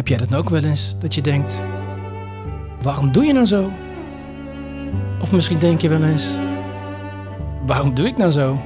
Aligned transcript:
Heb 0.00 0.08
jij 0.08 0.18
dat 0.18 0.34
ook 0.34 0.48
wel 0.48 0.64
eens? 0.64 0.94
Dat 0.98 1.14
je 1.14 1.20
denkt, 1.20 1.60
waarom 2.82 3.12
doe 3.12 3.24
je 3.24 3.32
nou 3.32 3.46
zo? 3.46 3.70
Of 5.20 5.32
misschien 5.32 5.58
denk 5.58 5.80
je 5.80 5.88
wel 5.88 6.02
eens, 6.02 6.26
waarom 7.66 7.94
doe 7.94 8.06
ik 8.06 8.16
nou 8.16 8.30
zo? 8.30 8.60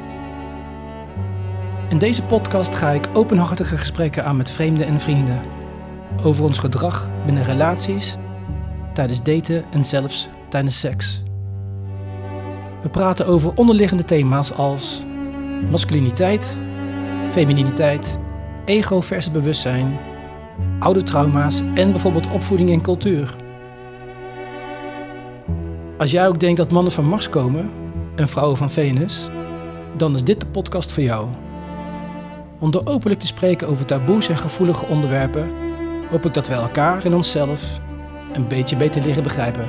In 1.88 1.98
deze 1.98 2.22
podcast 2.22 2.76
ga 2.76 2.90
ik 2.90 3.08
openhartige 3.12 3.76
gesprekken 3.76 4.24
aan 4.24 4.36
met 4.36 4.50
vreemden 4.50 4.86
en 4.86 5.00
vrienden. 5.00 5.40
Over 6.22 6.44
ons 6.44 6.58
gedrag 6.58 7.08
binnen 7.24 7.44
relaties, 7.44 8.16
tijdens 8.92 9.22
daten 9.22 9.64
en 9.70 9.84
zelfs 9.84 10.28
tijdens 10.48 10.80
seks. 10.80 11.22
We 12.82 12.88
praten 12.88 13.26
over 13.26 13.54
onderliggende 13.54 14.04
thema's 14.04 14.52
als 14.52 15.02
masculiniteit, 15.70 16.56
femininiteit, 17.30 18.18
ego 18.64 19.00
versus 19.00 19.32
bewustzijn, 19.32 19.98
oude 20.78 21.02
trauma's 21.02 21.62
en 21.74 21.90
bijvoorbeeld 21.90 22.30
opvoeding 22.30 22.70
en 22.70 22.80
cultuur. 22.80 23.34
Als 25.98 26.10
jij 26.10 26.28
ook 26.28 26.40
denkt 26.40 26.56
dat 26.56 26.72
mannen 26.72 26.92
van 26.92 27.04
Mars 27.04 27.30
komen 27.30 27.70
en 28.14 28.28
vrouwen 28.28 28.56
van 28.56 28.70
Venus, 28.70 29.28
dan 29.96 30.14
is 30.14 30.24
dit 30.24 30.40
de 30.40 30.46
podcast 30.46 30.92
voor 30.92 31.02
jou. 31.02 31.26
Om 32.58 32.70
door 32.70 32.82
openlijk 32.84 33.20
te 33.20 33.26
spreken 33.26 33.68
over 33.68 33.84
taboes 33.84 34.28
en 34.28 34.38
gevoelige 34.38 34.86
onderwerpen, 34.86 35.48
hoop 36.10 36.24
ik 36.24 36.34
dat 36.34 36.48
we 36.48 36.54
elkaar 36.54 37.04
en 37.04 37.14
onszelf 37.14 37.80
een 38.32 38.48
beetje 38.48 38.76
beter 38.76 39.02
leren 39.02 39.22
begrijpen. 39.22 39.64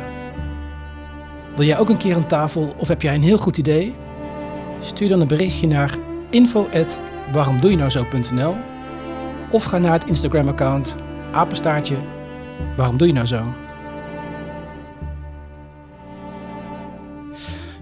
Wil 1.55 1.65
jij 1.65 1.79
ook 1.79 1.89
een 1.89 1.97
keer 1.97 2.15
aan 2.15 2.27
tafel 2.27 2.73
of 2.77 2.87
heb 2.87 3.01
jij 3.01 3.15
een 3.15 3.23
heel 3.23 3.37
goed 3.37 3.57
idee? 3.57 3.93
Stuur 4.81 5.09
dan 5.09 5.21
een 5.21 5.27
berichtje 5.27 5.67
naar 5.67 5.95
info@waaromdoejenouzo.nl 6.29 8.55
of 9.49 9.63
ga 9.63 9.77
naar 9.77 9.93
het 9.93 10.05
Instagram-account 10.05 10.95
apenstaartje 11.35 11.97
waarom 12.75 12.97
doe 12.97 13.07
je 13.07 13.13
nou 13.13 13.25
zo? 13.25 13.53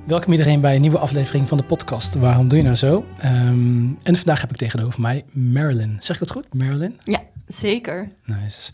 Welkom 0.08 0.32
iedereen 0.32 0.62
bij 0.62 0.76
een 0.76 0.82
nieuwe 0.82 0.98
aflevering 0.98 1.48
van 1.48 1.58
de 1.58 1.64
podcast 1.64 2.16
Waarom 2.16 2.48
doe 2.48 2.58
je 2.58 2.64
nou 2.64 2.76
zo? 2.76 3.06
Ehm, 3.18 3.86
en 4.04 4.16
vandaag 4.16 4.42
heb 4.42 4.50
ik 4.50 4.58
tegenover 4.58 5.02
mij 5.02 5.24
Marilyn. 5.32 5.96
Zeg 6.00 6.16
ik 6.16 6.28
dat 6.28 6.32
goed? 6.32 6.54
Marilyn? 6.54 7.00
Ja, 7.04 7.20
zeker. 7.48 8.10
Nice. 8.26 8.72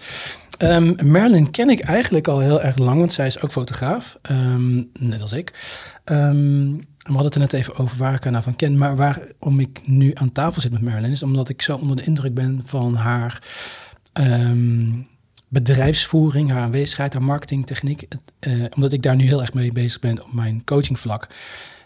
Um, 0.60 0.96
Marilyn 1.12 1.52
ken 1.52 1.70
ik 1.70 1.80
eigenlijk 1.80 2.28
al 2.28 2.40
heel 2.40 2.62
erg 2.62 2.78
lang, 2.78 3.00
want 3.00 3.14
zij 3.14 3.28
is 3.28 3.42
ook 3.42 3.52
fotograaf, 3.52 4.18
um, 4.32 4.90
net 4.94 5.22
als 5.22 5.34
ik. 5.34 5.54
we 6.04 6.82
hadden 7.04 7.26
het 7.26 7.34
er 7.34 7.40
net 7.40 7.54
even 7.54 7.78
over 7.78 7.98
waar 7.98 8.14
ik 8.14 8.24
haar 8.24 8.32
nou 8.32 8.44
van 8.44 8.56
ken. 8.56 8.78
Maar 8.78 8.96
waarom 8.96 9.60
ik 9.60 9.82
nu 9.86 10.12
aan 10.14 10.32
tafel 10.32 10.62
zit 10.62 10.72
met 10.72 10.82
Marilyn 10.82 11.12
is 11.12 11.24
omdat 11.24 11.50
ik 11.50 11.62
zo 11.62 11.76
onder 11.76 11.96
de 11.96 12.04
indruk 12.04 12.34
ben 12.34 12.62
van 12.66 12.96
haar 12.96 13.42
bedrijfsvoering, 15.50 16.52
haar 16.52 16.62
aanwezigheid, 16.62 17.14
haar 17.14 17.23
marketingtechniek. 17.23 18.08
Uh, 18.48 18.66
omdat 18.76 18.94
ik 18.94 19.02
daar 19.02 19.16
nu 19.16 19.23
heel 19.23 19.42
erg 19.42 19.53
mee 19.53 19.72
bezig 19.72 20.00
ben 20.00 20.23
op 20.23 20.34
mijn 20.34 20.61
coachingvlak. 20.66 21.28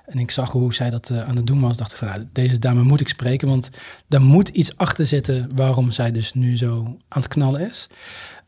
En 0.05 0.19
ik 0.19 0.31
zag 0.31 0.51
hoe 0.51 0.73
zij 0.73 0.89
dat 0.89 1.09
uh, 1.09 1.27
aan 1.27 1.35
het 1.35 1.47
doen 1.47 1.61
was. 1.61 1.77
Dacht 1.77 1.91
ik 1.91 1.97
van, 1.97 2.07
nou, 2.07 2.23
deze 2.31 2.59
dame 2.59 2.83
moet 2.83 2.99
ik 2.99 3.07
spreken. 3.07 3.47
Want 3.47 3.69
daar 4.07 4.21
moet 4.21 4.47
iets 4.47 4.77
achter 4.77 5.05
zitten 5.05 5.49
waarom 5.55 5.91
zij 5.91 6.11
dus 6.11 6.33
nu 6.33 6.57
zo 6.57 6.83
aan 7.07 7.21
het 7.21 7.27
knallen 7.27 7.69
is. 7.69 7.87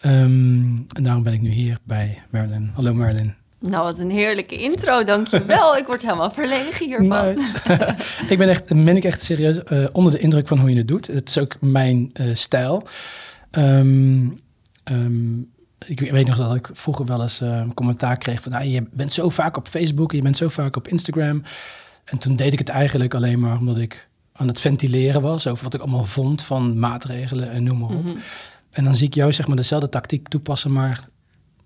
Um, 0.02 0.86
en 0.94 1.04
daarom 1.04 1.24
ben 1.24 1.34
ik 1.34 1.42
nu 1.42 1.50
hier 1.50 1.78
bij 1.84 2.22
Merlin. 2.30 2.72
Hallo 2.74 2.94
Merlin. 2.94 3.34
Nou, 3.60 3.84
wat 3.84 4.00
een 4.00 4.12
heerlijke 4.12 4.56
intro, 4.56 5.04
dankjewel. 5.04 5.76
ik 5.78 5.86
word 5.86 6.02
helemaal 6.02 6.32
verlegen 6.32 6.86
hiervan. 6.86 7.34
Nice. 7.34 7.58
ik 8.34 8.38
ben 8.38 8.50
echt, 8.50 8.68
ben 8.68 8.98
ik 8.98 9.04
echt 9.04 9.22
serieus 9.22 9.60
uh, 9.70 9.88
onder 9.92 10.12
de 10.12 10.20
indruk 10.20 10.48
van 10.48 10.60
hoe 10.60 10.70
je 10.70 10.78
het 10.78 10.88
doet. 10.88 11.08
Het 11.08 11.30
is 11.30 11.38
ook 11.38 11.56
mijn 11.62 12.12
stijl. 12.34 12.88
Um, 13.58 14.44
Um, 14.92 15.54
ik 15.86 16.00
weet 16.00 16.28
nog 16.28 16.38
dat 16.38 16.56
ik 16.56 16.70
vroeger 16.74 17.06
wel 17.06 17.22
eens 17.22 17.42
uh, 17.42 17.64
commentaar 17.74 18.18
kreeg 18.18 18.42
van... 18.42 18.52
Nou, 18.52 18.66
je 18.66 18.88
bent 18.92 19.14
zo 19.14 19.30
vaak 19.30 19.58
op 19.58 19.68
Facebook, 19.68 20.12
je 20.12 20.22
bent 20.22 20.38
zo 20.38 20.50
vaak 20.50 20.76
op 20.76 20.88
Instagram. 20.88 21.44
En 22.04 22.18
toen 22.18 22.36
deed 22.36 22.54
ik 22.54 22.60
het 22.60 22.70
eigenlijk 22.70 23.14
alleen 23.14 23.40
maar 23.40 23.58
omdat 23.58 23.78
ik 23.78 24.08
aan 24.32 24.48
het 24.48 24.60
ventileren 24.60 25.22
was... 25.22 25.48
over 25.48 25.64
wat 25.64 25.74
ik 25.74 25.82
allemaal 25.82 26.06
vond 26.06 26.42
van 26.42 26.80
maatregelen 26.80 27.52
en 27.52 27.64
noem 27.64 27.78
maar 27.78 27.90
op. 27.90 28.04
Mm 28.04 28.12
-hmm. 28.12 28.22
En 28.72 28.84
dan 28.84 28.96
zie 28.96 29.08
ik 29.08 29.14
jou 29.14 29.34
zeg 29.34 29.48
maar 29.48 29.56
dezelfde 29.56 29.90
tactiek 29.90 30.28
toepassen, 30.28 30.72
maar 30.72 31.08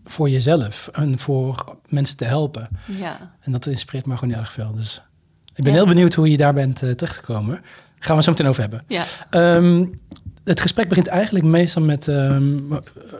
voor 0.05 0.29
jezelf 0.29 0.89
en 0.93 1.19
voor 1.19 1.77
mensen 1.87 2.17
te 2.17 2.25
helpen. 2.25 2.69
Ja. 2.85 3.35
En 3.39 3.51
dat 3.51 3.65
inspireert 3.65 4.05
me 4.05 4.17
gewoon 4.17 4.33
heel 4.33 4.43
erg 4.43 4.51
veel. 4.51 4.71
Dus 4.75 5.01
ik 5.55 5.63
ben 5.63 5.73
ja. 5.73 5.79
heel 5.79 5.87
benieuwd 5.87 6.13
hoe 6.13 6.29
je 6.29 6.37
daar 6.37 6.53
bent 6.53 6.83
uh, 6.83 6.91
terechtgekomen. 6.91 7.61
Gaan 7.99 8.15
we 8.15 8.23
zo 8.23 8.31
meteen 8.31 8.47
over 8.47 8.61
hebben. 8.61 8.83
Ja. 8.87 9.05
Um, 9.55 10.01
het 10.49 10.59
gesprek 10.59 10.89
begint 10.89 11.07
eigenlijk 11.07 11.45
meestal 11.45 11.81
met 11.81 12.07
um, 12.07 12.67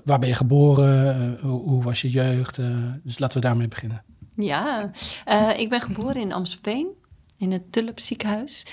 waar 0.04 0.20
ben 0.20 0.30
je 0.30 0.36
geboren, 0.36 1.22
uh, 1.22 1.42
hoe, 1.42 1.62
hoe, 1.62 1.84
was 1.84 2.02
je 2.02 2.10
jeugd? 2.10 2.58
Uh, 2.58 2.94
dus 3.04 3.20
laten 3.20 3.42
we 3.42 3.48
daarmee 3.48 3.68
beginnen. 3.68 4.04
Ja, 4.36 4.92
uh, 5.28 5.60
ik 5.60 5.70
ben 5.70 5.82
geboren 5.82 6.16
in 6.16 6.34
Amstelveen, 6.34 6.88
in 7.38 7.52
het 7.52 7.72
Tulp 7.72 8.00
ziekenhuis. 8.00 8.66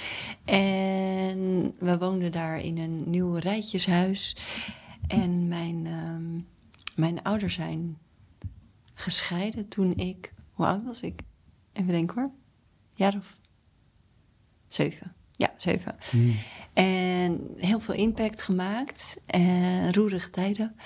En 0.45 1.75
we 1.79 1.99
woonden 1.99 2.31
daar 2.31 2.61
in 2.61 2.79
een 2.79 3.11
nieuw 3.11 3.35
rijtjeshuis. 3.35 4.37
En 5.07 5.49
mijn, 5.49 5.87
um, 5.87 6.47
mijn 6.95 7.23
ouders 7.23 7.55
zijn 7.55 7.99
gescheiden 8.95 9.69
toen 9.69 9.97
ik, 9.97 10.33
hoe 10.53 10.67
oud 10.67 10.83
was 10.83 11.01
ik? 11.01 11.21
Even 11.73 11.93
denken 11.93 12.21
hoor, 12.21 12.31
jaar 12.95 13.15
of 13.17 13.39
zeven. 14.69 15.15
Ja, 15.33 15.53
zeven. 15.57 15.97
Hmm. 16.11 16.35
En 16.77 17.41
heel 17.57 17.81
veel 17.81 17.95
impact 17.95 18.43
gemaakt. 18.43 19.21
En 19.27 19.93
roerige 19.95 20.31
tijden. 20.31 20.77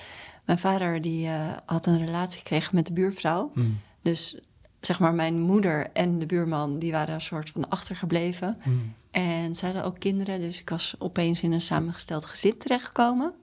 Mijn 0.45 0.59
vader 0.59 1.01
die 1.01 1.27
uh, 1.27 1.51
had 1.65 1.85
een 1.85 2.05
relatie 2.05 2.37
gekregen 2.37 2.75
met 2.75 2.87
de 2.87 2.93
buurvrouw. 2.93 3.51
Hmm. 3.53 3.79
Dus 4.01 4.39
zeg 4.79 4.99
maar 4.99 5.13
mijn 5.13 5.39
moeder 5.39 5.89
en 5.93 6.19
de 6.19 6.25
buurman... 6.25 6.79
die 6.79 6.91
waren 6.91 7.13
een 7.13 7.21
soort 7.21 7.49
van 7.49 7.69
achtergebleven. 7.69 8.57
Hmm. 8.61 8.93
En 9.11 9.55
ze 9.55 9.65
hadden 9.65 9.83
ook 9.83 9.99
kinderen. 9.99 10.39
Dus 10.39 10.59
ik 10.59 10.69
was 10.69 10.95
opeens 10.99 11.41
in 11.41 11.51
een 11.51 11.61
samengesteld 11.61 12.25
gezin 12.25 12.57
terechtgekomen. 12.57 13.33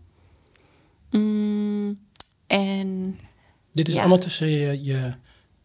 Mm, 1.11 1.99
en... 2.47 3.19
Dit 3.73 3.89
is 3.89 3.95
ja. 3.95 4.01
allemaal 4.01 4.19
tussen 4.19 4.49
je, 4.49 4.85
je 4.85 5.13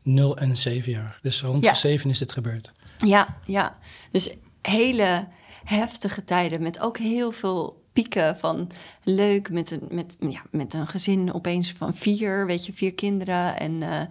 0 0.01 0.37
en 0.37 0.57
7 0.57 0.91
jaar. 0.91 1.19
Dus 1.21 1.41
rond 1.41 1.63
Ja. 1.63 1.71
de 1.71 1.77
7 1.77 2.09
is 2.09 2.19
dit 2.19 2.31
gebeurd. 2.31 2.71
Ja, 2.97 3.37
ja. 3.45 3.77
Dus 4.11 4.35
hele 4.61 5.27
heftige 5.63 6.23
tijden 6.23 6.61
met 6.61 6.79
ook 6.79 6.97
heel 6.97 7.31
veel 7.31 7.81
pieken 7.93 8.37
van 8.37 8.69
leuk 9.03 9.51
met 9.51 9.71
een, 9.71 9.87
met, 9.89 10.17
ja, 10.19 10.41
met 10.51 10.73
een 10.73 10.87
gezin 10.87 11.33
opeens 11.33 11.71
van 11.71 11.93
vier, 11.93 12.45
weet 12.45 12.65
je, 12.65 12.73
vier 12.73 12.93
kinderen 12.93 13.59
en 13.59 13.71
uh, 13.81 14.01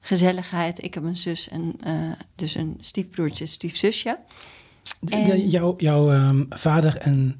gezelligheid. 0.00 0.82
Ik 0.82 0.94
heb 0.94 1.02
een 1.02 1.16
zus 1.16 1.48
en 1.48 1.76
uh, 1.86 2.12
dus 2.34 2.54
een 2.54 2.78
stiefbroertje, 2.80 3.46
stiefzusje. 3.46 4.18
En... 5.08 5.48
Jouw, 5.48 5.74
jouw 5.76 6.12
um, 6.12 6.46
vader 6.50 6.96
en 6.96 7.38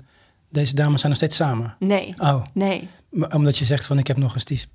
deze 0.48 0.74
dame 0.74 0.98
zijn 0.98 1.08
nog 1.08 1.16
steeds 1.16 1.36
samen? 1.36 1.76
Nee, 1.78 2.14
Oh, 2.19 2.44
nee. 2.53 2.88
maar 3.08 3.34
omdat 3.34 3.58
je 3.58 3.64
zegt 3.64 3.86
van 3.86 3.98
ik 3.98 4.06
heb 4.06 4.16
nog 4.16 4.34
een 4.34 4.41
stief, 4.41 4.66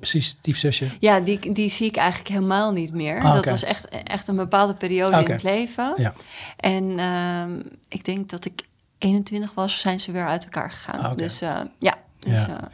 stiefzusje. 0.00 0.86
Ja, 1.00 1.20
die, 1.20 1.52
die 1.52 1.70
zie 1.70 1.86
ik 1.86 1.96
eigenlijk 1.96 2.28
helemaal 2.28 2.72
niet 2.72 2.92
meer. 2.92 3.22
Ah, 3.22 3.34
dat 3.34 3.44
was 3.48 3.62
echt, 3.62 3.88
echt 3.88 4.28
een 4.28 4.36
bepaalde 4.36 4.74
periode 4.74 5.18
in 5.24 5.30
het 5.32 5.42
leven. 5.42 5.92
Ja. 5.96 6.14
En 6.56 6.98
ehm, 6.98 7.60
ik 7.88 8.04
denk 8.04 8.30
dat 8.30 8.44
ik 8.44 8.62
21 8.98 9.54
was, 9.54 9.80
zijn 9.80 10.00
ze 10.00 10.12
weer 10.12 10.26
uit 10.26 10.44
elkaar 10.44 10.70
gegaan. 10.70 11.00
Ah. 11.00 11.16
Dus 11.16 11.42
uh, 11.42 11.60
ja. 11.78 11.94
Dus, 12.18 12.40
Ja. 12.40 12.46
ja. 12.48 12.68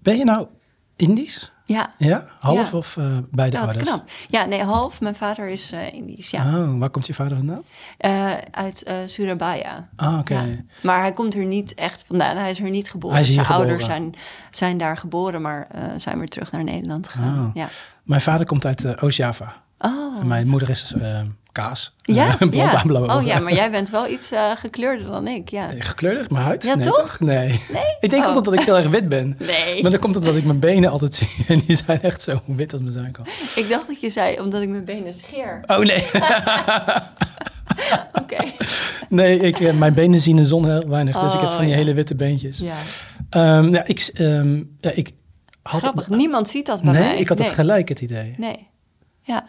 Ben 0.00 0.16
je 0.16 0.24
nou 0.24 0.46
Indisch? 0.96 1.52
Ja. 1.64 1.94
Ja? 1.98 2.24
Half 2.40 2.70
Ja. 2.70 2.78
of 2.78 2.96
uh, 2.96 3.18
beide 3.30 3.58
ouders? 3.58 3.82
knap. 3.84 4.08
Ja, 4.28 4.44
nee, 4.44 4.62
half. 4.62 5.00
Mijn 5.00 5.14
vader 5.14 5.48
is 5.48 5.72
uh, 5.72 5.92
Indisch, 5.92 6.30
ja. 6.30 6.58
Oh, 6.62 6.78
waar 6.78 6.90
komt 6.90 7.06
je 7.06 7.14
vader 7.14 7.36
vandaan? 7.36 7.62
Uh, 8.00 8.32
uit 8.50 8.92
Surabaya. 9.06 9.88
Ah, 9.96 10.18
oké. 10.18 10.34
Ja. 10.40 10.44
Maar 10.82 11.00
hij 11.00 11.12
komt 11.12 11.34
er 11.34 11.44
niet 11.44 11.74
echt 11.74 12.04
vandaan. 12.06 12.36
Hij 12.36 12.50
is 12.50 12.60
er 12.60 12.70
niet 12.70 12.90
geboren. 12.90 13.24
Zijn 13.24 13.46
ouders 13.46 13.84
zijn, 13.84 14.14
zijn 14.50 14.78
daar 14.78 14.96
geboren, 14.96 15.42
maar 15.42 15.68
zijn 15.96 16.18
weer 16.18 16.28
terug 16.28 16.52
naar 16.52 16.64
Nederland 16.64 17.08
gegaan. 17.08 17.46
Oh. 17.46 17.54
Ja. 17.54 17.68
Mijn 18.04 18.20
vader 18.20 18.46
komt 18.46 18.66
uit 18.66 19.00
Oost-Java. 19.02 19.62
Oh, 19.78 20.22
mijn 20.22 20.48
moeder 20.48 20.70
is 20.70 20.94
kaas. 21.54 21.94
Ja. 22.02 22.36
Oh 22.94 23.22
ja, 23.24 23.38
maar 23.38 23.54
jij 23.54 23.70
bent 23.70 23.90
wel 23.90 24.08
iets 24.08 24.32
uh, 24.32 24.50
gekleurder 24.56 25.06
dan 25.06 25.28
ik, 25.28 25.48
ja. 25.48 25.70
Gekleurd, 25.78 26.30
mijn 26.30 26.44
huid? 26.44 26.64
Ja, 26.64 26.74
nee, 26.74 26.84
toch? 26.84 27.20
Nee. 27.20 27.48
Nee? 27.48 27.82
Ik 28.00 28.10
denk 28.10 28.22
Oh. 28.22 28.26
altijd 28.26 28.44
dat 28.44 28.54
ik 28.54 28.60
heel 28.60 28.76
erg 28.76 28.88
wit 28.88 29.08
ben. 29.08 29.36
Nee. 29.46 29.82
Maar 29.82 29.90
dan 29.90 30.00
komt 30.00 30.14
het 30.14 30.24
omdat 30.24 30.38
ik 30.38 30.44
mijn 30.44 30.58
benen 30.58 30.90
altijd 30.90 31.14
zie. 31.14 31.28
En 31.48 31.62
die 31.66 31.76
zijn 31.76 32.02
echt 32.02 32.22
zo 32.22 32.40
wit 32.46 32.72
als 32.72 32.80
mijn 32.80 32.92
zijn 32.92 33.12
kan. 33.12 33.26
Ik 33.56 33.68
dacht 33.68 33.86
dat 33.86 34.00
je 34.00 34.10
zei, 34.10 34.40
omdat 34.40 34.62
ik 34.62 34.68
mijn 34.68 34.84
benen 34.84 35.12
scheer. 35.12 35.60
Oh 35.66 35.78
nee. 35.78 36.04
Oké. 38.12 38.44
nee, 39.08 39.38
ik, 39.38 39.60
uh, 39.60 39.72
mijn 39.72 39.94
benen 39.94 40.20
zien 40.20 40.36
de 40.36 40.44
zon 40.44 40.68
heel 40.68 40.88
weinig. 40.88 41.18
dus 41.18 41.34
ik 41.34 41.40
heb 41.40 41.48
Oh, 41.48 41.54
van 41.54 41.64
die 41.64 41.72
ja. 41.72 41.78
hele 41.78 41.94
witte 41.94 42.14
beentjes. 42.14 42.58
Ja. 42.58 42.76
Um, 43.58 43.72
ja, 43.72 43.84
ik, 43.84 44.10
um, 44.18 44.76
ja, 44.80 44.90
ik 44.90 45.10
had... 45.62 45.80
Grappig, 45.80 46.08
niemand 46.08 46.48
ziet 46.48 46.66
dat 46.66 46.82
bij 46.82 46.92
nee, 46.92 47.02
mij. 47.02 47.18
ik 47.18 47.28
had 47.28 47.38
nee. 47.38 47.46
het 47.46 47.56
gelijk 47.56 47.88
het 47.88 48.00
idee. 48.00 48.34
Nee, 48.36 48.68
ja. 49.22 49.44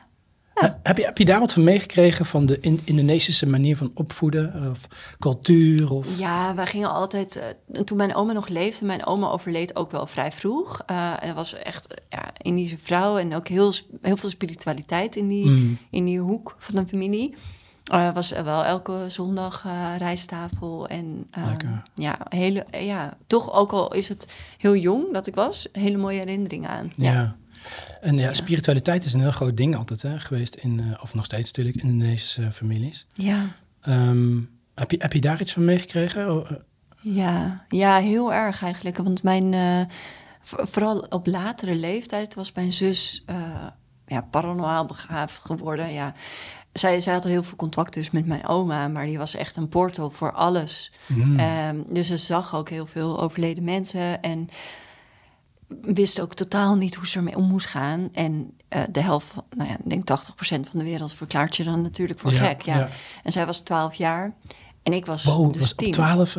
Heb, 0.83 0.97
je, 0.97 1.05
heb 1.05 1.17
je 1.17 1.25
daar 1.25 1.39
wat 1.39 1.53
van 1.53 1.63
meegekregen 1.63 2.25
van 2.25 2.45
de 2.45 2.59
in- 2.59 2.79
Indonesische 2.83 3.47
manier 3.47 3.77
van 3.77 3.91
opvoeden 3.93 4.69
of 4.71 4.79
cultuur? 5.19 5.91
Of... 5.91 6.17
Ja, 6.19 6.55
wij 6.55 6.65
gingen 6.65 6.91
altijd. 6.93 7.35
eh, 7.35 7.81
toen 7.81 7.97
mijn 7.97 8.15
oma 8.15 8.33
nog 8.33 8.47
leefde, 8.47 8.85
mijn 8.85 9.05
oma 9.05 9.27
overleed 9.27 9.75
ook 9.75 9.91
wel 9.91 10.07
vrij 10.07 10.31
vroeg. 10.31 10.81
Eh, 10.85 11.11
en 11.19 11.27
dat 11.27 11.35
was 11.35 11.53
echt 11.53 11.87
eh, 11.87 11.97
ja, 12.09 12.29
Indische 12.41 12.77
vrouw 12.77 13.17
en 13.17 13.35
ook 13.35 13.47
heel, 13.47 13.73
heel 14.01 14.17
veel 14.17 14.29
spiritualiteit 14.29 15.15
in 15.15 15.27
die, 15.27 15.45
Mm. 15.45 15.77
in 15.91 16.05
die 16.05 16.19
hoek 16.19 16.55
van 16.57 16.75
de 16.75 16.87
familie. 16.89 17.33
Er 17.85 18.13
was 18.13 18.29
wel 18.31 18.63
elke 18.63 19.05
zondag 19.07 19.63
eh, 19.65 19.93
rijsttafel 19.97 20.87
en 20.87 21.27
eh, 21.31 21.45
Lekker. 21.47 21.83
ja, 21.95 22.17
hele, 22.29 22.65
ja, 22.71 23.17
toch 23.27 23.53
ook 23.53 23.71
al 23.71 23.93
is 23.93 24.09
het 24.09 24.27
heel 24.57 24.75
jong 24.75 25.13
dat 25.13 25.27
ik 25.27 25.35
was, 25.35 25.67
hele 25.71 25.97
mooie 25.97 26.17
herinneringen 26.19 26.69
aan. 26.69 26.91
Ja. 26.95 27.11
Ja, 27.13 27.35
En 28.01 28.17
ja, 28.17 28.33
spiritualiteit 28.33 29.06
is 29.06 29.13
een 29.13 29.21
heel 29.21 29.31
groot 29.31 29.57
ding 29.57 29.75
altijd 29.75 30.01
hè, 30.01 30.19
geweest 30.19 30.56
in, 30.56 30.79
eh, 30.79 31.01
of 31.01 31.13
nog 31.13 31.25
steeds 31.25 31.47
natuurlijk, 31.47 31.75
in 31.83 31.89
Indonesische 31.89 32.51
families. 32.51 33.06
ja. 33.13 33.45
Ehm, 33.81 34.38
heb, 34.75 34.91
je, 34.91 34.97
heb 35.00 35.13
je 35.13 35.21
daar 35.21 35.41
iets 35.41 35.53
van 35.53 35.65
meegekregen? 35.65 36.31
Oh, 36.31 36.51
eh, 36.51 36.57
Ja, 37.01 37.65
ja, 37.69 37.97
heel 38.00 38.33
erg 38.33 38.63
eigenlijk. 38.63 38.97
Want 38.97 39.23
mijn, 39.23 39.53
eh, 39.53 39.81
vooral 40.41 41.00
op 41.00 41.27
latere 41.27 41.75
leeftijd 41.75 42.33
was 42.33 42.51
mijn 42.51 42.73
zus 42.73 43.23
eh, 43.25 43.35
ja, 44.07 44.21
paranoaal 44.21 44.85
begaafd 44.85 45.45
geworden. 45.45 45.94
Ja. 45.94 46.13
Zij, 46.73 47.00
zij 47.01 47.13
had 47.13 47.23
heel 47.23 47.44
veel 47.44 47.57
contact 47.57 47.94
dus 47.94 48.12
met 48.12 48.25
mijn 48.25 48.47
oma, 48.47 48.88
maar 48.88 49.06
die 49.06 49.17
was 49.17 49.35
echt 49.35 49.56
een 49.56 49.69
portal 49.69 50.09
voor 50.09 50.31
alles. 50.31 50.91
mm, 51.07 51.39
Ehm, 51.39 51.81
dus 51.89 52.07
ze 52.07 52.17
zag 52.17 52.56
ook 52.56 52.69
heel 52.69 52.85
veel 52.85 53.19
overleden 53.21 53.63
mensen 53.63 54.21
en 54.21 54.50
wist 55.81 56.19
ook 56.21 56.33
totaal 56.33 56.75
niet 56.75 56.95
hoe 56.95 57.07
ze 57.07 57.17
ermee 57.17 57.35
om 57.35 57.47
moest 57.47 57.65
gaan. 57.67 58.09
En 58.13 58.51
eh, 58.67 58.81
de 58.91 59.01
helft, 59.01 59.27
van- 59.27 59.44
nou 59.57 59.69
ja, 59.69 59.75
ik 59.83 59.89
denk 59.89 60.03
80% 60.07 60.69
van 60.69 60.79
de 60.79 60.83
wereld 60.83 61.13
verklaart 61.13 61.56
je 61.56 61.63
dan 61.63 61.81
natuurlijk 61.81 62.19
voor 62.19 62.33
Ja, 62.33 62.38
gek. 62.47 62.62
Ja. 62.62 62.77
ja. 62.77 62.89
En 63.23 63.31
zij 63.31 63.45
was 63.45 63.59
12 63.59 63.95
jaar 63.95 64.33
en 64.83 64.94
ik 64.94 65.06
was 65.06 65.23
wow, 65.23 65.51
dus 65.53 65.62
was 65.62 65.71
op 65.71 65.77
10. 65.77 65.91
12, 65.91 66.35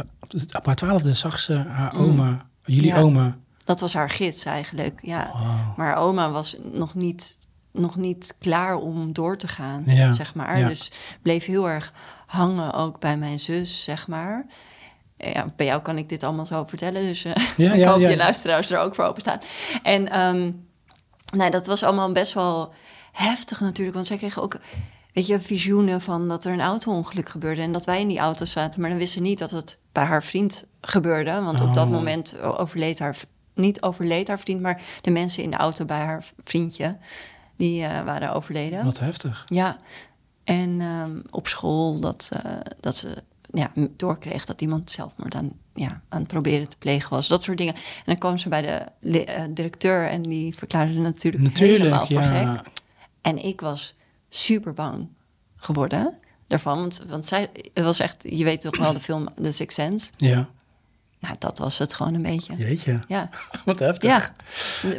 op 0.56 0.66
haar 0.66 0.76
twaalfde 0.76 1.14
zag 1.14 1.38
ze 1.38 1.54
haar 1.56 1.94
oma, 1.96 2.46
jullie 2.64 2.90
Mm. 2.90 2.96
Ja. 2.96 3.02
oma. 3.02 3.36
Dat 3.64 3.80
was 3.80 3.94
haar 3.94 4.10
gids 4.10 4.44
eigenlijk, 4.44 4.98
ja. 5.02 5.30
Wow. 5.32 5.76
Maar 5.76 5.96
oma 5.96 6.30
was 6.30 6.56
nog 6.72 6.94
niet, 6.94 7.38
nog 7.72 7.96
niet 7.96 8.34
klaar 8.38 8.74
om 8.74 9.12
door 9.12 9.36
te 9.38 9.48
gaan, 9.48 9.82
Ja, 9.86 10.12
zeg 10.12 10.34
maar. 10.34 10.68
Dus 10.68 10.92
bleef 11.22 11.44
heel 11.46 11.68
erg 11.68 11.92
hangen 12.26 12.72
ook 12.72 13.00
bij 13.00 13.16
mijn 13.16 13.40
zus, 13.40 13.82
zeg 13.82 14.08
maar. 14.08 14.46
Ja, 15.18 15.52
bij 15.56 15.66
jou 15.66 15.82
kan 15.82 15.98
ik 15.98 16.08
dit 16.08 16.22
allemaal 16.22 16.46
zo 16.46 16.64
vertellen, 16.64 17.02
dus 17.02 17.24
eh, 17.24 17.32
Ja, 17.56 17.72
ik 17.72 17.78
ja, 17.80 17.90
hoop 17.90 18.00
ja. 18.00 18.08
je 18.08 18.16
luisteraars 18.16 18.70
er 18.70 18.78
ook 18.78 18.94
voor 18.94 19.04
openstaan. 19.04 19.38
En 19.82 20.08
ehm, 20.08 20.52
nee, 21.36 21.50
dat 21.50 21.66
was 21.66 21.82
allemaal 21.82 22.12
best 22.12 22.32
wel 22.32 22.74
heftig 23.12 23.60
natuurlijk, 23.60 23.94
want 23.94 24.06
zij 24.06 24.16
kregen 24.16 24.42
ook... 24.42 24.58
Weet 25.12 25.26
je, 25.26 25.40
visioenen 25.40 26.00
van 26.00 26.28
dat 26.28 26.44
er 26.44 26.52
een 26.52 26.60
auto-ongeluk 26.60 27.28
gebeurde 27.28 27.60
en 27.62 27.72
dat 27.72 27.84
wij 27.84 28.00
in 28.00 28.08
die 28.08 28.18
auto 28.18 28.44
zaten. 28.44 28.80
Maar 28.80 28.90
dan 28.90 28.98
wisten 28.98 29.22
ze 29.22 29.28
niet 29.28 29.38
dat 29.38 29.50
het 29.50 29.78
bij 29.92 30.04
haar 30.04 30.22
vriend 30.22 30.66
gebeurde. 30.80 31.40
Want 31.40 31.60
op 31.60 31.74
dat 31.74 31.86
Oh. 31.86 31.92
moment 31.92 32.40
overleed 32.40 32.98
haar, 32.98 33.16
niet 33.54 33.82
overleed 33.82 34.28
haar 34.28 34.38
vriend, 34.38 34.60
maar 34.60 34.82
de 35.00 35.10
mensen 35.10 35.42
in 35.42 35.50
de 35.50 35.56
auto 35.56 35.84
bij 35.84 35.98
haar 36.00 36.24
vriendje, 36.44 36.96
die 37.56 37.84
eh, 37.84 38.04
waren 38.04 38.32
overleden. 38.32 38.84
Wat 38.84 38.98
heftig. 38.98 39.42
Ja, 39.46 39.76
en 40.44 40.80
ehm, 40.80 41.20
op 41.30 41.48
school 41.48 42.00
dat, 42.00 42.30
eh, 42.42 42.52
dat 42.80 42.96
ze 42.96 43.22
ja, 43.52 43.72
doorkreeg 43.96 44.44
dat 44.44 44.60
iemand 44.60 44.90
zelfmoord 44.90 45.34
aan, 45.34 45.52
ja, 45.74 46.02
aan 46.08 46.18
het 46.18 46.28
proberen 46.28 46.68
te 46.68 46.76
plegen 46.78 47.10
was. 47.10 47.28
Dat 47.28 47.42
soort 47.42 47.58
dingen. 47.58 47.74
En 47.74 47.80
dan 48.04 48.18
kwam 48.18 48.38
ze 48.38 48.48
bij 48.48 48.62
de 49.00 49.24
eh, 49.24 49.44
directeur 49.50 50.08
en 50.08 50.22
die 50.22 50.56
verklaarde 50.56 50.92
natuurlijk, 50.92 51.58
helemaal 51.58 52.00
Natuurlijk, 52.00 52.26
voor 52.26 52.36
ja. 52.36 52.56
gek. 52.56 52.66
En 53.20 53.44
ik 53.44 53.60
was 53.60 53.94
super 54.28 54.72
bang 54.72 55.08
geworden 55.56 56.14
daarvan. 56.46 56.78
Want, 56.78 57.04
want 57.08 57.26
zij, 57.26 57.50
het 57.74 57.84
was 57.84 58.00
echt, 58.00 58.22
je 58.22 58.44
weet 58.44 58.60
toch 58.60 58.78
wel 58.78 58.92
de 58.92 59.00
film 59.00 59.28
The 59.42 59.50
Sixth 59.50 59.74
Sense? 59.74 60.10
Ja, 60.16 60.48
Nou, 61.20 61.36
dat 61.38 61.58
was 61.58 61.78
het 61.78 61.94
gewoon 61.94 62.14
een 62.14 62.22
beetje. 62.22 62.56
jeetje. 62.56 63.00
Ja, 63.08 63.28
Wat 63.64 63.78
heftig. 63.78 64.10
ja. 64.10 64.30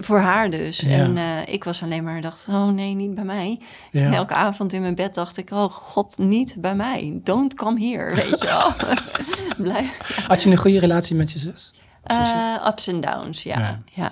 voor 0.01 0.19
haar 0.19 0.49
dus. 0.49 0.79
Ja. 0.79 0.89
En 0.89 1.17
eh, 1.17 1.53
ik 1.53 1.63
was 1.63 1.83
alleen 1.83 2.03
maar 2.03 2.21
dacht, 2.21 2.45
oh 2.49 2.67
nee, 2.67 2.93
niet 2.93 3.15
bij 3.15 3.23
mij. 3.23 3.59
Ja. 3.91 4.01
En 4.01 4.13
elke 4.13 4.33
avond 4.33 4.73
in 4.73 4.81
mijn 4.81 4.95
bed 4.95 5.15
dacht 5.15 5.37
ik, 5.37 5.51
oh 5.51 5.71
god, 5.71 6.17
niet 6.17 6.55
bij 6.59 6.75
mij. 6.75 7.19
Don't 7.23 7.53
come 7.53 7.87
here, 7.87 8.15
weet 8.15 8.39
je 8.39 8.45
wel. 8.45 8.73
Blijf. 9.67 10.25
Had 10.27 10.43
je 10.43 10.49
een 10.49 10.57
goede 10.57 10.79
relatie 10.79 11.15
met 11.15 11.31
je 11.31 11.39
zus? 11.39 11.73
Eh, 12.03 12.65
ups 12.67 12.87
en 12.87 13.01
downs, 13.01 13.43
ja. 13.43 13.59
Ja. 13.59 13.79
ja. 13.93 14.11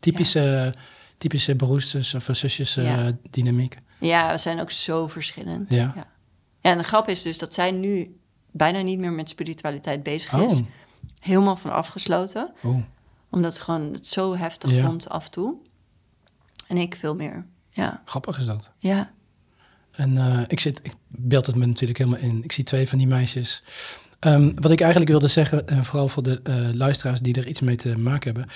Typische, 0.00 0.74
typische 1.18 1.54
broers 1.54 2.14
of 2.14 2.28
zusjes 2.30 2.76
eh, 2.76 2.84
Ja. 2.84 3.12
dynamiek. 3.30 3.76
Ja, 3.98 4.30
we 4.30 4.36
zijn 4.38 4.60
ook 4.60 4.70
zo 4.70 5.06
verschillend. 5.06 5.70
Ja. 5.70 5.94
En 6.60 6.78
de 6.78 6.84
grap 6.84 7.08
is 7.08 7.22
dus 7.22 7.38
dat 7.38 7.54
zij 7.54 7.70
nu 7.70 8.16
bijna 8.52 8.80
niet 8.80 8.98
meer 8.98 9.12
met 9.12 9.28
spiritualiteit 9.28 10.02
bezig 10.02 10.32
is. 10.32 10.52
Oh, 10.52 10.58
Helemaal 11.26 11.56
van 11.56 11.72
afgesloten. 11.72 12.50
oh. 12.62 12.78
Omdat 13.30 13.52
het 13.52 13.62
gewoon 13.62 13.92
het 13.92 14.06
zo 14.06 14.36
heftig 14.36 14.70
Ja. 14.70 14.84
vond 14.86 15.08
af 15.08 15.24
en 15.24 15.30
toe. 15.30 15.54
En 16.66 16.76
ik 16.76 16.96
veel 16.96 17.14
meer. 17.14 17.46
Ja, 17.70 18.02
grappig 18.04 18.38
is 18.38 18.46
dat. 18.46 18.70
ja. 18.78 19.14
En 19.92 20.18
eh, 20.18 20.40
ik, 20.48 20.60
zit, 20.60 20.80
ik 20.82 20.94
beeld 21.08 21.46
het 21.46 21.56
me 21.56 21.66
natuurlijk 21.66 21.98
helemaal 21.98 22.20
in. 22.20 22.44
Ik 22.44 22.52
zie 22.52 22.64
twee 22.64 22.88
van 22.88 22.98
die 22.98 23.06
meisjes. 23.06 23.62
Ehm, 24.18 24.52
wat 24.54 24.70
ik 24.70 24.80
eigenlijk 24.80 25.10
wilde 25.10 25.28
zeggen, 25.28 25.68
eh, 25.68 25.82
vooral 25.82 26.08
voor 26.08 26.22
de 26.22 26.40
eh, 26.42 26.68
luisteraars 26.72 27.20
die 27.20 27.34
er 27.34 27.46
iets 27.46 27.60
mee 27.60 27.76
te 27.76 27.98
maken 27.98 28.34
hebben. 28.34 28.52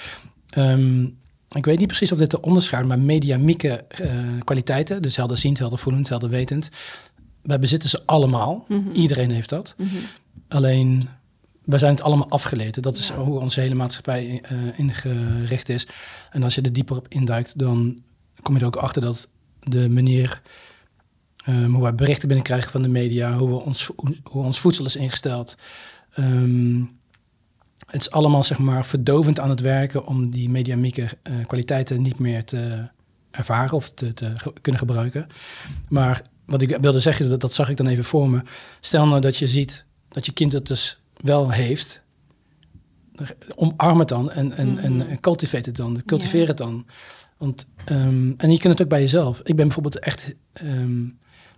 Ehm, 0.48 1.02
ik 1.58 1.64
weet 1.64 1.78
niet 1.78 1.86
precies 1.86 2.12
of 2.12 2.18
dit 2.18 2.30
te 2.30 2.40
onderscheidt, 2.42 2.88
maar 2.88 2.98
mediamieke 2.98 3.84
kwaliteiten, 4.44 5.02
dus 5.02 5.16
helderziend, 5.16 5.58
heldervoelend, 5.58 6.08
helderwetend, 6.08 6.70
wij 7.42 7.58
bezitten 7.58 7.88
ze 7.88 8.02
allemaal. 8.06 8.64
Mhm. 8.68 8.90
Iedereen 8.92 9.30
heeft 9.30 9.48
dat. 9.48 9.74
Mhm. 9.76 9.88
Alleen, 10.48 11.08
we 11.70 11.78
zijn 11.78 11.94
het 11.94 12.02
allemaal 12.02 12.28
afgeleten. 12.30 12.82
Dat 12.82 12.96
is 12.96 13.08
Ja. 13.08 13.16
hoe 13.16 13.40
onze 13.40 13.60
hele 13.60 13.74
maatschappij 13.74 14.40
eh, 14.42 14.56
ingericht 14.78 15.68
is. 15.68 15.86
En 16.30 16.42
als 16.42 16.54
je 16.54 16.60
er 16.62 16.72
dieper 16.72 16.96
op 16.96 17.06
induikt, 17.08 17.58
dan 17.58 18.02
kom 18.42 18.54
je 18.54 18.60
er 18.60 18.66
ook 18.66 18.76
achter 18.76 19.02
dat 19.02 19.28
de 19.60 19.88
manier 19.88 20.42
ehm, 21.36 21.70
hoe 21.70 21.82
wij 21.82 21.94
berichten 21.94 22.28
binnenkrijgen 22.28 22.70
van 22.70 22.82
de 22.82 22.88
media, 22.88 23.36
hoe, 23.36 23.48
we 23.48 23.54
ons, 23.54 23.90
hoe, 23.96 24.16
hoe 24.22 24.44
ons 24.44 24.60
voedsel 24.60 24.84
is 24.84 24.96
ingesteld. 24.96 25.54
ehm, 26.14 26.80
het 27.86 28.00
is 28.00 28.10
allemaal 28.10 28.44
zeg 28.44 28.58
maar 28.58 28.84
verdovend 28.84 29.40
aan 29.40 29.50
het 29.50 29.60
werken 29.60 30.06
om 30.06 30.30
die 30.30 30.50
mediamieke 30.50 31.08
eh, 31.22 31.34
kwaliteiten 31.46 32.02
niet 32.02 32.18
meer 32.18 32.44
te 32.44 32.88
ervaren 33.30 33.72
of 33.72 33.90
te, 33.92 34.14
te 34.14 34.32
ge- 34.36 34.52
kunnen 34.60 34.80
gebruiken. 34.80 35.26
Maar 35.88 36.22
wat 36.46 36.62
ik 36.62 36.76
wilde 36.80 37.00
zeggen, 37.00 37.28
dat, 37.30 37.40
dat 37.40 37.52
zag 37.54 37.68
ik 37.70 37.76
dan 37.76 37.86
even 37.86 38.04
voor 38.04 38.30
me. 38.30 38.42
Stel 38.80 39.06
nou 39.06 39.20
dat 39.20 39.36
je 39.36 39.46
ziet 39.48 39.84
dat 40.08 40.26
je 40.26 40.32
kind 40.32 40.52
het 40.52 40.66
dus 40.66 41.00
wel 41.22 41.50
heeft. 41.50 42.02
Omarm 43.54 43.98
het 43.98 44.08
dan 44.08 44.30
en, 44.30 44.52
en, 44.52 44.78
en, 44.78 44.92
Mhm. 44.96 45.08
en 45.08 45.20
cultivate 45.20 45.68
het 45.68 45.76
dan. 45.76 46.02
Cultiveer 46.06 46.40
Ja. 46.40 46.46
het 46.46 46.56
dan. 46.56 46.86
Want, 47.38 47.66
ehm, 47.84 48.32
en 48.36 48.50
je 48.50 48.58
kunt 48.58 48.72
het 48.72 48.82
ook 48.82 48.88
bij 48.88 49.00
jezelf. 49.00 49.38
Ik 49.38 49.44
ben 49.56 49.64
bijvoorbeeld 49.64 49.98
echt... 49.98 50.34
ehm, 50.52 51.00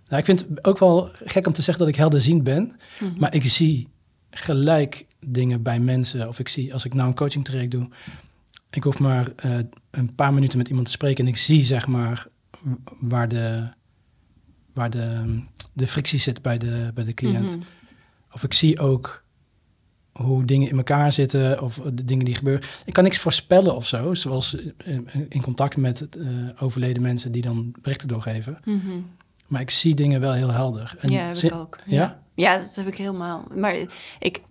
nou, 0.07 0.17
ik 0.21 0.25
vind 0.25 0.39
het 0.39 0.65
ook 0.65 0.77
wel 0.79 1.09
gek 1.25 1.47
om 1.47 1.53
te 1.53 1.61
zeggen 1.61 1.83
dat 1.83 1.93
ik 1.93 1.99
helderziend 1.99 2.43
ben. 2.43 2.71
Mhm. 2.99 3.19
Maar 3.19 3.33
ik 3.33 3.43
zie 3.43 3.87
gelijk 4.29 5.05
dingen 5.19 5.61
bij 5.61 5.79
mensen. 5.79 6.27
Of 6.27 6.39
ik 6.39 6.47
zie, 6.47 6.73
als 6.73 6.85
ik 6.85 6.93
nou 6.93 7.07
een 7.07 7.15
coaching 7.15 7.45
traject 7.45 7.71
doe... 7.71 7.89
Ik 8.69 8.83
hoef 8.83 8.99
maar 8.99 9.27
eh, 9.35 9.57
een 9.91 10.15
paar 10.15 10.33
minuten 10.33 10.57
met 10.57 10.67
iemand 10.67 10.85
te 10.85 10.91
spreken... 10.91 11.23
en 11.25 11.29
ik 11.31 11.37
zie 11.37 11.63
zeg 11.63 11.87
maar 11.87 12.27
waar 12.99 13.27
de, 13.27 13.67
waar 14.73 14.89
de, 14.89 15.39
de 15.73 15.87
frictie 15.87 16.19
zit 16.19 16.41
bij 16.41 16.57
de, 16.57 16.91
bij 16.93 17.03
de 17.03 17.13
cliënt. 17.13 17.55
Mhm. 17.55 17.65
Of 18.31 18.43
ik 18.43 18.53
zie 18.53 18.79
ook 18.79 19.22
hoe 20.13 20.45
dingen 20.45 20.69
in 20.69 20.77
elkaar 20.77 21.11
zitten 21.11 21.61
of 21.61 21.81
de 21.93 22.05
dingen 22.05 22.25
die 22.25 22.35
gebeuren. 22.35 22.67
Ik 22.85 22.93
kan 22.93 23.03
niks 23.03 23.17
voorspellen 23.17 23.75
of 23.75 23.85
zo, 23.87 24.13
zoals 24.13 24.57
in 25.29 25.41
contact 25.41 25.77
met 25.77 26.09
eh, 26.09 26.27
overleden 26.59 27.01
mensen 27.01 27.31
die 27.31 27.41
dan 27.41 27.73
berichten 27.81 28.07
doorgeven. 28.07 28.59
Mhm. 28.63 28.99
Maar 29.47 29.61
ik 29.61 29.69
zie 29.69 29.95
dingen 29.95 30.21
wel 30.21 30.33
heel 30.33 30.51
helder. 30.51 30.95
En 30.99 31.09
ja, 31.09 31.25
heb 31.25 31.37
ik 31.37 31.53
ook. 31.53 31.77
Ja? 31.85 31.95
Ja? 31.95 32.19
ja, 32.33 32.57
dat 32.57 32.75
heb 32.75 32.87
ik 32.87 32.97
helemaal. 32.97 33.43
Maar 33.55 33.75
ik, 34.19 34.41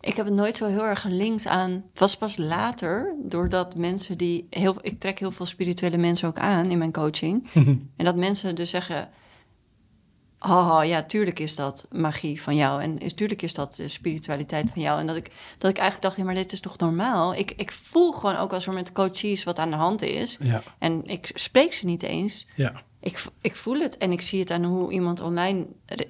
ik 0.00 0.14
heb 0.16 0.26
het 0.26 0.34
nooit 0.34 0.56
zo 0.56 0.66
heel 0.66 0.84
erg 0.84 1.00
gelinkt 1.00 1.46
aan. 1.46 1.70
Het 1.70 1.98
was 1.98 2.16
pas 2.16 2.36
later, 2.36 3.14
doordat 3.22 3.76
mensen 3.76 4.18
die. 4.18 4.46
Heel, 4.50 4.76
ik 4.80 5.00
trek 5.00 5.18
heel 5.18 5.30
veel 5.30 5.46
spirituele 5.46 5.96
mensen 5.96 6.28
ook 6.28 6.38
aan 6.38 6.70
in 6.70 6.78
mijn 6.78 6.92
coaching. 6.92 7.48
En 7.96 8.04
dat 8.04 8.16
mensen 8.16 8.54
dus 8.54 8.70
zeggen. 8.70 9.08
Haha, 10.42 10.82
ja, 10.82 11.02
tuurlijk 11.02 11.38
is 11.38 11.54
dat 11.54 11.86
magie 11.90 12.42
van 12.42 12.56
jou. 12.56 12.82
En 12.82 12.98
is, 12.98 13.14
tuurlijk 13.14 13.42
is 13.42 13.54
dat 13.54 13.74
de 13.74 13.88
spiritualiteit 13.88 14.70
van 14.70 14.82
jou. 14.82 15.00
En 15.00 15.06
dat 15.06 15.16
ik, 15.16 15.30
dat 15.58 15.70
ik 15.70 15.76
eigenlijk 15.78 16.02
dacht, 16.02 16.16
ja, 16.16 16.24
maar 16.24 16.34
dit 16.34 16.52
is 16.52 16.60
toch 16.60 16.78
normaal? 16.78 17.34
Ik, 17.34 17.50
ik 17.56 17.72
voel 17.72 18.12
gewoon 18.12 18.36
ook 18.36 18.52
als 18.52 18.66
er 18.66 18.72
met 18.72 18.92
coaches 18.92 19.44
wat 19.44 19.58
aan 19.58 19.70
de 19.70 19.76
hand 19.76 20.02
is. 20.02 20.36
ja, 20.40 20.62
En 20.78 21.04
ik 21.04 21.30
spreek 21.34 21.72
ze 21.72 21.84
niet 21.86 22.02
eens. 22.02 22.46
ja, 22.56 22.72
Ik, 23.00 23.24
ik 23.40 23.56
voel 23.56 23.80
het 23.80 23.96
en 23.98 24.12
ik 24.12 24.20
zie 24.20 24.40
het 24.40 24.50
aan 24.50 24.64
hoe 24.64 24.92
iemand 24.92 25.20
online 25.20 25.66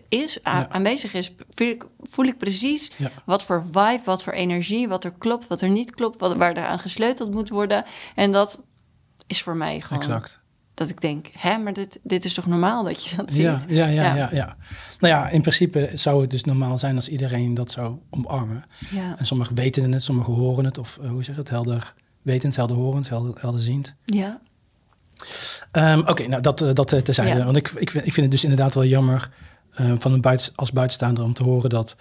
is, 0.08 0.38
Ja. 0.42 0.68
aanwezig 0.70 1.14
is. 1.14 1.32
Voel 1.50 1.68
ik, 1.68 1.86
voel 2.00 2.24
ik 2.24 2.38
precies 2.38 2.90
ja, 2.96 3.10
wat 3.24 3.44
voor 3.44 3.64
vibe, 3.64 4.00
wat 4.04 4.22
voor 4.22 4.32
energie, 4.32 4.88
wat 4.88 5.04
er 5.04 5.12
klopt, 5.18 5.46
wat 5.46 5.60
er 5.60 5.68
niet 5.68 5.90
klopt, 5.94 6.20
wat, 6.20 6.36
waar 6.36 6.52
er 6.56 6.66
aan 6.66 6.78
gesleuteld 6.78 7.30
moet 7.30 7.48
worden. 7.48 7.84
En 8.14 8.32
dat 8.32 8.62
is 9.26 9.42
voor 9.42 9.56
mij 9.56 9.80
gewoon 9.80 10.02
exact. 10.02 10.40
Dat 10.74 10.88
ik 10.88 11.00
denk, 11.00 11.30
hè, 11.32 11.58
maar 11.58 11.72
dit, 11.72 11.98
dit 12.02 12.24
is 12.24 12.34
toch 12.34 12.46
normaal 12.46 12.84
dat 12.84 13.04
je 13.04 13.16
dat 13.16 13.32
ziet? 13.34 13.64
Ja, 13.68 13.86
ja, 13.86 14.14
ja, 14.14 14.28
Ja. 14.32 14.56
Nou 14.98 15.14
ja, 15.14 15.28
in 15.28 15.40
principe 15.40 15.90
zou 15.94 16.20
het 16.20 16.30
dus 16.30 16.44
normaal 16.44 16.78
zijn 16.78 16.96
als 16.96 17.08
iedereen 17.08 17.54
dat 17.54 17.70
zou 17.70 17.96
omarmen. 18.10 18.64
Ja, 18.90 19.18
En 19.18 19.26
sommigen 19.26 19.54
weten 19.54 19.92
het, 19.92 20.02
sommigen 20.02 20.32
horen 20.32 20.64
het, 20.64 20.78
of 20.78 20.98
eh, 21.02 21.10
hoe 21.10 21.24
zeg 21.24 21.34
je 21.34 21.40
het, 21.40 21.50
helder 21.50 21.94
wetend, 22.22 22.56
helder 22.56 22.76
horend, 22.76 23.08
helder, 23.08 23.34
helderziend. 23.40 23.94
ja, 24.04 24.40
Ehm, 25.70 25.98
Oké, 25.98 26.26
nou 26.26 26.42
dat, 26.42 26.62
eh, 26.62 26.74
dat 26.74 26.92
eh, 26.92 27.00
terzijde. 27.00 27.38
Ja. 27.38 27.44
Want 27.44 27.56
ik, 27.56 27.70
ik, 27.70 27.90
vind, 27.90 28.06
ik 28.06 28.12
vind 28.12 28.16
het 28.26 28.30
dus 28.30 28.42
inderdaad 28.42 28.74
wel 28.74 28.84
jammer 28.84 29.30
van 29.98 30.12
een 30.12 30.20
buiten, 30.20 30.52
als 30.54 30.72
buitenstaander 30.72 31.24
om 31.24 31.32
te 31.32 31.42
horen 31.42 31.70
dat 31.70 31.96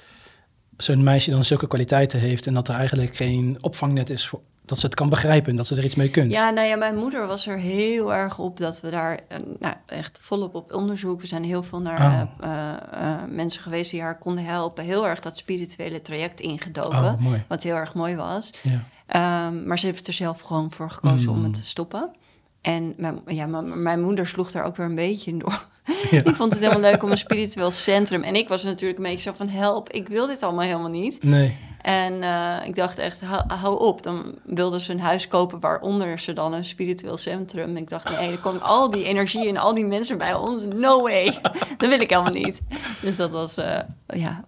zo'n 0.77 1.03
meisje 1.03 1.31
dan 1.31 1.45
zulke 1.45 1.67
kwaliteiten 1.67 2.19
heeft 2.19 2.47
en 2.47 2.53
dat 2.53 2.67
er 2.67 2.75
eigenlijk 2.75 3.15
geen 3.15 3.57
opvangnet 3.59 4.09
is 4.09 4.27
voor 4.27 4.41
dat 4.65 4.79
ze 4.79 4.85
het 4.85 4.95
kan 4.95 5.09
begrijpen, 5.09 5.55
dat 5.55 5.67
ze 5.67 5.75
er 5.75 5.83
iets 5.83 5.95
mee 5.95 6.09
kunt. 6.09 6.31
Ja, 6.31 6.49
nou 6.49 6.67
ja, 6.67 6.75
mijn 6.75 6.95
moeder 6.95 7.27
was 7.27 7.47
er 7.47 7.57
heel 7.57 8.13
erg 8.13 8.39
op 8.39 8.57
dat 8.57 8.81
we 8.81 8.89
daar 8.89 9.19
eh, 9.27 9.37
nou, 9.59 9.75
echt 9.85 10.17
volop 10.21 10.55
op 10.55 10.73
onderzoek. 10.73 11.21
We 11.21 11.27
zijn 11.27 11.43
heel 11.43 11.63
veel 11.63 11.81
naar 11.81 11.99
Oh. 11.99 12.21
eh, 12.49 12.69
eh, 12.91 13.21
mensen 13.29 13.61
geweest 13.61 13.91
die 13.91 14.01
haar 14.01 14.17
konden 14.17 14.45
helpen. 14.45 14.83
Heel 14.83 15.07
erg 15.07 15.19
dat 15.19 15.37
spirituele 15.37 16.01
traject 16.01 16.39
ingedoken. 16.39 16.97
Oh. 16.99 17.33
Wat 17.47 17.63
heel 17.63 17.75
erg 17.75 17.93
mooi 17.93 18.15
was. 18.15 18.51
Ja. 18.61 18.83
Ehm, 19.07 19.67
maar 19.67 19.79
ze 19.79 19.85
heeft 19.85 20.07
er 20.07 20.13
zelf 20.13 20.39
gewoon 20.41 20.71
voor 20.71 20.89
gekozen 20.89 21.31
om 21.31 21.37
Mm. 21.37 21.43
het 21.43 21.53
te 21.53 21.63
stoppen. 21.65 22.09
En 22.61 22.93
mijn, 22.97 23.21
ja, 23.25 23.45
mijn, 23.45 23.83
mijn 23.83 24.01
moeder 24.01 24.27
sloeg 24.27 24.51
daar 24.51 24.65
ook 24.65 24.75
weer 24.75 24.85
een 24.85 24.95
beetje 24.95 25.31
in 25.31 25.39
door. 25.39 25.67
Ja. 26.11 26.21
Die 26.21 26.33
vond 26.33 26.53
het 26.53 26.61
helemaal 26.61 26.91
leuk 26.91 27.03
om 27.03 27.11
een 27.11 27.17
spiritueel 27.17 27.71
centrum. 27.71 28.23
En 28.23 28.35
ik 28.35 28.47
was 28.47 28.63
natuurlijk 28.63 28.99
een 28.99 29.05
beetje 29.05 29.29
zo 29.29 29.35
van 29.35 29.49
help, 29.49 29.89
ik 29.89 30.07
wil 30.07 30.27
dit 30.27 30.43
allemaal 30.43 30.65
helemaal 30.65 30.89
niet. 30.89 31.23
Nee. 31.23 31.57
En 31.81 32.23
eh, 32.23 32.67
ik 32.67 32.75
dacht 32.75 32.97
echt, 32.97 33.21
hou, 33.21 33.43
hou 33.53 33.79
op. 33.79 34.03
Dan 34.03 34.35
wilde 34.43 34.79
ze 34.79 34.91
een 34.91 34.99
huis 34.99 35.27
kopen 35.27 35.59
waaronder 35.59 36.19
ze 36.19 36.33
dan 36.33 36.53
een 36.53 36.65
spiritueel 36.65 37.17
centrum. 37.17 37.69
En 37.69 37.77
ik 37.77 37.89
dacht, 37.89 38.19
nee, 38.19 38.31
er 38.31 38.39
komt 38.39 38.61
al 38.61 38.89
die 38.89 39.03
energie 39.03 39.47
en 39.47 39.57
al 39.57 39.73
die 39.73 39.85
mensen 39.85 40.17
bij 40.17 40.33
ons. 40.33 40.65
No 40.75 41.01
way. 41.01 41.39
Dat 41.77 41.89
wil 41.89 41.99
ik 41.99 42.09
helemaal 42.09 42.31
niet. 42.31 42.59
Dus 43.01 43.15
dat 43.15 43.31
was, 43.31 43.57
eh, 43.57 43.79
ja. 44.05 44.43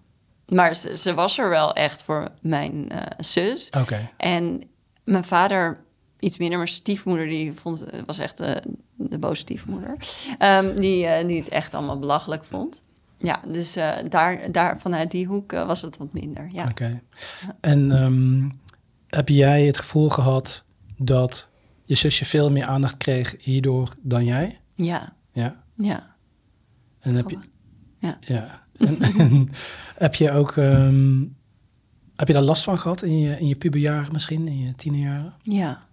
Maar 0.48 0.76
ze, 0.76 0.96
ze 0.96 1.14
was 1.14 1.38
er 1.38 1.48
wel 1.48 1.72
echt 1.72 2.02
voor 2.02 2.28
mijn 2.40 2.90
eh, 2.90 3.00
zus. 3.18 3.70
Oké. 3.80 4.10
En 4.16 4.62
mijn 5.04 5.24
vader 5.24 5.83
iets 6.24 6.38
minder, 6.38 6.58
maar 6.58 6.68
stiefmoeder 6.68 7.26
die 7.26 7.52
vond, 7.52 7.84
was 8.06 8.18
echt 8.18 8.36
de, 8.36 8.62
de 8.96 9.18
boze 9.18 9.40
stiefmoeder. 9.40 9.96
Ehm, 10.38 10.76
die, 10.76 11.06
eh, 11.06 11.26
die 11.26 11.38
het 11.38 11.48
echt 11.48 11.74
allemaal 11.74 11.98
belachelijk 11.98 12.44
vond. 12.44 12.82
Ja, 13.18 13.40
dus 13.48 13.76
eh, 13.76 13.92
daar, 14.08 14.52
daar 14.52 14.80
vanuit 14.80 15.10
die 15.10 15.26
hoek 15.26 15.52
eh, 15.52 15.66
was 15.66 15.82
het 15.82 15.96
wat 15.96 16.12
minder. 16.12 16.48
Ja. 16.52 16.68
Oké. 16.68 17.00
En 17.60 17.92
ehm, 17.92 18.48
heb 19.06 19.28
jij 19.28 19.66
het 19.66 19.78
gevoel 19.78 20.08
gehad 20.08 20.64
dat 20.96 21.48
je 21.84 21.94
zusje 21.94 22.24
veel 22.24 22.50
meer 22.50 22.64
aandacht 22.64 22.96
kreeg 22.96 23.34
hierdoor 23.38 23.94
dan 24.02 24.24
jij? 24.24 24.60
Ja, 24.74 25.12
Ja. 25.32 25.62
ja. 25.76 26.16
En 27.00 27.14
heb 27.14 27.30
je, 27.30 27.38
Ja. 27.98 28.18
ja. 28.20 28.62
En, 28.78 29.00
en 29.00 29.50
heb 30.04 30.14
je 30.14 30.30
ook 30.30 30.56
ehm, 30.56 31.22
heb 32.16 32.26
je 32.26 32.32
daar 32.32 32.42
last 32.42 32.64
van 32.64 32.78
gehad 32.78 33.02
in 33.02 33.18
je, 33.18 33.38
in 33.38 33.46
je 33.48 33.56
puberjaren 33.56 34.12
misschien, 34.12 34.48
in 34.48 34.58
je 34.58 34.74
tienerjaren? 34.74 35.34
Ja. 35.42 35.86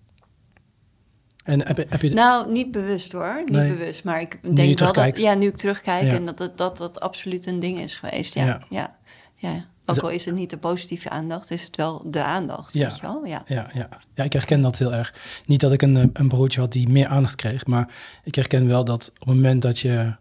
En 1.44 1.68
heb 1.68 1.78
heb 1.90 2.02
je 2.02 2.10
Nou, 2.14 2.52
niet 2.52 2.72
bewust 2.72 3.12
hoor. 3.12 3.36
Niet 3.46 3.50
Nee. 3.52 3.72
bewust. 3.74 4.04
Maar 4.04 4.22
ik 4.22 4.56
denk 4.56 4.80
wel 4.80 4.94
dat, 4.94 5.18
ja, 5.18 5.34
nu 5.34 5.48
ik 5.48 5.56
terugkijk 5.58 6.04
Ja. 6.12 6.18
en 6.18 6.26
dat 6.26 6.52
dat 6.56 6.78
dat 6.78 7.00
absoluut 7.00 7.46
een 7.46 7.60
ding 7.60 7.80
is 7.80 7.96
geweest. 7.96 8.34
Ja, 8.34 8.46
Ja. 8.46 8.62
ja. 8.70 8.96
ja. 9.36 9.66
Ook 9.86 9.96
Zo- 9.96 10.02
al 10.02 10.10
is 10.10 10.26
het 10.26 10.36
niet 10.36 10.50
de 10.50 10.58
positieve 10.58 11.10
aandacht, 11.10 11.52
is 11.52 11.64
het 11.64 11.76
wel 11.76 12.02
de 12.06 12.24
aandacht. 12.24 12.74
Ja. 12.74 12.88
Weet 12.88 12.96
je 12.96 13.02
wel? 13.02 13.26
Ja. 13.26 13.44
Ja, 13.48 13.68
ja. 13.74 13.90
ja, 14.14 14.24
ik 14.24 14.34
herken 14.34 14.62
dat 14.62 14.78
heel 14.78 14.94
erg. 14.94 15.14
Niet 15.46 15.60
dat 15.60 15.72
ik 15.72 15.82
een, 15.82 15.98
eh, 15.98 16.04
een 16.14 16.28
broertje 16.28 16.60
had 16.60 16.72
die 16.72 16.90
meer 16.90 17.08
aandacht 17.08 17.36
kreeg, 17.36 17.66
maar 17.66 17.94
ik 18.24 18.36
herken 18.36 18.68
wel 18.68 18.84
dat 18.84 19.08
op 19.10 19.28
het 19.28 19.36
moment 19.36 19.62
dat 19.62 19.80
je 19.80 20.16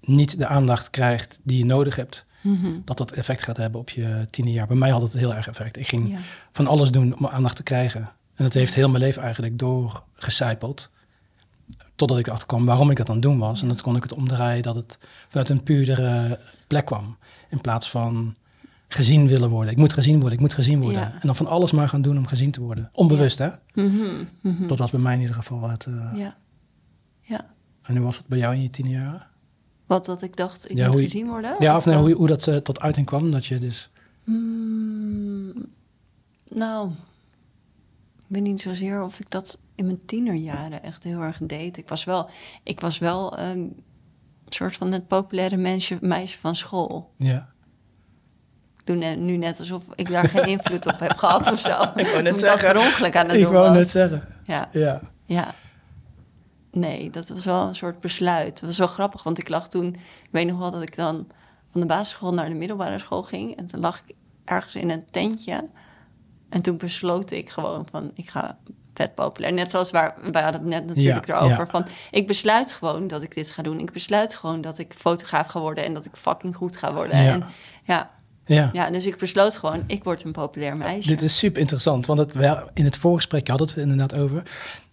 niet 0.00 0.38
de 0.38 0.46
aandacht 0.46 0.90
krijgt 0.90 1.38
die 1.42 1.58
je 1.58 1.64
nodig 1.64 1.96
hebt, 1.96 2.24
Mhm. 2.42 2.66
dat 2.84 2.98
dat 2.98 3.12
effect 3.12 3.42
gaat 3.42 3.56
hebben 3.56 3.80
op 3.80 3.90
je 3.90 4.26
tienerjaar. 4.30 4.66
Bij 4.66 4.76
mij 4.76 4.90
had 4.90 5.02
het 5.02 5.12
heel 5.12 5.34
erg 5.34 5.48
effect. 5.48 5.76
Ik 5.76 5.88
ging 5.88 6.10
ja. 6.10 6.18
van 6.52 6.66
alles 6.66 6.90
doen 6.90 7.16
om 7.18 7.26
aandacht 7.26 7.56
te 7.56 7.62
krijgen. 7.62 8.10
En 8.34 8.44
dat 8.44 8.52
heeft 8.52 8.74
heel 8.74 8.88
mijn 8.88 9.02
leven 9.02 9.22
eigenlijk 9.22 9.58
doorgecijpeld. 9.58 10.90
Totdat 11.96 12.18
ik 12.18 12.26
erachter 12.26 12.46
kwam 12.46 12.64
waarom 12.64 12.90
ik 12.90 12.96
dat 12.96 13.08
aan 13.08 13.14
het 13.14 13.24
doen 13.24 13.38
was. 13.38 13.62
En 13.62 13.68
dan 13.68 13.80
kon 13.80 13.96
ik 13.96 14.02
het 14.02 14.12
omdraaien 14.14 14.62
dat 14.62 14.74
het 14.74 14.98
vanuit 15.28 15.48
een 15.48 15.62
puurdere 15.62 16.40
plek 16.66 16.84
kwam. 16.84 17.16
In 17.50 17.60
plaats 17.60 17.90
van 17.90 18.34
gezien 18.88 19.28
willen 19.28 19.48
worden. 19.48 19.72
Ik 19.72 19.78
moet 19.78 19.92
gezien 19.92 20.14
worden, 20.14 20.32
ik 20.32 20.40
moet 20.40 20.54
gezien 20.54 20.80
worden. 20.80 21.00
Ja. 21.00 21.12
En 21.20 21.26
dan 21.26 21.36
van 21.36 21.46
alles 21.46 21.72
maar 21.72 21.88
gaan 21.88 22.02
doen 22.02 22.18
om 22.18 22.26
gezien 22.26 22.50
te 22.50 22.60
worden. 22.60 22.90
Onbewust, 22.92 23.38
hè? 23.38 23.48
Mhm. 23.74 24.24
Mhm. 24.40 24.66
Dat 24.66 24.78
was 24.78 24.90
bij 24.90 25.00
mij 25.00 25.14
in 25.14 25.20
ieder 25.20 25.34
geval 25.36 25.70
het... 25.70 25.86
eh, 25.86 26.10
ja. 26.16 26.36
Ja. 27.20 27.46
En 27.82 27.96
hoe 27.96 28.04
was 28.04 28.16
het 28.16 28.26
bij 28.26 28.38
jou 28.38 28.54
in 28.54 28.62
je 28.62 28.70
tienerjaren? 28.70 29.26
Wat 29.86 30.04
dat 30.04 30.22
ik 30.22 30.36
dacht, 30.36 30.70
ik 30.70 30.76
Ja, 30.76 30.86
moet 30.86 30.94
je- 30.94 31.00
gezien 31.02 31.26
worden? 31.26 31.56
Ja, 31.58 31.76
of 31.76 31.84
nee, 31.84 31.96
hoe, 31.96 32.12
hoe 32.12 32.26
dat 32.26 32.46
eh, 32.46 32.56
tot 32.56 32.80
uiting 32.80 33.06
kwam. 33.06 33.30
Dat 33.30 33.46
je 33.46 33.58
dus... 33.58 33.90
Hmm, 34.24 35.52
nou, 36.48 36.90
weet 38.32 38.42
niet 38.42 38.60
zozeer 38.62 39.02
of 39.04 39.20
ik 39.20 39.30
dat 39.30 39.60
in 39.74 39.84
mijn 39.84 40.04
tienerjaren 40.06 40.82
echt 40.82 41.04
heel 41.04 41.20
erg 41.20 41.38
deed. 41.42 41.76
Ik 41.76 41.88
was 41.88 42.04
wel, 42.04 42.30
ik 42.62 42.80
was 42.80 42.98
wel 42.98 43.36
ehm, 43.38 43.58
een 43.58 43.82
soort 44.48 44.76
van 44.76 44.92
het 44.92 45.06
populaire 45.06 45.56
mensje, 45.56 45.98
meisje 46.00 46.38
van 46.38 46.56
school. 46.56 47.12
Ja. 47.16 47.50
Ik 48.78 48.86
doe 48.88 48.96
ne- 48.96 49.14
nu 49.14 49.36
net 49.36 49.58
alsof 49.58 49.84
ik 49.94 50.08
daar 50.08 50.28
geen 50.28 50.44
invloed 50.46 50.86
op 50.86 50.98
heb 51.00 51.16
gehad 51.16 51.52
of 51.52 51.58
zo. 51.60 51.78
net 51.94 52.06
ik 52.18 52.24
dat 52.26 52.38
zeggen. 52.40 52.72
per 52.72 52.80
ongeluk 52.80 53.16
aan 53.16 53.26
het 53.26 53.36
Ik 53.36 53.42
doen 53.42 53.52
wou 53.52 53.68
was. 53.68 53.76
net 53.76 53.90
zeggen. 53.90 54.28
Ja, 54.44 54.68
Ja. 54.72 55.00
ja. 55.26 55.54
Nee, 56.70 57.10
dat 57.10 57.28
was 57.28 57.44
wel 57.44 57.68
een 57.68 57.74
soort 57.74 58.00
besluit. 58.00 58.54
Dat 58.60 58.68
was 58.68 58.78
wel 58.78 58.86
grappig, 58.86 59.22
want 59.22 59.38
ik 59.38 59.48
lag 59.48 59.68
toen... 59.68 59.86
Ik 59.94 60.28
weet 60.30 60.46
nog 60.46 60.58
wel 60.58 60.70
dat 60.70 60.82
ik 60.82 60.96
dan 60.96 61.26
van 61.70 61.80
de 61.80 61.86
basisschool 61.86 62.34
naar 62.34 62.48
de 62.48 62.54
middelbare 62.54 62.98
school 62.98 63.22
ging. 63.22 63.56
En 63.56 63.66
toen 63.66 63.80
lag 63.80 64.02
ik 64.06 64.14
ergens 64.44 64.74
in 64.74 64.90
een 64.90 65.04
tentje. 65.10 65.68
En 66.52 66.62
toen 66.62 66.76
besloot 66.76 67.30
ik 67.30 67.50
gewoon 67.50 67.86
van, 67.90 68.10
ik 68.14 68.30
ga 68.30 68.58
vet 68.94 69.14
populair. 69.14 69.52
Net 69.52 69.70
zoals 69.70 69.90
waar, 69.90 70.14
wij 70.32 70.42
hadden 70.42 70.60
het 70.60 70.70
net 70.70 70.86
natuurlijk 70.86 71.26
Ja, 71.26 71.36
erover. 71.36 71.58
ja. 71.64 71.66
Van, 71.66 71.86
ik 72.10 72.26
besluit 72.26 72.72
gewoon 72.72 73.06
dat 73.06 73.22
ik 73.22 73.34
dit 73.34 73.50
ga 73.50 73.62
doen. 73.62 73.78
Ik 73.78 73.92
besluit 73.92 74.34
gewoon 74.34 74.60
dat 74.60 74.78
ik 74.78 74.92
fotograaf 74.96 75.46
ga 75.46 75.60
worden... 75.60 75.84
en 75.84 75.92
dat 75.92 76.04
ik 76.04 76.16
fucking 76.16 76.56
goed 76.56 76.76
ga 76.76 76.92
worden. 76.94 77.22
Ja. 77.22 77.32
En, 77.32 77.44
ja, 77.82 78.10
Ja. 78.44 78.68
ja, 78.72 78.90
dus 78.90 79.06
ik 79.06 79.16
besloot 79.18 79.56
gewoon, 79.56 79.84
ik 79.86 80.04
word 80.04 80.24
een 80.24 80.32
populair 80.32 80.76
meisje. 80.76 81.08
Dit 81.08 81.22
is 81.22 81.38
super 81.38 81.60
interessant, 81.60 82.06
want 82.06 82.18
het, 82.18 82.32
wel, 82.32 82.68
in 82.74 82.84
het 82.84 82.96
voorgesprek 82.96 83.48
hadden 83.48 83.66
we 83.66 83.72
het 83.72 83.82
inderdaad 83.82 84.18
over. 84.18 84.42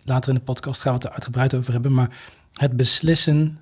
Later 0.05 0.29
in 0.29 0.35
de 0.35 0.41
podcast 0.41 0.81
gaan 0.81 0.91
we 0.93 0.97
het 0.97 1.07
er 1.07 1.13
uitgebreid 1.13 1.53
over 1.53 1.71
hebben. 1.73 1.93
Maar 1.93 2.17
het 2.53 2.75
beslissen 2.75 3.57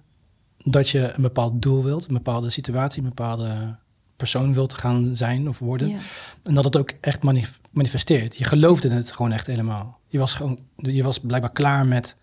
dat 0.57 0.89
je 0.89 1.11
een 1.15 1.21
bepaald 1.21 1.61
doel 1.61 1.83
wilt, 1.83 2.07
een 2.07 2.13
bepaalde 2.13 2.49
situatie, 2.49 3.01
een 3.03 3.07
bepaalde 3.09 3.75
persoon 4.17 4.53
wilt 4.53 4.73
gaan 4.73 5.15
zijn 5.15 5.49
of 5.49 5.59
worden. 5.59 5.87
Ja. 5.89 5.97
En 6.43 6.53
dat 6.53 6.63
het 6.63 6.77
ook 6.77 6.91
echt 7.01 7.23
manif- 7.23 7.59
manifesteert. 7.71 8.37
Je 8.37 8.43
geloofde 8.43 8.89
het 8.89 9.11
gewoon 9.11 9.31
echt 9.31 9.47
helemaal. 9.47 9.99
Je 10.07 10.17
was, 10.19 10.33
gewoon, 10.33 10.59
je 10.75 11.03
was 11.03 11.19
blijkbaar 11.19 11.51
klaar 11.51 11.85
met. 11.85 12.15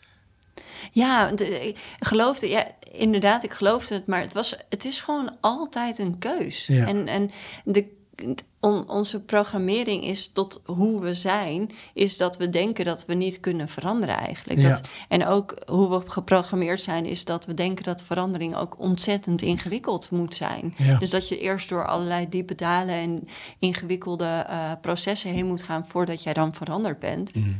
Ja, 0.92 1.32
de- 1.32 1.68
ik 1.68 1.76
geloofde, 1.98 2.48
ja, 2.48 2.66
inderdaad, 2.92 3.44
ik 3.44 3.52
geloofde 3.52 3.94
het, 3.94 4.06
maar 4.06 4.20
het, 4.20 4.32
was, 4.32 4.56
het 4.68 4.84
is 4.84 5.00
gewoon 5.00 5.36
altijd 5.40 5.98
een 5.98 6.18
keus. 6.18 6.66
Ja. 6.66 6.86
En, 6.86 7.08
en 7.08 7.30
de, 7.64 7.86
on- 8.60 8.88
onze 8.88 9.20
programmering 9.20 10.04
is 10.04 10.28
tot 10.32 10.62
hoe 10.64 11.00
we 11.00 11.14
zijn, 11.14 11.70
is 11.94 12.16
dat 12.16 12.36
we 12.36 12.50
denken 12.50 12.84
dat 12.84 13.06
we 13.06 13.14
niet 13.14 13.40
kunnen 13.40 13.68
veranderen 13.68 14.16
eigenlijk. 14.16 14.60
Ja. 14.60 14.68
Dat, 14.68 14.80
en 15.08 15.26
ook 15.26 15.56
hoe 15.66 15.90
we 15.90 16.10
geprogrammeerd 16.10 16.82
zijn, 16.82 17.06
is 17.06 17.24
dat 17.24 17.46
we 17.46 17.54
denken 17.54 17.84
dat 17.84 18.02
verandering 18.02 18.56
ook 18.56 18.78
ontzettend 18.78 19.42
ingewikkeld 19.42 20.10
moet 20.10 20.34
zijn. 20.34 20.74
Ja. 20.76 20.98
Dus 20.98 21.10
dat 21.10 21.28
je 21.28 21.38
eerst 21.38 21.68
door 21.68 21.86
allerlei 21.86 22.28
diepe 22.28 22.54
dalen 22.54 22.94
en 22.94 23.28
ingewikkelde 23.58 24.44
eh, 24.48 24.72
processen 24.80 25.30
heen 25.30 25.46
moet 25.46 25.62
gaan 25.62 25.86
voordat 25.86 26.22
jij 26.22 26.32
dan 26.32 26.54
veranderd 26.54 26.98
bent. 26.98 27.34
Mhm. 27.34 27.52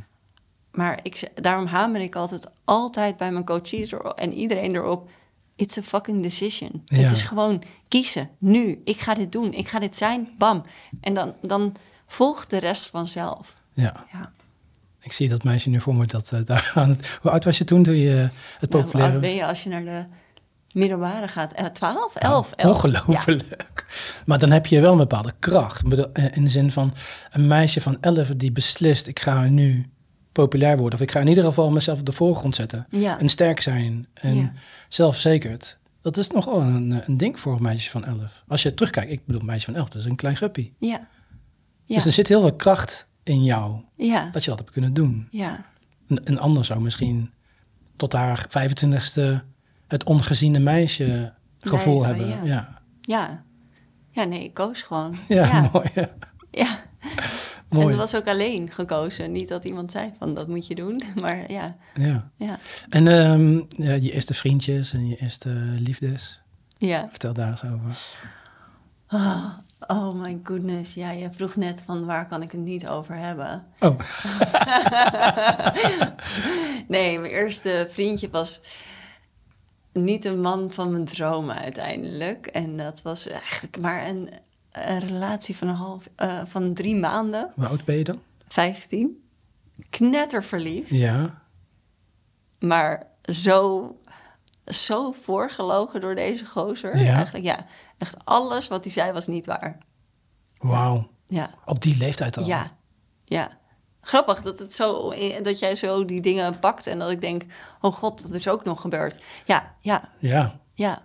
Maar 0.70 1.00
ik, 1.02 1.30
daarom 1.34 1.66
hamer 1.66 2.00
ik 2.00 2.16
altijd, 2.16 2.50
altijd 2.64 3.16
bij 3.16 3.30
mijn 3.30 3.44
coaches 3.44 3.92
en 4.14 4.32
iedereen 4.32 4.74
erop. 4.74 5.10
It's 5.56 5.78
a 5.78 5.82
fucking 5.82 6.22
decision. 6.22 6.82
Ja. 6.84 6.96
Het 6.96 7.10
is 7.10 7.22
gewoon 7.22 7.62
kiezen. 7.88 8.30
Nu. 8.38 8.80
Ik 8.84 9.00
ga 9.00 9.14
dit 9.14 9.32
doen. 9.32 9.52
Ik 9.52 9.68
ga 9.68 9.78
dit 9.78 9.96
zijn. 9.96 10.28
Bam. 10.38 10.64
En 11.00 11.14
dan, 11.14 11.34
dan 11.42 11.74
volgt 12.06 12.50
de 12.50 12.58
rest 12.58 12.86
vanzelf. 12.90 13.56
Ja, 13.72 13.92
Ja. 14.12 14.32
ik 15.00 15.12
zie 15.12 15.28
dat 15.28 15.44
meisje 15.44 15.68
nu 15.68 15.80
voor 15.80 15.94
me. 15.94 16.06
Dat, 16.06 16.32
eh, 16.32 16.40
daar 16.44 16.72
aan 16.74 16.88
het, 16.88 17.18
hoe 17.22 17.30
oud 17.30 17.44
was 17.44 17.58
je 17.58 17.64
toen, 17.64 17.82
toen 17.82 17.96
je 17.96 18.14
eh, 18.16 18.28
het 18.58 18.70
Nou, 18.70 18.82
hoe 18.82 18.82
populaire... 18.82 19.12
oud 19.12 19.20
ben 19.20 19.34
je 19.34 19.46
als 19.46 19.62
je 19.62 19.68
naar 19.68 19.84
de 19.84 20.04
middelbare 20.72 21.28
gaat? 21.28 21.52
Eh, 21.52 21.66
12? 21.66 22.14
Nou, 22.14 22.34
11? 22.34 22.52
11? 22.52 22.74
Ongelooflijk. 22.74 23.86
Maar 24.26 24.38
dan 24.38 24.50
heb 24.50 24.66
je 24.66 24.80
wel 24.80 24.92
een 24.92 24.98
bepaalde 24.98 25.34
kracht. 25.38 25.82
Eh, 26.12 26.24
In 26.36 26.42
de 26.44 26.50
zin 26.50 26.70
van 26.70 26.94
een 27.30 27.46
meisje 27.46 27.80
van 27.80 27.98
11 28.00 28.28
die 28.28 28.52
beslist: 28.52 29.06
ik 29.06 29.20
ga 29.20 29.44
nu 29.44 29.88
populair 30.34 30.76
worden. 30.76 30.98
Of 30.98 31.04
ik 31.04 31.10
ga 31.10 31.20
in 31.20 31.26
ieder 31.28 31.44
geval 31.44 31.70
mezelf 31.70 31.98
op 31.98 32.06
de 32.06 32.12
voorgrond 32.12 32.54
zetten. 32.54 32.86
Ja. 32.90 33.18
En 33.18 33.28
sterk 33.28 33.60
zijn. 33.60 34.06
En 34.14 34.36
Ja. 34.36 34.52
zelfverzekerd. 34.88 35.78
Dat 36.02 36.16
is 36.16 36.30
nogal 36.30 36.60
een, 36.60 37.02
een 37.06 37.16
ding 37.16 37.40
voor 37.40 37.56
een 37.56 37.62
meisje 37.62 37.90
van 37.90 38.04
11. 38.04 38.44
Als 38.48 38.62
je 38.62 38.74
terugkijkt, 38.74 39.10
ik 39.12 39.26
bedoel, 39.26 39.40
een 39.40 39.46
meisje 39.46 39.64
van 39.64 39.74
11, 39.74 39.88
dat 39.88 40.00
is 40.02 40.08
een 40.08 40.16
klein 40.16 40.36
guppy. 40.36 40.72
Ja. 40.78 41.08
Ja. 41.84 41.94
Dus 41.94 42.04
er 42.06 42.12
zit 42.12 42.28
heel 42.28 42.40
veel 42.40 42.54
kracht 42.54 43.08
in 43.22 43.44
jou 43.44 43.80
Ja. 43.96 44.28
dat 44.32 44.44
je 44.44 44.50
dat 44.50 44.58
hebt 44.58 44.70
kunnen 44.70 44.94
doen. 44.94 45.26
Ja. 45.30 45.64
Een, 46.08 46.20
een 46.24 46.38
ander 46.38 46.64
zou 46.64 46.80
misschien 46.80 47.30
tot 47.96 48.12
haar 48.12 48.46
25ste 48.48 49.22
het 49.88 50.04
ongeziene 50.04 50.58
meisje 50.58 51.32
gevoel 51.60 52.04
hebben. 52.04 52.26
ja. 52.28 52.40
Ja, 52.44 52.82
Ja. 53.00 53.42
Ja, 54.10 54.24
nee, 54.24 54.44
ik 54.44 54.54
koos 54.54 54.82
gewoon. 54.82 55.16
ja, 55.28 55.44
ja. 55.46 55.68
mooi. 55.72 55.90
Ja. 56.50 56.78
En 57.82 57.88
het 57.88 57.96
was 57.96 58.14
ook 58.16 58.26
alleen 58.28 58.70
gekozen. 58.70 59.32
Niet 59.32 59.48
dat 59.48 59.64
iemand 59.64 59.90
zei 59.90 60.12
van 60.18 60.34
dat 60.34 60.48
moet 60.48 60.66
je 60.66 60.74
doen. 60.74 61.02
Maar 61.20 61.50
ja, 61.52 61.76
Ja. 61.94 62.30
ja, 62.36 62.58
En 62.88 63.08
ehm, 63.08 63.52
ja, 63.68 63.92
je 63.92 64.12
eerste 64.12 64.34
vriendjes 64.34 64.92
en 64.92 65.08
je 65.08 65.16
eerste 65.16 65.48
liefdes. 65.78 66.40
ja. 66.72 67.06
Vertel 67.10 67.32
daar 67.32 67.48
eens 67.50 67.64
over. 67.64 67.98
Oh, 69.08 69.44
oh 69.86 70.12
my 70.12 70.40
goodness. 70.42 70.94
Ja, 70.94 71.10
je 71.10 71.28
vroeg 71.32 71.56
net 71.56 71.82
van 71.86 72.04
waar 72.04 72.28
kan 72.28 72.42
ik 72.42 72.52
het 72.52 72.60
niet 72.60 72.88
over 72.88 73.14
hebben. 73.16 73.64
Oh, 73.80 73.98
Nee, 76.88 77.18
mijn 77.18 77.32
eerste 77.32 77.86
vriendje 77.90 78.30
was 78.30 78.60
niet 79.92 80.22
de 80.22 80.36
man 80.36 80.70
van 80.70 80.90
mijn 80.92 81.04
dromen 81.04 81.56
uiteindelijk. 81.56 82.46
En 82.46 82.76
dat 82.76 83.02
was 83.02 83.26
eigenlijk 83.28 83.78
maar 83.80 84.06
een, 84.08 84.30
een 84.74 84.98
relatie 85.00 85.56
van, 85.56 85.68
een 85.68 85.74
half, 85.74 86.08
eh, 86.16 86.40
van 86.46 86.74
drie 86.74 86.96
maanden, 86.96 87.48
hoe 87.56 87.66
oud 87.66 87.84
ben 87.84 87.96
je 87.96 88.04
dan? 88.04 88.20
15. 88.48 89.22
Knetterverliefd. 89.90 90.90
Ja. 90.90 91.42
Maar 92.58 93.06
zo, 93.22 93.90
zo 94.66 95.12
voorgelogen 95.12 96.00
door 96.00 96.14
deze 96.14 96.46
gozer. 96.46 96.96
Ja. 96.98 97.14
Eigenlijk, 97.14 97.44
ja. 97.44 97.66
Echt 97.98 98.16
alles 98.24 98.68
wat 98.68 98.84
hij 98.84 98.92
zei 98.92 99.12
was 99.12 99.26
niet 99.26 99.46
waar. 99.46 99.78
Wauw. 100.58 101.10
Ja, 101.26 101.50
Op 101.64 101.82
die 101.82 101.96
leeftijd 101.96 102.36
al. 102.36 102.44
ja, 102.44 102.70
ja. 103.24 103.50
Grappig 104.00 104.42
dat, 104.42 104.58
het 104.58 104.72
zo, 104.72 105.12
dat 105.42 105.58
jij 105.58 105.74
zo 105.76 106.04
die 106.04 106.20
dingen 106.20 106.58
pakt 106.58 106.86
en 106.86 106.98
dat 106.98 107.10
ik 107.10 107.20
denk... 107.20 107.42
oh 107.80 107.92
god, 107.92 108.22
dat 108.22 108.30
is 108.30 108.48
ook 108.48 108.64
nog 108.64 108.80
gebeurd. 108.80 109.18
Ja, 109.44 109.74
ja, 109.80 110.08
Ja. 110.18 110.60
ja, 110.74 111.02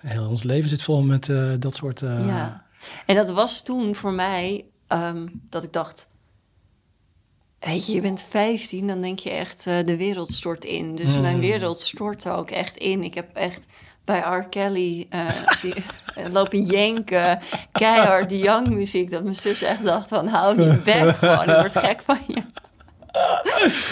Heel 0.00 0.28
ons 0.28 0.42
leven 0.42 0.68
zit 0.68 0.82
vol 0.82 1.02
met 1.02 1.28
eh, 1.28 1.52
dat 1.58 1.74
soort... 1.74 2.02
eh, 2.02 2.26
ja. 2.26 2.64
En 3.06 3.14
dat 3.14 3.30
was 3.30 3.62
toen 3.62 3.94
voor 3.94 4.12
mij 4.12 4.64
ehm, 4.86 5.26
dat 5.50 5.62
ik 5.64 5.72
dacht... 5.72 6.08
Weet 7.58 7.86
je, 7.86 7.92
je 7.94 8.00
bent 8.00 8.26
15, 8.28 8.86
dan 8.86 9.00
denk 9.00 9.18
je 9.18 9.30
echt, 9.30 9.66
eh, 9.66 9.74
de 9.84 9.96
wereld 9.96 10.32
stort 10.32 10.64
in. 10.64 10.94
Dus 10.96 11.14
Mm. 11.14 11.20
mijn 11.20 11.40
wereld 11.40 11.80
stortte 11.80 12.30
ook 12.30 12.50
echt 12.50 12.76
in. 12.76 13.02
Ik 13.02 13.14
heb 13.14 13.36
echt 13.36 13.66
bij 14.04 14.18
R. 14.20 14.44
Kelly 14.48 15.06
eh, 15.10 15.26
die, 15.62 15.74
eh, 16.14 16.26
lopen 16.32 16.62
jenken. 16.62 17.38
Keihard 17.72 18.28
die 18.28 18.42
young 18.44 18.68
muziek. 18.68 19.10
Dat 19.10 19.22
mijn 19.22 19.34
zus 19.34 19.62
echt 19.62 19.84
dacht 19.84 20.08
van, 20.08 20.26
hou 20.26 20.60
je 20.62 20.82
bek 20.84 21.16
gewoon. 21.16 21.48
Ik 21.50 21.56
word 21.72 21.78
gek 21.78 22.00
van 22.02 22.18
je. 22.26 22.42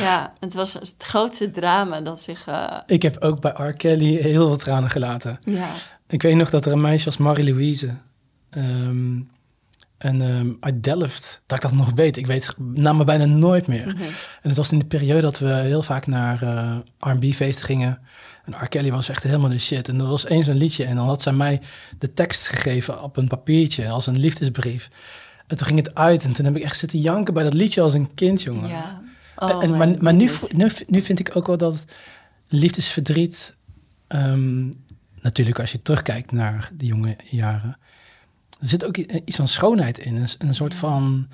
Ja, 0.01 0.33
het 0.41 0.55
was 0.55 0.73
het 0.73 0.95
grootste 0.99 1.51
drama 1.51 2.01
dat 2.01 2.21
zich... 2.21 2.47
Ik 2.87 3.03
heb 3.03 3.23
ook 3.23 3.41
bij 3.41 3.53
R. 3.57 3.73
Kelly 3.73 4.17
heel 4.17 4.47
veel 4.47 4.57
tranen 4.57 4.91
gelaten. 4.91 5.39
ja, 5.45 5.69
Ik 6.09 6.23
weet 6.23 6.35
nog 6.35 6.51
dat 6.51 6.67
er 6.67 6.73
een 6.73 6.81
meisje 6.81 7.05
was, 7.05 7.17
Marie-Louise. 7.17 7.95
Ehm, 8.51 9.21
en 9.99 10.23
ehm, 10.23 10.51
uit 10.61 10.83
Delft, 10.83 11.43
dat 11.47 11.57
ik 11.57 11.63
dat 11.71 11.73
nog 11.79 11.91
weet. 11.95 12.17
Ik 12.17 12.27
weet 12.27 12.55
namen 12.75 13.07
bijna 13.07 13.25
nooit 13.25 13.67
meer. 13.67 13.87
Mhm. 13.87 14.03
En 14.43 14.49
het 14.49 14.57
was 14.57 14.73
in 14.73 14.79
de 14.79 14.85
periode 14.87 15.21
dat 15.21 15.39
we 15.39 15.49
heel 15.55 15.83
vaak 15.83 16.07
naar 16.07 16.43
eh 16.43 16.77
R&B-feesten 17.13 17.65
gingen. 17.67 17.99
En 18.45 18.53
R. 18.65 18.69
Kelly 18.69 18.91
was 18.91 19.09
echt 19.09 19.23
helemaal 19.23 19.49
de 19.51 19.59
shit. 19.59 19.89
En 19.89 20.01
er 20.01 20.07
was 20.07 20.27
eens 20.27 20.47
een 20.47 20.57
liedje 20.57 20.85
en 20.85 20.97
dan 20.97 21.07
had 21.07 21.23
zij 21.23 21.33
mij 21.33 21.61
de 21.99 22.15
tekst 22.15 22.49
gegeven 22.49 23.03
op 23.03 23.17
een 23.17 23.29
papiertje 23.29 23.89
als 23.89 24.07
een 24.07 24.19
liefdesbrief. 24.19 24.89
En 25.47 25.57
toen 25.57 25.67
ging 25.67 25.79
het 25.79 25.95
uit 25.95 26.25
en 26.25 26.33
toen 26.33 26.45
heb 26.45 26.57
ik 26.57 26.63
echt 26.63 26.79
zitten 26.79 26.99
janken 26.99 27.35
bij 27.35 27.43
dat 27.43 27.55
liedje 27.55 27.81
als 27.81 27.95
een 27.95 28.15
kind, 28.15 28.43
jongen. 28.43 28.69
ja. 28.69 29.01
En- 29.37 29.55
Oh 29.55 29.63
en, 29.63 29.77
maar 29.77 29.89
maar 29.99 30.15
nu, 30.15 30.31
nu, 30.49 30.71
nu 30.87 31.03
vind 31.03 31.19
ik 31.19 31.37
ook 31.37 31.47
wel 31.47 31.57
dat 31.57 31.85
liefdesverdriet... 32.49 33.57
ehm, 34.07 34.67
natuurlijk 35.21 35.61
als 35.61 35.73
je 35.73 35.83
terugkijkt 35.83 36.33
naar 36.33 36.71
de 36.77 36.87
jonge 36.87 37.17
jaren... 37.31 37.79
Er 38.61 38.67
zit 38.67 38.85
ook 38.85 38.97
i- 38.97 39.07
iets 39.25 39.37
van 39.37 39.49
schoonheid 39.49 39.99
in. 39.99 40.17
Een, 40.17 40.29
een 40.39 40.55
soort 40.55 40.75
van 40.75 41.29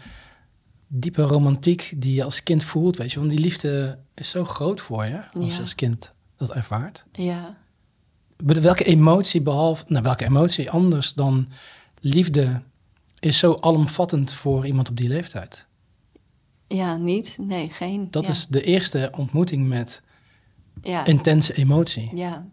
diepe 0.87 1.22
romantiek 1.22 1.92
die 1.96 2.14
je 2.14 2.24
als 2.24 2.42
kind 2.42 2.62
voelt, 2.64 2.96
weet 2.96 3.12
je. 3.12 3.18
Want 3.18 3.30
die 3.30 3.38
liefde 3.40 3.98
is 4.14 4.30
zo 4.30 4.44
groot 4.44 4.80
voor 4.80 5.04
je 5.04 5.16
als 5.34 5.46
Ja. 5.46 5.54
je 5.54 5.60
als 5.60 5.74
kind 5.74 6.12
dat 6.37 6.52
ervaart. 6.52 7.04
Ja, 7.12 7.56
Welke 8.37 8.84
emotie, 8.84 9.40
behalve... 9.42 9.84
Nou, 9.88 10.02
welke 10.02 10.24
emotie 10.24 10.70
anders 10.70 11.14
dan 11.14 11.48
liefde... 12.00 12.60
is 13.18 13.38
zo 13.38 13.58
alomvattend 13.60 14.32
voor 14.32 14.66
iemand 14.66 14.88
op 14.88 14.96
die 14.96 15.08
leeftijd? 15.08 15.66
ja, 16.66 16.96
niet? 16.96 17.37
Nee, 17.40 17.70
geen. 17.70 18.10
Dat 18.10 18.24
ja. 18.24 18.30
is 18.30 18.46
de 18.46 18.62
eerste 18.62 19.10
ontmoeting 19.16 19.66
met 19.68 20.02
ja. 20.82 21.04
intense 21.04 21.54
emotie. 21.54 22.10
Ja. 22.16 22.46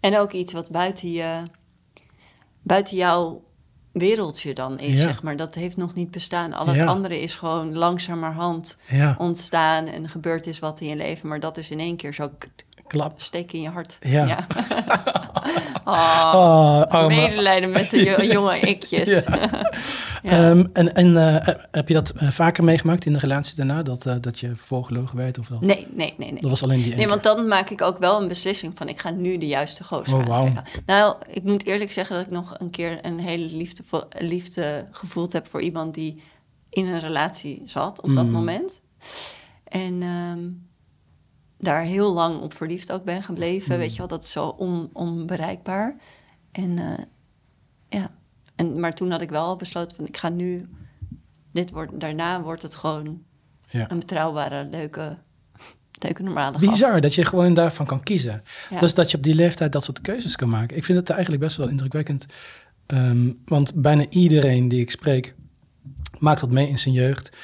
En 0.00 0.18
ook 0.18 0.32
iets 0.32 0.52
wat 0.52 0.70
buiten 0.70 1.12
je, 1.12 1.42
buiten 2.62 2.96
jouw 2.96 3.44
wereldje 3.94 4.54
dan 4.54 4.78
is, 4.78 4.98
Ja. 4.98 5.04
zeg 5.04 5.22
maar. 5.22 5.36
Dat 5.36 5.54
heeft 5.54 5.76
nog 5.76 5.94
niet 5.94 6.10
bestaan. 6.10 6.52
Al 6.52 6.66
het 6.66 6.76
Ja. 6.76 6.84
andere 6.84 7.20
is 7.20 7.34
gewoon 7.34 7.74
langzamerhand 7.76 8.78
Ja, 8.90 9.14
ontstaan 9.18 9.86
en 9.86 10.08
gebeurd 10.08 10.46
is 10.46 10.58
wat 10.58 10.80
in 10.80 10.88
je 10.88 10.96
leven. 10.96 11.28
Maar 11.28 11.40
dat 11.40 11.56
is 11.58 11.70
in 11.70 11.80
één 11.80 11.96
keer 11.96 12.14
zo 12.14 12.30
klap. 12.86 13.20
steek 13.20 13.52
in 13.52 13.60
je 13.60 13.68
hart. 13.68 13.98
Ja. 14.00 14.46
oh, 15.84 16.82
Oh, 16.90 17.06
medelijden 17.06 17.70
met 17.70 17.90
de 17.90 18.04
jo- 18.04 18.22
jonge 18.32 18.60
ikjes. 18.70 19.08
Ja. 19.08 19.22
Ja. 20.22 20.30
Ehm, 20.50 20.64
en 20.72 20.94
en 20.94 21.16
eh, 21.44 21.54
heb 21.70 21.88
je 21.88 21.94
dat 21.94 22.10
eh, 22.10 22.30
vaker 22.30 22.64
meegemaakt 22.64 23.04
in 23.06 23.12
de 23.12 23.18
relaties 23.18 23.54
daarna? 23.54 23.82
Dat, 23.82 24.06
eh, 24.06 24.14
dat 24.20 24.38
je 24.40 24.56
voorgelogen 24.56 25.16
werd? 25.16 25.38
Of 25.38 25.46
dat? 25.46 25.60
nee, 25.60 25.86
nee, 25.90 26.14
nee, 26.16 26.32
nee. 26.32 26.40
dat 26.40 26.50
was 26.50 26.62
alleen 26.62 26.76
die 26.78 26.86
ene 26.86 26.96
Nee, 26.96 27.08
want 27.08 27.22
dan 27.22 27.48
maak 27.48 27.70
ik 27.70 27.82
ook 27.82 27.98
wel 27.98 28.22
een 28.22 28.28
beslissing 28.28 28.72
van 28.76 28.88
ik 28.88 29.00
ga 29.00 29.10
nu 29.10 29.38
de 29.38 29.46
juiste 29.46 29.84
gozer 29.84 30.28
Oh. 30.28 30.46
Nou, 30.86 31.16
ik 31.30 31.42
moet 31.42 31.66
eerlijk 31.66 31.92
zeggen 31.92 32.16
dat 32.16 32.24
ik 32.26 32.30
nog 32.32 32.54
een 32.58 32.70
keer 32.70 32.98
een 33.02 33.18
hele 33.18 33.46
liefde, 33.56 33.82
liefde 34.18 34.86
gevoeld 34.90 35.32
heb 35.32 35.46
voor 35.50 35.60
iemand 35.60 35.94
die 35.94 36.22
in 36.70 36.86
een 36.86 37.00
relatie 37.00 37.62
zat 37.66 38.00
op 38.02 38.14
dat 38.14 38.24
Mm. 38.26 38.30
moment. 38.32 38.82
En 39.64 40.02
ehm, 40.02 40.40
daar 41.64 41.82
heel 41.82 42.12
lang 42.12 42.40
op 42.40 42.54
verliefd 42.54 42.92
ook 42.92 43.04
ben 43.04 43.22
gebleven. 43.22 43.72
Mm. 43.72 43.78
Weet 43.78 43.92
je 43.92 43.98
wel, 43.98 44.06
dat 44.06 44.24
is 44.24 44.30
zo 44.30 44.46
on, 44.46 44.90
onbereikbaar. 44.92 45.96
En 46.52 46.78
eh, 46.78 47.04
ja, 47.88 48.10
en, 48.54 48.80
maar 48.80 48.92
toen 48.92 49.10
had 49.10 49.20
ik 49.20 49.30
wel 49.30 49.56
besloten 49.56 49.96
van 49.96 50.06
ik 50.06 50.16
ga 50.16 50.28
nu, 50.28 50.68
dit 51.52 51.70
wordt, 51.70 52.00
daarna 52.00 52.42
wordt 52.42 52.62
het 52.62 52.74
gewoon 52.74 53.22
Ja. 53.70 53.90
een 53.90 53.98
betrouwbare, 53.98 54.68
leuke, 54.70 55.16
leuke 56.04 56.22
normale 56.22 56.58
gast. 56.58 56.70
Bizar 56.70 57.00
dat 57.00 57.14
je 57.14 57.24
gewoon 57.24 57.54
daarvan 57.54 57.86
kan 57.86 58.02
kiezen. 58.02 58.42
Ja. 58.70 58.80
Dus 58.80 58.94
dat 58.94 59.10
je 59.10 59.16
op 59.16 59.22
die 59.22 59.34
leeftijd 59.34 59.72
dat 59.72 59.84
soort 59.84 60.00
keuzes 60.00 60.36
kan 60.36 60.48
maken. 60.48 60.76
Ik 60.76 60.84
vind 60.84 60.98
het 60.98 61.10
eigenlijk 61.10 61.42
best 61.42 61.56
wel 61.56 61.68
indrukwekkend. 61.68 62.26
Ehm, 62.86 63.30
want 63.44 63.74
bijna 63.74 64.04
iedereen 64.08 64.68
die 64.68 64.80
ik 64.80 64.90
spreek 64.90 65.34
maakt 66.18 66.40
wat 66.40 66.50
mee 66.50 66.68
in 66.68 66.78
zijn 66.78 66.94
jeugd. 66.94 67.36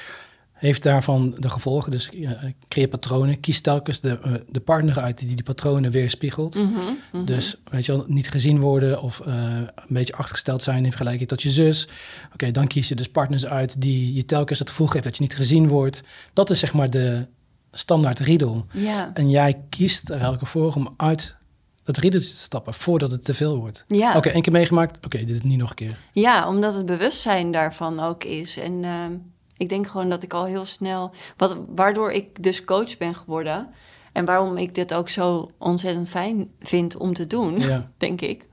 Heeft 0.60 0.82
daarvan 0.82 1.34
de 1.38 1.48
gevolgen. 1.48 1.90
Dus 1.90 2.10
eh, 2.10 2.30
creëer 2.68 2.88
patronen. 2.88 3.40
Kies 3.40 3.60
telkens 3.60 4.00
de, 4.00 4.18
eh, 4.22 4.32
de 4.48 4.60
partner 4.60 5.00
uit 5.00 5.18
die 5.18 5.34
die 5.34 5.44
patronen 5.44 5.90
weerspiegelt. 5.90 6.54
Mhm, 6.54 6.68
mhm. 7.12 7.24
Dus 7.24 7.56
weet 7.70 7.86
je 7.86 7.92
wel, 7.92 8.04
niet 8.06 8.30
gezien 8.30 8.60
worden 8.60 9.02
of 9.02 9.20
eh, 9.20 9.34
een 9.54 9.86
beetje 9.88 10.14
achtergesteld 10.14 10.62
zijn 10.62 10.84
in 10.84 10.90
vergelijking 10.90 11.28
tot 11.28 11.42
je 11.42 11.50
zus. 11.50 11.88
Oké, 12.32 12.50
dan 12.50 12.66
kies 12.66 12.88
je 12.88 12.94
dus 12.94 13.08
partners 13.08 13.46
uit 13.46 13.80
die 13.80 14.14
je 14.14 14.24
telkens 14.24 14.58
het 14.58 14.68
gevoel 14.68 14.86
geeft 14.86 15.04
dat 15.04 15.16
je 15.16 15.22
niet 15.22 15.36
gezien 15.36 15.68
wordt. 15.68 16.00
Dat 16.32 16.50
is 16.50 16.58
zeg 16.58 16.72
maar 16.72 16.90
de 16.90 17.26
standaard 17.72 18.18
riedel. 18.18 18.66
En 19.14 19.30
jij 19.30 19.62
kiest 19.68 20.10
er 20.10 20.20
elke 20.20 20.46
voor 20.46 20.74
om 20.74 20.94
uit 20.96 21.36
dat 21.84 21.96
riedeltje 21.96 22.28
te 22.28 22.36
stappen 22.36 22.74
voordat 22.74 23.10
het 23.10 23.24
te 23.24 23.34
veel 23.34 23.56
wordt. 23.56 23.84
Ja. 23.88 24.16
Oké, 24.16 24.28
één 24.28 24.42
keer 24.42 24.52
meegemaakt. 24.52 25.04
Oké, 25.04 25.18
dit 25.18 25.36
is 25.36 25.42
niet 25.42 25.58
nog 25.58 25.70
een 25.70 25.76
keer. 25.76 25.98
ja, 26.12 26.48
omdat 26.48 26.74
het 26.74 26.86
bewustzijn 26.86 27.52
daarvan 27.52 28.00
ook 28.00 28.24
is. 28.24 28.56
En 28.56 28.84
ehm, 28.84 29.12
ik 29.60 29.68
denk 29.68 29.86
gewoon 29.86 30.08
dat 30.08 30.22
ik 30.22 30.32
al 30.32 30.44
heel 30.44 30.64
snel... 30.64 31.10
Wat, 31.36 31.56
waardoor 31.74 32.12
ik 32.12 32.42
dus 32.42 32.64
coach 32.64 32.96
ben 32.96 33.14
geworden... 33.14 33.68
en 34.12 34.24
waarom 34.24 34.56
ik 34.56 34.74
dit 34.74 34.94
ook 34.94 35.08
zo 35.08 35.50
ontzettend 35.58 36.08
fijn 36.08 36.50
vind 36.60 36.96
om 36.96 37.14
te 37.14 37.26
doen, 37.26 37.60
Ja. 37.60 37.90
denk 37.96 38.20
ik. 38.20 38.44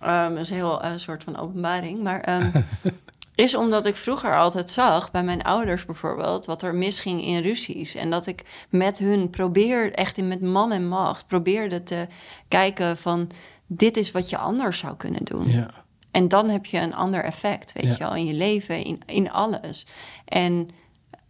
Ehm, 0.00 0.30
dat 0.30 0.42
is 0.42 0.50
een 0.50 0.56
heel 0.56 0.82
eh, 0.82 0.92
soort 0.96 1.24
van 1.24 1.36
openbaring. 1.36 2.02
Maar 2.02 2.20
ehm, 2.20 2.50
is 3.34 3.54
omdat 3.54 3.86
ik 3.86 3.96
vroeger 3.96 4.38
altijd 4.38 4.70
zag, 4.70 5.10
bij 5.10 5.22
mijn 5.22 5.42
ouders 5.42 5.84
bijvoorbeeld... 5.84 6.46
wat 6.46 6.62
er 6.62 6.74
misging 6.74 7.24
in 7.24 7.42
ruzies. 7.42 7.94
En 7.94 8.10
dat 8.10 8.26
ik 8.26 8.66
met 8.68 8.98
hun 8.98 9.30
probeer, 9.30 9.92
echt 9.92 10.18
in 10.18 10.28
met 10.28 10.40
man 10.42 10.72
en 10.72 10.88
macht... 10.88 11.26
probeerde 11.26 11.82
te 11.82 12.06
kijken 12.48 12.96
van... 12.96 13.30
dit 13.66 13.96
is 13.96 14.10
wat 14.10 14.30
je 14.30 14.38
anders 14.38 14.78
zou 14.78 14.96
kunnen 14.96 15.24
doen. 15.24 15.50
Ja. 15.50 15.70
En 16.10 16.28
dan 16.28 16.48
heb 16.48 16.66
je 16.66 16.78
een 16.78 16.94
ander 16.94 17.24
effect, 17.24 17.72
weet 17.72 17.84
Ja. 17.84 17.90
je 17.90 17.98
wel, 17.98 18.14
in 18.14 18.24
je 18.26 18.32
leven, 18.34 18.84
in, 18.84 19.00
in 19.06 19.30
alles. 19.30 19.86
En 20.24 20.68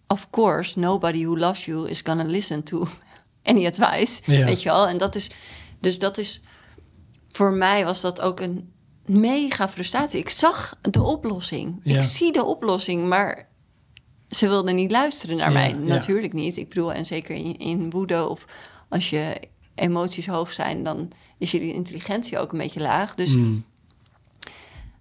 of 0.07 0.31
course, 0.31 0.79
nobody 0.79 1.25
who 1.25 1.37
loves 1.39 1.65
you 1.65 1.89
is 1.89 2.01
gonna 2.05 2.25
listen 2.25 2.63
to 2.63 2.87
any 3.43 3.67
advice, 3.67 4.23
Ja. 4.33 4.45
weet 4.45 4.63
je 4.63 4.69
wel. 4.69 4.89
En 4.89 4.99
dat 4.99 5.15
is, 5.15 5.31
dus 5.81 5.99
dat 5.99 6.19
is, 6.19 6.41
voor 7.29 7.53
mij 7.53 7.85
was 7.85 8.01
dat 8.01 8.21
ook 8.21 8.41
een 8.41 8.73
mega 9.05 9.69
frustratie. 9.69 10.21
Ik 10.21 10.29
zag 10.29 10.79
de 10.91 11.03
oplossing. 11.03 11.81
Ja. 11.83 11.97
Ik 11.97 12.03
zie 12.03 12.33
de 12.33 12.45
oplossing, 12.45 13.09
maar 13.09 13.49
ze 14.29 14.49
wilden 14.49 14.75
niet 14.75 14.91
luisteren 14.91 15.37
naar 15.37 15.53
mij. 15.53 15.73
Natuurlijk 15.73 16.33
niet. 16.33 16.57
Ik 16.57 16.69
bedoel, 16.69 16.93
en 16.93 17.07
zeker 17.07 17.35
in, 17.35 17.57
in 17.59 17.91
woede 17.91 18.29
of 18.29 18.45
als 18.89 19.11
je 19.11 19.41
emoties 19.75 20.27
hoog 20.27 20.53
zijn, 20.53 20.83
dan 20.83 21.11
is 21.39 21.51
je 21.51 21.73
intelligentie 21.73 22.39
ook 22.39 22.53
een 22.53 22.59
beetje 22.59 22.81
laag. 22.81 23.15
Dus, 23.15 23.35
Mm. 23.35 23.65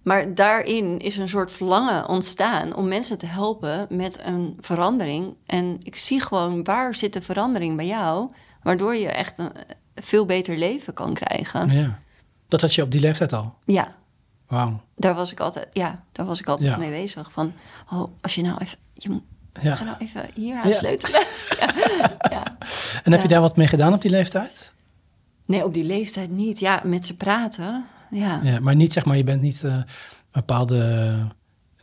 Maar 0.02 0.34
daarin 0.34 0.98
is 0.98 1.16
een 1.16 1.28
soort 1.28 1.52
verlangen 1.52 2.08
ontstaan 2.08 2.74
om 2.74 2.88
mensen 2.88 3.18
te 3.18 3.26
helpen 3.26 3.86
met 3.90 4.20
een 4.24 4.56
verandering. 4.60 5.34
En 5.46 5.76
ik 5.82 5.96
zie 5.96 6.20
gewoon 6.20 6.64
waar 6.64 6.94
zit 6.94 7.12
de 7.12 7.22
verandering 7.22 7.76
bij 7.76 7.86
jou, 7.86 8.30
waardoor 8.62 8.94
je 8.96 9.08
echt 9.08 9.38
een 9.38 9.50
veel 9.94 10.26
beter 10.26 10.56
leven 10.56 10.94
kan 10.94 11.14
krijgen. 11.14 11.70
Ja. 11.70 11.98
Dat 12.48 12.60
had 12.60 12.74
je 12.74 12.82
op 12.82 12.90
die 12.90 13.00
leeftijd 13.00 13.32
al. 13.32 13.54
Ja, 13.64 13.94
Wauw. 14.48 14.80
daar 14.96 15.14
was 15.14 15.32
ik 15.32 15.40
altijd, 15.40 15.68
ja, 15.72 16.04
daar 16.12 16.26
was 16.26 16.40
ik 16.40 16.46
altijd 16.48 16.70
Ja. 16.70 16.76
mee 16.76 16.90
bezig. 16.90 17.32
Van, 17.32 17.52
oh, 17.92 18.10
als 18.20 18.34
je 18.34 18.42
nou 18.42 18.58
even, 18.60 18.78
je 18.94 19.20
Ja. 19.60 19.74
ga 19.74 19.84
nou 19.84 19.96
even 19.98 20.28
hier 20.34 20.56
aan 20.56 20.68
Ja. 20.68 20.74
sleutelen. 20.76 21.20
ja. 22.36 22.56
En 23.04 23.12
heb 23.12 23.22
je 23.22 23.28
daar 23.28 23.40
wat 23.40 23.56
mee 23.56 23.66
gedaan 23.66 23.92
op 23.94 24.00
die 24.02 24.10
leeftijd? 24.10 24.72
Nee, 25.46 25.64
op 25.64 25.74
die 25.74 25.84
leeftijd 25.84 26.30
niet. 26.30 26.58
Ja, 26.60 26.80
met 26.84 27.06
ze 27.06 27.16
praten. 27.16 27.86
Ja. 28.10 28.40
Ja, 28.42 28.60
maar 28.60 28.74
niet 28.74 28.92
zeg 28.92 29.04
maar, 29.04 29.16
je 29.16 29.24
bent 29.24 29.40
niet 29.42 29.64
eh, 29.64 29.72
een 29.72 29.84
bepaalde 30.32 31.16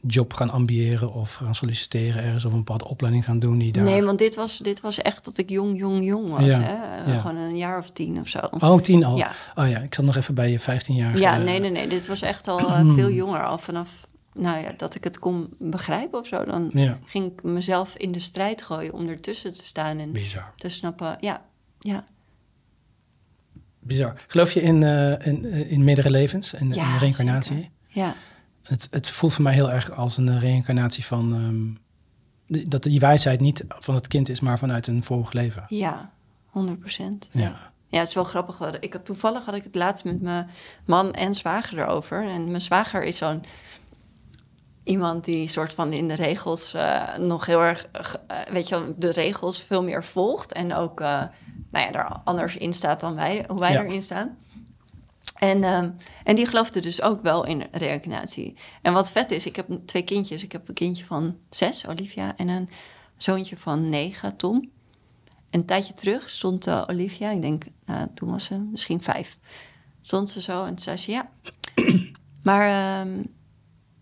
job 0.02 0.34
gaan 0.34 0.50
ambiëren 0.50 1.14
of 1.14 1.34
gaan 1.34 1.56
solliciteren 1.56 2.24
ergens 2.24 2.46
of 2.46 2.52
een 2.52 2.58
bepaalde 2.58 2.88
opleiding 2.88 3.26
gaan 3.26 3.40
doen 3.40 3.58
die 3.58 3.72
daar. 3.72 3.84
Nee, 3.84 4.04
want 4.04 4.20
dit 4.20 4.36
was, 4.36 4.58
dit 4.58 4.82
was 4.82 5.02
echt 5.02 5.26
dat 5.26 5.38
ik 5.38 5.50
jong, 5.50 5.78
jong, 5.78 6.04
jong 6.06 6.30
was. 6.30 6.46
Ja, 6.46 6.60
Hè? 6.60 7.02
Eh, 7.04 7.14
ja. 7.14 7.20
Gewoon 7.20 7.38
een 7.38 7.58
jaar 7.58 7.78
of 7.78 7.90
tien 7.90 8.20
of 8.20 8.28
zo. 8.28 8.40
Oh, 8.60 8.80
tien 8.80 9.04
al. 9.04 9.18
Ja. 9.18 9.32
Oh 9.56 9.70
ja, 9.70 9.80
ik 9.80 9.94
zat 9.94 10.06
nog 10.06 10.16
even 10.16 10.34
bij 10.36 10.52
je 10.52 10.60
15 10.60 10.96
jaar. 10.96 11.18
Ja, 11.18 11.38
nee, 11.38 11.60
nee, 11.60 11.72
nee. 11.72 11.88
Dit 11.88 12.08
was 12.08 12.22
echt 12.22 12.48
al 12.48 12.60
eh, 12.60 12.94
veel 12.96 13.12
jonger. 13.12 13.46
Al 13.46 13.58
vanaf 13.58 14.08
nou 14.34 14.62
ja, 14.62 14.72
dat 14.78 14.96
ik 14.96 15.04
het 15.04 15.20
kon 15.20 15.50
begrijpen 15.58 16.20
of 16.20 16.28
zo. 16.28 16.46
Dan 16.46 16.70
Ja, 16.74 16.98
ging 17.06 17.32
ik 17.32 17.44
mezelf 17.44 17.96
in 17.98 18.12
de 18.12 18.20
strijd 18.20 18.62
gooien 18.62 18.94
om 18.94 19.08
ertussen 19.08 19.52
te 19.54 19.64
staan 19.66 19.98
en 19.98 20.12
bizar. 20.12 20.54
te 20.58 20.70
snappen. 20.70 21.18
Ja, 21.20 21.42
ja. 21.80 22.06
Bizar. 23.88 24.14
Geloof 24.28 24.52
je 24.52 24.62
in, 24.62 24.84
eh, 24.84 25.28
in, 25.28 25.46
eh, 25.46 25.72
in 25.72 25.84
meerdere 25.84 26.10
levens 26.10 26.54
en 26.54 26.74
Ja, 26.74 26.94
in 26.94 26.98
reïncarnatie? 27.00 27.56
zeker. 27.56 27.72
Ja, 27.88 28.16
Het, 28.64 28.88
het 28.92 29.10
voelt 29.10 29.34
voor 29.34 29.44
mij 29.44 29.54
heel 29.54 29.72
erg 29.72 29.92
als 29.92 30.18
een 30.18 30.30
eh, 30.30 30.40
reïncarnatie 30.40 31.06
van... 31.06 31.34
ehm, 32.50 32.70
dat 32.70 32.84
die 32.84 33.00
wijsheid 33.00 33.40
niet 33.40 33.64
van 33.68 33.96
het 33.96 34.08
kind 34.08 34.30
is, 34.30 34.40
maar 34.40 34.60
vanuit 34.60 34.88
een 34.88 35.04
vorig 35.04 35.32
leven. 35.32 35.66
ja. 35.68 36.16
100 36.48 36.80
procent. 36.80 37.28
Ja. 37.32 37.56
Ja. 37.90 38.00
Het 38.00 38.08
is 38.08 38.14
wel 38.14 38.24
grappig. 38.24 38.80
Ik 38.80 38.94
had, 38.94 39.06
toevallig 39.06 39.46
had 39.46 39.56
ik 39.56 39.64
het 39.64 39.76
laatst 39.76 40.06
met 40.06 40.22
mijn 40.22 40.50
man 40.86 41.14
en 41.14 41.34
zwager 41.36 41.80
erover. 41.80 42.28
En 42.28 42.48
mijn 42.50 42.62
zwager 42.62 43.04
is 43.04 43.18
zo'n 43.18 43.44
iemand 44.84 45.26
die 45.26 45.48
soort 45.48 45.74
van 45.74 45.94
in 45.94 46.08
de 46.08 46.14
regels 46.14 46.76
nog 47.18 47.46
heel 47.46 47.62
erg, 47.62 47.86
weet 48.52 48.68
je 48.68 48.80
wel, 48.80 48.94
de 48.98 49.12
regels 49.12 49.62
veel 49.64 49.84
meer 49.84 50.04
volgt. 50.04 50.54
En 50.54 50.74
ook, 50.74 51.04
nou 51.70 51.86
ja, 51.86 51.92
daar 51.92 52.22
anders 52.24 52.58
in 52.58 52.74
staat 52.74 53.00
dan 53.00 53.16
wij, 53.16 53.44
hoe 53.48 53.60
wij 53.60 53.72
Ja. 53.72 53.84
erin 53.84 54.04
staan. 54.04 54.38
En, 55.36 55.64
ehm, 55.64 55.90
en 56.24 56.36
die 56.36 56.46
geloofde 56.46 56.80
dus 56.80 57.02
ook 57.02 57.22
wel 57.22 57.46
in 57.46 57.64
reïncarnatie. 57.72 58.54
En 58.82 58.94
wat 58.94 59.12
vet 59.12 59.32
is, 59.32 59.46
ik 59.46 59.56
heb 59.56 59.68
twee 59.86 60.04
kindjes. 60.04 60.44
Ik 60.44 60.52
heb 60.52 60.68
een 60.68 60.74
kindje 60.74 61.06
van 61.06 61.38
zes, 61.50 61.88
Olivia, 61.88 62.36
en 62.38 62.48
een 62.48 62.70
zoontje 63.18 63.58
van 63.58 63.90
negen, 63.90 64.36
Tom. 64.36 64.70
Een 65.50 65.66
tijdje 65.66 65.94
terug 65.94 66.30
stond 66.30 66.68
eh, 66.68 66.84
Olivia, 66.88 67.32
ik 67.32 67.42
denk, 67.42 67.64
nou, 67.86 68.08
toen 68.14 68.30
was 68.30 68.44
ze 68.44 68.58
misschien 68.60 69.02
vijf. 69.02 69.38
Stond 70.02 70.30
ze 70.30 70.42
zo 70.42 70.66
en 70.66 70.80
zei 70.80 70.98
ze, 70.98 71.12
ja, 71.12 71.30
maar 72.44 72.68
ehm, 73.02 73.24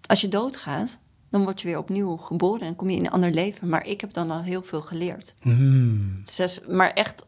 als 0.08 0.22
je 0.22 0.28
doodgaat, 0.28 1.00
dan 1.30 1.44
word 1.44 1.62
je 1.62 1.68
weer 1.68 1.78
opnieuw 1.78 2.18
geboren 2.18 2.68
en 2.68 2.76
kom 2.76 2.90
je 2.90 2.98
in 2.98 3.06
een 3.06 3.12
ander 3.12 3.32
leven. 3.32 3.70
Maar 3.70 3.86
ik 3.86 4.02
heb 4.02 4.14
dan 4.14 4.32
al 4.32 4.42
heel 4.42 4.64
veel 4.64 4.82
geleerd. 4.82 5.36
Hmm. 5.42 6.22
Zes, 6.24 6.62
maar 6.68 6.92
echt 6.94 7.26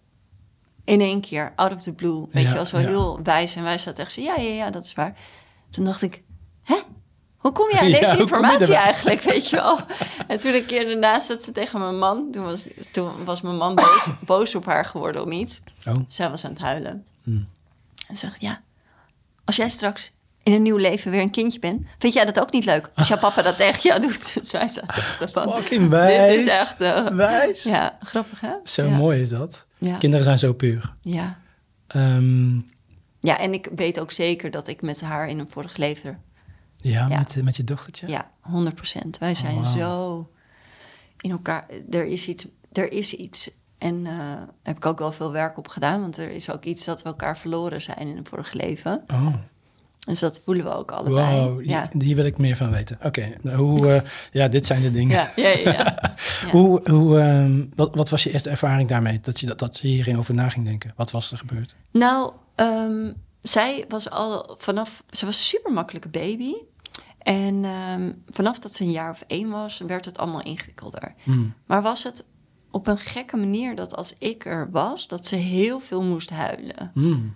in 0.88 1.02
één 1.02 1.22
keer, 1.22 1.54
out 1.56 1.74
of 1.74 1.82
the 1.82 1.94
blue. 1.94 2.26
Weet 2.32 2.44
Ja, 2.44 2.50
je 2.50 2.56
wel, 2.56 2.66
zo 2.66 2.80
ja. 2.80 2.88
heel 2.88 3.20
wijs. 3.24 3.56
En 3.56 3.64
wij 3.64 3.78
zaten 3.78 4.04
echt 4.04 4.14
zo, 4.14 4.22
ja, 4.22 4.36
ja, 4.36 4.54
ja, 4.54 4.70
dat 4.70 4.84
is 4.84 4.94
waar. 4.94 5.14
Toen 5.70 5.86
dacht 5.86 6.02
ik, 6.02 6.24
hè? 6.64 6.76
Hoe 7.38 7.52
kom 7.52 7.70
je 7.70 7.80
aan 7.80 7.92
deze 8.02 8.18
informatie 8.18 8.76
eigenlijk, 8.76 9.22
weet 9.22 9.50
je 9.50 9.56
wel? 9.56 9.80
En 10.28 10.40
toen 10.40 10.54
een 10.54 10.66
keer 10.66 10.86
daarna 10.86 11.20
zat 11.20 11.44
ze 11.44 11.52
tegen 11.52 11.80
mijn 11.80 11.98
man. 11.98 12.32
Toen 12.32 12.44
was, 12.44 12.66
toen 12.92 13.26
was 13.26 13.42
mijn 13.42 13.56
man 13.58 13.76
boos, 13.76 14.08
boos 14.26 14.56
op 14.56 14.66
haar 14.66 14.86
geworden 14.86 15.22
om 15.24 15.32
iets. 15.32 15.60
Oh. 15.88 15.94
Zij 16.08 16.30
was 16.30 16.46
aan 16.46 16.52
het 16.52 16.60
huilen. 16.60 17.06
Hmm. 17.24 17.48
En 18.08 18.18
zegt, 18.18 18.42
ja, 18.42 18.62
als 19.46 19.56
jij 19.56 19.70
straks 19.70 20.12
in 20.44 20.54
een 20.54 20.62
nieuw 20.62 20.78
leven 20.78 21.12
weer 21.12 21.22
een 21.22 21.30
kindje 21.32 21.60
bent... 21.60 21.86
vind 22.00 22.14
jij 22.14 22.26
dat 22.26 22.40
ook 22.40 22.52
niet 22.52 22.66
leuk 22.66 22.90
als 22.96 23.08
jouw 23.08 23.18
papa 23.20 23.42
dat 23.42 23.58
tegen 23.58 23.82
jou 23.82 24.00
doet? 24.02 24.34
Echt 24.52 24.74
zo 25.20 25.26
van... 25.32 25.54
Fucking 25.56 25.90
wijs. 25.90 26.36
Dit 26.36 26.46
is 26.46 26.60
echt... 26.60 26.82
eh, 26.82 27.06
Wijs. 27.06 27.64
ja, 27.64 27.98
grappig 28.04 28.42
hè? 28.42 28.52
Zo 28.64 28.84
ja. 28.86 28.98
mooi 28.98 29.20
is 29.22 29.30
dat. 29.30 29.67
Ja. 29.78 29.98
Kinderen 29.98 30.26
zijn 30.26 30.40
zo 30.40 30.54
puur. 30.54 30.94
Ja. 31.02 31.40
Ehm, 31.88 32.56
ja, 33.20 33.38
en 33.40 33.54
ik 33.54 33.70
weet 33.76 34.00
ook 34.00 34.12
zeker 34.12 34.52
dat 34.52 34.68
ik 34.68 34.82
met 34.82 35.02
haar 35.02 35.28
in 35.28 35.40
een 35.40 35.50
vorig 35.50 35.78
leven... 35.78 36.22
ja, 36.78 37.08
Ja. 37.08 37.18
Met, 37.18 37.40
met 37.44 37.56
je 37.56 37.64
dochtertje? 37.64 38.08
Ja, 38.08 38.32
100 38.42 38.76
procent. 38.76 39.18
Wij 39.18 39.36
zijn 39.36 39.58
Oh, 39.58 39.62
wauw. 39.64 39.74
zo 39.78 40.30
in 41.20 41.32
elkaar... 41.32 41.66
Er 41.90 42.06
is 42.06 42.28
iets. 42.28 42.48
Er 42.72 42.92
is 42.92 43.14
iets. 43.14 43.52
En 43.78 44.06
eh 44.06 44.14
heb 44.64 44.78
ik 44.78 44.86
ook 44.86 45.00
wel 45.00 45.12
veel 45.12 45.32
werk 45.32 45.58
op 45.58 45.68
gedaan. 45.68 46.02
Want 46.02 46.18
er 46.18 46.30
is 46.30 46.52
ook 46.52 46.66
iets 46.66 46.86
dat 46.86 47.02
we 47.02 47.10
elkaar 47.10 47.38
verloren 47.38 47.82
zijn 47.82 47.98
in 47.98 48.18
een 48.18 48.26
vorig 48.26 48.54
leven. 48.54 49.04
Oh, 49.08 49.34
Dus 50.08 50.20
dat 50.20 50.42
voelen 50.46 50.66
we 50.66 50.72
ook 50.74 50.92
allebei. 50.92 51.42
wow. 51.42 51.58
die- 51.58 51.70
Ja. 51.70 51.90
Die 51.94 52.16
wil 52.16 52.26
ik 52.26 52.38
meer 52.38 52.56
van 52.56 52.72
weten. 52.72 53.00
Oké, 53.04 53.30
nou, 53.42 53.58
hoe... 53.58 53.94
eh, 53.94 54.02
ja, 54.32 54.48
dit 54.48 54.66
zijn 54.66 54.82
de 54.82 54.92
dingen. 54.92 55.16
Ja, 55.16 55.32
ja, 55.36 55.50
ja. 55.50 55.72
ja. 55.72 55.98
Ja. 56.46 56.50
Hoe, 56.52 56.90
hoe, 56.92 57.20
ehm, 57.20 57.66
wat, 57.76 57.96
wat 57.96 58.10
was 58.10 58.24
je 58.24 58.32
eerste 58.32 58.50
ervaring 58.50 58.90
daarmee? 58.90 59.20
Dat 59.22 59.40
je, 59.40 59.46
dat, 59.46 59.60
dat 59.60 59.78
je 59.80 59.88
hierin 59.88 60.18
over 60.18 60.34
na 60.34 60.50
ging 60.50 60.66
denken. 60.66 60.94
Wat 60.96 61.12
was 61.12 61.32
er 61.32 61.38
gebeurd? 61.38 61.76
Nou, 61.92 62.32
ehm, 62.56 63.12
zij 63.42 63.86
was 63.90 64.10
al 64.10 64.56
vanaf... 64.58 65.04
Ze 65.10 65.26
was 65.26 65.38
een 65.38 65.44
super 65.44 65.72
makkelijke 65.74 66.10
baby. 66.10 66.54
En 67.20 67.66
ehm, 67.66 68.12
vanaf 68.30 68.60
dat 68.60 68.74
ze 68.74 68.84
een 68.84 68.92
jaar 68.92 69.12
of 69.12 69.24
één 69.28 69.50
was, 69.50 69.82
werd 69.88 70.06
het 70.06 70.18
allemaal 70.18 70.44
ingewikkelder. 70.44 71.14
Hmm. 71.24 71.54
Maar 71.66 71.82
was 71.82 72.04
het 72.04 72.26
op 72.72 72.88
een 72.88 72.98
gekke 72.98 73.38
manier 73.38 73.76
dat 73.76 73.96
als 73.96 74.14
ik 74.20 74.46
er 74.46 74.70
was, 74.72 75.08
dat 75.08 75.26
ze 75.26 75.36
heel 75.36 75.80
veel 75.80 76.04
moest 76.04 76.30
huilen. 76.30 76.92
Hmm. 76.94 77.36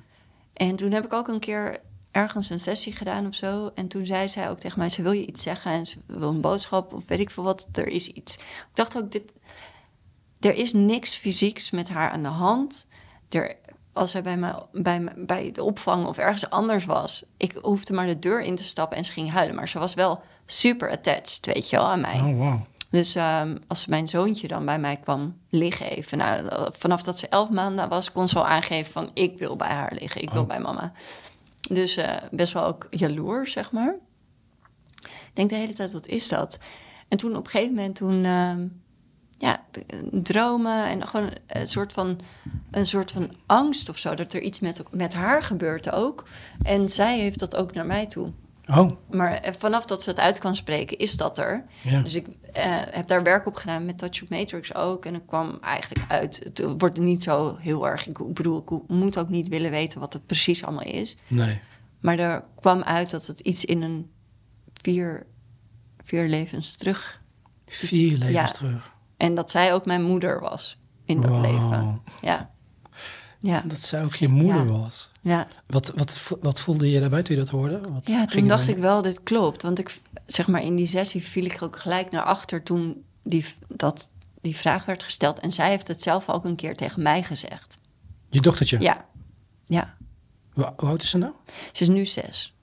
En 0.54 0.76
toen 0.76 0.92
heb 0.92 1.06
ik 1.06 1.14
ook 1.14 1.28
een 1.28 1.40
keer 1.40 1.80
ergens 2.12 2.50
een 2.50 2.60
sessie 2.60 2.94
gedaan 2.94 3.28
of 3.28 3.34
zo. 3.36 3.72
En 3.76 3.88
toen 3.88 4.06
zei 4.06 4.28
zij 4.30 4.50
ook 4.50 4.60
tegen 4.60 4.80
mij, 4.80 4.90
ze 4.90 5.02
wil 5.02 5.12
je 5.12 5.26
iets 5.26 5.44
zeggen 5.44 5.72
en 5.72 5.86
ze 5.86 5.98
wil 6.06 6.30
een 6.30 6.42
boodschap 6.42 6.94
of 6.94 7.04
weet 7.08 7.20
ik 7.20 7.30
veel 7.32 7.44
wat, 7.44 7.68
er 7.74 7.88
is 7.88 8.08
iets. 8.08 8.36
Ik 8.36 8.44
dacht 8.74 8.98
ook, 8.98 9.12
dit, 9.12 9.24
er 10.40 10.54
is 10.54 10.74
niks 10.74 11.16
fysieks 11.16 11.72
met 11.72 11.90
haar 11.90 12.12
aan 12.12 12.24
de 12.24 12.30
hand. 12.30 12.88
Er, 13.30 13.56
als 13.94 14.12
zij 14.12 14.22
bij, 14.22 14.38
mij, 14.38 14.54
bij, 14.72 15.00
me- 15.00 15.14
bij 15.26 15.52
de 15.52 15.64
opvang 15.64 16.06
of 16.06 16.18
ergens 16.18 16.50
anders 16.50 16.86
was, 16.86 17.24
ik 17.38 17.58
hoefde 17.62 17.94
maar 17.94 18.06
de 18.08 18.20
deur 18.20 18.42
in 18.42 18.56
te 18.56 18.64
stappen 18.64 18.98
en 18.98 19.06
ze 19.06 19.12
ging 19.12 19.32
huilen. 19.32 19.56
Maar 19.56 19.68
ze 19.70 19.80
was 19.80 19.94
wel 19.94 20.22
super 20.46 20.92
attached, 20.92 21.46
weet 21.46 21.70
je 21.70 21.76
wel, 21.76 21.86
aan 21.86 22.02
mij. 22.02 22.20
Oh, 22.20 22.38
wow. 22.38 22.60
Dus 22.90 23.16
ehm, 23.16 23.58
als 23.68 23.86
mijn 23.86 24.08
zoontje 24.08 24.48
dan 24.48 24.66
bij 24.66 24.80
mij 24.80 24.98
kwam 24.98 25.38
liggen 25.50 25.86
even... 25.90 26.18
Nou, 26.18 26.70
vanaf 26.74 27.04
dat 27.04 27.18
ze 27.20 27.28
elf 27.28 27.50
maanden 27.50 27.90
was, 27.90 28.12
kon 28.12 28.28
ze 28.28 28.38
al 28.38 28.48
aangeven 28.48 28.92
van... 28.92 29.12
ik 29.14 29.38
wil 29.38 29.56
bij 29.56 29.70
haar 29.70 29.94
liggen, 30.00 30.22
ik 30.22 30.30
wil 30.30 30.42
Oh. 30.42 30.48
bij 30.48 30.60
mama. 30.60 30.92
Dus 31.74 31.98
eh, 31.98 32.16
best 32.32 32.54
wel 32.54 32.66
ook 32.66 32.88
jaloers, 32.90 33.52
zeg 33.52 33.72
maar. 33.72 33.96
Ik 35.02 35.32
denk 35.34 35.50
de 35.50 35.56
hele 35.56 35.74
tijd, 35.74 35.92
wat 35.92 36.08
is 36.08 36.28
dat? 36.28 36.60
En 37.08 37.18
toen 37.18 37.36
op 37.36 37.46
een 37.46 37.52
gegeven 37.52 37.76
moment, 37.76 37.96
toen... 37.96 38.26
ehm, 38.26 38.68
ja, 39.38 39.64
dromen 40.12 40.86
en 40.86 41.08
gewoon 41.08 41.30
een 41.48 41.68
soort 41.68 41.94
van, 41.94 42.20
een 42.72 42.86
soort 42.86 43.12
van 43.12 43.36
angst 43.46 43.90
of 43.90 43.98
zo... 43.98 44.16
dat 44.16 44.34
er 44.34 44.42
iets 44.42 44.60
met, 44.60 44.84
met 44.92 45.14
haar 45.14 45.44
gebeurt 45.44 45.92
ook. 45.92 46.28
En 46.62 46.90
zij 46.90 47.20
heeft 47.20 47.40
dat 47.40 47.56
ook 47.56 47.74
naar 47.74 47.86
mij 47.86 48.08
toe. 48.08 48.32
Oh, 48.78 48.92
Maar 49.10 49.34
eh, 49.34 49.54
vanaf 49.58 49.86
dat 49.86 50.04
ze 50.04 50.10
het 50.10 50.20
uit 50.20 50.40
kan 50.40 50.56
spreken, 50.56 50.98
is 50.98 51.18
dat 51.18 51.38
er. 51.38 51.66
ja. 51.84 52.02
Dus 52.02 52.16
ik 52.16 52.28
eh, 52.54 52.64
heb 52.92 53.08
daar 53.08 53.24
werk 53.24 53.46
op 53.48 53.56
gedaan 53.56 53.86
met 53.86 53.98
Touch 53.98 54.24
of 54.24 54.30
Matrix 54.30 54.76
ook. 54.76 55.06
En 55.06 55.16
ik 55.16 55.28
kwam 55.28 55.58
eigenlijk 55.62 56.12
uit. 56.12 56.40
Het 56.44 56.66
wordt 56.78 57.00
niet 57.00 57.24
zo 57.24 57.56
heel 57.60 57.88
erg. 57.88 58.08
Ik 58.08 58.34
bedoel, 58.34 58.58
ik 58.58 58.88
moet 58.88 59.18
ook 59.18 59.30
niet 59.30 59.48
willen 59.48 59.72
weten 59.72 60.00
wat 60.00 60.14
het 60.14 60.26
precies 60.26 60.64
allemaal 60.64 60.86
is. 60.86 61.18
Nee. 61.28 61.60
Maar 62.00 62.20
er 62.20 62.44
kwam 62.56 62.82
uit 62.82 63.10
dat 63.10 63.28
het 63.28 63.40
iets 63.40 63.66
in 63.66 63.82
een 63.82 64.12
vier, 64.74 65.26
vier 66.04 66.28
levens 66.28 66.78
terug. 66.78 67.22
Vier 67.66 68.12
levens 68.18 68.32
Ja. 68.34 68.46
terug. 68.46 68.94
En 69.18 69.36
dat 69.36 69.52
zij 69.52 69.74
ook 69.74 69.86
mijn 69.86 70.04
moeder 70.04 70.40
was 70.40 70.80
in 71.06 71.22
dat 71.22 71.32
Wow. 71.32 71.42
leven. 71.42 72.02
Ja. 72.22 72.52
Ja. 73.42 73.62
Dat 73.66 73.80
zij 73.82 74.04
ook 74.04 74.16
je 74.16 74.28
moeder 74.28 74.66
Ja. 74.66 74.72
was. 74.72 75.10
Ja. 75.22 75.48
Wat, 75.68 75.94
wat, 75.96 76.38
wat 76.42 76.62
voelde 76.62 76.90
je 76.92 77.00
daarbij 77.00 77.24
toen 77.24 77.36
je 77.36 77.42
dat 77.42 77.50
hoorde? 77.52 77.82
Wat 77.90 78.08
Ja, 78.08 78.26
toen 78.26 78.48
dacht 78.48 78.68
ik 78.68 78.78
wel, 78.78 79.02
dit 79.02 79.24
klopt. 79.24 79.62
Want 79.62 79.80
ik, 79.80 80.00
zeg 80.26 80.48
maar, 80.48 80.62
in 80.62 80.76
die 80.76 80.88
sessie 80.88 81.24
viel 81.24 81.46
ik 81.46 81.62
ook 81.62 81.76
gelijk 81.80 82.12
naar 82.12 82.24
achter 82.24 82.64
toen 82.64 83.04
die, 83.24 83.46
dat, 83.68 84.10
die 84.42 84.56
vraag 84.58 84.86
werd 84.86 85.04
gesteld. 85.04 85.40
En 85.40 85.52
zij 85.52 85.70
heeft 85.70 85.88
het 85.88 86.02
zelf 86.02 86.30
ook 86.30 86.46
een 86.46 86.56
keer 86.56 86.76
tegen 86.76 87.02
mij 87.02 87.24
gezegd. 87.24 87.78
je? 88.30 88.36
Je 88.36 88.42
dochtertje? 88.42 88.80
Ja, 88.80 89.06
ja. 89.66 89.96
Hoe, 90.54 90.74
hoe 90.78 90.90
oud 90.90 91.04
is 91.04 91.10
ze 91.10 91.18
nou? 91.18 91.34
Ze 91.72 91.82
is 91.82 91.88
nu 91.90 92.06
zes. 92.06 92.54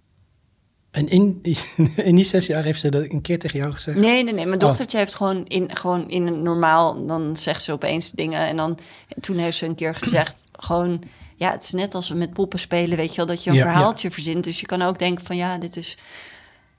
En 0.98 1.08
in, 1.08 1.40
in 2.10 2.14
die 2.14 2.24
zes 2.24 2.46
jaar 2.46 2.64
heeft 2.64 2.80
ze 2.80 2.88
dat 2.90 3.02
een 3.10 3.20
keer 3.20 3.38
tegen 3.38 3.58
jou 3.58 3.72
gezegd? 3.72 3.98
Nee, 3.98 4.24
nee, 4.24 4.34
nee. 4.34 4.46
Mijn 4.46 4.62
Oh. 4.62 4.68
dochtertje 4.68 4.98
heeft 4.98 5.14
gewoon 5.14 5.44
in, 5.44 5.76
gewoon 5.76 6.08
in 6.08 6.26
een 6.26 6.42
normaal... 6.42 7.06
dan 7.06 7.36
zegt 7.36 7.62
ze 7.62 7.72
opeens 7.72 8.10
dingen. 8.10 8.46
En 8.46 8.56
dan 8.56 8.78
toen 9.20 9.36
heeft 9.36 9.56
ze 9.56 9.66
een 9.66 9.74
keer 9.74 9.94
gezegd... 9.94 10.44
gewoon, 10.66 11.02
ja, 11.36 11.50
het 11.50 11.62
is 11.62 11.70
net 11.70 11.94
als 11.94 12.08
we 12.08 12.14
met 12.14 12.32
poppen 12.32 12.58
spelen... 12.58 12.96
weet 12.96 13.10
je 13.10 13.16
wel, 13.16 13.26
dat 13.26 13.44
je 13.44 13.50
een 13.50 13.56
Ja, 13.56 13.62
verhaaltje 13.62 14.10
verzint. 14.10 14.44
Dus 14.44 14.60
je 14.60 14.66
kan 14.66 14.82
ook 14.82 14.98
denken 14.98 15.24
van, 15.24 15.36
ja, 15.36 15.58
dit 15.58 15.76
is... 15.76 15.90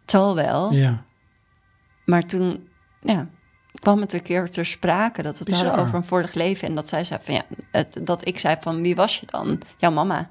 Het 0.01 0.11
zal 0.11 0.35
wel. 0.35 0.73
Ja. 0.73 1.03
Maar 2.05 2.25
toen 2.25 2.67
ja, 3.01 3.27
kwam 3.79 4.01
het 4.01 4.13
een 4.13 4.21
keer 4.21 4.49
ter 4.49 4.65
sprake... 4.65 5.21
dat 5.21 5.33
we 5.33 5.39
het 5.39 5.47
Bizar. 5.49 5.65
hadden 5.65 5.83
over 5.85 5.95
een 5.97 6.03
vorig 6.03 6.33
leven. 6.33 6.67
En 6.67 6.75
dat 6.75 6.87
zij 6.87 7.03
zei 7.03 7.19
van, 7.23 7.33
ja, 7.33 7.43
het, 7.71 7.99
dat 8.03 8.27
ik 8.27 8.39
zei 8.39 8.55
van... 8.59 8.81
wie 8.81 8.95
was 8.95 9.19
je 9.19 9.25
dan? 9.25 9.61
Jouw 9.77 9.91
mama. 9.91 10.29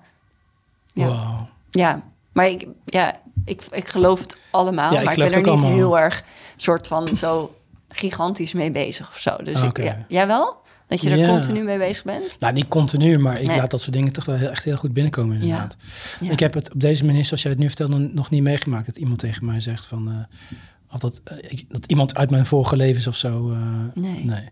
Ja. 0.87 1.07
Wow. 1.07 1.47
Ja, 1.71 2.03
maar 2.39 2.49
ik, 2.49 2.69
ja, 2.85 3.15
ik, 3.45 3.63
ik 3.71 3.89
geloof 3.89 4.21
het 4.21 4.37
allemaal. 4.51 4.93
Ja, 4.93 4.99
ik 4.99 5.05
maar 5.05 5.13
ik 5.15 5.19
ben 5.21 5.33
er 5.33 5.39
niet 5.39 5.47
allemaal. 5.49 5.71
heel 5.71 5.99
erg 5.99 6.23
soort 6.57 6.87
van 6.87 7.17
zo 7.17 7.55
gigantisch 7.89 8.53
mee 8.53 8.71
bezig 8.71 9.09
of 9.09 9.19
zo. 9.21 9.37
Dus 9.37 9.63
Oké. 9.63 9.81
ik, 9.83 9.87
ja, 9.87 10.05
jij 10.09 10.27
wel? 10.27 10.57
Dat 10.87 11.01
je 11.01 11.11
er 11.11 11.17
Ja. 11.17 11.29
continu 11.29 11.63
mee 11.65 11.79
bezig 11.79 12.05
bent? 12.05 12.37
Nou, 12.41 12.53
niet 12.53 12.69
continu, 12.69 13.19
maar 13.19 13.41
ik 13.41 13.47
Nee. 13.47 13.57
laat 13.57 13.71
dat 13.71 13.81
soort 13.81 13.93
dingen 13.93 14.13
toch 14.13 14.25
wel 14.25 14.37
heel, 14.37 14.49
echt 14.51 14.65
heel 14.65 14.77
goed 14.77 14.93
binnenkomen 14.93 15.35
inderdaad. 15.41 15.77
Ja. 16.21 16.31
Ik 16.31 16.41
heb 16.41 16.55
het 16.55 16.73
op 16.75 16.81
deze 16.81 17.05
manier, 17.05 17.25
zoals 17.25 17.43
jij 17.43 17.51
het 17.51 17.61
nu 17.61 17.67
vertelt, 17.67 18.15
nog, 18.15 18.31
niet 18.31 18.43
meegemaakt. 18.43 18.87
Dat 18.87 18.97
iemand 18.97 19.19
tegen 19.19 19.45
mij 19.45 19.61
zegt 19.61 19.87
van... 19.87 20.09
eh, 20.09 20.55
of 20.95 21.01
dat, 21.01 21.21
eh, 21.25 21.37
ik- 21.41 21.65
dat 21.69 21.85
iemand 21.87 22.17
uit 22.17 22.31
mijn 22.31 22.47
vorige 22.47 22.77
levens 22.77 23.07
of 23.07 23.17
zo... 23.17 23.51
eh, 23.51 23.59
Nee. 23.95 24.25
nee. 24.25 24.49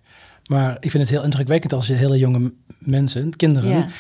Maar 0.46 0.76
ik 0.80 0.90
vind 0.90 1.02
het 1.02 1.12
heel 1.12 1.22
indrukwekkend 1.24 1.72
als 1.72 1.86
je 1.86 1.92
hele 1.92 2.18
jonge 2.18 2.52
mensen, 2.78 3.36
kinderen... 3.36 3.90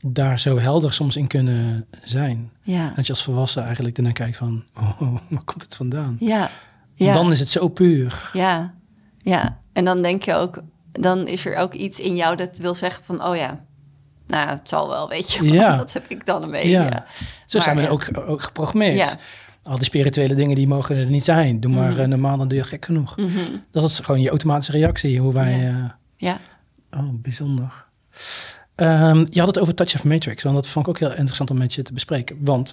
Daar 0.00 0.38
zo 0.38 0.58
helder 0.58 0.92
soms 0.92 1.16
in 1.16 1.26
kunnen 1.26 1.86
zijn. 2.02 2.52
Ja. 2.62 2.92
Dat 2.96 3.06
je 3.06 3.12
als 3.12 3.22
volwassen 3.22 3.64
eigenlijk 3.64 3.94
daarna 3.94 4.12
kijkt 4.12 4.36
van... 4.36 4.64
Oh, 5.00 5.16
waar 5.28 5.44
komt 5.44 5.62
het 5.62 5.76
vandaan? 5.76 6.16
Ja. 6.20 6.50
Ja. 6.94 7.12
Dan 7.12 7.32
is 7.32 7.38
het 7.40 7.48
zo 7.48 7.68
puur. 7.68 8.30
ja. 8.32 8.74
Ja. 9.22 9.58
En 9.72 9.84
dan 9.84 10.02
denk 10.02 10.22
je 10.22 10.34
ook, 10.34 10.62
dan 10.92 11.26
is 11.26 11.46
er 11.46 11.56
ook 11.56 11.74
iets 11.74 12.00
in 12.00 12.16
jou 12.16 12.36
dat 12.36 12.58
wil 12.58 12.74
zeggen 12.74 13.04
van, 13.04 13.24
oh 13.24 13.36
ja, 13.36 13.64
nou, 14.26 14.48
het 14.48 14.68
zal 14.68 14.88
wel, 14.88 15.08
weet 15.08 15.32
je. 15.32 15.44
Ja. 15.52 15.76
Dat 15.86 15.92
heb 15.92 16.04
ik 16.08 16.26
dan 16.26 16.42
een 16.42 16.50
beetje. 16.50 16.68
Ja. 16.68 16.82
Ja. 16.84 17.06
Zo 17.46 17.60
zijn 17.60 17.76
we 17.76 17.88
ook, 17.88 18.08
ook 18.26 18.42
geprogrammeerd. 18.42 18.96
Ja. 18.96 19.16
Al 19.62 19.76
die 19.76 19.84
spirituele 19.84 20.34
dingen 20.34 20.56
die 20.56 20.66
mogen 20.68 20.96
er 20.96 21.06
niet 21.06 21.24
zijn. 21.24 21.60
Doe 21.60 21.70
maar 21.72 21.90
Mhm. 21.90 22.00
eh, 22.00 22.06
normaal, 22.06 22.36
dan 22.36 22.48
doe 22.48 22.58
je 22.58 22.64
gek 22.64 22.84
genoeg. 22.84 23.16
Mhm. 23.16 23.38
Dat 23.70 23.82
is 23.84 23.98
gewoon 24.00 24.20
je 24.20 24.28
automatische 24.28 24.72
reactie, 24.72 25.20
hoe 25.20 25.32
wij... 25.32 25.58
Ja. 25.58 25.66
eh, 25.68 25.90
Ja. 26.16 26.38
oh, 26.90 27.08
bijzonder. 27.12 27.84
Ehm, 28.76 29.24
je 29.30 29.38
had 29.38 29.48
het 29.48 29.58
over 29.58 29.74
Touch 29.74 29.94
of 29.94 30.04
Matrix, 30.04 30.42
want 30.42 30.54
dat 30.54 30.68
vond 30.68 30.86
ik 30.86 30.90
ook 30.90 30.98
heel 30.98 31.14
interessant 31.16 31.50
om 31.50 31.58
met 31.58 31.74
je 31.74 31.82
te 31.82 31.92
bespreken. 31.92 32.36
Want 32.40 32.72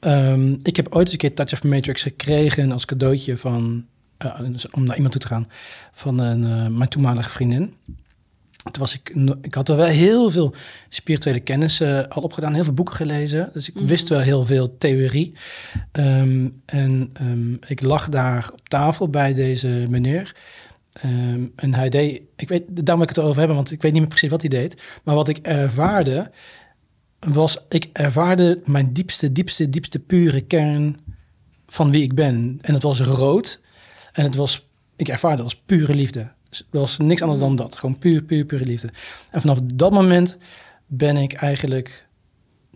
ehm, 0.00 0.52
ik 0.62 0.76
heb 0.76 0.86
ooit 0.94 1.02
eens 1.04 1.12
een 1.12 1.18
keer 1.18 1.34
Touch 1.34 1.52
of 1.52 1.62
Matrix 1.62 2.02
gekregen 2.02 2.72
als 2.72 2.84
cadeautje 2.84 3.36
van, 3.36 3.86
eh, 4.16 4.40
om 4.70 4.84
naar 4.84 4.94
iemand 4.94 5.12
toe 5.12 5.20
te 5.20 5.26
gaan, 5.28 5.48
van 5.92 6.18
een, 6.18 6.44
eh, 6.44 6.66
mijn 6.76 6.88
toenmalige 6.90 7.30
vriendin. 7.30 7.74
Toen 8.56 8.80
was 8.82 8.94
ik, 8.94 9.14
ik 9.42 9.54
had 9.54 9.68
er 9.68 9.76
wel 9.76 9.86
heel 9.86 10.30
veel 10.30 10.54
spirituele 10.88 11.40
kennis 11.40 11.82
al 12.08 12.22
opgedaan, 12.22 12.54
heel 12.54 12.64
veel 12.64 12.72
boeken 12.72 12.94
gelezen. 12.94 13.50
Dus 13.52 13.68
ik 13.68 13.74
Mhm. 13.74 13.86
wist 13.86 14.08
wel 14.08 14.20
heel 14.20 14.46
veel 14.46 14.78
theorie. 14.78 15.32
Ehm, 15.92 16.48
en 16.64 17.12
ik 17.66 17.82
lag 17.82 18.08
daar 18.08 18.48
op 18.52 18.68
tafel 18.68 19.08
bij 19.08 19.34
deze 19.34 19.68
meneer. 19.88 20.34
Ehm, 21.00 21.44
en 21.54 21.74
hij 21.74 21.88
deed, 21.88 22.22
ik 22.36 22.48
weet, 22.48 22.62
daar 22.68 22.96
moet 22.96 23.10
ik 23.10 23.16
het 23.16 23.24
over 23.24 23.38
hebben, 23.38 23.56
want 23.56 23.70
ik 23.70 23.82
weet 23.82 23.92
niet 23.92 24.00
meer 24.00 24.10
precies 24.10 24.30
wat 24.30 24.40
hij 24.40 24.50
deed. 24.50 24.82
Maar 25.04 25.14
wat 25.14 25.28
ik 25.28 25.38
ervaarde, 25.38 26.30
was, 27.18 27.58
ik 27.68 27.88
ervaarde 27.92 28.60
mijn 28.64 28.92
diepste, 28.92 29.32
diepste, 29.32 29.70
diepste 29.70 29.98
pure 29.98 30.40
kern 30.40 31.00
van 31.66 31.90
wie 31.90 32.02
ik 32.02 32.14
ben. 32.14 32.58
En 32.60 32.74
het 32.74 32.82
was 32.82 33.00
rood. 33.00 33.60
En 34.12 34.24
het 34.24 34.34
was, 34.34 34.66
ik 34.96 35.08
ervaarde 35.08 35.42
het 35.42 35.44
als 35.44 35.62
pure 35.66 35.94
liefde. 35.94 36.32
Dus 36.48 36.58
het 36.58 36.80
was 36.80 36.98
niks 36.98 37.22
anders 37.22 37.40
dan 37.40 37.56
dat. 37.56 37.76
Gewoon 37.76 37.98
puur, 37.98 38.22
puur, 38.22 38.44
pure 38.44 38.64
liefde. 38.64 38.90
En 39.30 39.40
vanaf 39.40 39.60
dat 39.74 39.92
moment 39.92 40.36
ben 40.86 41.16
ik 41.16 41.32
eigenlijk 41.32 42.06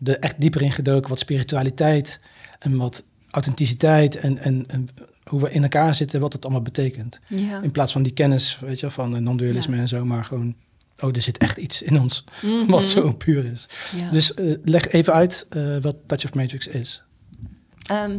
er 0.05 0.19
echt 0.19 0.41
dieper 0.41 0.63
in 0.63 0.73
gedoken 0.73 1.11
wat 1.11 1.19
spiritualiteit 1.19 2.21
en 2.59 2.77
wat 2.77 3.05
authenticiteit 3.31 4.17
en, 4.17 4.39
en, 4.39 4.65
en 4.67 4.89
hoe 5.31 5.41
we 5.41 5.51
in 5.51 5.63
elkaar 5.63 5.95
zitten, 5.95 6.21
wat 6.21 6.33
het 6.33 6.45
allemaal 6.45 6.63
betekent. 6.63 7.19
Ja. 7.29 7.61
In 7.63 7.71
plaats 7.71 7.93
van 7.93 8.03
die 8.03 8.13
kennis, 8.13 8.59
weet 8.61 8.81
je, 8.81 8.91
van 8.91 9.15
eh, 9.17 9.21
non-dualisme 9.21 9.77
en 9.77 9.89
zo, 9.89 10.05
maar 10.05 10.25
gewoon, 10.25 10.55
oh, 11.01 11.15
er 11.15 11.23
zit 11.23 11.39
echt 11.39 11.57
iets 11.57 11.83
in 11.83 12.01
ons 12.01 12.25
Mhm. 12.43 12.71
wat 12.71 12.85
zo 12.85 13.13
puur 13.13 13.45
is. 13.45 13.67
Ja. 13.97 14.11
Dus 14.11 14.35
eh, 14.35 14.55
leg 14.65 14.89
even 14.89 15.13
uit 15.13 15.47
eh, 15.51 15.77
wat 15.81 15.97
Touch 16.07 16.25
of 16.25 16.35
Matrix 16.35 16.67
is. 16.67 17.03
Ehm, 17.87 18.19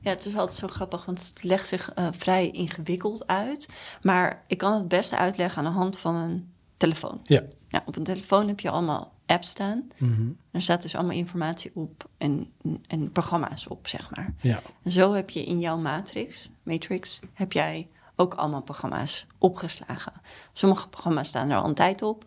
ja, 0.00 0.10
het 0.10 0.26
is 0.26 0.36
altijd 0.36 0.58
zo 0.58 0.66
grappig, 0.68 1.04
want 1.04 1.28
het 1.28 1.42
legt 1.44 1.68
zich 1.68 1.92
vrij 2.10 2.50
ingewikkeld 2.50 3.26
uit. 3.26 3.68
Maar 4.02 4.44
ik 4.46 4.58
kan 4.58 4.74
het 4.74 4.88
beste 4.88 5.16
uitleggen 5.16 5.58
aan 5.58 5.72
de 5.72 5.78
hand 5.78 5.98
van 5.98 6.14
een 6.14 6.52
telefoon. 6.76 7.20
Ja. 7.24 7.42
Ja, 7.68 7.82
op 7.86 7.96
een 7.96 8.04
telefoon 8.04 8.48
heb 8.48 8.60
je 8.60 8.70
allemaal 8.70 9.12
apps 9.30 9.48
staan. 9.50 9.88
Mhm. 9.98 10.28
Er 10.50 10.62
staat 10.62 10.82
dus 10.82 10.94
allemaal 10.94 11.16
informatie 11.16 11.70
op 11.74 12.08
en, 12.18 12.52
en 12.86 13.12
programma's 13.12 13.68
op, 13.68 13.88
zeg 13.88 14.10
maar. 14.10 14.34
Ja. 14.40 14.60
En 14.82 14.92
zo 14.92 15.12
heb 15.12 15.30
je 15.30 15.44
in 15.44 15.60
jouw 15.60 15.76
matrix, 15.76 16.50
matrix, 16.62 17.20
heb 17.34 17.52
jij 17.52 17.88
ook 18.16 18.34
allemaal 18.34 18.62
programma's 18.62 19.26
opgeslagen. 19.38 20.12
Sommige 20.52 20.88
programma's 20.88 21.28
staan 21.28 21.50
er 21.50 21.56
al 21.56 21.68
een 21.68 21.74
tijd 21.74 22.02
op 22.02 22.24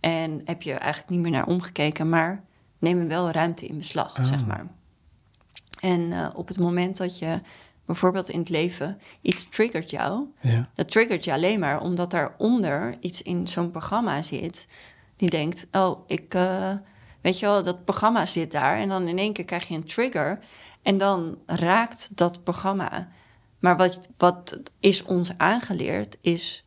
en 0.00 0.40
heb 0.44 0.62
je 0.62 0.72
eigenlijk 0.72 1.10
niet 1.10 1.20
meer 1.20 1.30
naar 1.30 1.46
omgekeken, 1.46 2.08
maar 2.08 2.44
nemen 2.78 3.08
wel 3.08 3.30
ruimte 3.30 3.66
in 3.66 3.76
beslag, 3.78 4.18
Oh. 4.18 4.24
zeg 4.24 4.46
maar. 4.46 4.66
En 5.80 6.12
eh, 6.12 6.28
op 6.34 6.48
het 6.48 6.58
moment 6.58 6.96
dat 6.96 7.18
je 7.18 7.40
bijvoorbeeld 7.86 8.28
in 8.28 8.38
het 8.38 8.48
leven 8.48 9.00
iets 9.20 9.48
triggert 9.48 9.90
jou, 9.90 10.26
Ja. 10.40 10.68
dat 10.74 10.88
triggert 10.90 11.24
je 11.24 11.32
alleen 11.32 11.60
maar 11.60 11.80
omdat 11.80 12.10
daaronder 12.10 12.94
iets 13.00 13.22
in 13.22 13.48
zo'n 13.48 13.70
programma 13.70 14.22
zit. 14.22 14.66
Die 15.16 15.30
denkt, 15.30 15.66
oh, 15.72 15.98
ik, 16.06 16.34
eh, 16.34 16.70
weet 17.20 17.38
je 17.38 17.46
wel, 17.46 17.62
dat 17.62 17.84
programma 17.84 18.26
zit 18.26 18.52
daar. 18.52 18.78
En 18.78 18.88
dan 18.88 19.08
in 19.08 19.18
één 19.18 19.32
keer 19.32 19.44
krijg 19.44 19.68
je 19.68 19.74
een 19.74 19.84
trigger. 19.86 20.38
En 20.82 20.98
dan 20.98 21.38
raakt 21.46 22.16
dat 22.16 22.44
programma. 22.44 23.08
Maar 23.58 23.76
wat, 23.76 24.08
wat 24.16 24.60
is 24.80 25.02
ons 25.04 25.30
aangeleerd 25.36 26.16
is, 26.20 26.64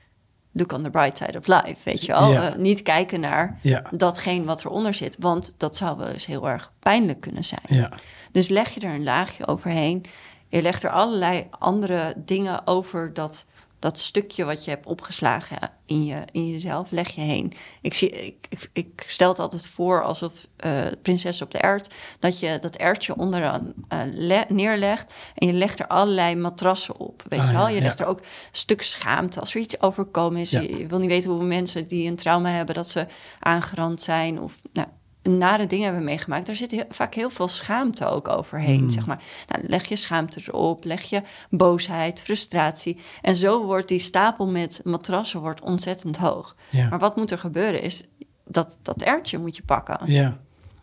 look 0.51 0.71
on 0.71 0.83
the 0.83 0.89
bright 0.89 1.17
side 1.17 1.38
of 1.38 1.47
life, 1.47 1.77
weet 1.83 2.05
je 2.05 2.12
wel. 2.12 2.31
Ja. 2.31 2.51
Eh, 2.51 2.55
niet 2.57 2.81
kijken 2.81 3.19
naar 3.19 3.60
Ja. 3.62 3.83
datgene 3.91 4.43
wat 4.45 4.65
eronder 4.65 4.93
zit. 4.93 5.15
Want 5.19 5.55
dat 5.57 5.77
zou 5.77 5.97
wel 5.97 6.07
eens 6.07 6.25
heel 6.25 6.49
erg 6.49 6.71
pijnlijk 6.79 7.19
kunnen 7.21 7.43
zijn. 7.43 7.62
Ja. 7.67 7.91
Dus 8.31 8.47
leg 8.49 8.69
je 8.69 8.79
er 8.79 8.93
een 8.93 9.03
laagje 9.03 9.47
overheen. 9.47 10.05
Je 10.47 10.62
legt 10.62 10.83
er 10.83 10.89
allerlei 10.89 11.47
andere 11.49 12.13
dingen 12.17 12.67
over 12.67 13.13
dat, 13.13 13.45
dat 13.79 13.99
stukje 13.99 14.45
wat 14.45 14.65
je 14.65 14.69
hebt 14.69 14.85
opgeslagen 14.85 15.57
in, 15.85 16.05
je, 16.05 16.21
in 16.31 16.49
jezelf, 16.49 16.91
leg 16.91 17.09
je 17.09 17.21
heen. 17.21 17.53
Ik, 17.81 17.93
zie, 17.93 18.09
ik, 18.09 18.45
ik, 18.49 18.69
ik 18.73 19.03
stel 19.07 19.29
het 19.29 19.39
altijd 19.39 19.65
voor 19.67 20.03
alsof 20.03 20.47
eh, 20.57 20.85
prinses 21.01 21.41
op 21.41 21.51
de 21.51 21.57
ert, 21.57 21.93
dat 22.19 22.39
je 22.39 22.57
dat 22.61 22.75
ertje 22.75 23.17
onderaan 23.17 23.73
le- 24.11 24.45
neerlegt 24.47 25.13
en 25.35 25.47
je 25.47 25.53
legt 25.53 25.79
er 25.79 25.87
allerlei 25.87 26.35
matrassen 26.35 26.99
op. 26.99 27.23
Weet 27.29 27.39
Ah, 27.39 27.47
je 27.47 27.53
wel? 27.53 27.67
ja, 27.67 27.75
Je 27.75 27.81
legt 27.81 27.97
ja. 27.97 28.03
er 28.03 28.09
ook 28.09 28.19
een 28.19 28.25
stuk 28.51 28.81
schaamte 28.81 29.39
als 29.39 29.53
er 29.55 29.61
iets 29.61 29.81
overkomen 29.81 30.41
is. 30.41 30.49
Ja. 30.49 30.59
Je, 30.59 30.77
je 30.77 30.87
wil 30.87 30.99
niet 30.99 31.09
weten 31.09 31.29
hoeveel 31.29 31.47
mensen 31.47 31.87
die 31.87 32.07
een 32.09 32.15
trauma 32.15 32.49
hebben 32.49 32.75
dat 32.75 32.87
ze 32.89 33.07
aangerand 33.39 34.01
zijn 34.01 34.41
of 34.41 34.61
nou, 34.73 34.87
nare 35.27 35.67
dingen 35.67 35.85
hebben 35.85 36.03
meegemaakt, 36.03 36.45
daar 36.45 36.55
zit 36.55 36.71
heel- 36.71 36.85
vaak 36.89 37.13
heel 37.13 37.29
veel 37.29 37.47
schaamte 37.47 38.05
ook 38.05 38.27
overheen, 38.27 38.79
Hmm. 38.79 38.89
zeg 38.89 39.05
maar. 39.05 39.23
Nou, 39.47 39.67
leg 39.67 39.85
je 39.85 39.95
schaamte 39.95 40.41
erop, 40.47 40.83
leg 40.83 41.01
je 41.01 41.21
boosheid, 41.49 42.19
frustratie. 42.19 42.97
En 43.21 43.35
zo 43.35 43.65
wordt 43.65 43.87
die 43.87 43.99
stapel 43.99 44.47
met 44.47 44.81
matrassen 44.83 45.39
wordt 45.39 45.61
ontzettend 45.61 46.17
hoog. 46.17 46.55
Ja. 46.69 46.89
Maar 46.89 46.99
wat 46.99 47.15
moet 47.15 47.31
er 47.31 47.37
gebeuren 47.37 47.81
is, 47.81 48.03
dat, 48.45 48.77
dat 48.81 49.01
ertje 49.01 49.37
moet 49.37 49.55
je 49.55 49.63
pakken. 49.63 49.99
Ja. 50.05 50.37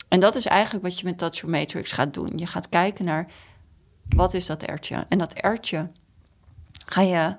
En 0.09 0.21
dat 0.21 0.35
is 0.35 0.47
eigenlijk 0.47 0.85
wat 0.85 0.99
je 0.99 1.05
met 1.05 1.19
Touch 1.19 1.35
Your 1.41 1.57
Matrix 1.59 1.93
gaat 1.93 2.15
doen. 2.15 2.33
Je 2.37 2.47
gaat 2.47 2.69
kijken 2.69 3.05
naar, 3.05 3.27
wat 4.09 4.35
is 4.35 4.47
dat 4.47 4.63
ertje? 4.63 5.05
En 5.09 5.19
dat 5.19 5.33
ertje 5.33 5.91
ga 6.87 7.01
je 7.01 7.37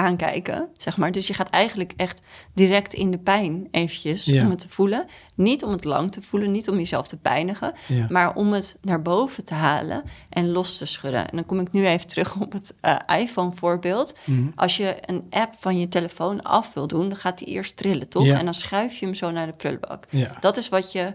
aankijken, 0.00 0.68
zeg 0.72 0.96
maar. 0.96 1.12
Dus 1.12 1.26
je 1.26 1.34
gaat 1.34 1.50
eigenlijk 1.50 1.92
echt 1.96 2.22
direct 2.54 2.94
in 2.94 3.10
de 3.10 3.18
pijn 3.18 3.68
eventjes 3.70 4.24
Ja. 4.24 4.44
om 4.44 4.50
het 4.50 4.58
te 4.58 4.68
voelen. 4.68 5.06
Niet 5.34 5.64
om 5.64 5.70
het 5.72 5.84
lang 5.84 6.12
te 6.12 6.22
voelen, 6.22 6.50
niet 6.52 6.68
om 6.68 6.76
jezelf 6.76 7.06
te 7.06 7.16
pijnigen, 7.18 7.72
Ja. 7.86 8.06
maar 8.08 8.34
om 8.34 8.52
het 8.52 8.78
naar 8.82 9.02
boven 9.02 9.44
te 9.44 9.54
halen 9.54 10.02
en 10.28 10.50
los 10.50 10.76
te 10.78 10.86
schudden. 10.86 11.20
En 11.30 11.36
dan 11.36 11.46
kom 11.46 11.60
ik 11.60 11.72
nu 11.72 11.86
even 11.86 12.06
terug 12.14 12.40
op 12.40 12.52
het 12.52 12.74
eh, 12.80 12.96
iPhone-voorbeeld. 13.18 14.18
Mhm. 14.24 14.46
Als 14.54 14.76
je 14.76 14.96
een 15.06 15.26
app 15.30 15.54
van 15.58 15.78
je 15.78 15.88
telefoon 15.88 16.42
af 16.42 16.74
wil 16.74 16.86
doen, 16.86 17.08
dan 17.08 17.18
gaat 17.18 17.38
die 17.38 17.48
eerst 17.48 17.76
trillen, 17.76 18.08
toch? 18.08 18.24
Ja. 18.24 18.38
En 18.38 18.44
dan 18.44 18.54
schuif 18.54 18.96
je 18.98 19.04
hem 19.06 19.14
zo 19.14 19.30
naar 19.30 19.46
de 19.46 19.52
prullenbak. 19.52 20.06
Dat 20.40 20.56
is 20.56 20.68
wat 20.68 20.92
je 20.92 21.14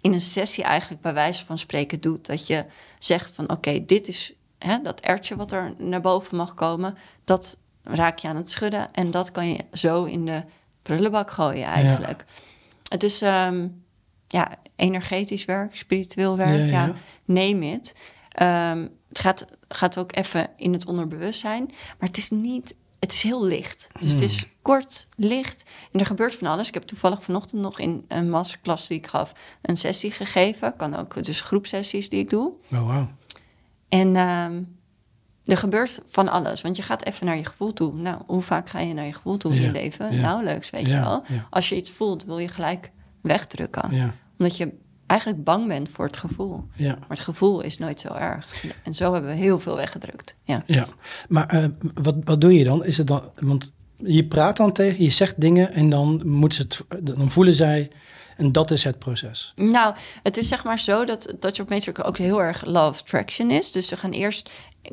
in 0.00 0.12
een 0.12 0.20
sessie 0.20 0.64
eigenlijk 0.64 1.02
bij 1.02 1.14
wijze 1.14 1.44
van 1.44 1.58
spreken 1.58 2.00
doet. 2.00 2.26
Dat 2.26 2.46
je 2.46 2.64
zegt 2.98 3.34
van 3.34 3.50
oké, 3.50 3.84
dit 3.84 4.08
is 4.08 4.32
hè, 4.58 4.78
dat 4.82 5.00
ertje 5.00 5.36
wat 5.36 5.52
er 5.52 5.74
naar 5.78 6.00
boven 6.00 6.36
mag 6.36 6.54
komen. 6.54 6.96
Dat 7.24 7.58
raak 7.84 8.18
je 8.18 8.28
aan 8.28 8.36
het 8.36 8.50
schudden 8.50 8.92
en 8.92 9.10
dat 9.10 9.30
kan 9.30 9.48
je 9.48 9.64
zo 9.72 10.04
in 10.04 10.26
de 10.26 10.42
prullenbak 10.82 11.30
gooien 11.30 11.66
eigenlijk. 11.66 12.24
Het 12.88 13.02
is 13.02 13.22
ehm, 13.22 13.68
ja, 14.26 14.58
energetisch 14.76 15.44
werk, 15.44 15.76
spiritueel 15.76 16.36
werk, 16.36 16.70
Ja, 16.70 16.92
neem 17.24 17.62
het. 17.62 17.96
Ehm, 18.28 18.86
het 19.08 19.18
gaat, 19.18 19.44
gaat 19.68 19.98
ook 19.98 20.16
even 20.16 20.48
in 20.56 20.72
het 20.72 20.86
onderbewustzijn. 20.86 21.64
Maar 21.98 22.08
het 22.08 22.16
is 22.16 22.30
niet, 22.30 22.74
het 22.98 23.12
is 23.12 23.22
heel 23.22 23.44
licht. 23.44 23.88
Dus 24.00 24.10
het 24.10 24.20
is 24.20 24.46
kort, 24.62 25.08
licht. 25.16 25.64
En 25.92 26.00
er 26.00 26.06
gebeurt 26.06 26.34
van 26.34 26.48
alles. 26.48 26.68
Ik 26.68 26.74
heb 26.74 26.82
toevallig 26.82 27.22
vanochtend 27.22 27.62
nog 27.62 27.78
in 27.78 28.04
een 28.08 28.30
masterclass 28.30 28.86
die 28.86 28.98
ik 28.98 29.06
gaf... 29.06 29.32
een 29.62 29.76
sessie 29.76 30.10
gegeven. 30.10 30.76
Kan 30.76 30.96
ook 30.96 31.24
dus 31.24 31.40
groepsessies 31.40 32.08
die 32.08 32.20
ik 32.20 32.30
doe. 32.30 32.52
Oh, 32.72 32.86
wauw. 32.86 33.08
En 33.88 34.16
ehm, 34.16 34.62
er 35.44 35.56
gebeurt 35.56 36.00
van 36.06 36.28
alles. 36.28 36.60
Want 36.60 36.76
je 36.76 36.82
gaat 36.82 37.04
even 37.04 37.26
naar 37.26 37.36
je 37.36 37.44
gevoel 37.44 37.72
toe. 37.72 37.94
Nou, 37.94 38.22
hoe 38.26 38.42
vaak 38.42 38.68
ga 38.68 38.80
je 38.80 38.94
naar 38.94 39.06
je 39.06 39.12
gevoel 39.12 39.36
toe 39.36 39.54
in 39.54 39.60
je 39.60 39.70
leven? 39.70 40.20
Nauwelijks, 40.20 40.70
weet 40.70 40.90
je 40.90 41.00
wel. 41.00 41.24
Als 41.50 41.68
je 41.68 41.76
iets 41.76 41.90
voelt, 41.90 42.24
wil 42.24 42.38
je 42.38 42.48
gelijk 42.48 42.90
wegdrukken. 43.20 43.94
Ja, 43.94 44.14
Omdat 44.38 44.56
je 44.56 44.72
eigenlijk 45.06 45.44
bang 45.44 45.68
bent 45.68 45.88
voor 45.88 46.06
het 46.06 46.16
gevoel. 46.16 46.64
ja. 46.74 46.94
Maar 46.98 47.08
het 47.08 47.20
gevoel 47.20 47.60
is 47.60 47.78
nooit 47.78 48.00
zo 48.00 48.14
erg. 48.14 48.64
En 48.84 48.94
zo 48.94 49.12
hebben 49.12 49.30
we 49.30 49.36
heel 49.36 49.58
veel 49.58 49.76
weggedrukt. 49.76 50.36
Ja. 50.44 50.62
Ja, 50.66 50.86
maar 51.28 51.46
eh, 51.46 51.64
wat, 51.94 52.14
wat 52.24 52.40
doe 52.40 52.54
je 52.54 52.64
dan? 52.64 52.84
Is 52.84 52.98
het 52.98 53.06
dan? 53.06 53.22
Want 53.38 53.72
je 53.96 54.26
praat 54.26 54.56
dan 54.56 54.72
tegen, 54.72 55.04
je 55.04 55.10
zegt 55.10 55.40
dingen 55.40 55.72
en 55.72 55.90
dan 55.90 56.20
moeten 56.24 56.58
ze 56.58 56.84
het, 56.88 57.06
dan 57.16 57.30
voelen 57.30 57.54
zij 57.54 57.90
en 58.36 58.52
dat 58.52 58.70
is 58.70 58.84
het 58.84 58.98
proces. 58.98 59.52
Nou, 59.56 59.94
het 60.22 60.36
is 60.36 60.48
zeg 60.48 60.64
maar 60.64 60.78
zo 60.78 61.04
dat 61.04 61.36
Touch 61.40 61.60
of 61.60 61.68
Matrix 61.68 62.02
ook 62.02 62.18
heel 62.18 62.42
erg 62.42 62.64
law 62.64 62.88
of 62.88 63.00
attraction 63.00 63.50
is. 63.50 63.72
Dus 63.72 63.88
ze 63.88 63.96
gaan 63.96 64.10
eerst 64.10 64.50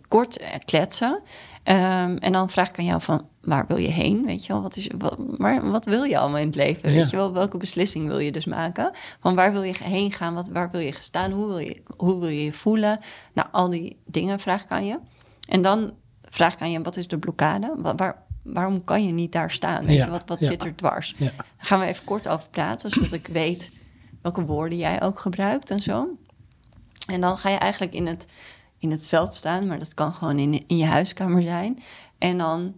kort 0.07 0.37
eh, 0.37 0.49
kletsen. 0.65 1.21
Ehm, 1.63 2.15
en 2.17 2.31
dan 2.31 2.49
vraag 2.49 2.69
ik 2.69 2.79
aan 2.79 2.85
jou 2.85 3.01
van, 3.01 3.27
waar 3.41 3.67
wil 3.67 3.77
je 3.77 3.87
heen? 3.87 4.25
Weet 4.25 4.45
je 4.45 4.53
wel, 4.53 4.61
wat, 4.61 4.75
is, 4.75 4.89
wat, 4.97 5.37
maar 5.37 5.71
wat 5.71 5.85
wil 5.85 6.03
je 6.03 6.17
allemaal 6.17 6.39
in 6.39 6.45
het 6.45 6.55
leven? 6.55 6.89
Ja. 6.89 6.95
Weet 6.95 7.09
je 7.09 7.15
wel, 7.15 7.33
welke 7.33 7.57
beslissing 7.57 8.07
wil 8.07 8.19
je 8.19 8.31
dus 8.31 8.45
maken? 8.45 8.91
Van 9.19 9.35
waar 9.35 9.51
wil 9.51 9.63
je 9.63 9.73
heen 9.83 10.11
gaan? 10.11 10.33
Wat, 10.33 10.47
waar 10.49 10.71
wil 10.71 10.81
je 10.81 10.93
staan? 10.99 11.31
Hoe 11.31 11.47
wil 11.47 11.57
je, 11.57 11.81
hoe 11.97 12.19
wil 12.19 12.29
je 12.29 12.43
je 12.43 12.53
voelen? 12.53 12.99
Nou, 13.33 13.47
al 13.51 13.69
die 13.69 13.97
dingen 14.05 14.39
vraag 14.39 14.63
ik 14.63 14.71
aan 14.71 14.85
je. 14.85 14.99
En 15.47 15.61
dan 15.61 15.91
vraag 16.29 16.53
ik 16.53 16.61
aan 16.61 16.71
je, 16.71 16.81
wat 16.81 16.97
is 16.97 17.07
de 17.07 17.17
blokkade? 17.17 17.73
Wa- 17.77 17.95
Waar, 17.95 18.23
waarom 18.43 18.83
kan 18.83 19.05
je 19.05 19.11
niet 19.13 19.31
daar 19.31 19.51
staan? 19.51 19.85
Weet 19.85 19.97
Ja, 19.97 20.05
je, 20.05 20.11
wat, 20.11 20.23
wat 20.27 20.39
ja. 20.39 20.47
zit 20.47 20.63
er 20.63 20.75
dwars? 20.75 21.15
Daar 21.17 21.33
gaan 21.57 21.79
we 21.79 21.85
even 21.85 22.03
kort 22.05 22.27
over 22.27 22.49
praten, 22.49 22.89
zodat 22.89 23.11
ik 23.11 23.27
weet 23.27 23.71
welke 24.21 24.45
woorden 24.45 24.77
jij 24.77 25.01
ook 25.01 25.19
gebruikt 25.19 25.69
en 25.69 25.79
zo. 25.79 26.07
En 27.11 27.21
dan 27.21 27.37
ga 27.37 27.49
je 27.49 27.57
eigenlijk 27.57 27.93
in 27.93 28.07
het, 28.07 28.25
in 28.81 28.91
het 28.91 29.07
veld 29.07 29.33
staan, 29.33 29.67
maar 29.67 29.79
dat 29.79 29.93
kan 29.93 30.13
gewoon 30.13 30.39
in, 30.39 30.63
in 30.67 30.77
je 30.77 30.85
huiskamer 30.85 31.41
zijn. 31.41 31.79
En 32.17 32.37
dan 32.37 32.75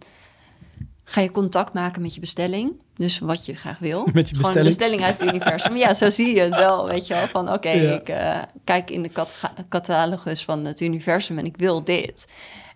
ga 1.04 1.20
je 1.20 1.30
contact 1.30 1.72
maken 1.72 2.02
met 2.02 2.14
je 2.14 2.20
bestelling. 2.20 2.72
Dus 2.94 3.18
wat 3.18 3.46
je 3.46 3.54
graag 3.54 3.78
wil. 3.78 4.08
Met 4.12 4.28
je 4.28 4.34
Gewoon 4.34 4.52
bestelling. 4.52 4.56
een 4.56 4.64
bestelling 4.64 5.02
uit 5.02 5.20
het 5.20 5.28
universum. 5.28 5.76
Ja, 5.76 5.94
zo 5.94 6.10
zie 6.10 6.34
je 6.34 6.40
het 6.40 6.54
wel, 6.54 6.86
weet 6.86 7.06
je 7.06 7.14
wel. 7.14 7.26
Van 7.26 7.52
oké, 7.52 7.70
Ja. 7.70 7.94
ik 7.94 8.08
eh, 8.08 8.42
kijk 8.64 8.90
in 8.90 9.02
de 9.02 9.08
cat- 9.08 9.40
catalogus 9.68 10.44
van 10.44 10.64
het 10.64 10.80
universum 10.80 11.38
en 11.38 11.44
ik 11.44 11.56
wil 11.56 11.84
dit. 11.84 12.28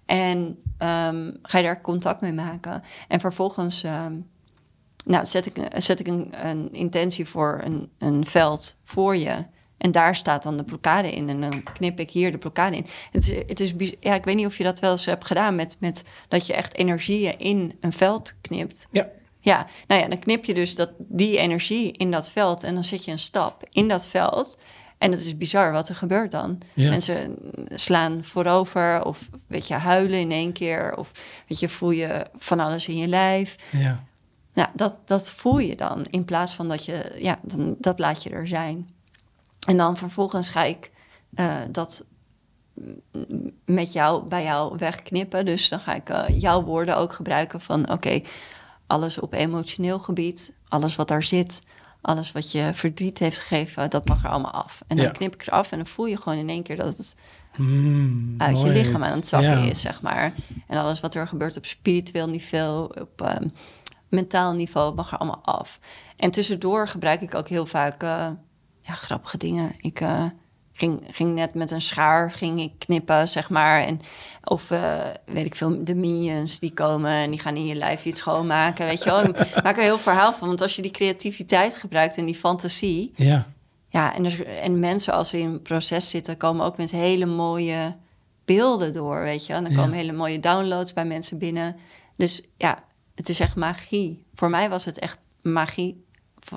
En 0.07 0.59
ehm, 0.79 1.31
ga 1.43 1.59
je 1.59 1.65
daar 1.65 1.81
contact 1.81 2.21
mee 2.21 2.33
maken. 2.33 2.83
En 3.09 3.21
vervolgens 3.21 3.83
ehm, 3.83 4.13
nou, 5.05 5.25
zet 5.25 5.47
ik, 5.47 5.57
zet 5.77 6.01
ik 6.01 6.07
een, 6.07 6.33
een 6.49 6.73
intentie 6.73 7.27
voor 7.27 7.61
een, 7.65 7.91
een 7.99 8.27
veld 8.27 8.77
voor 8.83 9.17
je. 9.17 9.45
En 9.79 9.91
daar 9.91 10.17
staat 10.17 10.43
dan 10.43 10.57
de 10.57 10.65
blokkade 10.65 11.13
in. 11.13 11.29
En 11.29 11.41
dan 11.41 11.63
knip 11.73 12.01
ik 12.01 12.11
hier 12.11 12.33
de 12.33 12.39
blokkade 12.39 12.77
in. 12.77 12.87
Het 13.11 13.29
is, 13.29 13.35
het 13.47 13.61
is, 13.61 13.95
ja, 14.01 14.15
ik 14.15 14.25
weet 14.25 14.37
niet 14.37 14.47
of 14.47 14.59
je 14.59 14.65
dat 14.65 14.81
wel 14.81 14.91
eens 14.91 15.05
hebt 15.05 15.27
gedaan 15.27 15.55
met, 15.55 15.77
met 15.81 16.05
dat 16.29 16.47
je 16.47 16.55
echt 16.55 16.77
energieën 16.77 17.39
in 17.39 17.77
een 17.81 17.93
veld 17.93 18.41
knipt. 18.41 18.87
ja, 18.91 19.09
Ja, 19.41 19.67
nou 19.87 20.01
ja, 20.03 20.09
dan 20.09 20.19
knip 20.19 20.45
je 20.45 20.55
dus 20.55 20.75
dat, 20.75 20.91
die 20.99 21.39
energie 21.39 21.93
in 21.93 22.11
dat 22.11 22.31
veld 22.31 22.63
en 22.63 22.75
dan 22.75 22.85
zet 22.85 23.05
je 23.05 23.11
een 23.11 23.19
stap 23.19 23.67
in 23.71 23.89
dat 23.89 24.07
veld. 24.07 24.59
En 24.99 25.11
dat 25.11 25.21
is 25.21 25.37
bizar 25.37 25.73
wat 25.73 25.89
er 25.89 25.95
gebeurt 25.95 26.31
dan. 26.31 26.59
Ja. 26.75 26.89
Mensen 26.89 27.37
slaan 27.69 28.25
voorover 28.25 29.05
of 29.05 29.29
weet 29.47 29.69
je, 29.69 29.75
huilen 29.75 30.19
in 30.19 30.31
één 30.31 30.53
keer. 30.53 30.97
Of 30.97 31.13
weet 31.47 31.61
je, 31.61 31.69
voel 31.69 31.91
je 31.91 32.27
van 32.35 32.61
alles 32.61 32.89
in 32.89 32.97
je 32.97 33.09
lijf. 33.09 33.57
ja. 33.71 34.07
Nou, 34.53 34.71
dat, 34.75 35.01
dat 35.05 35.31
voel 35.31 35.59
je 35.59 35.77
dan 35.77 36.07
in 36.11 36.25
plaats 36.25 36.55
van 36.55 36.69
dat 36.69 36.85
je, 36.85 37.17
ja, 37.19 37.39
dan, 37.43 37.77
dat 37.79 37.99
laat 37.99 38.23
je 38.23 38.31
er 38.31 38.47
zijn. 38.47 38.89
En 39.67 39.77
dan 39.77 39.97
vervolgens 39.97 40.49
ga 40.49 40.63
ik 40.65 40.91
eh, 41.35 41.57
dat 41.71 42.07
met 43.65 43.93
jou, 43.93 44.25
bij 44.25 44.43
jou 44.45 44.77
wegknippen. 44.79 45.47
Dus 45.47 45.69
dan 45.69 45.81
ga 45.81 45.95
ik 45.95 46.09
eh, 46.09 46.41
jouw 46.41 46.63
woorden 46.63 46.97
ook 46.97 47.13
gebruiken 47.13 47.61
van, 47.61 47.91
oké, 47.91 48.21
alles 48.87 49.19
op 49.19 49.35
emotioneel 49.35 49.99
gebied, 49.99 50.53
alles 50.69 50.97
wat 50.97 51.09
daar 51.09 51.23
zit, 51.23 51.63
alles 52.01 52.33
wat 52.33 52.53
je 52.53 52.71
verdriet 52.75 53.19
heeft 53.19 53.41
gegeven, 53.41 53.91
dat 53.91 54.09
mag 54.09 54.25
er 54.25 54.31
allemaal 54.31 54.51
af. 54.53 54.81
En 54.87 54.97
dan 54.97 55.07
Ja. 55.07 55.13
knip 55.13 55.35
ik 55.35 55.47
er 55.47 55.53
af 55.53 55.71
en 55.73 55.79
dan 55.79 55.87
voel 55.87 56.07
je 56.07 56.17
gewoon 56.17 56.39
in 56.39 56.49
één 56.49 56.63
keer 56.63 56.77
dat 56.77 56.97
het 56.97 57.17
Mm, 57.57 58.35
uit 58.41 58.53
mooi. 58.57 58.67
je 58.67 58.73
lichaam 58.79 59.05
aan 59.05 59.17
het 59.17 59.27
zakken 59.29 59.59
Ja. 59.65 59.71
is, 59.71 59.81
zeg 59.81 60.03
maar. 60.03 60.33
En 60.67 60.79
alles 60.79 61.01
wat 61.01 61.15
er 61.15 61.29
gebeurt 61.29 61.57
op 61.57 61.65
spiritueel 61.67 62.29
niveau, 62.29 63.01
op 63.01 63.23
ehm, 63.23 63.49
mentaal 64.09 64.53
niveau, 64.55 64.95
mag 64.95 65.13
er 65.13 65.19
allemaal 65.19 65.41
af. 65.45 65.81
En 66.17 66.31
tussendoor 66.31 66.89
gebruik 66.89 67.21
ik 67.21 67.35
ook 67.35 67.49
heel 67.49 67.67
vaak 67.67 68.03
eh, 68.03 68.31
ja, 68.89 68.95
grappige 68.95 69.37
dingen. 69.39 69.75
Ik 69.79 70.01
eh, 70.01 70.25
ging, 70.73 71.03
ging 71.11 71.35
net 71.35 71.55
met 71.55 71.71
een 71.71 71.81
schaar 71.81 72.31
ging 72.31 72.61
ik 72.61 72.73
knippen, 72.79 73.29
zeg 73.29 73.51
maar. 73.51 73.83
En, 73.83 74.01
of 74.45 74.71
eh, 74.71 75.07
weet 75.27 75.47
ik 75.47 75.55
veel, 75.55 75.85
de 75.85 75.95
minions 75.95 76.59
die 76.59 76.73
komen 76.73 77.11
en 77.11 77.31
die 77.31 77.41
gaan 77.41 77.57
in 77.57 77.67
je 77.67 77.75
lijf 77.75 78.05
iets 78.05 78.19
schoonmaken, 78.19 78.87
weet 78.87 79.03
je 79.03 79.11
wel. 79.11 79.25
Ik 79.25 79.55
maak 79.65 79.77
er 79.77 79.83
heel 79.83 79.99
verhaal 79.99 80.33
van, 80.33 80.49
want 80.49 80.61
als 80.61 80.77
je 80.77 80.83
die 80.83 80.91
creativiteit 80.91 81.77
gebruikt 81.77 82.17
en 82.17 82.25
die 82.25 82.35
fantasie... 82.35 83.13
Ja, 83.17 83.47
Ja, 83.91 84.15
en, 84.15 84.25
er, 84.25 84.47
en 84.47 84.79
mensen 84.79 85.13
als 85.13 85.29
ze 85.29 85.39
in 85.39 85.47
een 85.49 85.63
proces 85.63 86.11
zitten, 86.11 86.37
komen 86.37 86.65
ook 86.67 86.77
met 86.77 86.91
hele 86.91 87.27
mooie 87.27 87.97
beelden 88.45 88.93
door, 88.93 89.23
weet 89.23 89.47
je. 89.47 89.53
En 89.53 89.63
dan 89.63 89.73
Ja. 89.73 89.79
komen 89.79 89.97
hele 89.97 90.13
mooie 90.13 90.41
downloads 90.41 90.93
bij 90.93 91.05
mensen 91.05 91.39
binnen. 91.39 91.77
Dus 92.17 92.43
ja, 92.57 92.85
het 93.15 93.29
is 93.29 93.41
echt 93.41 93.57
magie. 93.57 94.25
Voor 94.35 94.51
mij 94.51 94.69
was 94.69 94.85
het 94.85 94.99
echt 94.99 95.19
magie. 95.43 96.05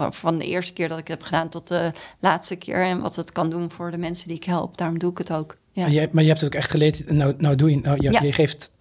Van, 0.09 0.37
de 0.37 0.45
eerste 0.45 0.73
keer 0.73 0.87
dat 0.89 0.97
ik 0.97 1.07
het 1.07 1.17
heb 1.19 1.27
gedaan 1.27 1.49
tot 1.49 1.67
de 1.67 1.91
laatste 2.19 2.55
keer. 2.55 2.85
En 2.85 3.01
wat 3.01 3.15
het 3.15 3.31
kan 3.31 3.49
doen 3.49 3.69
voor 3.69 3.91
de 3.91 3.97
mensen 3.97 4.27
die 4.27 4.37
ik 4.37 4.43
help. 4.43 4.77
Daarom 4.77 4.99
doe 4.99 5.11
ik 5.11 5.17
het 5.17 5.33
ook. 5.33 5.57
Ja, 5.71 5.81
Maar, 5.81 5.91
jij, 5.91 6.09
maar 6.11 6.21
je 6.23 6.29
hebt 6.29 6.41
het 6.41 6.49
ook 6.53 6.59
echt 6.61 6.69
geleerd. 6.69 7.11
Nou, 7.11 7.33
nou 7.37 7.55
doe 7.55 7.69
je, 7.69 7.77
nou, 7.79 7.97
ja, 7.99 8.11
Ja. 8.11 8.21
je 8.21 8.31
geeft, 8.33 8.71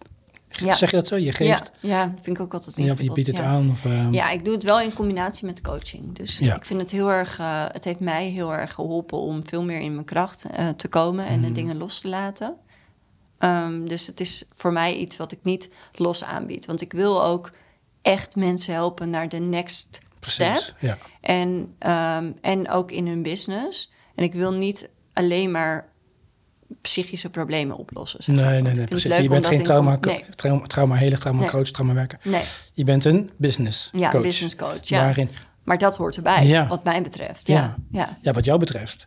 Ja. 0.49 0.75
zeg 0.75 0.90
je 0.90 0.96
dat 0.96 1.07
zo? 1.07 1.16
Je 1.16 1.25
ja, 1.25 1.33
geeft, 1.33 1.73
ja 1.81 2.14
vind 2.23 2.37
ik 2.37 2.42
ook 2.42 2.55
altijd 2.55 2.77
ja, 2.77 2.92
of 2.92 3.03
je 3.03 3.12
biedt 3.12 3.27
het 3.27 3.37
ja. 3.37 3.44
aan. 3.44 3.70
Of, 3.70 3.85
ehm, 3.85 4.12
Ja, 4.12 4.31
ik 4.31 4.44
doe 4.44 4.55
het 4.55 4.64
wel 4.64 4.81
in 4.81 4.94
combinatie 4.94 5.46
met 5.46 5.61
coaching. 5.61 6.12
Dus 6.14 6.38
Ja. 6.38 6.57
ik 6.57 6.64
vind 6.64 6.81
het 6.81 6.90
heel 6.90 7.09
erg, 7.11 7.38
eh, 7.38 7.64
het 7.73 7.85
heeft 7.85 8.01
mij 8.01 8.29
heel 8.29 8.53
erg 8.53 8.73
geholpen 8.75 9.18
om 9.18 9.46
veel 9.46 9.62
meer 9.62 9.81
in 9.81 9.94
mijn 9.94 10.07
kracht 10.07 10.44
eh, 10.44 10.68
te 10.68 10.88
komen 10.88 11.27
en 11.27 11.40
de 11.40 11.53
dingen 11.53 11.77
los 11.77 12.01
te 12.01 12.09
laten. 12.09 12.55
Ehm, 13.38 13.87
dus 13.87 14.07
het 14.07 14.20
is 14.20 14.44
voor 14.53 14.73
mij 14.73 14.96
iets 14.96 15.16
wat 15.16 15.33
ik 15.33 15.38
niet 15.42 15.70
los 15.94 16.25
aanbied. 16.25 16.66
Want 16.66 16.81
ik 16.81 16.92
wil 16.92 17.25
ook 17.25 17.51
echt 18.03 18.37
mensen 18.37 18.75
helpen 18.75 19.11
naar 19.11 19.29
de 19.29 19.38
next 19.38 20.01
precies. 20.20 20.62
step. 20.62 20.74
Ja. 20.80 20.98
En, 21.20 21.74
ehm, 21.78 22.33
en 22.40 22.70
ook 22.70 22.90
in 22.90 23.06
hun 23.06 23.22
business. 23.22 23.92
En 24.14 24.24
ik 24.24 24.33
wil 24.33 24.52
niet 24.52 24.88
alleen 25.12 25.50
maar 25.50 25.88
psychische 26.80 27.30
problemen 27.30 27.76
oplossen. 27.76 28.22
zeg 28.22 28.35
maar. 28.37 28.44
Nee, 28.44 28.61
nee, 28.62 28.72
nee, 28.72 28.87
precies. 28.87 29.16
Je 29.16 29.28
bent 29.28 29.46
geen 29.46 29.59
in- 29.59 29.64
trauma, 29.64 29.98
Nee, 30.00 30.24
trauma, 30.37 30.66
trauma 30.66 30.96
heler, 30.96 31.18
trauma 31.18 31.40
Nee. 31.40 31.50
coach, 31.50 31.70
trauma 31.70 31.94
werker. 31.94 32.18
nee. 32.22 32.42
Je 32.72 32.85
bent 32.85 33.04
een 33.04 33.30
business 33.37 33.90
Ja, 33.92 34.11
coach. 34.11 34.22
business 34.22 34.56
coach. 34.56 34.88
Ja. 34.88 35.04
Waarin, 35.04 35.30
Maar 35.64 35.78
dat 35.78 35.96
hoort 35.96 36.16
erbij, 36.16 36.46
Ja. 36.46 36.66
wat 36.66 36.85
mij 36.85 37.02
betreft. 37.02 37.46
Ja, 37.46 37.76
ja. 37.90 38.18
ja, 38.22 38.33
wat 38.33 38.44
jou 38.44 38.59
betreft. 38.59 39.06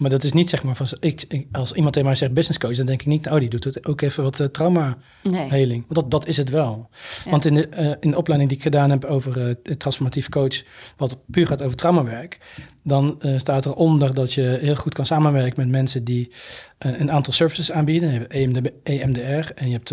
Maar 0.00 0.10
dat 0.10 0.24
is 0.24 0.32
niet 0.32 0.48
zeg 0.48 0.62
maar 0.62 0.76
van, 0.76 0.86
ik, 1.00 1.24
ik- 1.28 1.46
als 1.52 1.72
iemand 1.72 1.92
tegen 1.92 2.08
mij 2.08 2.16
zegt 2.16 2.32
business 2.32 2.58
coach, 2.58 2.76
dan 2.76 2.86
denk 2.86 3.00
ik 3.00 3.06
niet, 3.06 3.28
oh, 3.28 3.38
die 3.38 3.48
doet 3.48 3.64
het 3.64 3.86
ook 3.86 4.00
even 4.00 4.22
wat 4.22 4.40
eh, 4.40 4.46
trauma 4.46 4.96
heling. 5.30 5.84
Dat, 5.88 6.10
dat 6.10 6.26
is 6.26 6.36
het 6.36 6.50
wel. 6.50 6.88
Ja. 7.24 7.30
Want 7.30 7.44
in 7.44 7.54
de, 7.54 7.68
eh, 7.68 7.90
in 8.00 8.10
de 8.10 8.16
opleiding 8.16 8.50
die 8.50 8.58
ik 8.58 8.64
gedaan 8.64 8.90
heb 8.90 9.04
over 9.04 9.48
eh, 9.48 9.54
transformatief 9.76 10.28
coach, 10.28 10.62
wat 10.96 11.18
puur 11.26 11.46
gaat 11.46 11.62
over 11.62 11.76
traumawerk, 11.76 12.38
dan 12.82 13.18
staat 13.36 13.66
eronder 13.66 14.14
dat 14.14 14.32
je 14.32 14.58
heel 14.60 14.74
goed 14.74 14.94
kan 14.94 15.06
samenwerken 15.06 15.54
met 15.60 15.68
mensen 15.68 16.04
die 16.04 16.32
een 16.78 17.10
aantal 17.12 17.32
services 17.32 17.72
aanbieden. 17.72 18.12
Je 18.12 18.18
hebt 18.52 18.72
EMDR 18.82 19.52
en 19.54 19.66
je 19.68 19.72
hebt, 19.72 19.90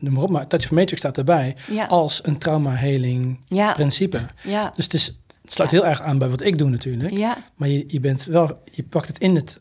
noem 0.00 0.12
maar 0.12 0.22
op, 0.22 0.30
maar 0.30 0.46
Touch 0.46 0.64
of 0.64 0.70
Matrix 0.70 1.00
staat 1.00 1.18
erbij 1.18 1.56
Ja. 1.70 1.86
als 1.86 2.20
een 2.24 2.38
trauma 2.38 2.70
heling 2.74 3.38
Ja. 3.48 3.72
principe. 3.72 4.20
Ja. 4.42 4.70
Dus 4.74 4.84
het, 4.84 4.94
is, 4.94 5.18
het 5.46 5.54
sluit 5.54 5.70
heel 5.70 5.86
erg 5.86 6.00
aan 6.02 6.18
bij 6.18 6.28
wat 6.28 6.42
ik 6.42 6.58
doe 6.58 6.68
natuurlijk. 6.68 7.10
Ja. 7.12 7.36
Maar 7.56 7.68
je, 7.68 7.84
je 7.86 8.00
bent 8.00 8.24
wel, 8.24 8.62
je 8.72 8.82
pakt 8.82 9.08
het 9.08 9.18
in 9.18 9.34
het 9.34 9.60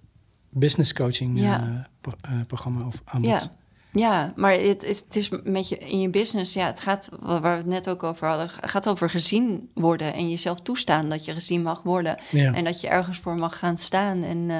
business 0.49 0.93
coaching 0.93 1.39
Ja. 1.39 1.59
eh, 1.59 1.69
pro- 2.01 2.13
eh, 2.21 2.31
programma 2.47 2.85
of 2.85 3.01
aanbod. 3.05 3.29
Ja. 3.31 3.51
Ja, 3.91 4.33
maar 4.35 4.51
het 4.53 4.83
is, 4.83 4.99
het 4.99 5.15
is 5.15 5.29
met 5.43 5.69
je 5.69 5.77
in 5.77 5.99
je 5.99 6.09
business, 6.09 6.53
ja, 6.53 6.65
het 6.65 6.79
gaat, 6.79 7.09
waar 7.19 7.41
we 7.41 7.47
het 7.47 7.65
net 7.65 7.89
ook 7.89 8.03
over 8.03 8.27
hadden, 8.27 8.49
gaat 8.49 8.87
over 8.87 9.09
gezien 9.09 9.69
worden 9.73 10.13
en 10.13 10.29
jezelf 10.29 10.61
toestaan 10.61 11.09
dat 11.09 11.25
je 11.25 11.33
gezien 11.33 11.61
mag 11.61 11.83
worden. 11.83 12.17
Ja. 12.31 12.53
En 12.53 12.63
dat 12.63 12.81
je 12.81 12.87
ergens 12.87 13.17
voor 13.19 13.35
mag 13.35 13.59
gaan 13.59 13.77
staan. 13.77 14.23
En 14.23 14.49
eh, 14.49 14.59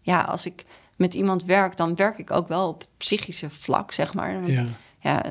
ja, 0.00 0.20
als 0.22 0.46
ik 0.46 0.64
met 0.96 1.14
iemand 1.14 1.44
werk, 1.44 1.76
dan 1.76 1.94
werk 1.94 2.18
ik 2.18 2.30
ook 2.30 2.48
wel 2.48 2.68
op 2.68 2.84
psychische 2.96 3.50
vlak, 3.50 3.92
zeg 3.92 4.14
maar. 4.14 4.40
Want, 4.40 4.58
Ja. 4.58 4.66
ja, 5.00 5.22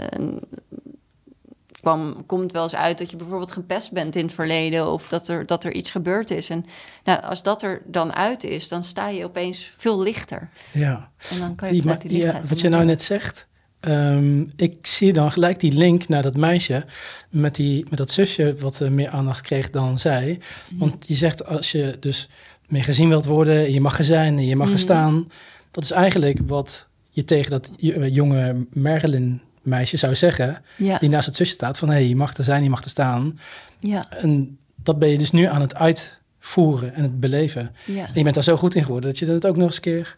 kwam, 1.85 2.25
komt 2.25 2.51
wel 2.51 2.63
eens 2.63 2.75
uit 2.75 2.97
dat 2.97 3.11
je 3.11 3.17
bijvoorbeeld 3.17 3.51
gepest 3.51 3.91
bent 3.91 4.15
in 4.15 4.25
het 4.25 4.33
verleden 4.33 4.91
of 4.91 5.07
dat 5.07 5.27
er, 5.27 5.45
dat 5.45 5.63
er 5.63 5.73
iets 5.73 5.89
gebeurd 5.89 6.31
is. 6.31 6.49
En 6.49 6.65
nou, 7.03 7.21
als 7.21 7.43
dat 7.43 7.63
er 7.63 7.81
dan 7.85 8.13
uit 8.13 8.43
is, 8.43 8.67
dan 8.67 8.83
sta 8.83 9.07
je 9.07 9.23
opeens 9.23 9.73
veel 9.77 10.01
lichter. 10.01 10.49
Ja. 10.71 11.09
En 11.29 11.39
dan 11.39 11.55
kan 11.55 11.73
je 11.75 11.81
vanuit 11.81 12.01
die 12.01 12.11
lichtheid... 12.11 12.43
ja, 12.43 12.49
wat 12.49 12.59
je 12.59 12.69
nou 12.69 12.85
net 12.85 13.01
zegt, 13.01 13.47
ehm, 13.79 14.41
ik 14.55 14.87
zie 14.87 15.13
dan 15.13 15.31
gelijk 15.31 15.59
die 15.59 15.73
link 15.73 16.07
naar 16.07 16.21
dat 16.21 16.37
meisje 16.37 16.85
met, 17.29 17.55
die, 17.55 17.85
met 17.89 17.97
dat 17.97 18.11
zusje 18.11 18.55
wat 18.59 18.81
eh, 18.81 18.89
meer 18.89 19.09
aandacht 19.09 19.41
kreeg 19.41 19.69
dan 19.69 19.97
zij. 19.97 20.39
Mhm. 20.69 20.79
Want 20.79 21.03
je 21.07 21.15
zegt 21.15 21.45
als 21.45 21.71
je 21.71 21.97
dus 21.99 22.29
meer 22.67 22.83
gezien 22.83 23.09
wilt 23.09 23.25
worden, 23.25 23.71
je 23.73 23.81
mag 23.81 23.97
er 23.97 24.03
zijn 24.03 24.37
en 24.37 24.45
je 24.45 24.55
mag 24.55 24.67
er 24.67 24.73
Mhm. 24.73 24.81
staan. 24.83 25.31
Dat 25.71 25.83
is 25.83 25.91
eigenlijk 25.91 26.39
wat 26.45 26.87
je 27.09 27.23
tegen 27.23 27.51
dat 27.51 27.71
eh, 27.79 28.15
jonge 28.15 28.65
Merlin 28.69 29.41
meisje 29.65 29.97
zou 29.97 30.15
zeggen, 30.15 30.61
Ja, 30.77 30.97
die 30.97 31.09
naast 31.09 31.25
het 31.25 31.35
zusje 31.35 31.53
staat 31.53 31.77
van 31.77 31.87
hé, 31.89 31.93
hey, 31.95 32.07
je 32.07 32.15
mag 32.15 32.33
er 32.37 32.43
zijn, 32.43 32.63
je 32.63 32.69
mag 32.69 32.83
er 32.83 32.89
staan. 32.89 33.39
ja, 33.79 34.09
En 34.11 34.57
dat 34.83 34.99
ben 34.99 35.09
je 35.09 35.17
dus 35.17 35.31
nu 35.31 35.45
aan 35.45 35.61
het 35.61 35.75
uitvoeren 35.75 36.93
en 36.93 37.03
het 37.03 37.19
beleven. 37.19 37.75
ja, 37.85 38.05
En 38.07 38.11
je 38.13 38.23
bent 38.23 38.35
daar 38.35 38.43
zo 38.43 38.57
goed 38.57 38.75
in 38.75 38.83
geworden 38.83 39.09
dat 39.09 39.19
je 39.19 39.25
dat 39.25 39.45
ook 39.45 39.55
nog 39.55 39.65
eens 39.65 39.75
een 39.75 39.81
keer 39.81 40.17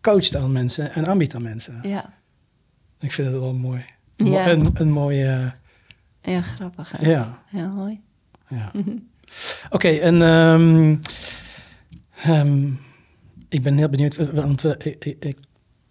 coacht 0.00 0.36
aan 0.36 0.52
mensen 0.52 0.92
en 0.94 1.06
aanbiedt 1.06 1.34
aan 1.34 1.42
mensen. 1.42 1.78
ja. 1.82 2.14
Ik 3.00 3.12
vind 3.12 3.28
het 3.28 3.38
wel 3.40 3.54
mooi. 3.54 3.84
Ja. 4.16 4.48
Een, 4.50 4.70
een 4.74 4.90
mooie, 4.90 5.52
Ja, 6.22 6.42
grappig. 6.42 6.92
Hè? 6.96 7.10
ja. 7.10 7.42
Ja, 7.50 7.66
mooi. 7.66 8.00
ja. 8.48 8.70
Oké, 9.70 9.88
en 9.88 10.22
ehm, 10.22 10.96
ehm, 12.22 12.68
ik 13.48 13.62
ben 13.62 13.76
heel 13.76 13.88
benieuwd, 13.88 14.32
want 14.32 14.60
we, 14.60 14.76
ik- 14.98 15.38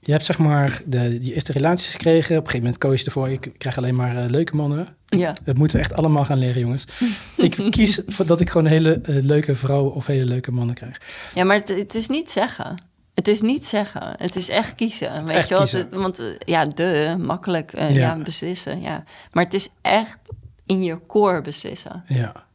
je 0.06 0.12
hebt 0.12 0.26
zeg 0.26 0.38
maar 0.38 0.82
de, 0.86 1.18
die 1.18 1.34
eerste 1.34 1.52
relaties 1.52 1.92
gekregen. 1.92 2.38
Op 2.38 2.44
een 2.44 2.50
gegeven 2.50 2.60
moment 2.60 2.78
koos 2.78 3.00
je 3.00 3.06
ervoor, 3.06 3.30
ik 3.30 3.52
krijg 3.58 3.78
alleen 3.78 3.96
maar 3.96 4.18
eh, 4.18 4.30
leuke 4.30 4.56
mannen. 4.56 4.88
Ja, 5.06 5.34
Dat 5.44 5.58
moeten 5.58 5.78
we 5.78 5.84
echt 5.84 5.94
allemaal 5.94 6.26
gaan 6.26 6.38
leren, 6.38 6.62
jongens. 6.62 6.86
ik 7.38 7.56
kies 7.70 7.96
dat 8.26 8.40
ik 8.40 8.50
gewoon 8.50 8.68
hele 8.68 9.02
eh, 9.04 9.16
leuke 9.24 9.56
vrouwen 9.56 9.94
of 9.94 10.06
hele 10.06 10.26
leuke 10.26 10.52
mannen 10.52 10.76
krijg. 10.76 11.02
ja 11.34 11.44
maar 11.44 11.56
het, 11.58 11.70
het 11.70 11.96
is 11.96 12.08
niet 12.08 12.32
zeggen. 12.32 12.76
Het 13.14 13.28
is 13.28 13.42
niet 13.42 13.66
zeggen. 13.68 14.14
Het 14.18 14.36
is 14.36 14.50
echt 14.50 14.76
kiezen. 14.76 15.26
weet 15.26 15.30
echt 15.38 15.48
je 15.50 15.56
wel? 15.56 15.68
Het- 15.68 15.94
want 15.94 16.20
eh, 16.20 16.26
ja, 16.40 16.66
de, 16.66 17.16
makkelijk. 17.20 17.78
Ja. 17.78 17.88
ja. 17.88 18.16
beslissen. 18.16 18.82
Ja. 18.82 19.04
Maar 19.32 19.44
het 19.44 19.54
is 19.54 19.70
echt 19.82 20.20
in 20.66 20.84
je 20.84 21.00
core 21.08 21.42
beslissen. 21.42 22.04
Ja. 22.08 22.46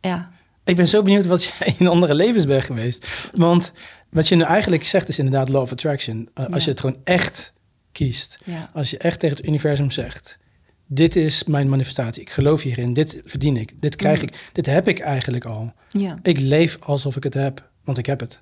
Ja. 0.00 0.30
Ik 0.64 0.76
ben 0.76 0.88
zo 0.88 1.02
benieuwd 1.02 1.26
wat 1.26 1.44
jij 1.44 1.74
in 1.78 1.86
andere 1.86 2.14
levens 2.14 2.46
bent 2.46 2.64
geweest. 2.64 3.30
Want 3.34 3.72
wat 4.10 4.28
je 4.28 4.34
nu 4.36 4.42
eigenlijk 4.42 4.84
zegt 4.84 5.08
is 5.08 5.18
inderdaad 5.18 5.48
law 5.48 5.62
of 5.62 5.72
attraction. 5.72 6.28
Uh, 6.34 6.46
Als 6.46 6.64
je 6.64 6.70
het 6.70 6.80
gewoon 6.80 7.00
echt 7.04 7.52
kiest. 7.92 8.38
Ja. 8.44 8.70
Als 8.72 8.90
je 8.90 8.98
echt 8.98 9.20
tegen 9.20 9.36
het 9.36 9.46
universum 9.46 9.90
zegt... 9.90 10.38
dit 10.86 11.16
is 11.16 11.44
mijn 11.44 11.68
manifestatie, 11.68 12.22
ik 12.22 12.30
geloof 12.30 12.62
hierin, 12.62 12.92
dit 12.92 13.20
verdien 13.24 13.56
ik, 13.56 13.80
dit 13.80 13.96
krijg 13.96 14.20
Mm. 14.20 14.28
ik, 14.28 14.50
dit 14.52 14.66
heb 14.66 14.88
ik 14.88 14.98
eigenlijk 14.98 15.44
al. 15.44 15.72
Ja. 15.90 16.18
Ik 16.22 16.40
leef 16.40 16.76
alsof 16.80 17.16
ik 17.16 17.22
het 17.22 17.34
heb, 17.34 17.70
want 17.84 17.98
ik 17.98 18.06
heb 18.06 18.20
het. 18.20 18.40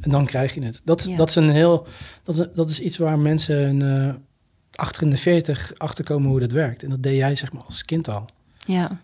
En 0.00 0.10
dan 0.10 0.26
krijg 0.26 0.54
je 0.54 0.62
het. 0.62 0.80
Dat, 0.84 1.08
dat 1.16 1.28
is 1.28 1.34
een 1.34 1.48
heel, 1.50 1.86
dat 2.22 2.38
is, 2.38 2.46
dat 2.54 2.70
is 2.70 2.80
iets 2.80 2.96
waar 2.96 3.18
mensen 3.18 3.82
eh, 3.82 4.14
achter 4.74 5.02
in 5.02 5.10
de 5.10 5.16
40 5.16 5.72
achterkomen 5.76 6.30
hoe 6.30 6.40
dat 6.40 6.52
werkt. 6.52 6.82
En 6.82 6.90
dat 6.90 7.02
deed 7.02 7.16
jij 7.16 7.36
zeg 7.36 7.52
maar 7.52 7.62
als 7.62 7.84
kind 7.84 8.08
al. 8.08 8.24
ja. 8.66 9.00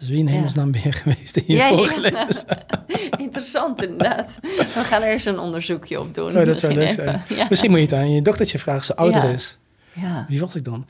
Dus 0.00 0.08
wie 0.08 0.18
in 0.18 0.26
hemelsnaam 0.26 0.70
ben 0.70 0.80
je 0.84 0.92
geweest 0.92 1.36
in 1.36 1.44
je 1.46 1.54
Ja? 1.54 1.68
Interessant 3.18 3.82
inderdaad. 3.82 4.38
We 4.42 4.64
gaan 4.66 5.02
er 5.02 5.12
eens 5.12 5.24
een 5.24 5.38
onderzoekje 5.38 6.00
op 6.00 6.14
doen. 6.14 6.36
Oh, 6.36 6.44
dat 6.44 6.60
zou 6.60 6.74
leuk 6.74 6.86
Misschien 6.86 7.56
zijn. 7.56 7.70
moet 7.70 7.78
je 7.78 7.84
het 7.84 7.94
aan 7.94 8.10
je 8.14 8.22
dochtertje 8.22 8.58
vragen 8.58 8.84
ze 8.84 8.96
ouder 8.96 9.24
is. 9.24 9.58
Ja. 9.92 10.26
Wie 10.28 10.40
was 10.40 10.54
ik 10.54 10.64
dan? 10.64 10.86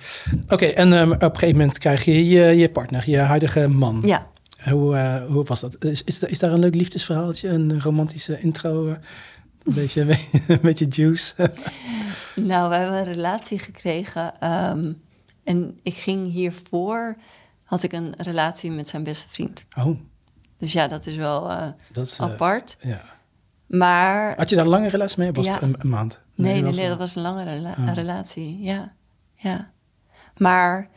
Oké, 0.48 0.66
en 0.66 0.92
ehm, 0.92 1.10
op 1.10 1.22
een 1.22 1.30
gegeven 1.34 1.56
moment 1.56 1.78
krijg 1.78 2.04
je 2.04 2.28
je, 2.28 2.42
je 2.44 2.68
partner, 2.70 3.10
je 3.10 3.18
huidige 3.18 3.68
man. 3.68 4.02
ja. 4.06 4.28
Hoe, 4.70 4.96
eh, 4.96 5.22
hoe 5.26 5.44
was 5.44 5.60
dat? 5.60 5.84
Is, 5.84 6.04
is, 6.04 6.18
is 6.22 6.38
daar 6.38 6.52
een 6.52 6.58
leuk 6.58 6.74
liefdesverhaaltje, 6.74 7.48
een 7.48 7.82
romantische 7.82 8.40
intro? 8.40 8.86
Een 8.88 9.74
beetje, 9.74 10.00
een 10.48 10.58
beetje 10.62 10.86
juice? 10.86 11.34
Nou, 12.34 12.68
we 12.70 12.76
hebben 12.76 12.98
een 12.98 13.04
relatie 13.12 13.58
gekregen. 13.58 14.40
ehm, 14.40 14.92
en 15.44 15.78
ik 15.82 15.94
ging 15.94 16.32
hiervoor, 16.32 17.16
had 17.70 17.82
ik 17.82 17.92
een 17.92 18.14
relatie 18.16 18.70
met 18.70 18.88
zijn 18.88 19.02
beste 19.04 19.28
vriend. 19.28 19.64
Oh, 19.78 19.98
Dus 20.58 20.72
ja, 20.72 20.88
dat 20.88 21.06
is 21.06 21.16
wel 21.16 21.50
eh, 21.50 21.66
dat 21.92 22.06
is... 22.06 22.18
eh, 22.18 22.26
apart. 22.26 22.76
ja. 22.80 23.00
Maar 23.66 24.34
Had 24.36 24.48
je 24.50 24.56
daar 24.56 24.64
een 24.64 24.70
lange 24.70 24.88
relatie 24.88 25.18
mee? 25.18 25.28
of 25.30 25.36
Was 25.36 25.46
Ja. 25.46 25.52
het 25.52 25.62
een, 25.62 25.74
een 25.78 25.88
maand? 25.88 26.20
nee, 26.34 26.62
nee, 26.62 26.88
dat 26.88 26.98
was 26.98 27.14
een 27.14 27.22
lange 27.22 27.44
rela- 27.44 27.76
Oh. 27.78 27.94
relatie. 27.94 28.62
Ja, 28.62 28.92
ja. 29.34 29.70
Maar 30.36 30.88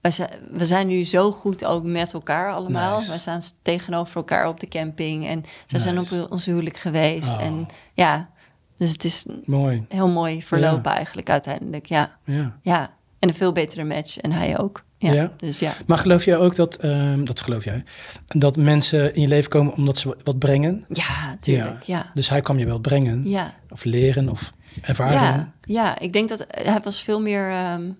we 0.00 0.10
zijn, 0.10 0.30
we 0.50 0.66
zijn 0.66 0.86
nu 0.86 1.04
zo 1.04 1.32
goed 1.32 1.64
ook 1.64 1.84
met 1.84 2.12
elkaar 2.12 2.52
allemaal. 2.52 2.98
Nice. 2.98 3.10
We 3.12 3.18
staan 3.18 3.40
tegenover 3.62 4.16
elkaar 4.16 4.48
op 4.48 4.60
de 4.60 4.68
camping. 4.68 5.26
En 5.26 5.44
ze 5.66 5.78
zijn 5.78 5.98
op 5.98 6.30
ons 6.30 6.46
huwelijk 6.46 6.76
geweest. 6.76 7.32
Oh. 7.32 7.42
En 7.42 7.66
ja, 7.94 8.30
dus 8.76 8.90
het 8.92 9.04
is 9.04 9.26
Mooi, 9.44 9.84
heel 9.88 10.08
mooi 10.08 10.42
verlopen 10.42 10.92
eigenlijk 10.92 11.30
uiteindelijk. 11.30 11.86
Ja, 11.86 12.16
ja. 12.24 12.58
ja. 12.62 12.94
En 13.18 13.28
een 13.28 13.34
veel 13.34 13.52
betere 13.52 13.84
match. 13.84 14.18
En 14.18 14.32
hij 14.32 14.58
ook. 14.58 14.84
Ja, 15.06 15.12
Ja? 15.22 15.32
dus 15.36 15.58
ja. 15.58 15.72
Maar 15.86 15.98
geloof 15.98 16.24
jij 16.24 16.36
ook 16.36 16.56
dat, 16.56 16.76
ehm, 16.76 17.24
dat 17.24 17.40
geloof 17.40 17.64
jij, 17.64 17.84
dat 18.26 18.56
mensen 18.56 19.14
in 19.14 19.20
je 19.20 19.28
leven 19.28 19.50
komen 19.50 19.74
omdat 19.74 19.98
ze 19.98 20.16
wat 20.24 20.38
brengen? 20.38 20.84
Ja, 20.88 21.36
tuurlijk. 21.40 21.82
Ja. 21.82 22.10
Dus 22.14 22.28
hij 22.28 22.40
kwam 22.40 22.58
je 22.58 22.66
wel 22.66 22.78
brengen, 22.78 23.28
Ja. 23.28 23.54
of 23.68 23.84
leren, 23.84 24.28
of 24.30 24.52
ervaren? 24.82 25.14
Ja, 25.14 25.52
ja, 25.60 25.98
ik 25.98 26.12
denk 26.12 26.28
dat 26.28 26.46
hij 26.48 26.80
was 26.84 27.02
veel 27.02 27.20
meer 27.20 27.50
ehm, 27.50 27.90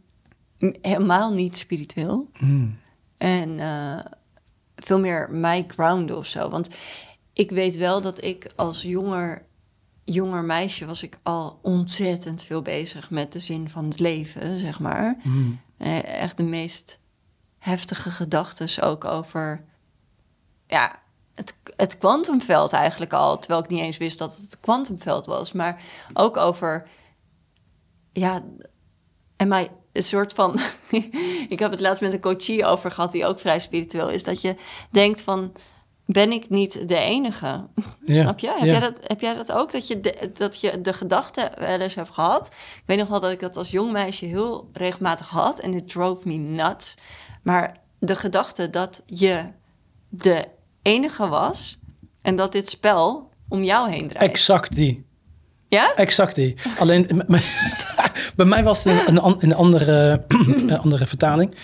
helemaal 0.81 1.33
niet 1.33 1.57
spiritueel. 1.59 2.31
Mm. 2.39 2.79
En 3.17 3.61
eh, 3.61 3.99
veel 4.77 4.99
meer 5.01 5.29
mij 5.31 5.65
grounden 5.69 6.17
of 6.17 6.27
zo. 6.27 6.49
Want 6.49 6.71
ik 7.33 7.51
weet 7.51 7.77
wel 7.77 8.01
dat 8.01 8.25
ik 8.25 8.53
als 8.57 8.83
jonger, 8.83 9.43
jonger 10.05 10.45
meisje 10.45 10.87
was 10.87 11.03
ik 11.03 11.19
al 11.23 11.59
ontzettend 11.63 12.43
veel 12.43 12.63
bezig 12.63 13.11
met 13.11 13.33
de 13.33 13.41
zin 13.41 13.69
van 13.69 13.85
het 13.85 14.01
leven, 14.01 14.59
zeg 14.59 14.81
maar. 14.81 15.17
Mm. 15.23 15.61
Eh, 15.79 16.05
echt 16.05 16.37
de 16.37 16.43
meest 16.43 17.01
heftige 17.59 18.11
gedachten 18.11 18.83
ook 18.83 19.05
over 19.05 19.65
ja, 20.67 21.03
het, 21.35 21.55
het 21.77 21.99
kwantumveld 21.99 22.73
eigenlijk 22.73 23.13
al. 23.13 23.39
Terwijl 23.39 23.63
ik 23.63 23.71
niet 23.71 23.81
eens 23.81 23.97
wist 23.97 24.19
dat 24.19 24.33
het 24.33 24.43
het 24.43 24.61
kwantumveld 24.61 25.27
was. 25.27 25.53
Maar 25.53 25.83
ook 26.13 26.37
over, 26.37 26.89
ja, 28.13 28.43
en 29.37 29.49
mij 29.49 29.71
een 29.93 30.03
soort 30.03 30.33
van... 30.33 30.59
ik 31.49 31.59
heb 31.59 31.71
het 31.71 31.81
laatst 31.81 32.03
met 32.03 32.13
een 32.13 32.21
coachie 32.21 32.65
over 32.65 32.91
gehad 32.91 33.13
die 33.13 33.27
ook 33.27 33.41
vrij 33.41 33.59
spiritueel 33.59 34.09
is. 34.09 34.25
Dat 34.25 34.41
je 34.41 34.57
denkt 34.91 35.23
van, 35.23 35.53
ben 36.07 36.33
ik 36.33 36.49
niet 36.49 36.89
de 36.89 36.97
enige? 36.97 37.67
Ja, 38.05 38.21
Snap 38.23 38.39
je? 38.39 38.49
Heb, 38.49 38.59
ja. 38.59 38.65
jij 38.65 38.81
dat, 38.81 38.99
heb 39.07 39.21
jij 39.21 39.35
dat 39.35 39.53
ook? 39.53 39.73
Dat 39.73 39.87
je 39.87 40.01
de, 40.01 40.31
dat 40.35 40.61
je 40.61 40.81
de 40.81 40.93
gedachte 40.93 41.53
wel 41.59 41.81
eens 41.81 41.95
hebt 41.95 42.11
gehad? 42.11 42.47
Ik 42.77 42.83
weet 42.87 42.99
nog 42.99 43.09
wel 43.09 43.21
dat 43.21 43.31
ik 43.31 43.41
dat 43.41 43.57
als 43.57 43.71
jong 43.71 43.93
meisje 43.93 44.25
heel 44.25 44.69
regelmatig 44.73 45.29
had. 45.29 45.59
En 45.59 45.73
het 45.73 45.89
drove 45.89 46.29
me 46.29 46.35
nuts. 46.35 46.97
Maar 47.43 47.77
de 47.99 48.17
gedachte 48.17 48.71
dat 48.71 49.03
je 49.07 49.45
de 50.09 50.45
enige 50.83 51.29
was... 51.29 51.79
en 52.23 52.37
dat 52.37 52.53
dit 52.53 52.69
spel 52.69 53.31
om 53.49 53.65
jou 53.65 53.91
heen 53.91 54.09
draait. 54.09 54.31
Exact 54.31 54.75
die. 54.75 55.07
ja? 55.69 55.95
Exact 55.95 56.35
die. 56.35 56.57
Alleen 56.79 57.25
bij 58.37 58.47
mij 58.47 58.65
was 58.65 58.85
het 58.85 59.09
een, 59.09 59.25
een 59.39 59.55
andere, 59.55 60.25
een 60.47 60.79
andere 60.79 61.07
vertaling. 61.07 61.57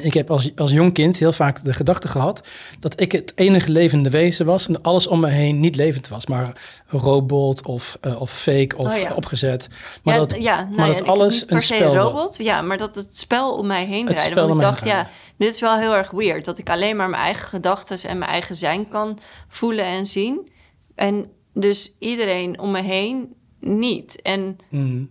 Ik 0.00 0.14
heb 0.14 0.30
als, 0.30 0.52
als 0.56 0.70
jong 0.70 0.92
kind 0.92 1.18
heel 1.18 1.32
vaak 1.32 1.64
de 1.64 1.72
gedachte 1.72 2.08
gehad 2.08 2.42
dat 2.80 3.00
ik 3.00 3.12
het 3.12 3.32
enige 3.34 3.70
levende 3.70 4.10
wezen 4.10 4.46
was 4.46 4.68
en 4.68 4.82
alles 4.82 5.06
om 5.06 5.20
me 5.20 5.28
heen 5.28 5.60
niet 5.60 5.76
levend 5.76 6.08
was, 6.08 6.26
maar 6.26 6.52
robot 6.86 7.66
of, 7.66 7.98
eh, 8.00 8.20
of 8.20 8.30
fake 8.30 8.76
of 8.76 8.90
Oh 8.92 8.96
ja. 8.96 9.14
opgezet. 9.14 9.68
Maar 10.02 10.14
ja, 10.14 10.20
dat, 10.20 10.42
ja, 10.42 10.56
nou 10.56 10.74
maar 10.76 10.86
ja, 10.90 10.96
dat 10.98 11.06
alles 11.06 11.44
een 11.46 11.60
spel 11.60 11.94
robot, 11.96 12.36
ja, 12.36 12.62
maar 12.62 12.78
dat 12.78 12.94
het 12.94 13.18
spel 13.18 13.54
om 13.56 13.66
mij 13.66 13.84
heen 13.86 14.06
draaide. 14.06 14.34
Want 14.34 14.50
ik 14.54 14.60
dacht, 14.60 14.84
ja, 14.84 15.08
dit 15.36 15.54
is 15.54 15.60
wel 15.60 15.76
heel 15.76 15.94
erg 15.94 16.10
weird. 16.10 16.44
Dat 16.44 16.58
ik 16.58 16.70
alleen 16.70 16.96
maar 16.96 17.08
mijn 17.08 17.22
eigen 17.22 17.48
gedachten 17.48 18.08
en 18.08 18.18
mijn 18.18 18.30
eigen 18.30 18.56
zijn 18.56 18.88
kan 18.88 19.18
voelen 19.48 19.84
en 19.84 20.06
zien. 20.06 20.50
En 20.94 21.26
dus 21.54 21.96
iedereen 21.98 22.60
om 22.60 22.70
me 22.70 22.82
heen 22.82 23.34
niet. 23.60 24.22
En 24.22 24.56
Mm, 24.68 25.08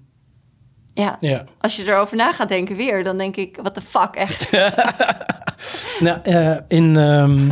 ja, 0.94 1.18
ja. 1.20 1.46
als 1.60 1.76
je 1.76 1.88
erover 1.88 2.18
na 2.18 2.34
gaat 2.34 2.50
denken 2.50 2.76
weer, 2.76 3.04
dan 3.04 3.18
denk 3.18 3.36
ik, 3.36 3.60
wat 3.64 3.76
de 3.76 3.82
fuck, 3.82 4.16
echt. 4.16 4.50
Nou, 6.00 6.20
eh, 6.24 6.58
in, 6.68 6.98
ehm, 6.98 7.50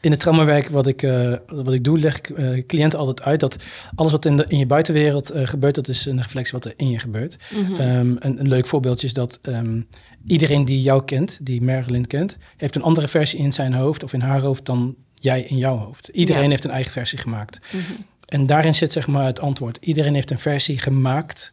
in 0.00 0.10
het 0.10 0.20
traumawerk 0.20 0.68
wat 0.68 0.86
ik, 0.86 1.02
eh, 1.02 1.32
wat 1.46 1.72
ik 1.72 1.84
doe, 1.84 1.98
leg 1.98 2.16
ik 2.16 2.30
eh, 2.30 2.66
cliënten 2.66 2.98
altijd 2.98 3.22
uit 3.22 3.40
dat 3.40 3.56
alles 3.94 4.12
wat 4.12 4.24
in, 4.24 4.36
de, 4.36 4.44
in 4.48 4.58
je 4.58 4.66
buitenwereld 4.66 5.32
gebeurt, 5.34 5.74
dat 5.74 5.88
is 5.88 6.06
een 6.06 6.22
reflectie 6.22 6.52
wat 6.52 6.64
er 6.64 6.72
in 6.76 6.90
je 6.90 6.98
gebeurt. 6.98 7.36
Mhm. 7.50 7.80
Ehm, 7.80 8.16
een, 8.18 8.40
een 8.40 8.48
leuk 8.48 8.66
voorbeeldje 8.66 9.06
is 9.06 9.12
dat 9.12 9.38
ehm, 9.42 9.80
iedereen 10.26 10.64
die 10.64 10.82
jou 10.82 11.04
kent, 11.04 11.38
die 11.42 11.62
Marilyn 11.62 12.06
kent, 12.06 12.36
heeft 12.56 12.74
een 12.74 12.82
andere 12.82 13.08
versie 13.08 13.38
in 13.38 13.52
zijn 13.52 13.74
hoofd 13.74 14.02
of 14.02 14.12
in 14.12 14.20
haar 14.20 14.40
hoofd 14.40 14.66
dan 14.66 14.94
jij 15.14 15.42
in 15.42 15.56
jouw 15.56 15.76
hoofd. 15.76 16.08
Iedereen 16.08 16.42
Ja. 16.42 16.48
heeft 16.48 16.64
een 16.64 16.70
eigen 16.70 16.92
versie 16.92 17.18
gemaakt. 17.18 17.58
Mhm. 17.72 17.82
En 18.26 18.46
daarin 18.46 18.74
zit 18.74 18.92
zeg 18.92 19.06
maar 19.06 19.24
het 19.24 19.40
antwoord. 19.40 19.78
Iedereen 19.80 20.14
heeft 20.14 20.30
een 20.30 20.38
versie 20.38 20.78
gemaakt 20.78 21.52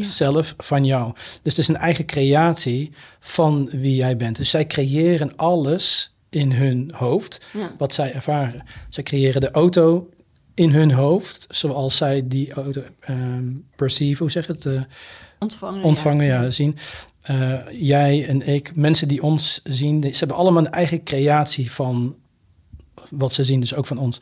zelf 0.00 0.54
van 0.56 0.84
jou. 0.84 1.12
Dus 1.14 1.56
het 1.56 1.58
is 1.58 1.68
een 1.68 1.76
eigen 1.76 2.06
creatie 2.06 2.92
van 3.20 3.68
wie 3.72 3.94
jij 3.94 4.16
bent. 4.16 4.36
Dus 4.36 4.50
zij 4.50 4.66
creëren 4.66 5.36
alles 5.36 6.14
in 6.30 6.52
hun 6.52 6.92
hoofd 6.94 7.46
Ja. 7.52 7.70
wat 7.78 7.92
zij 7.92 8.12
ervaren. 8.12 8.64
Zij 8.88 9.02
creëren 9.02 9.40
de 9.40 9.50
auto 9.50 10.10
in 10.54 10.70
hun 10.70 10.92
hoofd, 10.92 11.46
zoals 11.50 11.96
zij 11.96 12.22
die 12.28 12.52
auto 12.52 12.82
ehm 13.00 13.44
perceive, 13.76 14.22
hoe 14.22 14.30
zeg 14.30 14.46
het? 14.46 14.68
Ontvangen. 15.38 15.82
ontvangen, 15.82 16.26
ja, 16.26 16.50
zien. 16.50 16.76
Eh, 17.20 17.54
jij 17.72 18.26
en 18.26 18.48
ik, 18.48 18.76
mensen 18.76 19.08
die 19.08 19.22
ons 19.22 19.60
zien, 19.64 20.02
ze 20.02 20.18
hebben 20.18 20.36
allemaal 20.36 20.64
een 20.64 20.72
eigen 20.72 21.04
creatie 21.04 21.70
van 21.72 22.16
wat 23.10 23.32
ze 23.32 23.44
zien, 23.44 23.60
dus 23.60 23.74
ook 23.74 23.86
van 23.86 23.98
ons. 23.98 24.20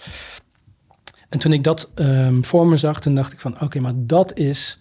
En 1.29 1.39
toen 1.39 1.53
ik 1.53 1.65
dat 1.65 1.91
ehm, 1.95 2.43
voor 2.43 2.67
me 2.67 2.77
zag, 2.77 3.01
toen 3.01 3.15
dacht 3.15 3.33
ik 3.33 3.41
van, 3.41 3.61
oké, 3.61 3.81
maar 3.81 3.93
dat 3.97 4.37
is 4.39 4.79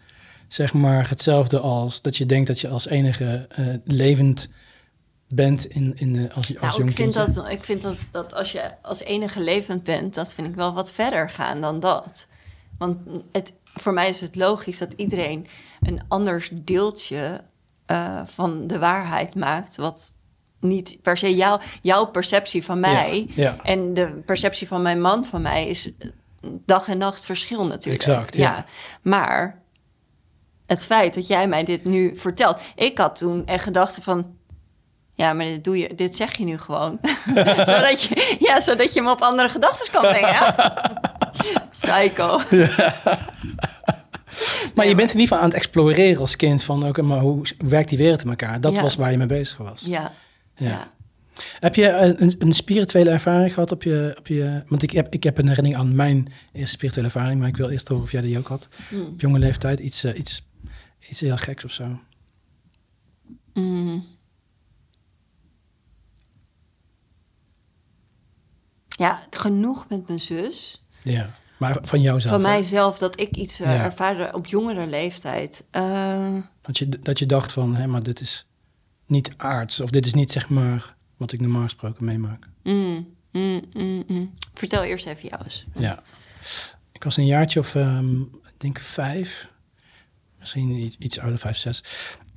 zeg 0.54 0.74
maar 0.74 1.10
hetzelfde 1.10 1.60
als 1.60 2.02
dat 2.02 2.18
je 2.18 2.26
denkt 2.26 2.48
dat 2.48 2.60
je 2.60 2.68
als 2.68 2.88
enige 2.88 3.48
eh, 3.50 3.66
levend 3.86 4.50
bent 5.28 5.66
in, 5.66 5.94
in 5.96 6.14
de, 6.14 6.30
als, 6.34 6.48
je- 6.48 6.54
als 6.60 6.62
Nou, 6.62 6.78
jong 6.78 6.90
ik 6.90 6.96
vind, 6.96 7.14
dat, 7.14 7.48
ik 7.50 7.64
vind 7.64 7.82
dat, 7.82 7.96
dat 8.12 8.34
als 8.34 8.52
je 8.52 8.72
als 8.82 9.02
enige 9.04 9.42
levend 9.42 9.84
bent, 9.84 10.14
dat 10.16 10.34
vind 10.34 10.48
ik 10.48 10.56
wel 10.56 10.74
wat 10.74 10.92
verder 10.94 11.30
gaan 11.30 11.62
dan 11.62 11.80
dat. 11.80 12.28
Want 12.78 12.98
het, 13.32 13.54
voor 13.74 13.94
mij 13.94 14.10
is 14.10 14.22
het 14.22 14.36
logisch 14.36 14.78
dat 14.78 14.94
iedereen 14.94 15.48
een 15.82 16.02
anders 16.08 16.50
deeltje 16.54 17.42
eh, 17.86 18.22
van 18.26 18.68
de 18.68 18.80
waarheid 18.80 19.36
maakt, 19.36 19.76
wat 19.76 20.14
niet 20.60 20.98
per 21.02 21.18
se 21.18 21.36
jou, 21.36 21.62
jouw 21.82 22.06
perceptie 22.06 22.64
van 22.64 22.80
mij 22.80 23.28
Ja, 23.36 23.44
ja. 23.44 23.58
en 23.64 23.94
de 23.94 24.22
perceptie 24.26 24.68
van 24.68 24.82
mijn 24.82 25.02
man 25.02 25.26
van 25.26 25.42
mij 25.42 25.68
is 25.68 25.92
dag 26.66 26.88
en 26.88 26.98
nacht 26.98 27.26
verschil 27.26 27.66
natuurlijk. 27.66 28.04
Exact, 28.04 28.36
ja. 28.36 28.66
Maar 29.02 29.62
het 30.66 30.86
feit 30.86 31.14
dat 31.14 31.28
jij 31.28 31.48
mij 31.48 31.64
dit 31.64 31.84
nu 31.86 32.16
vertelt, 32.16 32.62
ik 32.76 32.98
had 32.98 33.16
toen 33.16 33.46
echt 33.46 33.64
gedacht 33.64 33.98
van, 34.02 34.36
ja, 35.16 35.34
maar 35.34 35.46
dit, 35.46 35.64
doe 35.64 35.78
je, 35.78 35.96
dit 35.96 36.16
zeg 36.16 36.38
je 36.38 36.44
nu 36.44 36.58
gewoon. 36.58 37.00
zodat, 37.72 38.02
je, 38.02 38.36
ja, 38.40 38.60
zodat 38.60 38.94
je 38.94 39.02
me 39.02 39.12
op 39.12 39.22
andere 39.22 39.50
gedachten 39.50 39.92
kan 39.92 40.02
brengen. 40.02 40.56
Psycho. 41.72 42.40
Maar 44.76 44.88
je 44.88 44.96
bent 44.96 45.14
in 45.14 45.20
ieder 45.20 45.28
geval 45.28 45.38
aan 45.38 45.50
het 45.50 45.54
exploreren 45.58 46.20
als 46.22 46.36
kind 46.36 46.64
van, 46.64 46.88
oké, 46.88 47.02
maar 47.02 47.20
hoe 47.20 47.42
werkt 47.58 47.90
die 47.90 47.98
wereld 47.98 48.24
in 48.24 48.30
elkaar? 48.30 48.62
Dat 48.62 48.76
Ja. 48.76 48.82
was 48.82 48.96
waar 48.96 49.12
je 49.12 49.18
mee 49.18 49.28
bezig 49.28 49.58
was. 49.58 49.82
Ja. 49.86 50.12
Ja. 50.56 50.92
Heb 51.60 51.76
je 51.76 51.90
een, 51.90 52.36
een 52.40 52.54
spirituele 52.54 53.10
ervaring 53.10 53.54
gehad 53.54 53.72
op 53.72 53.84
je, 53.84 54.16
op 54.20 54.28
je... 54.28 54.64
Want 54.68 54.84
ik 54.84 54.92
heb, 54.92 55.14
ik 55.14 55.24
heb 55.24 55.38
een 55.38 55.48
herinnering 55.48 55.82
aan 55.82 55.96
mijn 55.96 56.34
eerste 56.54 56.72
spirituele 56.72 57.08
ervaring... 57.08 57.40
maar 57.40 57.50
ik 57.50 57.58
wil 57.58 57.70
eerst 57.70 57.88
horen 57.88 58.04
of 58.04 58.12
jij 58.12 58.22
die 58.22 58.38
ook 58.38 58.48
had. 58.48 58.68
Mm. 58.90 59.02
Op 59.02 59.22
jonge 59.22 59.40
leeftijd, 59.40 59.80
iets, 59.80 60.04
eh, 60.04 60.18
iets, 60.18 60.42
iets 61.14 61.22
heel 61.22 61.38
geks 61.38 61.64
of 61.64 61.72
zo. 61.72 62.00
Mm. 63.54 64.06
Ja, 68.88 69.28
genoeg 69.30 69.90
met 69.90 70.08
mijn 70.08 70.20
zus. 70.20 70.84
Ja, 71.04 71.30
maar 71.58 71.78
van 71.82 72.02
jou 72.02 72.20
zelf. 72.22 72.34
van 72.36 72.44
hè? 72.46 72.52
mijzelf 72.52 72.98
dat 72.98 73.20
ik 73.20 73.36
iets 73.36 73.62
uh, 73.62 73.68
Ja. 73.68 73.84
ervaarde 73.84 74.32
op 74.34 74.48
jongere 74.48 74.88
leeftijd. 74.88 75.64
Uh, 75.72 76.38
Dat, 76.62 76.78
je, 76.78 76.90
dat 76.90 77.20
je 77.20 77.26
dacht 77.26 77.52
van, 77.54 77.76
hé, 77.76 77.88
maar 77.88 78.04
dit 78.04 78.20
is 78.20 78.46
niet 79.06 79.34
aards. 79.38 79.80
Of 79.82 79.90
dit 79.90 80.06
is 80.06 80.14
niet, 80.14 80.32
zeg 80.32 80.50
maar, 80.50 80.96
wat 81.18 81.32
ik 81.32 81.40
normaal 81.42 81.64
gesproken 81.64 82.06
meemaak. 82.06 82.48
mm, 82.64 83.08
mm. 83.32 84.34
Vertel 84.54 84.84
eerst 84.84 85.06
even 85.06 85.30
jou 85.30 85.44
eens. 85.44 85.66
Ja. 85.76 86.04
Ik 86.92 87.04
was 87.04 87.18
een 87.18 87.26
jaartje 87.26 87.60
of, 87.60 87.76
um, 87.76 88.22
ik 88.44 88.54
denk 88.58 88.80
vijf. 88.80 89.52
Misschien 90.44 90.72
iets, 90.72 90.96
iets 91.00 91.20
ouder, 91.20 91.40
vijf, 91.40 91.58
zes. 91.58 91.84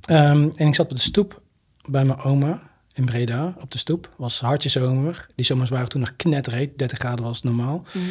Um, 0.09 0.51
en 0.55 0.67
ik 0.67 0.75
zat 0.75 0.91
op 0.91 0.97
de 0.97 1.03
stoep 1.03 1.41
bij 1.85 2.05
mijn 2.05 2.19
oma 2.19 2.61
in 2.93 3.05
Breda, 3.05 3.55
op 3.59 3.71
de 3.71 3.77
stoep. 3.77 4.13
was 4.17 4.39
hartje 4.39 4.69
zomer. 4.69 5.25
Die 5.35 5.45
zomers 5.45 5.69
waren 5.69 5.89
toen 5.89 5.99
nog 5.99 6.15
knetreed. 6.15 6.77
30 6.77 6.97
graden 6.97 7.25
was 7.25 7.41
normaal. 7.41 7.85
Mm 7.93 8.01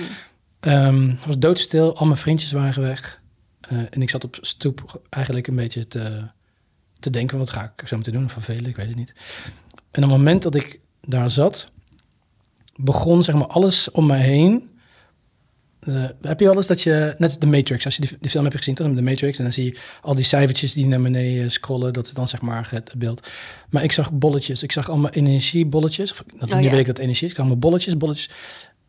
-hmm. 0.60 0.72
um, 0.72 1.08
het 1.08 1.26
was 1.26 1.38
doodstil. 1.38 1.96
Al 1.96 2.06
mijn 2.06 2.18
vriendjes 2.18 2.52
waren 2.52 2.82
weg. 2.82 3.20
Uh, 3.72 3.78
en 3.90 4.02
ik 4.02 4.10
zat 4.10 4.24
op 4.24 4.38
stoep 4.40 5.00
eigenlijk 5.10 5.46
een 5.46 5.56
beetje 5.56 5.88
te, 5.88 6.26
te 6.98 7.10
denken... 7.10 7.38
wat 7.38 7.50
ga 7.50 7.72
ik 7.76 7.88
zo 7.88 7.94
moeten 7.94 8.12
doen? 8.12 8.30
Van 8.30 8.42
velen, 8.42 8.66
ik 8.66 8.76
weet 8.76 8.88
het 8.88 8.96
niet. 8.96 9.14
En 9.90 10.04
op 10.04 10.10
het 10.10 10.18
moment 10.18 10.42
dat 10.42 10.54
ik 10.54 10.80
daar 11.00 11.30
zat... 11.30 11.70
begon 12.74 13.22
zeg 13.22 13.34
maar 13.34 13.46
alles 13.46 13.90
om 13.90 14.06
mij 14.06 14.20
heen... 14.20 14.70
Uh, 15.88 16.04
heb 16.20 16.40
je 16.40 16.46
wel 16.46 16.56
eens 16.56 16.66
dat 16.66 16.82
je, 16.82 17.14
net 17.18 17.40
de 17.40 17.46
Matrix, 17.46 17.84
als 17.84 17.96
je 17.96 18.00
die, 18.00 18.16
die 18.20 18.30
film 18.30 18.44
hebt 18.44 18.56
gezien, 18.56 18.74
toch? 18.74 18.94
De 18.94 19.02
Matrix, 19.02 19.38
en 19.38 19.44
dan 19.44 19.52
zie 19.52 19.64
je 19.64 19.78
al 20.02 20.14
die 20.14 20.24
cijfertjes 20.24 20.72
die 20.72 20.86
naar 20.86 21.02
beneden 21.02 21.50
scrollen, 21.50 21.92
dat 21.92 22.06
is 22.06 22.12
dan 22.12 22.28
zeg 22.28 22.40
maar 22.40 22.68
het 22.70 22.92
beeld. 22.96 23.28
Maar 23.70 23.82
ik 23.82 23.92
zag 23.92 24.12
bolletjes, 24.12 24.62
ik 24.62 24.72
zag 24.72 24.88
allemaal 24.88 25.10
energiebolletjes, 25.10 26.12
of 26.12 26.24
dat, 26.38 26.50
oh, 26.50 26.56
nu 26.56 26.64
ja. 26.64 26.70
weet 26.70 26.80
ik 26.80 26.86
dat 26.86 26.98
energie 26.98 27.24
is, 27.24 27.30
ik 27.30 27.36
zag 27.36 27.46
allemaal 27.46 27.70
bolletjes, 27.70 27.96
bolletjes. 27.96 28.30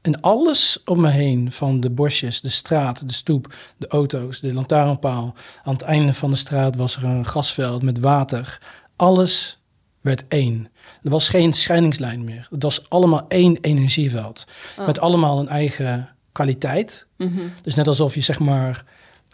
En 0.02 0.22
alles 0.22 0.82
om 0.86 1.02
me 1.02 1.10
heen, 1.10 1.52
van 1.52 1.80
de 1.80 1.90
bosjes, 1.90 2.42
de 2.42 2.50
straat, 2.50 3.08
de 3.08 3.14
stoep, 3.14 3.54
de 3.78 3.88
auto's, 3.88 4.40
de 4.40 4.54
lantaarnpaal. 4.54 5.36
Aan 5.64 5.74
het 5.74 5.82
einde 5.82 6.14
van 6.14 6.30
de 6.30 6.36
straat 6.36 6.76
was 6.76 6.96
er 6.96 7.04
een 7.04 7.26
gasveld 7.26 7.84
met 7.84 8.00
water. 8.00 8.62
Alles 8.96 9.60
werd 10.02 10.24
één. 10.28 10.70
Er 11.04 11.10
was 11.10 11.30
geen 11.30 11.54
scheidingslijn 11.54 12.24
meer. 12.24 12.48
Het 12.50 12.64
was 12.64 12.90
allemaal 12.90 13.26
één 13.28 13.58
energieveld. 13.62 14.46
Oh. 14.80 14.86
Met 14.86 15.00
allemaal 15.00 15.40
een 15.40 15.48
eigen 15.48 16.10
kwaliteit. 16.38 17.08
Mhm. 17.18 17.30
Mm 17.30 17.38
-hmm. 17.38 17.52
Dus 17.62 17.76
net 17.76 17.88
alsof 17.88 18.16
je 18.16 18.22
zeg 18.22 18.40
maar, 18.40 18.86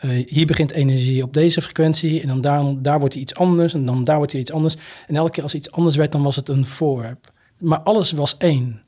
uh, 0.05 0.27
hier 0.27 0.45
begint 0.45 0.71
energie 0.71 1.23
op 1.23 1.33
deze 1.33 1.61
frequentie 1.61 2.21
en 2.21 2.27
dan 2.27 2.41
daar, 2.41 2.63
daar 2.81 2.99
wordt 2.99 3.15
iets 3.15 3.35
anders 3.35 3.73
en 3.73 3.85
dan 3.85 4.03
daar 4.03 4.17
wordt 4.17 4.33
iets 4.33 4.51
anders. 4.51 4.75
En 5.07 5.15
elke 5.15 5.31
keer 5.31 5.43
als 5.43 5.55
iets 5.55 5.71
anders 5.71 5.95
werd, 5.95 6.11
dan 6.11 6.23
was 6.23 6.35
het 6.35 6.49
een 6.49 6.65
voorwerp. 6.65 7.31
Maar 7.57 7.79
alles 7.79 8.11
was 8.11 8.37
één. 8.37 8.81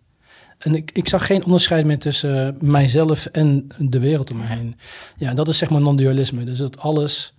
En 0.58 0.76
ik, 0.76 0.92
ik 0.94 1.08
zag 1.08 1.26
geen 1.26 1.46
onderscheid 1.46 1.86
meer 1.86 2.00
tussen 2.00 2.54
uh, 2.54 2.70
mijzelf 2.70 3.26
en 3.26 3.68
de 3.78 4.00
wereld 4.00 4.32
om 4.32 4.38
me 4.38 4.46
heen. 4.46 4.76
Ja, 5.18 5.34
dat 5.34 5.48
is 5.48 5.58
zeg 5.58 5.70
maar 5.70 5.82
non-dualisme. 5.82 6.44
Dus 6.44 6.58
dat 6.58 6.80
alles 6.80 7.34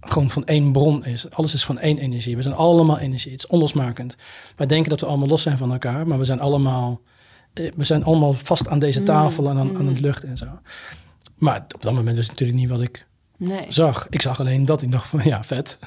gewoon 0.00 0.30
van 0.30 0.46
één 0.46 0.72
bron 0.72 1.04
is. 1.04 1.30
Alles 1.30 1.54
is 1.54 1.64
van 1.64 1.78
één 1.78 1.98
energie. 1.98 2.36
We 2.36 2.42
zijn 2.42 2.54
allemaal 2.54 2.98
energie. 2.98 3.32
Het 3.32 3.40
is 3.40 3.50
onlosmakend. 3.50 4.16
Wij 4.56 4.66
denken 4.66 4.90
dat 4.90 5.00
we 5.00 5.06
allemaal 5.06 5.28
los 5.28 5.42
zijn 5.42 5.58
van 5.58 5.72
elkaar, 5.72 6.06
maar 6.06 6.18
we 6.18 6.24
zijn 6.24 6.40
allemaal 6.40 7.00
we 7.52 7.84
zijn 7.84 8.04
allemaal 8.04 8.32
vast 8.32 8.68
aan 8.68 8.78
deze 8.78 9.02
tafel 9.02 9.48
en 9.48 9.58
aan, 9.58 9.70
mm. 9.70 9.76
aan 9.76 9.86
het 9.86 10.00
lucht 10.00 10.24
en 10.24 10.36
zo. 10.36 10.46
Maar 11.36 11.64
op 11.74 11.82
dat 11.82 11.92
moment 11.92 12.16
is 12.16 12.28
natuurlijk 12.28 12.58
niet 12.58 12.68
wat 12.68 12.80
ik 12.80 13.06
nee. 13.36 13.64
zag. 13.68 14.06
Ik 14.10 14.22
zag 14.22 14.40
alleen 14.40 14.64
dat. 14.64 14.82
Ik 14.82 14.90
dacht 14.90 15.08
van, 15.08 15.20
ja, 15.24 15.44
vet. 15.44 15.78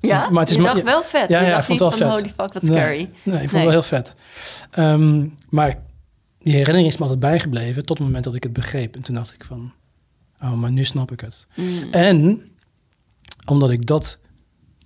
Ja, 0.00 0.28
maar 0.30 0.40
het 0.40 0.50
is 0.50 0.56
je 0.56 0.62
dacht 0.62 0.82
wel 0.82 1.02
vet. 1.02 1.28
Ja, 1.28 1.58
ik 1.58 1.62
vond 1.62 1.68
het 1.68 1.78
wel 1.78 1.90
van, 1.90 1.98
vet. 1.98 2.08
holy 2.08 2.32
fuck, 2.36 2.52
wat 2.52 2.62
nee, 2.62 2.72
scary. 2.72 3.10
Nee, 3.22 3.42
ik 3.42 3.48
vond 3.48 3.50
het 3.50 3.62
wel 3.62 3.70
heel 3.70 3.82
vet. 3.82 4.14
Um, 4.78 5.34
maar 5.48 5.78
die 6.38 6.52
herinnering 6.54 6.86
is 6.86 6.96
me 6.96 7.02
altijd 7.02 7.20
bijgebleven 7.20 7.84
tot 7.84 7.98
het 7.98 8.06
moment 8.06 8.24
dat 8.24 8.34
ik 8.34 8.42
het 8.42 8.52
begreep. 8.52 8.96
En 8.96 9.02
toen 9.02 9.14
dacht 9.14 9.34
ik 9.34 9.44
van, 9.44 9.72
oh, 10.42 10.52
maar 10.52 10.70
nu 10.70 10.84
snap 10.84 11.12
ik 11.12 11.20
het. 11.20 11.46
Mm. 11.54 11.92
En 11.92 12.48
omdat 13.44 13.70
ik 13.70 13.86
dat 13.86 14.18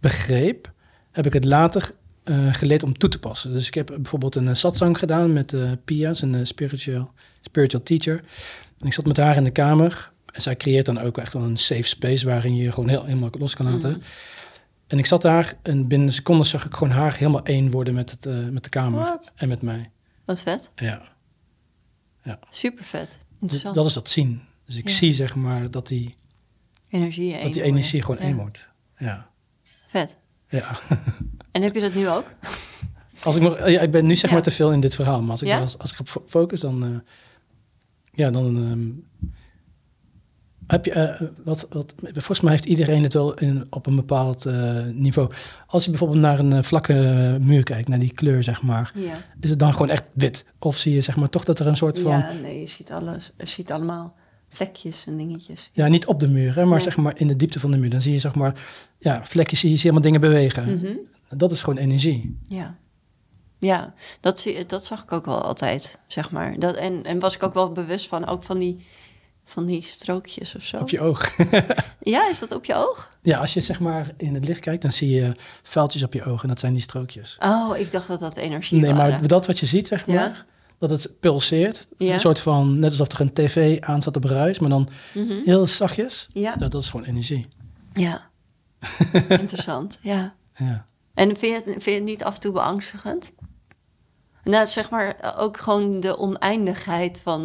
begreep, 0.01 0.73
heb 1.11 1.27
ik 1.27 1.33
het 1.33 1.45
later 1.45 1.95
uh, 2.31 2.55
geleerd 2.55 2.83
om 2.83 2.99
toe 2.99 3.09
te 3.09 3.18
passen. 3.18 3.53
Dus 3.53 3.66
ik 3.66 3.74
heb 3.74 3.87
bijvoorbeeld 3.87 4.35
een 4.35 4.47
uh, 4.47 4.55
satsang 4.55 4.99
gedaan 4.99 5.33
met 5.33 5.53
uh, 5.53 5.70
Pia, 5.85 6.12
een 6.20 6.35
uh, 6.35 6.41
spiritual, 6.45 7.12
spiritual 7.41 7.83
teacher. 7.83 8.24
En 8.79 8.87
ik 8.87 8.93
zat 8.93 9.07
met 9.07 9.16
haar 9.16 9.37
in 9.37 9.45
de 9.45 9.51
kamer. 9.51 10.11
En 10.33 10.43
zij 10.43 10.57
creëert 10.57 10.87
dan 10.87 10.99
ook 10.99 11.18
echt 11.18 11.33
wel 11.33 11.43
een 11.43 11.57
safe 11.57 11.83
space 11.83 12.26
waarin 12.26 12.57
je 12.57 12.62
je 12.62 12.72
gewoon 12.72 12.89
heel 12.89 13.05
helemaal 13.05 13.31
los 13.39 13.55
kan 13.55 13.72
laten. 13.72 13.91
Mm. 13.91 14.03
En 14.87 14.99
ik 14.99 15.07
zat 15.07 15.22
daar 15.22 15.55
en 15.62 15.89
binnen 15.89 16.12
seconden 16.12 16.47
zag 16.47 16.64
ik 16.64 16.74
gewoon 16.74 16.93
haar 16.93 17.16
helemaal 17.16 17.45
één 17.45 17.70
worden 17.70 17.95
met, 17.95 18.11
het, 18.11 18.26
uh, 18.26 18.49
met 18.49 18.62
de 18.62 18.68
kamer 18.68 19.01
What? 19.01 19.33
en 19.35 19.49
met 19.49 19.62
mij. 19.62 19.91
Wat 20.24 20.43
vet. 20.43 20.70
Ja. 20.76 21.03
ja. 22.22 22.39
Super 22.51 22.85
vet. 22.85 23.24
Interessant. 23.41 23.74
Dat 23.74 23.85
is 23.85 23.93
dat 23.93 24.09
zien. 24.09 24.43
Dus 24.66 24.76
ik 24.76 24.89
ja. 24.89 24.95
zie 24.95 25.12
zeg 25.12 25.35
maar 25.35 25.70
dat 25.70 25.89
die 25.89 26.16
energie, 26.89 27.43
dat 27.43 27.53
die 27.53 27.62
energie 27.62 28.03
gewoon 28.03 28.20
één 28.20 28.37
wordt. 28.37 28.66
Ja. 28.99 29.31
Vet. 29.87 30.16
Ja. 30.49 30.78
En 31.53 31.62
heb 31.62 31.74
je 31.74 31.80
dat 31.80 31.94
nu 31.94 32.09
ook? 32.09 32.24
Als 33.22 33.36
ik, 33.36 33.42
nog, 33.42 33.68
ja, 33.68 33.80
ik 33.80 33.90
ben 33.90 34.07
nu 34.07 34.14
zeg 34.14 34.30
Ja. 34.30 34.36
maar 34.36 34.44
te 34.44 34.51
veel 34.51 34.72
in 34.72 34.80
dit 34.80 34.94
verhaal, 34.94 35.20
maar 35.22 35.30
als 35.30 35.42
ik, 35.42 35.49
Ja? 35.49 35.61
als, 35.61 35.78
als 35.78 35.92
ik 35.92 35.99
op 36.01 36.22
focus, 36.26 36.61
dan, 36.61 36.84
eh, 36.84 36.90
ja, 38.12 38.30
dan 38.30 38.57
ehm, 38.57 38.90
heb 40.66 40.84
je, 40.84 40.92
eh, 40.92 41.28
wat, 41.44 41.66
wat, 41.70 41.94
volgens 42.12 42.40
mij 42.40 42.53
heeft 42.53 42.64
iedereen 42.64 43.03
het 43.03 43.12
wel 43.12 43.34
in, 43.34 43.66
op 43.70 43.86
een 43.86 43.96
bepaald 43.96 44.46
eh, 44.46 44.84
niveau. 44.92 45.30
Als 45.66 45.84
je 45.84 45.90
bijvoorbeeld 45.90 46.20
naar 46.20 46.38
een 46.38 46.53
eh, 46.53 46.62
vlakke 46.62 46.94
muur 47.40 47.62
kijkt, 47.62 47.88
naar 47.88 47.99
die 47.99 48.12
kleur, 48.12 48.42
zeg 48.42 48.62
maar, 48.62 48.92
Ja. 48.94 49.14
is 49.40 49.51
het 49.51 49.59
dan 49.59 49.72
gewoon 49.72 49.88
echt 49.90 50.05
wit? 50.12 50.44
Of 50.59 50.76
zie 50.76 50.94
je 50.94 51.01
zeg 51.01 51.16
maar 51.16 51.28
toch 51.28 51.44
dat 51.44 51.59
er 51.59 51.66
een 51.66 51.76
soort 51.76 51.99
van, 51.99 52.11
ja, 52.11 52.18
Ja, 52.18 52.32
nee, 52.32 52.61
je 52.61 52.66
ziet, 52.66 52.92
alles, 52.92 53.32
je 53.36 53.46
ziet 53.46 53.72
allemaal 53.72 54.14
vlekjes 54.49 55.07
en 55.07 55.16
dingetjes. 55.16 55.70
niet 55.74 56.07
op 56.07 56.20
de 56.20 56.28
muur, 56.28 56.55
hè, 56.55 56.64
maar 56.64 56.70
Nee. 56.76 56.80
zeg 56.80 56.96
maar 56.96 57.12
in 57.16 57.26
de 57.28 57.36
diepte 57.36 57.61
van 57.61 57.70
de 57.70 57.76
muur, 57.76 57.90
dan 57.90 58.03
zie 58.03 58.12
je 58.12 58.18
zeg 58.18 58.34
maar, 58.34 58.55
ja, 58.99 59.20
vlekjes, 59.24 59.61
zie 59.61 59.70
je, 59.70 59.76
helemaal 59.78 60.03
dingen 60.03 60.20
bewegen. 60.20 60.74
Mhm. 60.78 60.92
Dat 61.30 61.53
is 61.53 61.62
gewoon 61.62 61.78
energie. 61.78 62.38
Ja. 62.42 62.76
Ja, 63.59 63.94
dat, 64.20 64.40
zie, 64.40 64.66
dat 64.66 64.84
zag 64.84 65.03
ik 65.03 65.12
ook 65.12 65.24
wel 65.26 65.42
altijd, 65.42 65.99
zeg 66.07 66.30
maar. 66.30 66.59
Dat, 66.59 66.74
en, 66.76 67.03
en 67.03 67.18
was 67.18 67.34
ik 67.34 67.42
ook 67.42 67.55
wel 67.55 67.72
bewust 67.72 68.09
van, 68.09 68.26
ook 68.26 68.42
van 68.42 68.59
die, 68.59 68.76
van 69.44 69.66
die 69.66 69.82
strookjes 69.82 70.55
of 70.55 70.62
zo. 70.62 70.76
Op 70.76 70.88
je 70.88 71.01
oog. 71.01 71.30
Ja, 72.01 72.28
is 72.28 72.38
dat 72.38 72.53
op 72.53 72.64
je 72.64 72.74
oog? 72.74 73.16
ja, 73.22 73.38
als 73.38 73.55
je 73.55 73.61
zeg 73.61 73.80
maar 73.80 74.11
in 74.16 74.34
het 74.34 74.49
licht 74.49 74.61
kijkt, 74.61 74.82
dan 74.82 74.92
zie 74.92 75.11
je 75.11 75.32
vuiltjes 75.62 76.03
op 76.03 76.12
je 76.12 76.24
ogen. 76.24 76.42
En 76.42 76.49
dat 76.49 76.61
zijn 76.61 76.72
die 76.72 76.82
strookjes. 76.82 77.36
Oh, 77.40 77.76
ik 77.78 77.90
dacht 77.92 78.09
dat 78.09 78.20
dat 78.20 78.36
energie 78.36 78.80
Nee, 78.80 78.94
waren. 78.94 79.18
maar 79.18 79.28
dat 79.28 79.46
wat 79.46 79.59
je 79.59 79.66
ziet, 79.66 79.86
zeg 79.86 80.07
maar, 80.07 80.16
Ja. 80.16 80.44
Dat 80.79 80.91
het 80.91 81.20
pulseert. 81.20 81.89
Ja. 81.99 82.14
Een 82.14 82.20
soort 82.20 82.41
van, 82.41 82.79
net 82.79 82.91
alsof 82.91 83.12
er 83.12 83.20
een 83.20 83.33
tv 83.33 83.81
aan 83.81 84.03
zat 84.03 84.16
op 84.16 84.24
ruis, 84.24 84.59
maar 84.59 84.70
dan 84.70 84.89
Mhm. 85.14 85.41
heel 85.45 85.66
zachtjes. 85.66 86.29
Ja, 86.33 86.57
Dat, 86.57 86.70
dat 86.72 86.83
is 86.83 86.89
gewoon 86.91 87.07
energie. 87.07 87.47
ja. 87.95 88.26
Interessant, 89.29 89.99
ja. 90.03 90.35
Ja. 90.57 90.87
En 91.14 91.37
vind 91.37 91.41
je, 91.41 91.53
het, 91.55 91.64
vind 91.64 91.85
je 91.85 91.91
het 91.91 92.05
niet 92.05 92.24
af 92.24 92.35
en 92.35 92.41
toe 92.41 92.53
beangstigend? 92.53 93.31
Nou, 94.45 94.66
zeg 94.66 94.91
maar 94.91 95.14
eh, 95.14 95.35
ook 95.43 95.57
gewoon 95.57 96.01
de 96.01 96.18
oneindigheid 96.18 97.20
van 97.22 97.41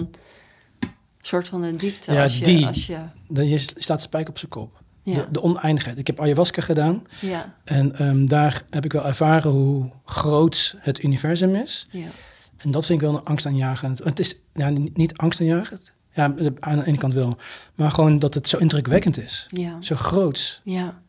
een 0.80 0.90
soort 1.22 1.48
van 1.48 1.62
de 1.62 1.76
diepte. 1.76 2.14
Ja, 2.14 2.24
als 2.24 2.38
je, 2.38 2.44
die. 2.44 2.68
Als 2.68 2.86
je, 2.88 2.98
Dan 3.28 3.48
je 3.48 3.58
staat 3.58 4.02
spijk 4.02 4.30
op 4.30 4.38
zijn 4.38 4.52
kop. 4.52 4.82
ja, 5.04 5.14
De, 5.16 5.28
de 5.32 5.42
oneindigheid. 5.42 5.98
Ik 5.98 6.08
heb 6.08 6.20
ayahuasca 6.22 6.62
gedaan 6.62 7.04
ja, 7.22 7.56
en 7.64 7.96
ehm, 7.98 8.26
daar 8.26 8.64
heb 8.70 8.86
ik 8.86 8.92
wel 8.92 9.06
ervaren 9.06 9.52
hoe 9.52 9.92
groot 10.06 10.76
het 10.80 11.04
universum 11.04 11.56
is. 11.56 11.86
ja, 11.92 12.08
En 12.64 12.72
dat 12.72 12.86
vind 12.86 13.02
ik 13.02 13.08
wel 13.08 13.18
een 13.18 13.26
angstaanjagend. 13.26 14.00
Het 14.04 14.20
is 14.20 14.36
ja, 14.54 14.70
niet 14.70 14.98
niet 14.98 15.18
angstaanjagend. 15.18 15.92
Ja, 16.12 16.24
aan 16.60 16.78
de 16.80 16.86
ene 16.86 16.98
kant 16.98 17.14
wel. 17.14 17.38
Maar 17.76 17.92
gewoon 17.92 18.20
dat 18.20 18.34
het 18.34 18.48
zo 18.50 18.58
indrukwekkend 18.58 19.18
is. 19.18 19.46
ja, 19.50 19.82
Zo 19.82 19.96
groot. 19.96 20.62
ja. 20.64 21.02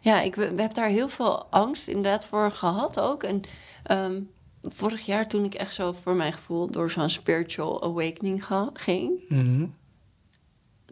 Ja, 0.00 0.20
ik 0.20 0.34
we 0.34 0.52
heb 0.56 0.74
daar 0.74 0.88
heel 0.88 1.08
veel 1.08 1.44
angst 1.46 1.88
inderdaad 1.88 2.26
voor 2.26 2.50
gehad 2.50 3.00
ook. 3.00 3.22
En 3.22 3.40
ehm, 3.82 4.20
vorig 4.62 5.06
jaar 5.06 5.28
toen 5.28 5.44
ik 5.44 5.54
echt 5.54 5.74
zo 5.74 5.92
voor 5.92 6.14
mijn 6.14 6.32
gevoel 6.32 6.70
door 6.70 6.90
zo'n 6.90 7.10
spiritual 7.10 7.82
awakening 7.82 8.44
ga- 8.44 8.70
ging... 8.74 9.28
Mhm. 9.28 9.66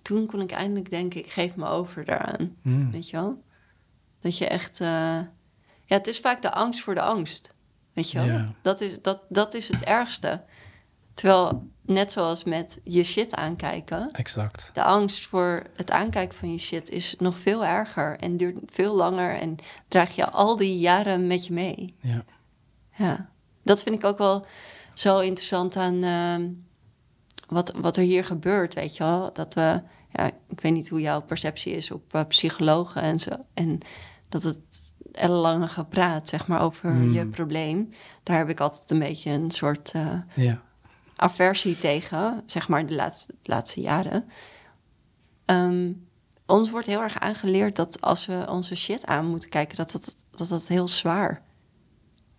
toen 0.02 0.26
kon 0.26 0.40
ik 0.40 0.50
eindelijk 0.50 0.90
denken, 0.90 1.20
ik 1.20 1.30
geef 1.30 1.56
me 1.56 1.66
over 1.66 2.04
daaraan. 2.04 2.56
Mhm. 2.62 2.90
Weet 2.90 3.10
je 3.10 3.16
wel? 3.16 3.42
Dat 4.20 4.38
je 4.38 4.46
echt... 4.46 4.80
eh, 4.80 4.86
Ja, 5.84 5.96
het 5.96 6.06
is 6.06 6.20
vaak 6.20 6.42
de 6.42 6.52
angst 6.52 6.80
voor 6.80 6.94
de 6.94 7.02
angst. 7.02 7.52
Weet 7.92 8.10
je 8.10 8.18
wel? 8.18 8.26
Ja. 8.26 8.54
Dat, 8.62 8.80
is, 8.80 8.96
dat, 9.02 9.22
dat 9.28 9.54
is 9.54 9.68
het 9.68 9.84
ergste. 9.84 10.42
Terwijl, 11.14 11.68
net 11.82 12.12
zoals 12.12 12.44
met 12.44 12.80
je 12.84 13.02
shit 13.02 13.34
aankijken... 13.34 14.10
Exact. 14.10 14.70
de 14.72 14.82
angst 14.82 15.26
voor 15.26 15.66
het 15.76 15.90
aankijken 15.90 16.38
van 16.38 16.52
je 16.52 16.58
shit 16.58 16.90
is 16.90 17.14
nog 17.18 17.38
veel 17.38 17.64
erger... 17.64 18.18
en 18.18 18.36
duurt 18.36 18.58
veel 18.66 18.94
langer 18.94 19.38
en 19.38 19.56
draag 19.88 20.14
je 20.14 20.30
al 20.30 20.56
die 20.56 20.78
jaren 20.78 21.26
met 21.26 21.46
je 21.46 21.52
mee. 21.52 21.94
Ja. 22.00 22.24
Ja, 22.96 23.30
dat 23.62 23.82
vind 23.82 23.96
ik 23.96 24.04
ook 24.04 24.18
wel 24.18 24.46
zo 24.94 25.18
interessant 25.18 25.76
aan 25.76 26.02
ehm, 26.02 26.48
wat, 27.48 27.72
wat 27.76 27.96
er 27.96 28.02
hier 28.02 28.24
gebeurt, 28.24 28.74
weet 28.74 28.96
je 28.96 29.04
wel. 29.04 29.32
Dat 29.32 29.54
we, 29.54 29.82
ja, 30.12 30.30
ik 30.48 30.60
weet 30.60 30.72
niet 30.72 30.88
hoe 30.88 31.00
jouw 31.00 31.20
perceptie 31.22 31.72
is 31.72 31.90
op 31.90 32.14
eh, 32.14 32.24
psychologen 32.28 33.02
en 33.02 33.18
zo. 33.18 33.30
En 33.54 33.78
dat 34.28 34.42
het 34.42 34.89
ellenlange 35.12 35.68
gepraat, 35.68 36.28
zeg 36.28 36.46
maar, 36.46 36.60
over 36.60 36.90
Hmm. 36.90 37.12
je 37.12 37.26
probleem. 37.26 37.88
Daar 38.22 38.36
heb 38.36 38.48
ik 38.48 38.60
altijd 38.60 38.90
een 38.90 38.98
beetje 38.98 39.30
een 39.30 39.50
soort 39.50 39.90
eh, 39.92 40.12
Ja. 40.34 40.62
aversie 41.16 41.76
tegen, 41.76 42.42
zeg 42.46 42.68
maar, 42.68 42.86
de 42.86 42.94
laatste, 42.94 43.34
de 43.42 43.50
laatste 43.52 43.80
jaren. 43.80 44.24
Ehm, 45.44 45.92
ons 46.46 46.70
wordt 46.70 46.86
heel 46.86 47.02
erg 47.02 47.20
aangeleerd 47.20 47.76
dat 47.76 48.00
als 48.00 48.26
we 48.26 48.46
onze 48.48 48.74
shit 48.76 49.06
aan 49.06 49.26
moeten 49.26 49.48
kijken, 49.50 49.76
dat 49.76 49.90
dat, 49.92 50.24
dat, 50.30 50.48
dat 50.48 50.68
heel 50.68 50.88
zwaar 50.88 51.42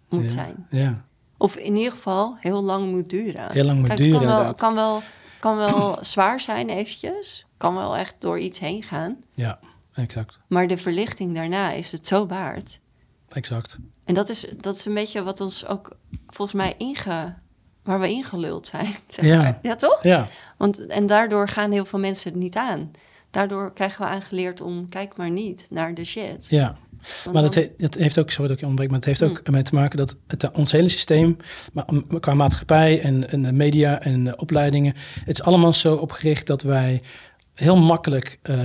moet 0.10 0.24
ja. 0.24 0.30
zijn. 0.30 0.68
Ja. 0.70 1.06
Of 1.38 1.56
in 1.56 1.76
ieder 1.76 1.92
geval 1.92 2.36
heel 2.40 2.64
lang 2.64 2.92
moet 2.92 3.10
duren. 3.10 3.52
Heel 3.52 3.64
lang 3.66 3.80
moet 3.80 3.88
Kijk, 3.88 4.00
duren, 4.00 4.20
Kan 4.20 4.28
wel, 4.44 4.54
kan 4.54 4.74
wel, 4.74 5.02
kan 5.40 5.58
wel 5.72 5.98
zwaar 6.02 6.40
zijn 6.40 6.70
eventjes. 6.70 7.46
Kan 7.58 7.76
wel 7.76 7.98
echt 7.98 8.16
door 8.20 8.40
iets 8.40 8.60
heen 8.60 8.84
gaan. 8.84 9.18
Ja. 9.32 9.60
Exact. 9.94 10.40
Maar 10.48 10.68
de 10.68 10.78
verlichting 10.78 11.36
daarna 11.36 11.72
is 11.72 11.92
het 11.92 12.08
zo 12.08 12.26
waard. 12.28 12.80
Exact. 13.30 13.78
En 14.06 14.14
dat 14.14 14.30
is, 14.30 14.46
dat 14.62 14.76
is 14.76 14.86
een 14.86 14.94
beetje 14.94 15.24
wat 15.24 15.42
ons 15.42 15.66
ook 15.68 15.98
volgens 16.28 16.58
mij 16.58 16.74
inge... 16.78 17.34
Waar 17.84 18.00
we 18.00 18.10
ingeluld 18.10 18.68
zijn, 18.68 18.86
zeg 19.08 19.26
Ja. 19.26 19.38
maar. 19.42 19.60
Ja, 19.62 19.76
toch? 19.76 20.04
Ja. 20.04 20.28
Want, 20.58 20.86
en 20.86 21.06
daardoor 21.06 21.48
gaan 21.48 21.72
heel 21.72 21.86
veel 21.86 22.00
mensen 22.00 22.32
het 22.32 22.40
niet 22.40 22.56
aan. 22.56 22.92
Daardoor 23.32 23.74
krijgen 23.74 24.06
we 24.06 24.12
aangeleerd 24.12 24.62
om... 24.62 24.90
Kijk 24.90 25.18
maar 25.18 25.30
niet 25.30 25.68
naar 25.70 25.94
de 25.94 26.04
shit. 26.06 26.48
Ja. 26.50 26.78
Want 27.24 27.34
Maar 27.34 27.44
dat, 27.44 27.54
dan- 27.54 27.64
he- 27.64 27.70
dat 27.78 27.94
heeft 27.94 28.20
ook, 28.20 28.30
sorry 28.30 28.44
dat 28.48 28.56
ik 28.56 28.60
je 28.60 28.66
ontbreek, 28.68 28.88
maar 28.90 28.98
het 28.98 29.08
heeft 29.08 29.24
ook 29.24 29.42
Mm. 29.48 29.54
mee 29.54 29.64
te 29.64 29.76
maken 29.76 29.98
dat 29.98 30.16
het, 30.28 30.44
eh, 30.44 30.50
ons 30.54 30.72
hele 30.72 30.90
systeem, 30.90 31.38
maar, 31.74 31.86
om- 31.88 32.20
qua 32.20 32.34
maatschappij 32.34 33.02
en, 33.02 33.30
en 33.30 33.56
media 33.56 34.02
en 34.02 34.40
opleidingen, 34.40 34.94
het 35.26 35.40
is 35.40 35.44
allemaal 35.46 35.74
zo 35.74 35.96
opgericht 35.96 36.48
dat 36.48 36.62
wij 36.62 37.02
heel 37.62 37.78
makkelijk 37.78 38.40
eh, 38.42 38.58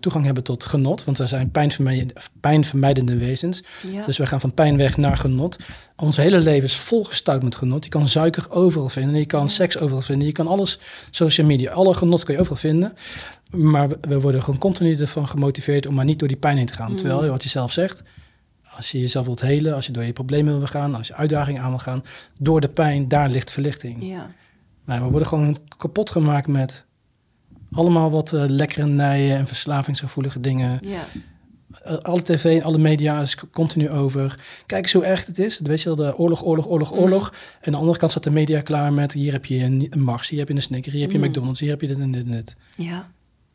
toegang 0.00 0.24
hebben 0.24 0.44
tot 0.44 0.64
genot, 0.64 1.04
want 1.04 1.18
we 1.18 1.26
zijn 1.26 1.50
pijnvermijdende, 1.50 2.14
pijnvermijdende 2.40 3.16
wezens. 3.16 3.64
ja. 3.92 4.04
Dus 4.06 4.18
we 4.18 4.26
gaan 4.26 4.40
van 4.40 4.54
pijn 4.54 4.76
weg 4.76 4.96
naar 4.96 5.16
genot. 5.16 5.56
Ons 5.96 6.16
hele 6.16 6.38
leven 6.40 6.64
is 6.68 6.76
volgestouwd 6.76 7.42
met 7.42 7.54
genot. 7.54 7.84
Je 7.84 7.90
kan 7.90 8.08
suiker 8.08 8.50
overal 8.50 8.88
vinden, 8.88 9.18
je 9.18 9.26
kan 9.26 9.40
Ja. 9.40 9.46
seks 9.46 9.78
overal 9.78 10.00
vinden, 10.02 10.26
je 10.26 10.32
kan 10.32 10.46
alles, 10.46 10.78
social 11.10 11.46
media, 11.46 11.72
alle 11.72 11.94
genot 11.94 12.24
kan 12.24 12.34
je 12.34 12.40
overal 12.40 12.58
vinden. 12.58 12.92
Maar 13.50 13.88
we- 13.88 13.98
we 14.00 14.20
worden 14.20 14.42
gewoon 14.42 14.58
continu 14.60 14.96
ervan 14.96 15.28
gemotiveerd 15.28 15.86
om 15.86 15.94
maar 15.94 16.04
niet 16.04 16.18
door 16.18 16.28
die 16.28 16.36
pijn 16.36 16.56
heen 16.56 16.66
te 16.66 16.74
gaan. 16.74 16.90
Mm. 16.90 16.96
Terwijl, 16.96 17.30
wat 17.30 17.42
je 17.42 17.48
zelf 17.48 17.72
zegt, 17.72 18.02
als 18.76 18.90
je 18.90 19.00
jezelf 19.00 19.26
wilt 19.26 19.40
helen, 19.40 19.74
als 19.74 19.86
je 19.86 19.92
door 19.92 20.04
je 20.04 20.12
problemen 20.12 20.58
wil 20.58 20.66
gaan, 20.66 20.94
als 20.94 21.06
je 21.06 21.14
uitdagingen 21.14 21.62
aan 21.62 21.68
wil 21.70 21.78
gaan, 21.78 22.04
door 22.40 22.60
de 22.60 22.68
pijn, 22.68 23.08
daar 23.08 23.28
ligt 23.30 23.50
verlichting. 23.50 23.96
ja. 24.08 24.30
Maar 24.84 25.02
we 25.04 25.08
worden 25.10 25.28
gewoon 25.28 25.56
kapot 25.78 26.10
gemaakt 26.10 26.46
met 26.46 26.84
allemaal 27.74 28.10
wat 28.10 28.32
eh, 28.32 28.44
lekkernijen 28.46 29.36
en 29.36 29.46
verslavingsgevoelige 29.46 30.40
dingen. 30.40 30.78
ja. 30.82 31.04
Eh, 31.82 31.96
alle 31.96 32.22
tv, 32.22 32.62
alle 32.62 32.78
media 32.78 33.20
is 33.20 33.36
continu 33.52 33.90
over. 33.90 34.34
Kijk 34.66 34.82
eens 34.82 34.92
hoe 34.92 35.04
erg 35.04 35.26
het 35.26 35.38
is. 35.38 35.60
Weet 35.62 35.80
je 35.82 35.84
wel, 35.94 35.96
de 36.06 36.18
oorlog, 36.18 36.44
oorlog, 36.44 36.68
oorlog, 36.68 36.90
Mhm. 36.90 37.00
oorlog. 37.00 37.28
En 37.60 37.66
aan 37.66 37.72
de 37.72 37.78
andere 37.78 37.98
kant 37.98 38.10
staat 38.10 38.22
de 38.22 38.30
media 38.30 38.60
klaar 38.60 38.92
met... 38.92 39.12
hier 39.12 39.32
heb 39.32 39.44
je 39.44 39.62
een, 39.64 39.86
een 39.90 40.02
Mars, 40.02 40.28
hier 40.28 40.38
heb 40.38 40.48
je 40.48 40.54
een 40.54 40.62
Snicker, 40.62 40.92
hier 40.92 41.00
heb 41.02 41.10
je 41.10 41.18
Mhm. 41.18 41.26
McDonald's... 41.28 41.60
hier 41.60 41.70
heb 41.70 41.80
je 41.80 41.86
dit 41.86 41.98
en 41.98 42.10
dit 42.10 42.24
en 42.24 42.30
dit. 42.30 42.54
ja. 42.76 43.10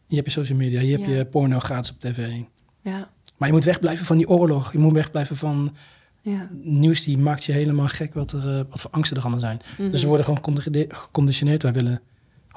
Hier 0.07 0.17
heb 0.17 0.26
je 0.26 0.32
social 0.32 0.57
media, 0.57 0.80
hier 0.80 0.99
heb 0.99 1.07
Ja. 1.07 1.15
je 1.15 1.26
porno 1.26 1.59
gratis 1.59 1.91
op 1.91 1.99
tv. 1.99 2.30
ja. 2.82 3.09
Maar 3.38 3.47
je 3.47 3.53
moet 3.53 3.63
wegblijven 3.65 4.05
van 4.05 4.17
die 4.17 4.28
oorlog. 4.30 4.72
Je 4.72 4.78
moet 4.78 4.93
wegblijven 4.93 5.36
van 5.36 5.76
ja. 6.22 6.49
nieuws 6.61 7.03
die 7.03 7.17
maakt 7.17 7.43
je 7.43 7.51
helemaal 7.51 7.88
gek... 7.88 8.13
wat, 8.13 8.32
er, 8.32 8.49
eh, 8.49 8.61
wat 8.70 8.82
voor 8.82 8.91
angsten 8.91 9.17
er 9.17 9.22
allemaal 9.24 9.39
zijn. 9.41 9.57
Dus 9.78 9.88
Mhm. 9.91 9.99
we 10.01 10.05
worden 10.07 10.24
gewoon 10.26 10.39
geconditioneerd- 10.39 10.93
geconditioneerd. 10.97 11.63
Wij 11.63 11.74
willen 11.74 12.01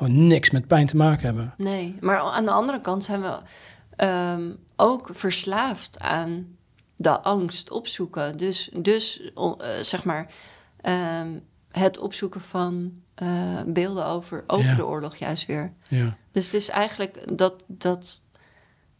gewoon 0.02 0.26
niks 0.26 0.50
met 0.50 0.66
pijn 0.66 0.86
te 0.86 0.96
maken 0.96 1.24
hebben. 1.24 1.54
Nee, 1.56 1.96
maar 2.00 2.18
aan 2.18 2.44
de 2.44 2.50
andere 2.50 2.80
kant 2.80 3.04
zijn 3.04 3.20
we 3.22 3.38
ehm, 3.96 4.50
ook 4.76 5.08
verslaafd 5.12 6.00
aan 6.00 6.56
de 6.96 7.20
angst 7.20 7.70
opzoeken. 7.70 8.36
Dus, 8.36 8.70
dus 8.78 9.32
eh, 9.34 9.52
zeg 9.82 10.04
maar, 10.04 10.32
ehm, 10.80 11.38
het 11.70 11.98
opzoeken 11.98 12.40
van 12.40 12.92
eh, 13.14 13.62
beelden 13.66 14.06
over, 14.06 14.44
over 14.46 14.66
Ja. 14.70 14.74
de 14.74 14.86
oorlog 14.86 15.16
juist 15.16 15.46
weer. 15.46 15.72
Ja, 15.88 16.16
Dus 16.32 16.44
het 16.44 16.54
is 16.54 16.68
eigenlijk 16.68 17.38
dat, 17.38 17.64
dat 17.66 18.22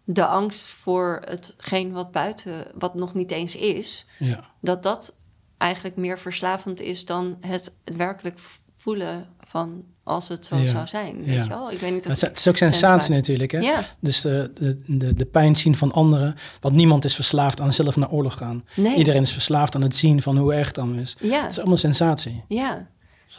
de 0.05 0.27
angst 0.27 0.73
voor 0.73 1.23
hetgeen 1.25 1.93
wat 1.93 2.11
buiten, 2.13 2.67
wat 2.75 2.95
nog 2.95 3.15
niet 3.15 3.31
eens 3.31 3.57
is, 3.57 4.07
ja. 4.19 4.41
dat 4.61 4.83
dat 4.83 5.17
eigenlijk 5.59 5.97
meer 5.97 6.19
verslavend 6.19 6.81
is 6.81 7.05
dan 7.05 7.37
het, 7.41 7.75
het 7.85 7.97
werkelijk 7.97 8.39
voelen 8.77 9.29
van 9.41 9.85
als 10.05 10.29
het 10.29 10.47
zo 10.47 10.57
Ja. 10.57 10.69
zou 10.71 10.87
zijn. 10.87 11.25
Weet 11.25 11.35
Ja. 11.35 11.43
je 11.43 11.49
wel? 11.49 11.71
Ik 11.71 11.79
weet 11.81 11.93
niet 11.93 12.05
Het 12.05 12.13
of 12.13 12.13
is, 12.13 12.21
het 12.29 12.39
is 12.39 12.49
ook 12.49 12.57
sensatie 12.57 13.15
natuurlijk, 13.15 13.51
hè? 13.51 13.59
Ja, 13.59 13.81
Dus 14.01 14.21
de, 14.21 14.51
de, 14.55 14.77
de, 14.87 15.15
de 15.15 15.25
pijn 15.27 15.57
zien 15.57 15.77
van 15.77 15.93
anderen. 15.93 16.37
Want 16.61 16.75
niemand 16.75 17.05
is 17.05 17.15
verslaafd 17.15 17.61
aan 17.61 17.73
zelf 17.73 17.97
naar 17.97 18.11
oorlog 18.11 18.35
gaan. 18.37 18.65
nee. 18.77 18.97
Iedereen 18.97 19.23
is 19.23 19.33
verslaafd 19.33 19.75
aan 19.75 19.83
het 19.83 19.97
zien 19.97 20.23
van 20.23 20.37
hoe 20.39 20.55
erg 20.55 20.67
het 20.67 20.75
dan 20.75 20.99
is. 20.99 21.17
Het 21.21 21.51
is 21.51 21.59
allemaal 21.59 21.77
sensatie. 21.77 22.45
ja. 22.49 22.91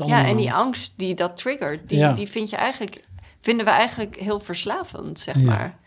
Ja, 0.05 0.25
en 0.25 0.37
die 0.37 0.53
angst 0.53 0.93
die 0.97 1.13
dat 1.15 1.37
triggert, 1.37 1.89
die, 1.89 2.13
die 2.13 2.27
vind 2.29 2.49
je 2.49 2.55
eigenlijk, 2.55 3.01
vinden 3.41 3.65
we 3.65 3.71
eigenlijk 3.71 4.15
heel 4.19 4.39
verslavend, 4.39 5.19
zeg 5.19 5.35
maar. 5.35 5.79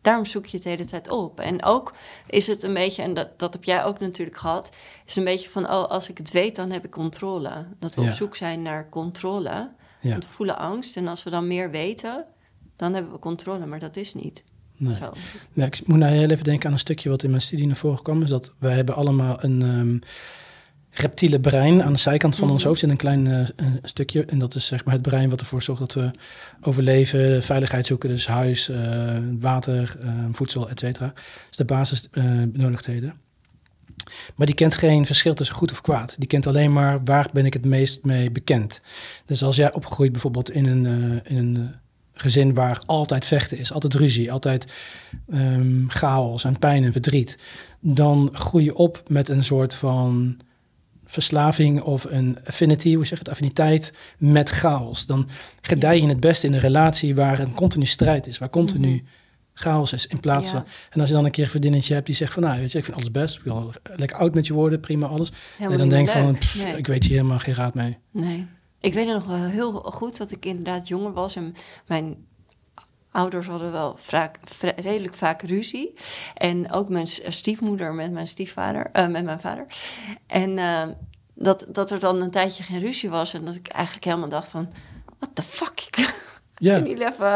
Daarom 0.00 0.26
zoek 0.26 0.46
je 0.46 0.56
het 0.56 0.62
de 0.64 0.70
hele 0.70 0.84
tijd 0.84 1.08
op. 1.10 1.40
En 1.40 1.64
ook 1.64 1.92
is 2.26 2.46
het 2.46 2.62
een 2.62 2.74
beetje, 2.74 3.02
en 3.02 3.14
dat, 3.14 3.38
dat 3.38 3.52
heb 3.52 3.64
jij 3.64 3.84
ook 3.84 3.98
natuurlijk 4.00 4.36
gehad, 4.38 4.70
is 5.06 5.16
een 5.16 5.24
beetje 5.24 5.50
van, 5.50 5.64
oh, 5.64 5.84
als 5.84 6.08
ik 6.08 6.18
het 6.18 6.30
weet, 6.30 6.56
dan 6.56 6.70
heb 6.70 6.84
ik 6.84 6.90
controle. 6.90 7.66
Dat 7.78 7.94
we 7.94 8.00
op 8.00 8.10
zoek 8.12 8.36
zijn 8.36 8.62
naar 8.62 8.88
controle. 8.88 9.70
Ja, 10.00 10.10
Want 10.10 10.24
we 10.24 10.30
voelen 10.30 10.58
angst. 10.58 10.96
En 10.96 11.08
als 11.08 11.22
we 11.22 11.30
dan 11.30 11.46
meer 11.46 11.70
weten, 11.70 12.24
dan 12.76 12.94
hebben 12.94 13.12
we 13.12 13.18
controle. 13.18 13.66
Maar 13.66 13.78
dat 13.78 13.96
is 13.96 14.14
niet 14.14 14.44
nee. 14.76 14.94
zo. 14.94 15.12
Ik 15.54 15.86
moet 15.86 15.98
nou 15.98 16.12
heel 16.12 16.30
even 16.30 16.44
denken 16.44 16.66
aan 16.66 16.72
een 16.72 16.78
stukje 16.78 17.08
wat 17.08 17.22
in 17.22 17.30
mijn 17.30 17.42
studie 17.42 17.66
naar 17.66 17.76
voren 17.76 18.02
kwam. 18.02 18.22
Is 18.22 18.28
dat 18.30 18.52
wij 18.58 18.74
hebben 18.74 18.94
allemaal 18.94 19.44
een 19.44 19.62
ehm, 19.62 19.98
reptiele 20.90 21.40
brein. 21.40 21.82
Aan 21.82 21.92
de 21.92 21.98
zijkant 21.98 22.36
van 22.36 22.50
ons 22.50 22.58
Mhm. 22.58 22.66
hoofd 22.68 22.80
zit 22.80 22.90
een 22.90 22.96
klein 22.96 23.26
eh, 23.26 23.38
een 23.56 23.78
stukje. 23.82 24.24
En 24.24 24.38
dat 24.38 24.54
is 24.54 24.66
zeg 24.66 24.84
maar 24.84 24.94
het 24.94 25.02
brein 25.02 25.30
wat 25.30 25.40
ervoor 25.40 25.62
zorgt 25.62 25.80
dat 25.80 25.94
we 25.94 26.10
overleven, 26.60 27.42
veiligheid 27.42 27.86
zoeken. 27.86 28.08
Dus 28.08 28.26
huis, 28.26 28.68
eh, 28.68 29.18
water, 29.40 29.96
eh, 30.02 30.10
voedsel, 30.32 30.68
et 30.68 30.78
cetera. 30.78 31.06
Dat 31.06 31.16
is 31.50 31.56
de 31.56 31.64
basisbenodigdheden. 31.64 33.20
Maar 34.36 34.46
die 34.46 34.54
kent 34.54 34.74
geen 34.74 35.06
verschil 35.06 35.34
tussen 35.34 35.56
goed 35.56 35.70
of 35.70 35.80
kwaad. 35.80 36.14
Die 36.18 36.28
kent 36.28 36.46
alleen 36.46 36.72
maar 36.72 37.04
waar 37.04 37.28
ben 37.32 37.46
ik 37.46 37.52
het 37.52 37.64
meest 37.64 38.04
mee 38.04 38.30
bekend. 38.30 38.80
Dus 39.26 39.42
als 39.42 39.56
jij 39.56 39.72
opgroeit 39.72 40.12
bijvoorbeeld 40.12 40.50
in 40.50 40.66
een, 40.66 40.86
eh, 40.86 41.32
in 41.32 41.36
een 41.36 41.56
eh, 41.56 41.62
gezin 42.12 42.54
waar 42.54 42.80
altijd 42.86 43.24
vechten 43.24 43.58
is, 43.58 43.72
altijd 43.72 43.94
ruzie, 43.94 44.32
altijd 44.32 44.72
ehm, 45.30 45.88
chaos 45.88 46.44
en 46.44 46.58
pijn 46.58 46.84
en 46.84 46.92
verdriet, 46.92 47.38
dan 47.80 48.30
groei 48.32 48.64
je 48.64 48.76
op 48.76 49.02
met 49.06 49.28
een 49.28 49.44
soort 49.44 49.74
van 49.74 50.40
verslaving 51.10 51.80
of 51.80 52.04
een 52.04 52.38
affinity, 52.44 52.94
hoe 52.94 53.06
zeg 53.06 53.18
je 53.18 53.24
het, 53.24 53.28
affiniteit 53.28 53.92
met 54.18 54.48
chaos. 54.48 55.06
Dan 55.06 55.28
gedij 55.60 56.00
je 56.00 56.06
het 56.06 56.20
beste 56.20 56.46
in 56.46 56.52
een 56.52 56.60
relatie 56.60 57.14
waar 57.14 57.38
een 57.38 57.54
continu 57.54 57.86
strijd 57.86 58.26
is, 58.26 58.38
waar 58.38 58.50
continu 58.50 58.88
Mhm. 58.88 59.04
Chaos 59.54 59.92
is. 59.92 60.06
In 60.06 60.20
plaats 60.20 60.46
Ja. 60.46 60.52
van, 60.52 60.64
en 60.90 61.00
als 61.00 61.08
je 61.08 61.14
dan 61.14 61.24
een 61.24 61.30
keer 61.30 61.44
een 61.44 61.50
vriendinnetje 61.50 61.94
hebt 61.94 62.06
die 62.06 62.14
zegt 62.14 62.32
van, 62.32 62.42
nou 62.42 62.60
weet 62.60 62.72
je, 62.72 62.78
ik 62.78 62.84
vind 62.84 62.96
alles 62.96 63.10
best, 63.10 63.36
ik 63.36 63.42
wil 63.42 63.72
lekker 63.82 64.16
oud 64.18 64.34
met 64.34 64.46
je 64.46 64.52
worden, 64.52 64.80
prima 64.80 65.06
alles. 65.06 65.32
Helemaal 65.56 65.72
en 65.72 65.78
dan 65.78 65.88
denk 65.88 66.08
je 66.08 66.12
van, 66.18 66.24
leuk. 66.30 66.38
pff, 66.38 66.62
Nee. 66.62 66.76
ik 66.76 66.86
weet 66.86 67.04
hier 67.04 67.16
helemaal 67.16 67.38
geen 67.38 67.54
raad 67.54 67.74
mee. 67.74 67.98
Nee. 68.10 68.46
Ik 68.80 68.94
weet 68.94 69.04
het 69.06 69.14
nog 69.14 69.24
wel 69.24 69.44
heel 69.44 69.72
goed 69.72 70.16
dat 70.18 70.30
ik 70.30 70.44
inderdaad 70.44 70.88
jonger 70.88 71.12
was 71.12 71.36
en 71.36 71.54
mijn 71.86 72.26
ouders 73.10 73.46
hadden 73.46 73.72
wel 73.72 73.96
vaak, 73.98 74.38
redelijk 74.76 75.14
vaak 75.14 75.42
ruzie. 75.42 75.94
En 76.34 76.72
ook 76.72 76.88
mijn 76.88 77.06
s- 77.06 77.20
stiefmoeder 77.26 77.94
met 77.94 78.12
mijn 78.12 78.26
stiefvader, 78.26 78.88
eh, 78.92 79.06
met 79.08 79.24
mijn 79.24 79.40
vader. 79.40 79.66
En 80.26 80.58
eh, 80.58 80.82
dat, 81.34 81.66
dat 81.68 81.90
er 81.90 81.98
dan 81.98 82.20
een 82.20 82.30
tijdje 82.30 82.62
geen 82.62 82.78
ruzie 82.80 83.10
was 83.10 83.34
en 83.34 83.44
dat 83.44 83.54
ik 83.54 83.68
eigenlijk 83.68 84.04
helemaal 84.04 84.28
dacht 84.28 84.48
van, 84.48 84.72
what 85.18 85.30
the 85.34 85.42
fuck, 85.42 85.88
Ja, 86.60 86.74
kan 86.78 86.88
jullie 86.88 87.06
even 87.12 87.32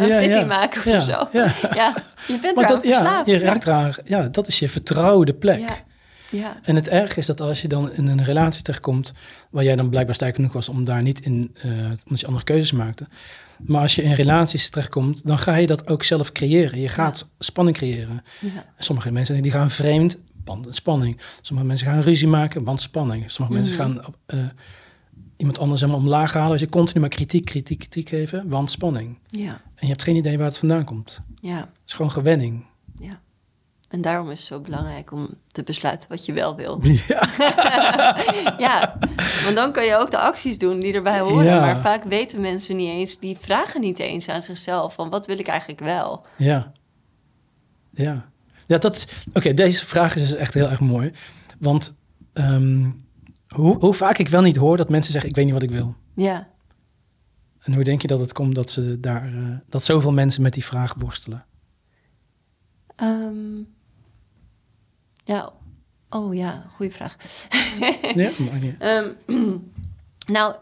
een 0.00 0.06
Ja, 0.08 0.18
fitty 0.20 0.38
ja. 0.38 0.44
maken 0.44 0.90
Ja, 0.90 0.96
of 0.98 1.04
zo. 1.04 1.28
ja. 1.32 1.52
Ja, 1.74 1.94
je 2.26 2.38
bent 2.42 2.58
eraan 2.58 2.70
dat, 2.72 2.82
ja, 2.84 2.98
verslaafd. 2.98 3.26
je 3.26 3.38
raakt 3.38 3.66
eraan, 3.66 3.92
ja, 4.04 4.28
dat 4.28 4.46
is 4.48 4.58
je 4.58 4.68
vertrouwde 4.68 5.34
plek. 5.34 5.58
Ja, 6.30 6.56
En 6.62 6.74
het 6.74 6.88
erg 6.88 7.16
is 7.16 7.26
dat 7.26 7.40
als 7.40 7.62
je 7.62 7.68
dan 7.68 7.92
in 7.92 8.06
een 8.06 8.24
relatie 8.24 8.62
terechtkomt, 8.62 9.12
waar 9.50 9.64
jij 9.64 9.76
dan 9.76 9.88
blijkbaar 9.90 10.14
sterk 10.14 10.34
genoeg 10.34 10.52
was 10.52 10.68
om 10.68 10.84
daar 10.84 11.02
niet 11.02 11.20
in, 11.20 11.54
eh 11.62 11.70
omdat 12.04 12.20
je 12.20 12.26
andere 12.26 12.44
keuzes 12.44 12.72
maakte. 12.72 13.06
Maar 13.64 13.80
als 13.82 13.94
je 13.94 14.02
in 14.02 14.12
relaties 14.12 14.70
terechtkomt, 14.70 15.26
dan 15.26 15.38
ga 15.38 15.54
je 15.56 15.66
dat 15.66 15.88
ook 15.88 16.02
zelf 16.02 16.32
creëren. 16.32 16.80
Je 16.80 16.88
gaat 16.88 17.26
spanning 17.38 17.76
creëren. 17.76 18.22
ja. 18.40 18.64
Sommige 18.78 19.10
mensen 19.10 19.42
die 19.42 19.50
gaan 19.52 19.70
vreemd, 19.70 20.18
band 20.44 20.66
en 20.66 20.74
spanning. 20.74 21.20
Sommige 21.40 21.66
mensen 21.68 21.86
gaan 21.86 22.00
ruzie 22.00 22.28
maken, 22.28 22.64
band 22.64 22.80
spanning. 22.80 23.30
Sommige 23.30 23.56
mensen 23.58 23.74
Mhm. 23.74 23.82
gaan 23.82 24.14
eh, 24.26 24.38
iemand 25.36 25.58
anders 25.58 25.80
helemaal 25.80 26.00
omlaag 26.02 26.32
halen. 26.32 26.50
Als 26.50 26.60
je 26.60 26.68
continu 26.68 27.00
maar 27.00 27.08
kritiek, 27.08 27.44
kritiek, 27.44 27.78
kritiek 27.78 28.08
geven, 28.08 28.48
want 28.48 28.70
spanning. 28.70 29.18
ja, 29.26 29.50
En 29.50 29.60
je 29.80 29.86
hebt 29.86 30.02
geen 30.02 30.16
idee 30.16 30.36
waar 30.38 30.46
het 30.46 30.58
vandaan 30.58 30.84
komt. 30.84 31.20
ja. 31.40 31.58
Het 31.58 31.68
is 31.86 31.92
gewoon 31.92 32.10
gewenning. 32.12 32.64
Ja. 32.94 33.20
En 33.88 34.00
daarom 34.02 34.30
is 34.30 34.38
het 34.38 34.48
zo 34.48 34.60
belangrijk 34.60 35.12
om 35.12 35.28
te 35.48 35.62
besluiten 35.62 36.08
wat 36.08 36.24
je 36.24 36.32
wel 36.32 36.56
wil. 36.56 36.80
Ja, 37.08 37.28
ja, 38.58 38.98
want 39.44 39.56
dan 39.56 39.72
kan 39.72 39.84
je 39.84 39.96
ook 39.96 40.10
de 40.10 40.18
acties 40.18 40.58
doen 40.58 40.80
die 40.80 40.92
erbij 40.92 41.20
horen. 41.20 41.44
Ja. 41.44 41.60
Maar 41.60 41.80
vaak 41.80 42.04
weten 42.04 42.40
mensen 42.40 42.76
niet 42.76 42.88
eens, 42.88 43.18
die 43.18 43.36
vragen 43.36 43.80
niet 43.80 43.98
eens 43.98 44.28
aan 44.28 44.42
zichzelf 44.42 44.94
van 44.94 45.10
wat 45.10 45.26
wil 45.26 45.38
ik 45.38 45.46
eigenlijk 45.46 45.80
wel. 45.80 46.26
Ja. 46.36 46.72
Ja. 47.90 48.28
Ja, 48.66 48.78
dat 48.78 48.96
is... 48.96 49.06
Oké, 49.32 49.54
deze 49.54 49.86
vraag 49.86 50.14
is 50.16 50.20
dus 50.20 50.34
echt 50.34 50.54
heel 50.54 50.68
erg 50.70 50.80
mooi. 50.80 51.12
Want 51.58 51.94
ehm, 52.32 52.90
hoe, 53.56 53.78
hoe 53.78 53.94
vaak 53.94 54.18
ik 54.18 54.28
wel 54.28 54.42
niet 54.42 54.56
hoor 54.56 54.76
dat 54.76 54.88
mensen 54.88 55.12
zeggen... 55.12 55.30
ik 55.30 55.36
weet 55.36 55.44
niet 55.44 55.54
wat 55.54 55.62
ik 55.62 55.70
wil. 55.70 55.94
Ja, 56.14 56.48
En 57.58 57.74
hoe 57.74 57.84
denk 57.84 58.02
je 58.02 58.06
dat 58.08 58.18
het 58.18 58.32
komt 58.32 58.54
dat, 58.54 58.70
ze 58.70 59.00
daar, 59.00 59.26
eh, 59.26 59.56
dat 59.68 59.82
zoveel 59.82 60.12
mensen 60.12 60.42
met 60.42 60.52
die 60.52 60.64
vraag 60.64 60.94
worstelen? 60.98 61.44
Ehm, 62.96 63.58
ja. 65.24 65.52
Oh 66.10 66.34
ja, 66.34 66.64
goede 66.74 66.92
vraag. 66.92 67.16
Ja? 68.14 68.30
Maar, 68.50 68.64
ja. 68.64 68.74
Ehm, 68.78 69.10
nou, 70.36 70.54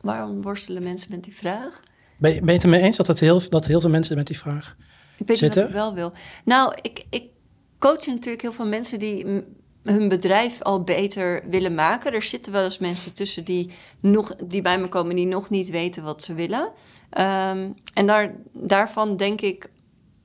waarom 0.00 0.42
worstelen 0.42 0.82
mensen 0.82 1.10
met 1.10 1.24
die 1.24 1.36
vraag? 1.36 1.80
Ben, 2.16 2.34
je, 2.34 2.38
ben 2.38 2.48
je 2.48 2.54
het 2.54 2.62
ermee 2.62 2.80
eens 2.80 2.96
dat, 2.96 3.06
het 3.06 3.20
heel, 3.20 3.48
dat 3.48 3.66
heel 3.66 3.80
veel 3.80 3.90
mensen 3.90 4.16
met 4.16 4.26
die 4.26 4.38
vraag... 4.38 4.76
Ik 5.16 5.26
weet 5.26 5.28
niet 5.28 5.38
Zitten? 5.38 5.60
wat 5.60 5.70
ik 5.70 5.76
wel 5.76 5.94
wil. 5.94 6.12
Nou, 6.44 6.74
ik, 6.82 7.06
ik 7.10 7.24
coach 7.78 8.06
natuurlijk 8.06 8.42
heel 8.42 8.52
veel 8.52 8.66
mensen 8.66 8.98
die 8.98 9.44
hun 9.90 10.08
bedrijf 10.08 10.62
al 10.62 10.82
beter 10.82 11.42
willen 11.48 11.74
maken. 11.74 12.12
Er 12.12 12.22
zitten 12.22 12.52
wel 12.52 12.64
eens 12.64 12.78
mensen 12.78 13.14
tussen 13.14 13.44
die, 13.44 13.70
nog, 14.00 14.36
die 14.36 14.62
bij 14.62 14.78
me 14.78 14.88
komen 14.88 15.16
die 15.16 15.26
nog 15.26 15.50
niet 15.50 15.70
weten 15.70 16.02
wat 16.02 16.22
ze 16.22 16.34
willen. 16.34 16.72
Ehm, 17.10 17.72
en 17.94 18.06
daar, 18.06 18.34
daarvan 18.52 19.16
denk 19.16 19.40
ik 19.40 19.70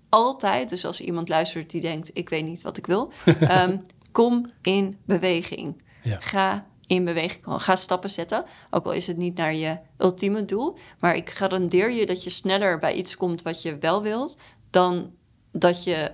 altijd, 0.09 0.69
dus 0.69 0.85
als 0.85 1.01
iemand 1.01 1.29
luistert 1.29 1.69
die 1.69 1.81
denkt, 1.81 2.09
ik 2.13 2.29
weet 2.29 2.45
niet 2.45 2.61
wat 2.61 2.77
ik 2.77 2.85
wil, 2.85 3.11
ehm, 3.39 3.77
kom 4.11 4.49
in 4.61 4.97
beweging. 5.05 5.81
Ja. 6.03 6.17
Ga 6.19 6.65
in 6.87 7.05
beweging 7.05 7.41
komen. 7.41 7.59
Ga 7.59 7.75
stappen 7.75 8.09
zetten. 8.09 8.45
Ook 8.69 8.85
al 8.85 8.91
is 8.91 9.07
het 9.07 9.17
niet 9.17 9.35
naar 9.35 9.55
je 9.55 9.77
ultieme 9.97 10.45
doel. 10.45 10.77
Maar 10.99 11.15
ik 11.15 11.29
garandeer 11.29 11.91
je 11.91 12.05
dat 12.05 12.23
je 12.23 12.29
sneller 12.29 12.79
bij 12.79 12.93
iets 12.93 13.17
komt 13.17 13.41
wat 13.41 13.61
je 13.61 13.77
wel 13.77 14.01
wilt. 14.01 14.37
Dan 14.69 15.11
dat 15.51 15.83
je 15.83 16.11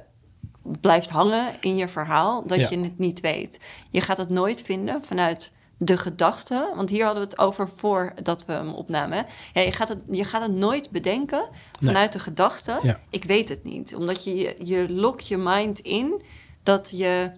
blijft 0.82 1.10
hangen 1.10 1.56
in 1.62 1.76
je 1.76 1.88
verhaal. 1.88 2.48
Dat 2.48 2.60
Ja. 2.60 2.68
je 2.70 2.80
het 2.80 2.98
niet 2.98 3.20
weet. 3.20 3.60
Je 3.92 4.02
gaat 4.02 4.18
het 4.18 4.30
nooit 4.30 4.62
vinden 4.62 5.04
vanuit 5.04 5.52
de 5.78 5.98
gedachte. 5.98 6.72
Want 6.76 6.90
hier 6.90 7.06
hadden 7.06 7.24
we 7.24 7.30
het 7.30 7.40
over 7.40 7.70
voordat 7.70 8.46
we 8.46 8.54
hem 8.54 8.74
opnamen. 8.74 9.26
Ja, 9.54 9.62
je, 9.62 9.72
gaat 9.72 9.88
het, 9.88 10.00
je 10.10 10.24
gaat 10.24 10.42
het 10.42 10.52
nooit 10.52 10.90
bedenken 10.90 11.50
vanuit 11.82 12.12
de 12.12 12.20
gedachte. 12.20 12.80
Ja. 12.82 13.00
Ik 13.10 13.24
weet 13.24 13.50
het 13.50 13.64
niet. 13.64 13.96
Omdat 13.96 14.24
je, 14.24 14.36
je, 14.38 14.56
je 14.64 14.90
lokt 14.90 15.28
je 15.28 15.38
mind 15.38 15.80
in 15.80 16.22
dat 16.64 16.90
je 16.94 17.32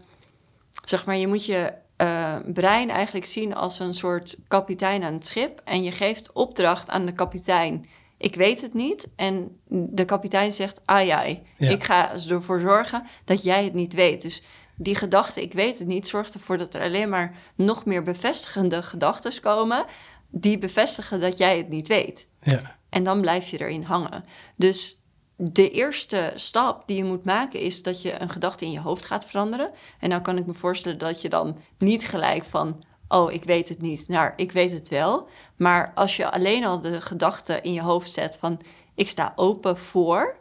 zeg 0.85 1.05
maar, 1.05 1.17
je 1.17 1.27
moet 1.27 1.45
je 1.45 1.73
eh, 1.95 2.35
brein 2.53 2.89
eigenlijk 2.89 3.25
zien 3.25 3.55
als 3.55 3.79
een 3.79 3.93
soort 3.93 4.37
kapitein 4.47 5.03
aan 5.03 5.13
het 5.13 5.25
schip. 5.25 5.61
En 5.63 5.83
je 5.83 5.91
geeft 5.91 6.31
opdracht 6.31 6.89
aan 6.89 7.05
de 7.05 7.13
kapitein. 7.13 7.85
Ik 8.21 8.35
weet 8.35 8.61
het 8.61 8.73
niet. 8.73 9.09
En 9.15 9.59
de 9.67 10.05
kapitein 10.05 10.53
zegt, 10.53 10.81
ah 10.85 11.05
ja, 11.05 11.23
Ja. 11.57 11.69
ik 11.69 11.83
ga 11.83 12.11
ervoor 12.29 12.59
zorgen 12.59 13.03
dat 13.25 13.43
jij 13.43 13.63
het 13.63 13.73
niet 13.73 13.93
weet. 13.93 14.21
Dus 14.21 14.43
die 14.75 14.95
gedachte, 14.95 15.41
ik 15.41 15.53
weet 15.53 15.79
het 15.79 15.87
niet, 15.87 16.07
zorgt 16.07 16.33
ervoor 16.33 16.57
dat 16.57 16.73
er 16.73 16.81
alleen 16.81 17.09
maar 17.09 17.35
nog 17.55 17.85
meer 17.85 18.03
bevestigende 18.03 18.83
gedachten 18.83 19.41
komen. 19.41 19.85
Die 20.29 20.57
bevestigen 20.57 21.19
dat 21.19 21.37
jij 21.37 21.57
het 21.57 21.69
niet 21.69 21.87
weet. 21.87 22.27
Ja. 22.41 22.77
En 22.89 23.03
dan 23.03 23.21
blijf 23.21 23.47
je 23.47 23.59
erin 23.59 23.83
hangen. 23.83 24.25
Dus 24.55 24.99
de 25.35 25.69
eerste 25.69 26.33
stap 26.35 26.87
die 26.87 26.97
je 26.97 27.03
moet 27.03 27.23
maken 27.23 27.59
is 27.59 27.83
dat 27.83 28.01
je 28.01 28.21
een 28.21 28.29
gedachte 28.29 28.65
in 28.65 28.71
je 28.71 28.79
hoofd 28.79 29.05
gaat 29.05 29.25
veranderen. 29.25 29.71
En 29.99 30.09
nou 30.09 30.21
kan 30.21 30.37
ik 30.37 30.45
me 30.45 30.53
voorstellen 30.53 30.97
dat 30.97 31.21
je 31.21 31.29
dan 31.29 31.57
niet 31.77 32.07
gelijk 32.07 32.43
van, 32.43 32.83
oh, 33.07 33.31
ik 33.31 33.43
weet 33.43 33.69
het 33.69 33.81
niet, 33.81 34.07
naar 34.07 34.33
ik 34.35 34.51
weet 34.51 34.71
het 34.71 34.89
wel. 34.89 35.27
Maar 35.61 35.91
als 35.95 36.15
je 36.15 36.31
alleen 36.31 36.65
al 36.65 36.79
de 36.79 37.01
gedachte 37.01 37.59
in 37.61 37.73
je 37.73 37.81
hoofd 37.81 38.11
zet 38.13 38.37
van, 38.37 38.59
ik 38.95 39.09
sta 39.09 39.33
open 39.35 39.77
voor. 39.77 40.35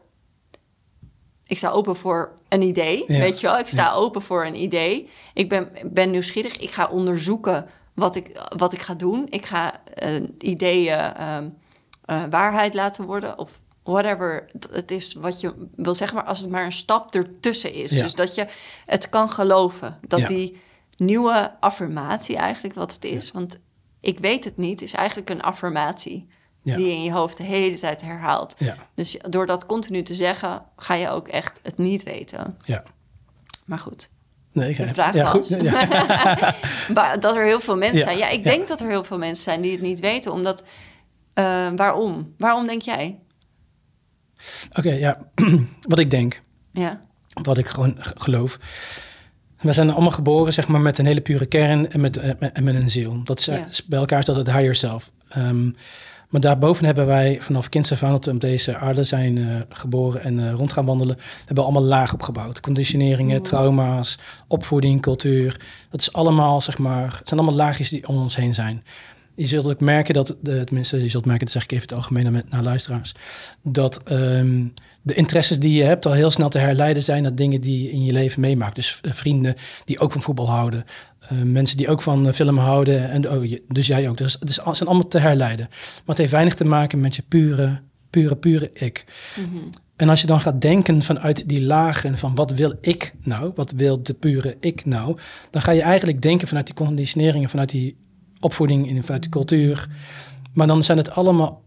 Ik 1.46 1.56
sta 1.56 1.70
open 1.70 1.96
voor 1.96 2.32
een 2.48 2.62
idee, 2.62 3.04
Ja. 3.06 3.18
weet 3.18 3.40
je 3.40 3.46
wel? 3.46 3.58
Ik 3.58 3.66
sta 3.66 3.92
open 3.92 4.22
voor 4.22 4.46
een 4.46 4.62
idee. 4.62 5.10
Ik 5.34 5.48
ben, 5.48 5.68
ben 5.84 6.10
nieuwsgierig. 6.10 6.56
Ik 6.56 6.70
ga 6.70 6.88
onderzoeken 6.88 7.66
wat 7.94 8.14
ik, 8.14 8.40
wat 8.56 8.72
ik 8.72 8.80
ga 8.80 8.94
doen. 8.94 9.26
Ik 9.28 9.46
ga 9.46 9.80
eh, 9.94 10.14
ideeën 10.38 10.98
ehm, 10.98 11.48
eh, 12.04 12.22
waarheid 12.30 12.74
laten 12.74 13.04
worden. 13.04 13.38
Of 13.38 13.60
whatever 13.82 14.46
het- 14.52 14.68
het 14.72 14.90
is 14.90 15.12
wat 15.14 15.40
je 15.40 15.68
wil 15.76 15.94
zeggen. 15.94 16.16
Maar 16.16 16.26
als 16.26 16.40
het 16.40 16.50
maar 16.50 16.64
een 16.64 16.72
stap 16.72 17.14
ertussen 17.14 17.72
is. 17.72 17.90
Ja. 17.90 18.02
Dus 18.02 18.14
dat 18.14 18.34
je 18.34 18.46
het 18.86 19.08
kan 19.08 19.30
geloven. 19.30 19.98
Dat 20.08 20.26
die 20.26 20.60
nieuwe 20.96 21.56
affirmatie 21.60 22.36
eigenlijk 22.36 22.74
wat 22.74 22.92
het 22.92 23.04
is. 23.04 23.32
Want 23.32 23.60
ik 24.00 24.18
weet 24.18 24.44
het 24.44 24.56
niet 24.56 24.82
is 24.82 24.92
eigenlijk 24.92 25.30
een 25.30 25.42
affirmatie. 25.42 26.28
Ja. 26.62 26.76
Die 26.76 26.86
je 26.86 26.92
in 26.92 27.02
je 27.02 27.12
hoofd 27.12 27.36
de 27.36 27.42
hele 27.42 27.78
tijd 27.78 28.02
herhaalt. 28.02 28.54
Ja. 28.58 28.76
Dus 28.94 29.16
door 29.28 29.46
dat 29.46 29.66
continu 29.66 30.02
te 30.02 30.14
zeggen, 30.14 30.62
ga 30.76 30.94
je 30.94 31.08
ook 31.08 31.28
echt 31.28 31.60
het 31.62 31.78
niet 31.78 32.02
weten. 32.02 32.56
Ja. 32.64 32.82
Maar 33.64 33.78
goed, 33.78 34.10
Nee, 34.52 34.70
ik 34.70 34.76
de 34.76 34.88
vraag 34.88 35.14
ja, 35.14 35.22
was 35.22 35.32
goed. 35.32 35.62
Ja. 35.62 35.86
maar 36.94 37.20
dat 37.20 37.36
er 37.36 37.44
heel 37.44 37.60
veel 37.60 37.76
mensen 37.76 37.98
Ja, 37.98 38.04
zijn. 38.04 38.18
Ja, 38.18 38.28
ik 38.28 38.44
denk 38.44 38.68
dat 38.68 38.80
er 38.80 38.88
heel 38.88 39.04
veel 39.04 39.18
mensen 39.18 39.44
zijn 39.44 39.60
die 39.60 39.72
het 39.72 39.80
niet 39.80 40.00
weten. 40.00 40.32
Omdat, 40.32 40.64
eh, 41.34 41.68
waarom? 41.76 42.34
Waarom 42.38 42.66
denk 42.66 42.82
jij? 42.82 43.18
Oké, 44.72 44.92
ja. 44.92 45.18
Wat 45.88 45.98
ik 45.98 46.10
denk. 46.10 46.40
Ja, 46.72 47.00
wat 47.42 47.58
ik 47.58 47.68
gewoon 47.68 47.96
geloof. 47.98 48.58
We 49.60 49.72
zijn 49.72 49.90
allemaal 49.90 50.10
geboren 50.10 50.52
zeg 50.52 50.68
maar, 50.68 50.80
met 50.80 50.98
een 50.98 51.06
hele 51.06 51.20
pure 51.20 51.46
kern 51.46 51.90
en 51.92 52.00
met, 52.00 52.16
eh, 52.16 52.30
en 52.52 52.64
met 52.64 52.74
een 52.82 52.90
ziel. 52.90 53.20
Dat 53.24 53.38
is, 53.38 53.44
Ja. 53.44 53.64
is 53.66 53.84
bij 53.86 53.98
elkaar 53.98 54.18
is 54.18 54.24
dat 54.24 54.36
het 54.36 54.46
higher 54.52 54.74
self. 54.74 55.10
Ehm, 55.28 55.70
maar 56.28 56.40
daarboven 56.40 56.84
hebben 56.84 57.06
wij 57.06 57.36
vanaf 57.40 57.68
kinds 57.68 57.92
af 57.92 58.02
aan 58.02 58.10
dat 58.10 58.24
we 58.24 58.30
op 58.30 58.40
deze 58.40 58.76
aarde 58.76 59.04
zijn 59.04 59.38
eh, 59.38 59.44
geboren 59.68 60.22
en 60.22 60.38
eh, 60.48 60.52
rond 60.52 60.72
gaan 60.72 60.84
wandelen, 60.84 61.16
hebben 61.38 61.54
we 61.56 61.62
allemaal 61.62 61.82
laag 61.88 62.12
opgebouwd. 62.12 62.60
Conditioneringen, 62.60 63.34
Mhm. 63.36 63.44
trauma's, 63.44 64.18
opvoeding, 64.48 65.02
cultuur. 65.02 65.60
Dat 65.90 66.00
is 66.00 66.12
allemaal, 66.12 66.60
zeg 66.60 66.78
maar, 66.78 67.16
het 67.18 67.28
zijn 67.28 67.40
allemaal 67.40 67.58
laagjes 67.58 67.88
die 67.88 68.08
om 68.08 68.16
ons 68.16 68.36
heen 68.36 68.54
zijn. 68.54 68.84
Je 69.34 69.46
zult 69.46 69.66
ook 69.66 69.80
merken 69.80 70.14
dat, 70.14 70.34
de, 70.42 70.64
tenminste, 70.64 71.02
je 71.02 71.08
zult 71.08 71.24
merken, 71.26 71.44
dat 71.44 71.54
zeg 71.54 71.62
ik 71.62 71.70
even 71.72 71.82
het 71.88 71.92
algemeen 71.96 72.32
naar, 72.32 72.42
naar 72.48 72.62
luisteraars, 72.62 73.14
dat 73.62 74.00
ehm, 74.02 74.64
de 75.02 75.14
interesses 75.14 75.58
die 75.58 75.78
je 75.78 75.84
hebt 75.84 76.06
al 76.06 76.12
heel 76.12 76.30
snel 76.30 76.48
te 76.48 76.58
herleiden 76.58 77.02
zijn 77.02 77.22
naar 77.22 77.34
dingen 77.34 77.60
die 77.60 77.82
je 77.82 77.90
in 77.90 78.04
je 78.04 78.12
leven 78.12 78.40
meemaakt. 78.40 78.74
Dus 78.74 78.98
eh, 79.02 79.12
vrienden 79.12 79.54
die 79.84 79.98
ook 79.98 80.12
van 80.12 80.22
voetbal 80.22 80.50
houden, 80.50 80.84
eh, 81.20 81.38
mensen 81.42 81.76
die 81.76 81.88
ook 81.88 82.02
van 82.02 82.26
eh, 82.26 82.32
film 82.32 82.58
houden, 82.58 83.10
en 83.10 83.30
oh, 83.30 83.44
je, 83.44 83.62
dus 83.68 83.86
jij 83.86 84.08
ook. 84.08 84.16
Dus 84.16 84.36
het 84.40 84.50
is, 84.50 84.60
het 84.64 84.76
zijn 84.76 84.88
allemaal 84.88 85.08
te 85.08 85.18
herleiden. 85.18 85.66
Maar 85.68 86.02
het 86.06 86.18
heeft 86.18 86.32
weinig 86.32 86.54
te 86.54 86.64
maken 86.64 87.00
met 87.00 87.16
je 87.16 87.22
pure 87.28 87.80
pure, 88.10 88.36
pure 88.36 88.70
ik. 88.72 89.04
En 89.96 90.08
als 90.08 90.20
je 90.20 90.26
dan 90.26 90.40
gaat 90.40 90.60
denken 90.60 91.02
vanuit 91.02 91.48
die 91.48 91.62
lagen 91.62 92.18
van 92.18 92.34
wat 92.34 92.52
wil 92.52 92.74
ik 92.80 93.14
nou, 93.22 93.52
wat 93.54 93.72
wil 93.72 94.02
de 94.02 94.14
pure 94.14 94.56
ik 94.60 94.84
nou, 94.84 95.18
dan 95.50 95.62
ga 95.62 95.70
je 95.70 95.82
eigenlijk 95.82 96.22
denken 96.22 96.48
vanuit 96.48 96.66
die 96.66 96.74
conditioneringen, 96.74 97.48
vanuit 97.48 97.68
die 97.68 97.96
opvoeding 98.40 98.88
en 98.88 99.04
vanuit 99.04 99.22
die 99.22 99.30
cultuur. 99.30 99.88
Maar 100.52 100.66
dan 100.66 100.84
zijn 100.84 100.98
het 100.98 101.10
allemaal 101.10 101.62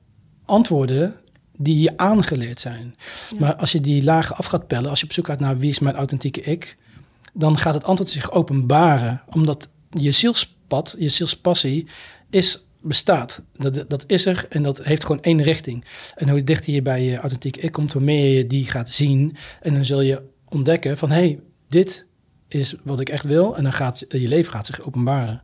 antwoorden 0.46 1.16
die 1.58 1.82
je 1.82 1.98
aangeleerd 1.98 2.60
zijn. 2.60 2.96
Maar 3.40 3.56
als 3.56 3.72
je 3.72 3.82
die 3.82 4.04
lagen 4.04 4.36
af 4.36 4.46
gaat 4.46 4.68
pellen, 4.68 4.90
als 4.90 5.00
je 5.00 5.06
op 5.06 5.14
zoek 5.14 5.26
gaat 5.26 5.40
naar 5.40 5.58
wie 5.58 5.70
is 5.70 5.80
mijn 5.80 5.96
authentieke 5.96 6.42
ik, 6.42 6.76
dan 7.34 7.58
gaat 7.58 7.74
het 7.74 7.84
antwoord 7.84 8.12
zich 8.12 8.32
openbaren, 8.32 9.22
omdat 9.30 9.68
je 9.90 10.12
zielspad, 10.12 10.96
je 10.98 11.10
zielspassie 11.10 11.88
is 12.30 12.64
bestaat. 12.82 13.42
Dat, 13.58 13.86
dat 13.88 14.04
is 14.08 14.26
er 14.26 14.46
en 14.50 14.64
dat 14.64 14.84
heeft 14.84 15.06
gewoon 15.06 15.22
één 15.22 15.42
richting. 15.42 15.86
En 16.16 16.30
hoe 16.30 16.44
dichter 16.44 16.74
je 16.74 16.82
bij 16.82 17.04
je 17.04 17.18
authentieke 17.18 17.60
ik 17.60 17.72
komt, 17.72 17.94
hoe 17.94 18.02
meer 18.02 18.38
je 18.38 18.48
die 18.48 18.66
gaat 18.66 18.90
zien. 18.90 19.36
En 19.62 19.74
dan 19.74 19.86
zul 19.86 20.02
je 20.02 20.22
ontdekken 20.50 20.98
van, 20.98 21.10
hé, 21.10 21.16
hey, 21.16 21.40
dit 21.70 22.06
is 22.48 22.76
wat 22.84 23.00
ik 23.00 23.10
echt 23.10 23.26
wil. 23.26 23.58
En 23.58 23.64
dan 23.64 23.74
gaat 23.74 24.06
je 24.10 24.28
leven 24.28 24.52
gaat 24.52 24.66
zich 24.66 24.82
openbaren. 24.82 25.42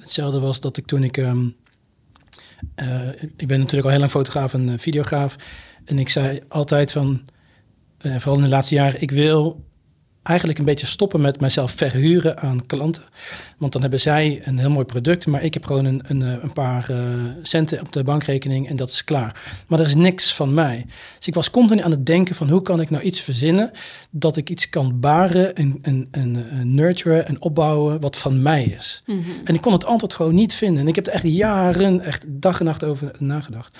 Hetzelfde 0.00 0.40
was 0.40 0.60
dat 0.60 0.76
ik 0.76 0.86
toen 0.86 1.04
ik... 1.04 1.16
Ehm, 1.16 1.48
eh, 2.74 3.08
ik 3.36 3.46
ben 3.46 3.58
natuurlijk 3.58 3.84
al 3.84 3.90
heel 3.90 3.98
lang 3.98 4.10
fotograaf 4.10 4.54
en 4.54 4.68
uh, 4.68 4.78
videograaf. 4.78 5.36
En 5.84 5.98
ik 5.98 6.08
zei 6.08 6.40
altijd 6.48 6.92
van, 6.92 7.22
uh, 8.02 8.12
vooral 8.18 8.36
in 8.36 8.44
de 8.44 8.48
laatste 8.50 8.74
jaren, 8.74 9.02
ik 9.02 9.10
wil 9.10 9.64
eigenlijk 10.22 10.58
een 10.58 10.64
beetje 10.64 10.86
stoppen 10.86 11.20
met 11.20 11.40
mijzelf 11.40 11.70
verhuren 11.70 12.38
aan 12.38 12.66
klanten. 12.66 13.02
Want 13.58 13.72
dan 13.72 13.80
hebben 13.80 14.00
zij 14.00 14.40
een 14.44 14.58
heel 14.58 14.70
mooi 14.70 14.84
product, 14.84 15.26
maar 15.26 15.42
ik 15.42 15.54
heb 15.54 15.64
gewoon 15.64 15.84
een, 15.84 16.02
een, 16.06 16.22
eh, 16.22 16.42
een 16.42 16.52
paar 16.52 16.90
uh, 16.90 16.98
centen 17.42 17.80
op 17.80 17.92
de 17.92 18.02
bankrekening 18.02 18.68
en 18.68 18.76
dat 18.76 18.90
is 18.90 19.04
klaar. 19.04 19.62
Maar 19.66 19.80
er 19.80 19.86
is 19.86 19.94
niks 19.94 20.34
van 20.34 20.54
mij. 20.54 20.86
Dus 21.16 21.26
ik 21.26 21.34
was 21.34 21.50
continu 21.50 21.82
aan 21.82 21.90
het 21.90 22.06
denken 22.06 22.34
van 22.34 22.50
hoe 22.50 22.62
kan 22.62 22.80
ik 22.80 22.90
nou 22.90 23.02
iets 23.02 23.20
verzinnen 23.20 23.70
dat 24.10 24.36
ik 24.36 24.50
iets 24.50 24.68
kan 24.68 25.00
baren 25.00 25.56
en, 25.56 25.78
en, 25.82 26.08
en, 26.10 26.46
en 26.50 26.74
nurturen 26.74 27.26
en 27.26 27.42
opbouwen 27.42 28.00
wat 28.00 28.16
van 28.16 28.42
mij 28.42 28.64
is. 28.64 29.02
Mm 29.06 29.22
-hmm. 29.22 29.40
En 29.44 29.54
ik 29.54 29.60
kon 29.60 29.72
het 29.72 29.84
antwoord 29.84 30.14
gewoon 30.14 30.34
niet 30.34 30.54
vinden. 30.54 30.82
En 30.82 30.88
ik 30.88 30.94
heb 30.94 31.06
er 31.06 31.12
echt 31.12 31.24
jaren, 31.26 32.00
echt 32.00 32.24
dag 32.28 32.58
en 32.58 32.64
nacht 32.64 32.84
over 32.84 33.10
nagedacht. 33.18 33.78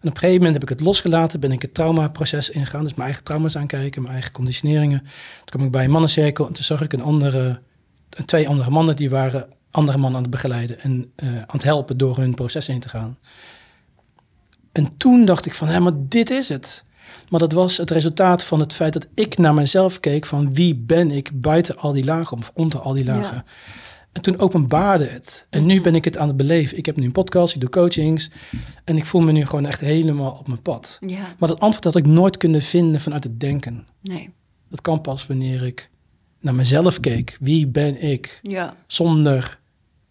En 0.00 0.08
op 0.08 0.14
een 0.14 0.20
gegeven 0.20 0.36
moment 0.36 0.52
heb 0.52 0.62
ik 0.62 0.78
het 0.78 0.86
losgelaten, 0.86 1.40
ben 1.40 1.52
ik 1.52 1.62
het 1.62 1.74
traumaproces 1.74 2.50
ingegaan. 2.50 2.82
Dus 2.82 2.94
mijn 2.94 3.06
eigen 3.06 3.24
trauma's 3.24 3.56
aankijken, 3.56 4.02
mijn 4.02 4.14
eigen 4.14 4.32
conditioneringen. 4.32 4.98
Toen 4.98 5.44
kwam 5.44 5.64
ik 5.64 5.70
bij 5.70 5.84
een 5.84 5.90
mannencirkel 5.90 6.46
en 6.46 6.52
toen 6.52 6.64
zag 6.64 6.80
ik 6.80 6.92
een 6.92 7.02
andere, 7.02 7.60
twee 8.24 8.48
andere 8.48 8.70
mannen 8.70 8.96
die 8.96 9.10
waren 9.10 9.48
andere 9.70 9.98
mannen 9.98 10.16
aan 10.16 10.22
het 10.22 10.32
begeleiden 10.32 10.80
en 10.80 11.12
uh, 11.16 11.36
aan 11.36 11.44
het 11.46 11.62
helpen 11.62 11.96
door 11.96 12.16
hun 12.16 12.34
proces 12.34 12.66
heen 12.66 12.80
te 12.80 12.88
gaan. 12.88 13.18
En 14.72 14.96
toen 14.96 15.24
dacht 15.24 15.46
ik 15.46 15.54
van, 15.54 15.68
hé, 15.68 15.80
maar 15.80 15.92
dit 15.94 16.30
is 16.30 16.48
het. 16.48 16.84
Maar 17.28 17.40
dat 17.40 17.52
was 17.52 17.76
het 17.76 17.90
resultaat 17.90 18.44
van 18.44 18.60
het 18.60 18.72
feit 18.72 18.92
dat 18.92 19.06
ik 19.14 19.38
naar 19.38 19.54
mezelf 19.54 20.00
keek 20.00 20.26
van 20.26 20.54
wie 20.54 20.74
ben 20.74 21.10
ik 21.10 21.30
buiten 21.40 21.78
al 21.78 21.92
die 21.92 22.04
lagen 22.04 22.38
of 22.38 22.50
onder 22.54 22.80
al 22.80 22.92
die 22.92 23.04
lagen. 23.04 23.36
Ja. 23.36 23.44
En 24.18 24.24
toen 24.24 24.38
openbaarde 24.38 25.04
het. 25.04 25.46
En 25.50 25.66
nu 25.66 25.80
ben 25.80 25.94
ik 25.94 26.04
het 26.04 26.18
aan 26.18 26.28
het 26.28 26.36
beleven. 26.36 26.78
Ik 26.78 26.86
heb 26.86 26.96
nu 26.96 27.04
een 27.04 27.12
podcast, 27.12 27.54
ik 27.54 27.60
doe 27.60 27.70
coachings. 27.70 28.30
En 28.84 28.96
ik 28.96 29.04
voel 29.04 29.20
me 29.20 29.32
nu 29.32 29.46
gewoon 29.46 29.66
echt 29.66 29.80
helemaal 29.80 30.30
op 30.30 30.46
mijn 30.46 30.62
pad. 30.62 30.98
Ja. 31.06 31.34
Maar 31.38 31.48
dat 31.48 31.60
antwoord 31.60 31.84
had 31.84 31.96
ik 31.96 32.06
nooit 32.06 32.36
kunnen 32.36 32.62
vinden 32.62 33.00
vanuit 33.00 33.24
het 33.24 33.40
denken. 33.40 33.86
Nee. 34.00 34.30
Dat 34.68 34.80
kan 34.80 35.00
pas 35.00 35.26
wanneer 35.26 35.62
ik 35.64 35.90
naar 36.40 36.54
mezelf 36.54 37.00
keek. 37.00 37.36
Wie 37.40 37.66
ben 37.66 38.02
ik? 38.02 38.40
Ja. 38.42 38.76
Zonder 38.86 39.58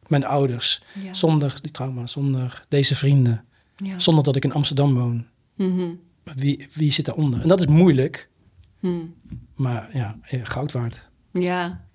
mijn 0.07 0.25
ouders. 0.25 0.81
Ja. 1.03 1.13
Zonder 1.13 1.57
die 1.61 1.71
trauma. 1.71 2.05
Zonder 2.05 2.65
deze 2.67 2.95
vrienden. 2.95 3.43
Ja. 3.75 3.99
Zonder 3.99 4.23
dat 4.23 4.35
ik 4.35 4.43
in 4.43 4.53
Amsterdam 4.53 4.93
woon. 4.93 5.25
Mhm. 5.55 5.89
Wie, 6.23 6.67
wie 6.73 6.91
zit 6.91 7.05
daaronder? 7.05 7.41
En 7.41 7.47
dat 7.47 7.59
is 7.59 7.67
moeilijk. 7.67 8.29
Hmm. 8.79 9.13
Maar 9.55 9.89
ja, 9.93 10.17
goud 10.43 10.71
waard. 10.71 11.09
Ja. 11.31 11.85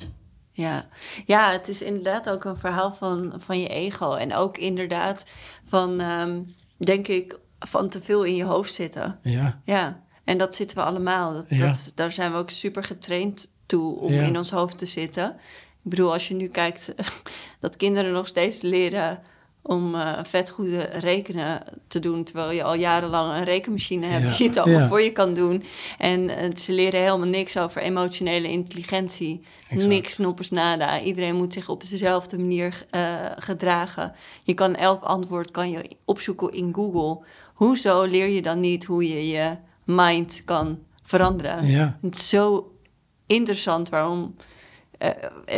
Ja. 0.53 0.87
ja, 1.27 1.51
het 1.51 1.69
is 1.69 1.83
inderdaad 1.83 2.31
ook 2.31 2.45
een 2.45 2.57
verhaal 2.57 2.93
van, 2.93 3.33
van 3.37 3.61
je 3.61 3.69
ego. 3.69 4.15
En 4.15 4.35
ook 4.35 4.59
inderdaad 4.59 5.27
van, 5.65 6.01
um, 6.01 6.47
denk 6.77 7.09
ik, 7.09 7.39
van 7.59 7.89
te 7.89 8.03
veel 8.03 8.23
in 8.23 8.35
je 8.35 8.45
hoofd 8.45 8.73
zitten. 8.75 9.19
Ja. 9.23 9.61
Ja, 9.65 10.03
en 10.25 10.39
dat 10.39 10.55
zitten 10.55 10.77
we 10.77 10.83
allemaal. 10.83 11.33
Dat, 11.33 11.45
Ja. 11.49 11.57
dat, 11.67 11.93
daar 11.95 12.13
zijn 12.13 12.33
we 12.33 12.39
ook 12.39 12.51
super 12.51 12.85
getraind 12.85 13.53
toe 13.67 13.97
om 13.99 14.13
Ja. 14.13 14.23
in 14.23 14.37
ons 14.37 14.51
hoofd 14.51 14.79
te 14.79 14.87
zitten. 14.87 15.31
Ik 15.85 15.91
bedoel, 15.91 16.13
als 16.13 16.29
je 16.29 16.35
nu 16.35 16.49
kijkt 16.49 16.95
dat 17.61 17.77
kinderen 17.77 18.13
nog 18.13 18.27
steeds 18.27 18.61
leren 18.61 19.23
om 19.63 19.95
eh, 19.95 20.19
vet 20.23 20.51
goede 20.51 20.79
rekenen 20.83 21.63
te 21.87 21.99
doen... 21.99 22.25
terwijl 22.25 22.51
je 22.51 22.63
al 22.63 22.75
jarenlang 22.75 23.37
een 23.37 23.45
rekenmachine 23.45 24.07
hebt 24.07 24.31
Ja. 24.31 24.37
die 24.37 24.47
het 24.47 24.57
allemaal 24.57 24.81
Ja. 24.81 24.89
voor 24.89 25.01
je 25.03 25.13
kan 25.13 25.35
doen. 25.35 25.63
En 25.99 26.29
eh, 26.37 26.55
ze 26.57 26.73
leren 26.73 27.01
helemaal 27.01 27.29
niks 27.29 27.57
over 27.59 27.83
emotionele 27.83 28.49
intelligentie. 28.49 29.41
Exact. 29.69 29.89
Niks, 29.89 30.19
noppers, 30.19 30.51
nada. 30.51 31.01
Iedereen 31.01 31.37
moet 31.37 31.53
zich 31.53 31.69
op 31.69 31.89
dezelfde 31.89 32.39
manier 32.39 32.87
eh, 32.91 33.03
gedragen. 33.37 34.15
Je 34.43 34.55
kan 34.55 34.75
elk 34.75 35.03
antwoord 35.03 35.51
kan 35.51 35.71
je 35.71 35.91
opzoeken 36.05 36.53
in 36.53 36.75
Google. 36.75 37.25
Hoezo 37.55 38.03
leer 38.03 38.29
je 38.29 38.43
dan 38.43 38.61
niet 38.61 38.85
hoe 38.85 39.09
je 39.09 39.29
je 39.29 39.57
mind 39.85 40.43
kan 40.45 40.79
veranderen? 41.03 41.67
Ja. 41.67 41.99
Het 42.03 42.15
is 42.15 42.29
zo 42.29 42.73
interessant 43.27 43.89
waarom... 43.89 44.35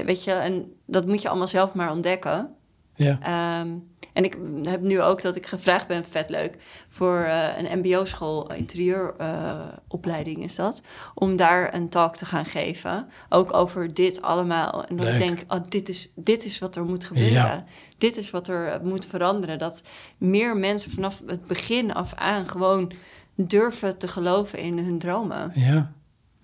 weet 0.05 0.25
je, 0.25 0.33
en 0.33 0.73
dat 0.87 1.07
moet 1.07 1.23
je 1.23 1.29
allemaal 1.29 1.49
zelf 1.49 1.75
maar 1.75 1.91
ontdekken. 1.91 2.55
Ja. 2.97 3.19
Ehm, 3.23 3.69
en 4.15 4.25
ik 4.25 4.37
heb 4.63 4.81
nu 4.81 5.01
ook 5.01 5.23
dat 5.23 5.37
ik 5.37 5.47
gevraagd 5.47 5.87
ben, 5.87 6.05
vet 6.11 6.31
leuk, 6.31 6.57
voor 6.89 7.19
eh, 7.21 7.49
een 7.59 7.79
mbo-school, 7.79 8.53
interieuropleiding 8.53 10.43
is 10.43 10.55
dat, 10.55 10.83
om 11.15 11.37
daar 11.37 11.75
een 11.75 11.89
talk 11.89 12.17
te 12.17 12.27
gaan 12.27 12.45
geven. 12.45 13.07
Ook 13.29 13.53
over 13.53 13.95
dit 13.95 14.23
allemaal. 14.23 14.85
En 14.85 14.97
dat 14.97 15.07
ik 15.07 15.19
denk, 15.19 15.41
oh, 15.49 15.61
dit, 15.69 15.89
is, 15.89 16.13
dit 16.15 16.45
is 16.45 16.59
wat 16.59 16.77
er 16.77 16.85
moet 16.85 17.05
gebeuren. 17.05 17.33
Ja. 17.33 17.65
Dit 17.99 18.17
is 18.17 18.31
wat 18.31 18.49
er 18.49 18.69
eh, 18.69 18.81
moet 18.81 19.07
veranderen. 19.07 19.59
Dat 19.59 19.83
meer 20.19 20.57
mensen 20.57 20.91
vanaf 20.91 21.23
het 21.27 21.47
begin 21.47 21.95
af 21.95 22.15
aan 22.15 22.49
gewoon 22.49 22.93
durven 23.35 23.99
te 23.99 24.09
geloven 24.09 24.59
in 24.59 24.79
hun 24.79 24.99
dromen. 24.99 25.53
ja. 25.55 25.93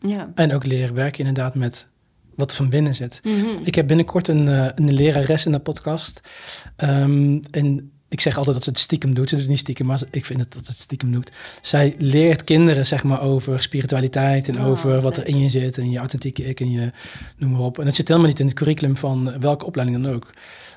Ja. 0.02 0.30
En 0.34 0.54
ook 0.54 0.66
leren 0.66 0.94
werken 0.94 1.18
inderdaad 1.18 1.54
met 1.54 1.86
wat 2.40 2.54
van 2.54 2.68
binnen 2.68 2.94
zit. 2.94 3.20
Mhm. 3.22 3.46
Ik 3.64 3.74
heb 3.74 3.86
binnenkort 3.86 4.28
een, 4.28 4.48
eh, 4.48 4.66
een 4.74 4.92
lerares 4.92 5.46
in 5.46 5.52
de 5.52 5.58
podcast. 5.58 6.20
Ehm, 6.76 7.38
en 7.50 7.90
ik 8.08 8.20
zeg 8.20 8.36
altijd 8.36 8.54
dat 8.54 8.64
ze 8.64 8.70
het 8.70 8.78
stiekem 8.78 9.14
doet. 9.14 9.28
Ze 9.28 9.34
doet 9.34 9.40
het 9.44 9.50
niet 9.50 9.60
stiekem, 9.60 9.86
maar 9.86 10.00
ik 10.10 10.24
vind 10.24 10.40
het 10.40 10.52
dat 10.52 10.64
ze 10.64 10.70
het 10.70 10.80
stiekem 10.80 11.12
doet. 11.12 11.30
Zij 11.62 11.94
leert 11.98 12.44
kinderen 12.44 12.86
zeg 12.86 13.04
maar 13.04 13.20
over 13.20 13.60
spiritualiteit 13.62 14.48
en 14.48 14.60
Oh, 14.62 14.66
over 14.66 15.00
wat 15.00 15.16
er 15.16 15.26
in 15.26 15.38
je 15.40 15.48
zit. 15.48 15.78
En 15.78 15.90
je 15.90 15.98
authentieke 15.98 16.48
ik 16.48 16.60
en 16.60 16.70
je 16.70 16.92
noem 17.36 17.50
maar 17.50 17.60
op. 17.60 17.78
En 17.78 17.84
dat 17.84 17.94
zit 17.94 18.08
helemaal 18.08 18.28
niet 18.28 18.40
in 18.40 18.46
het 18.46 18.54
curriculum 18.54 18.96
van 18.96 19.40
welke 19.40 19.66
opleiding 19.66 20.02
dan 20.02 20.12
ook. 20.14 20.30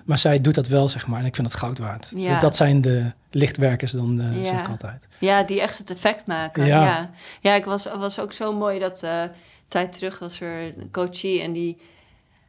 Maar 0.05 0.17
zij 0.17 0.41
doet 0.41 0.55
dat 0.55 0.67
wel, 0.67 0.87
zeg 0.87 1.07
maar. 1.07 1.19
En 1.19 1.25
ik 1.25 1.35
vind 1.35 1.49
dat 1.49 1.59
goud 1.59 1.77
waard. 1.77 2.11
Ja. 2.15 2.39
Dat 2.39 2.55
zijn 2.55 2.81
de 2.81 3.11
lichtwerkers 3.31 3.91
dan, 3.91 4.21
eh, 4.21 4.37
Ja. 4.37 4.45
zeg 4.45 4.59
ik 4.59 4.67
altijd. 4.69 5.07
Ja, 5.19 5.43
die 5.43 5.61
echt 5.61 5.77
het 5.77 5.89
effect 5.89 6.25
maken. 6.27 6.65
Ja. 6.65 6.83
Ja, 6.83 7.09
ja. 7.41 7.55
ik 7.55 7.65
was, 7.65 7.87
was 7.97 8.19
ook 8.19 8.33
zo 8.33 8.53
mooi 8.53 8.79
dat 8.79 9.03
eh 9.03 9.23
tijd 9.67 9.93
terug 9.93 10.19
was 10.19 10.39
er 10.39 10.77
een 10.77 10.91
coachie 10.91 11.41
en 11.41 11.51
die 11.53 11.81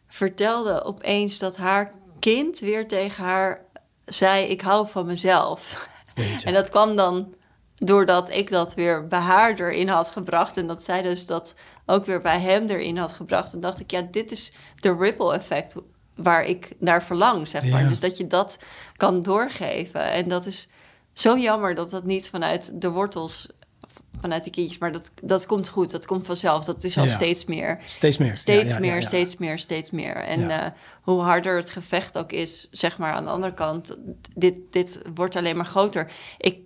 vertelde 0.09 0.85
opeens 0.85 1.39
dat 1.39 1.57
haar 1.57 1.93
kind 2.19 2.59
weer 2.59 2.89
tegen 2.89 3.25
haar 3.25 3.65
zei: 4.05 4.45
Ik 4.45 4.61
hou 4.61 4.89
van 4.89 5.07
mezelf. 5.07 5.89
En 6.45 6.53
dat 6.53 6.71
kwam 6.71 6.97
dan 6.97 7.35
doordat 7.75 8.31
ik 8.31 8.51
dat 8.51 8.75
weer 8.75 9.09
bij 9.09 9.19
haar 9.19 9.61
erin 9.61 9.89
had 9.89 10.09
gebracht. 10.09 10.57
En 10.57 10.67
dat 10.67 10.83
zij 10.83 11.03
dus 11.03 11.27
dat 11.27 11.55
ook 11.87 12.05
weer 12.05 12.21
bij 12.21 12.41
hem 12.41 12.67
erin 12.67 12.97
had 12.97 13.12
gebracht. 13.12 13.53
En 13.53 13.61
dacht 13.61 13.81
ik, 13.81 13.91
ja, 13.91 14.03
dit 14.11 14.31
is 14.31 14.53
de 14.81 14.97
ripple 14.97 15.35
effect 15.35 15.75
waar 16.15 16.45
ik 16.45 16.73
naar 16.79 17.03
verlang, 17.03 17.49
zeg 17.49 17.65
maar. 17.65 17.83
Ja. 17.83 17.89
Dus 17.89 18.01
dat 18.01 18.17
je 18.17 18.27
dat 18.27 18.59
kan 18.97 19.23
doorgeven. 19.23 20.11
En 20.11 20.29
dat 20.29 20.47
is 20.47 20.69
zo 21.12 21.39
jammer 21.39 21.75
dat 21.75 21.91
dat 21.91 22.05
niet 22.05 22.31
vanuit 22.31 22.81
de 22.81 22.91
wortels, 22.91 23.49
vanuit 24.21 24.45
die 24.45 24.53
kindjes... 24.53 24.79
maar 24.79 24.93
dat, 24.93 25.12
dat 25.23 25.47
komt 25.47 25.69
goed, 25.69 25.91
dat 25.91 26.07
komt 26.07 26.27
vanzelf. 26.27 26.65
Dat 26.65 26.85
is 26.85 26.99
al 26.99 27.05
Ja. 27.05 27.11
steeds 27.11 27.45
meer. 27.45 27.79
Steeds 27.85 28.19
meer. 28.19 28.37
Steeds 28.37 28.73
Ja, 28.73 28.79
meer, 28.79 29.03
steeds 29.03 29.37
meer, 29.37 29.59
steeds 29.59 29.91
meer. 29.91 30.17
En 30.17 30.51
eh, 30.51 30.67
hoe 31.03 31.21
harder 31.21 31.57
het 31.57 31.71
gevecht 31.71 32.19
ook 32.19 32.33
is, 32.33 32.69
zeg 32.71 32.99
maar 32.99 33.12
aan 33.12 33.25
de 33.25 33.31
andere 33.31 33.55
kant, 33.55 33.97
dit, 34.35 34.55
dit 34.71 35.03
wordt 35.15 35.37
alleen 35.37 35.57
maar 35.57 35.65
groter. 35.67 36.12
Ik 36.39 36.59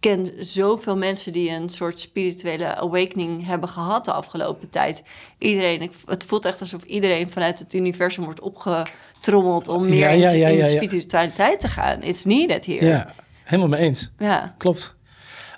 ken 0.00 0.32
zoveel 0.46 0.96
mensen 0.96 1.32
die 1.32 1.50
een 1.50 1.68
soort 1.68 2.00
spirituele 2.00 2.76
awakening 2.76 3.46
hebben 3.46 3.68
gehad 3.68 4.04
de 4.04 4.12
afgelopen 4.12 4.70
tijd. 4.70 5.02
Iedereen, 5.38 5.90
het 6.06 6.24
voelt 6.24 6.44
echt 6.44 6.60
alsof 6.60 6.82
iedereen 6.82 7.30
vanuit 7.30 7.58
het 7.58 7.74
universum 7.74 8.24
wordt 8.24 8.40
opgetrommeld 8.40 9.68
om 9.68 9.82
meer 9.88 9.98
Ja, 9.98 10.08
in- 10.08 10.20
ja, 10.20 10.30
ja, 10.30 10.48
in, 10.48 10.56
ja. 10.56 10.64
spiritualiteit 10.64 11.60
te 11.60 11.68
gaan. 11.68 12.02
It's 12.02 12.24
needed 12.24 12.66
here. 12.66 12.86
Ja, 12.86 13.12
helemaal 13.44 13.68
mee 13.68 13.80
eens. 13.80 14.10
Ja. 14.18 14.54
Klopt. 14.58 14.96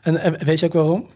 En, 0.02 0.16
eh, 0.16 0.32
weet 0.32 0.60
je 0.60 0.66
ook 0.66 0.72
waarom? 0.72 1.06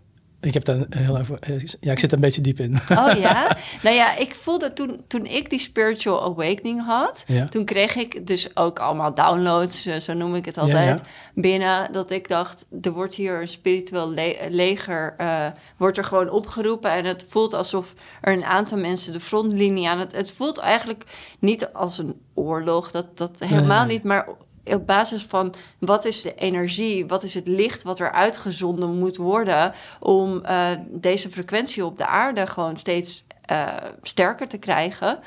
Ik 0.41 0.55
heb 0.55 0.64
daar 0.64 0.87
heel 0.91 1.18
even, 1.18 1.39
ja, 1.80 1.93
ik 1.93 1.99
zit 1.99 2.11
er 2.11 2.16
een 2.16 2.22
beetje 2.24 2.41
diep 2.41 2.61
in. 2.61 2.76
Oh 2.91 3.12
ja? 3.18 3.57
Nou 3.82 3.97
ja, 3.97 4.16
ik 4.16 4.34
voelde 4.34 4.72
toen, 4.72 5.01
toen 5.09 5.26
ik 5.26 5.51
die 5.51 5.59
spiritual 5.59 6.22
awakening 6.22 6.84
had, 6.87 7.24
Ja. 7.26 7.49
toen 7.49 7.64
kreeg 7.64 7.97
ik 7.97 8.26
dus 8.26 8.57
ook 8.57 8.78
allemaal 8.78 9.14
downloads, 9.14 9.87
eh, 9.87 10.01
zo 10.01 10.12
noem 10.12 10.34
ik 10.34 10.45
het 10.45 10.59
altijd, 10.59 10.99
ja. 10.99 11.05
binnen. 11.34 11.93
Dat 11.93 12.11
ik 12.11 12.28
dacht, 12.28 12.66
er 12.82 12.93
wordt 12.93 13.14
hier 13.14 13.41
een 13.41 13.49
spiritueel 13.49 14.11
le- 14.11 14.47
leger, 14.51 15.14
eh, 15.16 15.47
wordt 15.76 15.99
er 15.99 16.05
gewoon 16.05 16.30
opgeroepen. 16.30 16.91
En 16.91 17.05
het 17.05 17.26
voelt 17.28 17.55
alsof 17.55 17.95
er 18.20 18.32
een 18.32 18.45
aantal 18.45 18.78
mensen 18.78 19.12
de 19.12 19.20
frontlinie 19.20 19.89
aan 19.89 19.99
het... 19.99 20.12
Het 20.12 20.32
voelt 20.32 20.59
eigenlijk 20.59 21.05
niet 21.39 21.72
als 21.72 21.99
een 21.99 22.20
oorlog, 22.34 22.91
dat, 22.91 23.07
dat 23.18 23.30
helemaal 23.39 23.84
nee. 23.87 23.95
niet, 23.97 24.05
maar 24.05 24.28
op 24.74 24.86
basis 24.86 25.22
van 25.22 25.54
wat 25.78 26.04
is 26.04 26.22
de 26.22 26.34
energie, 26.34 27.06
wat 27.06 27.22
is 27.22 27.34
het 27.34 27.48
licht 27.48 27.82
wat 27.82 27.98
er 27.98 28.12
uitgezonden 28.12 28.98
moet 28.98 29.16
worden 29.16 29.72
om 30.00 30.44
eh, 30.44 30.68
deze 30.88 31.30
frequentie 31.30 31.84
op 31.84 31.98
de 31.98 32.06
aarde 32.06 32.46
gewoon 32.46 32.76
steeds 32.76 33.24
eh, 33.46 33.66
sterker 34.02 34.48
te 34.48 34.58
krijgen. 34.58 35.18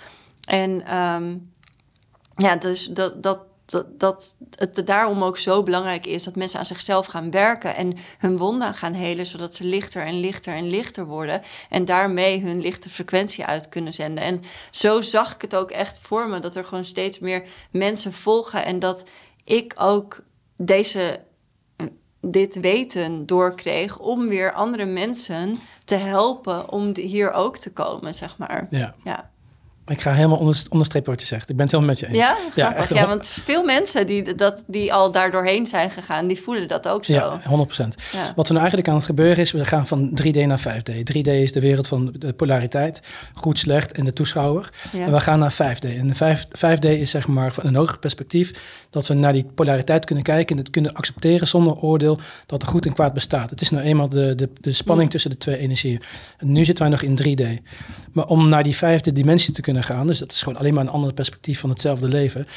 En 0.47 0.85
ehm, 0.85 1.37
ja, 2.35 2.55
dus 2.55 2.85
dat, 2.85 3.23
dat, 3.23 3.39
dat, 3.65 3.85
dat 3.89 4.35
het 4.55 4.87
daarom 4.87 5.23
ook 5.23 5.37
zo 5.37 5.63
belangrijk 5.63 6.05
is 6.05 6.23
dat 6.23 6.35
mensen 6.35 6.59
aan 6.59 6.65
zichzelf 6.65 7.05
gaan 7.05 7.31
werken 7.31 7.75
en 7.75 7.97
hun 8.17 8.37
wonden 8.37 8.73
gaan 8.73 8.93
helen, 8.93 9.25
zodat 9.25 9.55
ze 9.55 9.63
lichter 9.63 10.05
en 10.05 10.19
lichter 10.19 10.53
en 10.53 10.69
lichter 10.69 11.05
worden 11.05 11.41
en 11.69 11.85
daarmee 11.85 12.41
hun 12.41 12.61
lichte 12.61 12.89
frequentie 12.89 13.45
uit 13.45 13.69
kunnen 13.69 13.93
zenden. 13.93 14.23
En 14.23 14.41
zo 14.71 15.01
zag 15.01 15.35
ik 15.35 15.41
het 15.41 15.55
ook 15.55 15.71
echt 15.71 15.99
voor 15.99 16.27
me, 16.27 16.39
dat 16.39 16.55
er 16.55 16.65
gewoon 16.65 16.83
steeds 16.83 17.19
meer 17.19 17.43
mensen 17.71 18.13
volgen 18.13 18.65
en 18.65 18.79
dat 18.79 19.05
ik 19.49 19.73
ook 19.77 20.21
deze 20.57 21.19
dit 22.21 22.59
weten 22.59 23.25
doorkreeg 23.25 23.99
om 23.99 24.27
weer 24.27 24.53
andere 24.53 24.85
mensen 24.85 25.59
te 25.85 25.95
helpen 25.95 26.71
om 26.71 26.91
hier 26.95 27.31
ook 27.31 27.57
te 27.57 27.73
komen, 27.73 28.15
zeg 28.15 28.37
maar. 28.37 28.67
Ja, 28.69 28.95
Ja, 29.03 29.29
ik 29.89 30.01
ga 30.01 30.13
helemaal 30.13 30.37
onder, 30.37 30.65
onderstrepen 30.69 31.11
wat 31.11 31.21
je 31.21 31.27
zegt. 31.27 31.49
Ik 31.49 31.55
ben 31.55 31.65
het 31.65 31.73
helemaal 31.73 31.93
met 31.95 31.99
je 31.99 32.07
eens. 32.07 32.17
ja? 32.17 32.37
ja, 32.55 32.65
Grappig. 32.65 32.79
echt 32.79 32.89
ja, 32.89 33.07
want 33.07 33.27
veel 33.27 33.63
mensen 33.63 34.07
die, 34.07 34.35
dat, 34.35 34.63
die 34.67 34.93
al 34.93 35.11
daar 35.11 35.31
doorheen 35.31 35.65
zijn 35.67 35.89
gegaan, 35.89 36.27
die 36.27 36.39
voelen 36.39 36.67
dat 36.67 36.87
ook 36.87 37.05
zo. 37.05 37.13
Ja, 37.13 37.39
100%. 37.39 37.45
Ja. 37.47 38.33
Wat 38.35 38.45
er 38.45 38.53
nou 38.53 38.57
eigenlijk 38.57 38.87
aan 38.87 38.95
het 38.95 39.05
gebeuren 39.05 39.37
is, 39.37 39.51
we 39.51 39.65
gaan 39.65 39.87
van 39.87 40.19
3D 40.23 40.45
naar 40.45 40.59
5D. 40.59 40.93
3D 40.93 41.31
is 41.31 41.51
de 41.51 41.59
wereld 41.59 41.87
van 41.87 42.13
de 42.17 42.33
polariteit, 42.33 43.01
goed, 43.33 43.57
slecht 43.57 43.91
en 43.91 44.05
de 44.05 44.13
toeschouwer. 44.13 44.69
Ja. 44.91 45.05
En 45.05 45.11
we 45.11 45.19
gaan 45.19 45.39
naar 45.39 45.53
5D. 45.53 45.97
En 45.97 46.07
de 46.07 46.15
5, 46.15 46.45
5D 46.45 46.85
is 46.85 47.09
zeg 47.09 47.27
maar 47.27 47.53
van 47.53 47.65
een 47.65 47.75
hoger 47.75 47.99
perspectief 47.99 48.51
dat 48.89 49.07
we 49.07 49.13
naar 49.13 49.33
die 49.33 49.45
polariteit 49.55 50.05
kunnen 50.05 50.23
kijken 50.23 50.55
en 50.55 50.61
het 50.61 50.71
kunnen 50.71 50.93
accepteren 50.93 51.47
zonder 51.47 51.75
oordeel 51.75 52.19
dat 52.45 52.61
er 52.61 52.67
goed 52.67 52.85
en 52.85 52.93
kwaad 52.93 53.13
bestaat. 53.13 53.49
Het 53.49 53.61
is 53.61 53.69
nou 53.69 53.83
eenmaal 53.83 54.09
de, 54.09 54.35
de, 54.35 54.49
de 54.61 54.71
spanning 54.71 55.05
Ja. 55.05 55.11
tussen 55.11 55.29
de 55.31 55.37
twee 55.37 55.57
energieën. 55.57 56.01
En 56.37 56.51
nu 56.51 56.65
zitten 56.65 56.83
wij 56.89 56.93
nog 56.93 57.01
in 57.01 57.37
3D. 57.37 57.63
Maar 58.11 58.25
om 58.27 58.49
naar 58.49 58.63
die 58.63 58.75
vijfde 58.75 59.11
dimensie 59.13 59.53
te 59.53 59.61
kunnen 59.61 59.83
gaan, 59.83 60.07
dus 60.07 60.19
dat 60.19 60.31
is 60.31 60.41
gewoon 60.41 60.59
alleen 60.59 60.73
maar 60.73 60.83
een 60.83 60.89
ander 60.89 61.13
perspectief 61.13 61.59
van 61.59 61.69
hetzelfde 61.69 62.07
leven, 62.07 62.47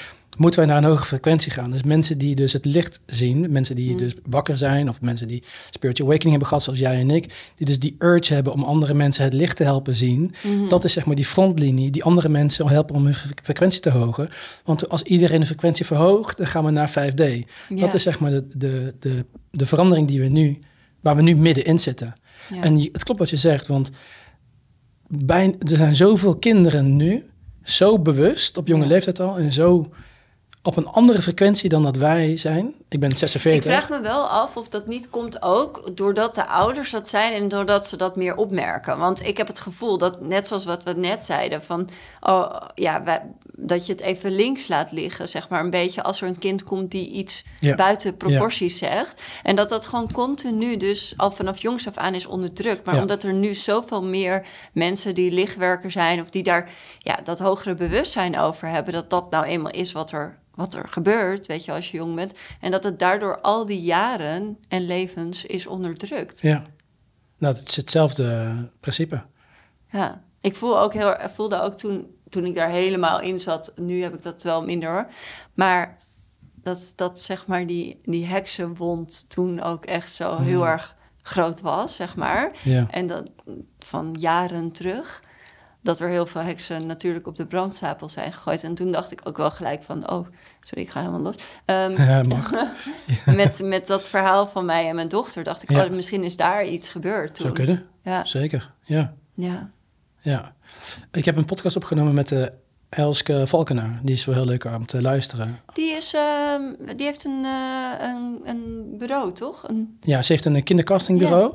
moeten 0.42 0.60
wij 0.60 0.68
naar 0.68 0.78
een 0.82 0.88
hoge 0.90 1.04
frequentie 1.04 1.52
gaan. 1.52 1.70
Dus 1.70 1.82
mensen 1.82 2.18
die 2.18 2.34
dus 2.34 2.52
het 2.52 2.64
licht 2.64 3.00
zien, 3.06 3.52
mensen 3.52 3.76
die 3.76 3.90
Mm. 3.90 3.96
dus 3.98 4.14
wakker 4.26 4.56
zijn, 4.56 4.88
of 4.88 5.00
mensen 5.00 5.28
die 5.28 5.42
spiritual 5.70 6.08
awakening 6.08 6.30
hebben 6.30 6.48
gehad, 6.48 6.62
zoals 6.62 6.78
jij 6.78 7.00
en 7.00 7.10
ik, 7.10 7.52
die 7.56 7.66
dus 7.66 7.78
die 7.78 7.96
urge 7.98 8.34
hebben 8.34 8.52
om 8.52 8.62
andere 8.64 8.94
mensen 8.94 9.24
het 9.24 9.32
licht 9.32 9.56
te 9.56 9.64
helpen 9.64 9.94
zien, 9.94 10.34
Mhm. 10.42 10.68
dat 10.68 10.84
is 10.84 10.92
zeg 10.92 11.04
maar 11.06 11.14
die 11.16 11.24
frontlinie 11.24 11.90
die 11.90 12.04
andere 12.04 12.28
mensen 12.28 12.68
helpen 12.68 12.94
om 12.94 13.04
hun 13.04 13.14
fre- 13.14 13.28
frequentie 13.42 13.80
te 13.80 13.90
hogen. 13.90 14.28
Want 14.64 14.88
als 14.88 15.02
iedereen 15.02 15.40
de 15.40 15.46
frequentie 15.46 15.86
verhoogt, 15.86 16.36
dan 16.36 16.46
gaan 16.46 16.64
we 16.64 16.70
naar 16.70 16.90
5D. 16.90 17.20
Ja. 17.68 17.76
Dat 17.76 17.94
is 17.94 18.02
zeg 18.02 18.20
maar 18.20 18.30
de, 18.30 18.44
de, 18.54 18.94
de, 18.98 19.24
de 19.50 19.66
verandering 19.66 20.08
die 20.08 20.20
we 20.20 20.28
nu, 20.28 20.58
waar 21.00 21.16
we 21.16 21.22
nu 21.22 21.34
middenin 21.36 21.78
zitten. 21.78 22.14
En 22.60 22.78
het 22.92 23.04
klopt 23.04 23.20
wat 23.20 23.30
je 23.30 23.36
zegt, 23.36 23.66
want 23.66 23.90
er 25.28 25.76
zijn 25.76 25.96
zoveel 25.96 26.36
kinderen 26.36 26.96
nu 26.96 27.24
zo 27.62 27.98
bewust 27.98 28.56
op 28.56 28.66
jonge 28.66 28.82
Ja. 28.82 28.88
leeftijd 28.88 29.20
al 29.20 29.38
en 29.38 29.52
zo 29.52 29.92
op 30.62 30.76
een 30.76 30.86
andere 30.86 31.22
frequentie 31.22 31.68
dan 31.68 31.82
dat 31.82 31.96
wij 31.96 32.36
zijn. 32.36 32.74
Ik 32.92 33.00
ben 33.00 33.16
46. 33.16 33.64
Ik 33.72 33.78
vraag 33.78 33.88
me 33.88 34.00
wel 34.00 34.28
af 34.28 34.56
of 34.56 34.68
dat 34.68 34.86
niet 34.86 35.10
komt 35.10 35.42
ook 35.42 35.96
doordat 35.96 36.34
de 36.34 36.46
ouders 36.46 36.90
dat 36.90 37.08
zijn 37.08 37.32
en 37.32 37.48
doordat 37.48 37.86
ze 37.86 37.96
dat 37.96 38.16
meer 38.16 38.36
opmerken. 38.36 38.98
Want 38.98 39.24
ik 39.26 39.36
heb 39.36 39.46
het 39.46 39.58
gevoel 39.60 39.98
dat, 39.98 40.20
net 40.20 40.46
zoals 40.46 40.64
wat 40.64 40.82
we 40.84 40.92
net 40.92 41.24
zeiden, 41.24 41.62
van 41.62 41.88
oh, 42.20 42.54
ja, 42.74 43.02
wij- 43.02 43.22
dat 43.56 43.86
je 43.86 43.92
het 43.92 44.00
even 44.00 44.30
links 44.34 44.68
laat 44.68 44.92
liggen, 44.92 45.28
zeg 45.28 45.48
maar, 45.48 45.60
een 45.60 45.70
beetje 45.70 46.02
als 46.02 46.20
er 46.22 46.28
een 46.28 46.38
kind 46.38 46.64
komt 46.64 46.90
die 46.90 47.10
iets 47.10 47.44
Ja. 47.60 47.74
buiten 47.74 48.16
proporties 48.16 48.78
zegt. 48.78 49.22
En 49.42 49.56
dat 49.56 49.68
dat 49.68 49.86
gewoon 49.86 50.12
continu 50.12 50.76
dus 50.76 51.14
al 51.16 51.30
vanaf 51.30 51.60
jongs 51.62 51.86
af 51.88 51.96
aan 51.96 52.14
is 52.14 52.26
onderdrukt. 52.26 52.84
Maar 52.84 52.94
Ja. 52.94 53.00
omdat 53.00 53.22
er 53.22 53.32
nu 53.32 53.54
zoveel 53.54 54.02
meer 54.04 54.46
mensen 54.72 55.14
die 55.14 55.30
lichtwerker 55.30 55.90
zijn 55.90 56.20
of 56.20 56.30
die 56.30 56.42
daar 56.42 56.70
ja, 56.98 57.18
dat 57.24 57.38
hogere 57.38 57.74
bewustzijn 57.74 58.38
over 58.38 58.68
hebben, 58.68 58.92
dat 58.92 59.10
dat 59.10 59.30
nou 59.30 59.44
eenmaal 59.44 59.72
is 59.72 59.92
wat 59.92 60.12
er, 60.12 60.38
wat 60.54 60.74
er 60.74 60.88
gebeurt, 60.88 61.46
weet 61.46 61.64
je, 61.64 61.72
als 61.72 61.90
je 61.90 61.96
jong 61.96 62.14
bent. 62.14 62.34
En 62.60 62.70
dat 62.70 62.81
het 62.84 62.98
daardoor 62.98 63.40
al 63.40 63.66
die 63.66 63.80
jaren 63.82 64.58
en 64.68 64.80
levens 64.86 65.44
is 65.44 65.66
onderdrukt. 65.66 66.40
Ja, 66.40 66.62
nou, 67.38 67.54
het 67.56 67.68
is 67.68 67.76
hetzelfde 67.76 68.54
principe. 68.80 69.22
Ja, 69.90 70.22
ik 70.40 70.54
voel 70.56 70.80
ook 70.80 70.92
heel, 70.94 71.16
voelde 71.34 71.60
ook 71.60 71.76
toen, 71.78 72.06
toen 72.28 72.44
ik 72.44 72.54
daar 72.54 72.68
helemaal 72.68 73.20
in 73.20 73.40
zat. 73.40 73.72
Nu 73.76 74.02
heb 74.02 74.14
ik 74.14 74.22
dat 74.22 74.42
wel 74.42 74.62
minder 74.64 74.90
hoor. 74.90 75.06
Maar 75.54 75.96
dat, 76.54 76.92
dat 76.96 77.20
zeg 77.20 77.46
maar 77.46 77.66
die, 77.66 78.00
die 78.04 78.26
heksenwond 78.26 79.30
toen 79.30 79.62
ook 79.62 79.84
echt 79.84 80.14
zo 80.14 80.36
heel 80.38 80.60
Mhm. 80.60 80.68
erg 80.68 80.96
groot 81.22 81.60
was, 81.60 81.96
zeg 81.96 82.16
maar. 82.16 82.50
Ja, 82.62 82.86
En 82.90 83.06
dat 83.06 83.30
van 83.78 84.16
jaren 84.18 84.72
terug. 84.72 85.22
Dat 85.82 86.00
er 86.00 86.08
heel 86.08 86.26
veel 86.26 86.40
heksen 86.40 86.86
natuurlijk 86.86 87.26
op 87.26 87.36
de 87.36 87.46
brandstapel 87.46 88.08
zijn 88.08 88.32
gegooid. 88.32 88.64
En 88.64 88.74
toen 88.74 88.92
dacht 88.92 89.12
ik 89.12 89.20
ook 89.24 89.36
wel 89.36 89.50
gelijk 89.50 89.82
van... 89.82 90.10
Oh, 90.10 90.26
sorry, 90.60 90.82
ik 90.82 90.90
ga 90.90 91.00
helemaal 91.00 91.20
los. 91.20 91.34
Ehm, 91.64 92.02
ja 92.02 92.20
mag. 92.28 92.50
met, 93.36 93.62
met 93.62 93.86
dat 93.86 94.08
verhaal 94.08 94.46
van 94.46 94.64
mij 94.64 94.88
en 94.88 94.94
mijn 94.94 95.08
dochter 95.08 95.44
dacht 95.44 95.62
ik... 95.62 95.70
Ja. 95.70 95.84
Oh, 95.84 95.90
misschien 95.90 96.24
is 96.24 96.36
daar 96.36 96.64
iets 96.64 96.88
gebeurd 96.88 97.34
toen. 97.34 97.52
Kunnen. 97.52 97.86
Ja, 98.02 98.24
Zeker, 98.24 98.72
ja. 98.82 99.14
ja. 99.34 99.70
ja. 100.18 100.54
Ik 101.12 101.24
heb 101.24 101.36
een 101.36 101.44
podcast 101.44 101.76
opgenomen 101.76 102.14
met 102.14 102.28
de 102.28 102.52
Elske 102.88 103.46
Valkenaar. 103.46 104.00
Die 104.02 104.14
is 104.14 104.24
wel 104.24 104.34
heel 104.34 104.44
leuk 104.44 104.64
om 104.64 104.86
te 104.86 105.02
luisteren. 105.02 105.60
Die, 105.72 105.92
is, 105.92 106.14
ehm, 106.14 106.62
die 106.96 107.06
heeft 107.06 107.24
een, 107.24 107.44
eh, 107.44 108.08
een, 108.08 108.40
een 108.44 108.94
bureau, 108.98 109.32
toch? 109.32 109.68
Een, 109.68 109.98
Ja, 110.00 110.22
ze 110.22 110.32
heeft 110.32 110.44
een 110.44 110.62
kindercastingbureau. 110.62 111.54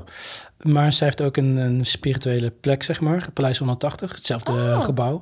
Maar 0.62 0.94
ze 0.94 1.04
heeft 1.04 1.22
ook 1.22 1.38
een, 1.38 1.56
een 1.58 1.86
spirituele 1.86 2.50
plek, 2.50 2.84
zeg 2.84 3.02
maar. 3.02 3.28
Paleis 3.34 3.58
180, 3.58 4.12
hetzelfde 4.16 4.52
Oh. 4.52 4.84
gebouw. 4.84 5.20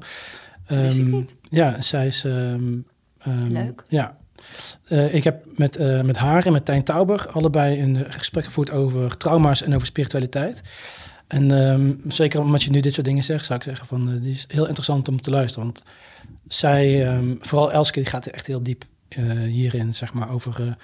wist 0.68 0.98
ik 0.98 1.04
Ehm, 1.06 1.12
niet. 1.16 1.36
Ja, 1.42 1.82
zij 1.82 2.08
is... 2.08 2.24
ehm, 2.24 2.74
ehm, 3.18 3.48
Leuk. 3.48 3.84
Ja. 3.88 4.18
Eh, 4.88 5.14
ik 5.14 5.24
heb 5.24 5.46
met, 5.56 5.76
eh, 5.76 6.02
met 6.02 6.18
haar 6.18 6.46
en 6.46 6.52
met 6.52 6.66
Tijn 6.66 6.84
Tauber 6.84 7.28
allebei 7.32 7.82
een 7.82 8.06
gesprek 8.10 8.46
gevoerd 8.46 8.72
over 8.72 9.18
trauma's 9.18 9.62
en 9.64 9.76
over 9.76 9.88
spiritualiteit. 9.88 10.62
En 11.28 12.00
zeker 12.08 12.40
omdat 12.42 12.64
je 12.64 12.70
nu 12.72 12.80
dit 12.80 12.94
soort 12.94 13.06
dingen 13.06 13.24
zegt, 13.24 13.46
zou 13.46 13.60
ik 13.60 13.66
zeggen 13.66 13.88
van, 13.88 14.10
eh, 14.12 14.22
die 14.22 14.32
is 14.32 14.46
heel 14.48 14.66
interessant 14.66 15.08
om 15.08 15.22
te 15.22 15.30
luisteren. 15.30 15.66
Want 15.68 15.84
zij, 16.48 17.10
vooral 17.42 17.72
Elske, 17.72 18.00
die 18.00 18.10
gaat 18.10 18.26
echt 18.26 18.48
heel 18.48 18.64
diep 18.64 18.84
hierin, 19.48 19.94
zeg 19.94 20.14
maar, 20.14 20.30
over... 20.30 20.78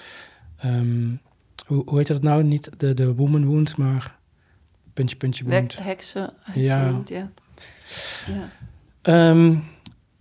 hoe, 1.66 1.84
hoe 1.86 1.98
heet 1.98 2.08
dat 2.08 2.22
nou? 2.24 2.44
Niet 2.44 2.70
de, 2.78 2.94
de 2.94 3.14
woman 3.16 3.46
wound, 3.46 3.78
maar 3.78 4.16
puntje, 4.94 5.16
puntje. 5.16 5.44
Wek, 5.46 5.74
heksen. 5.74 6.34
Ja. 6.54 7.04
ja. 7.06 7.30
ja. 8.28 8.50
Ehm, 9.02 9.56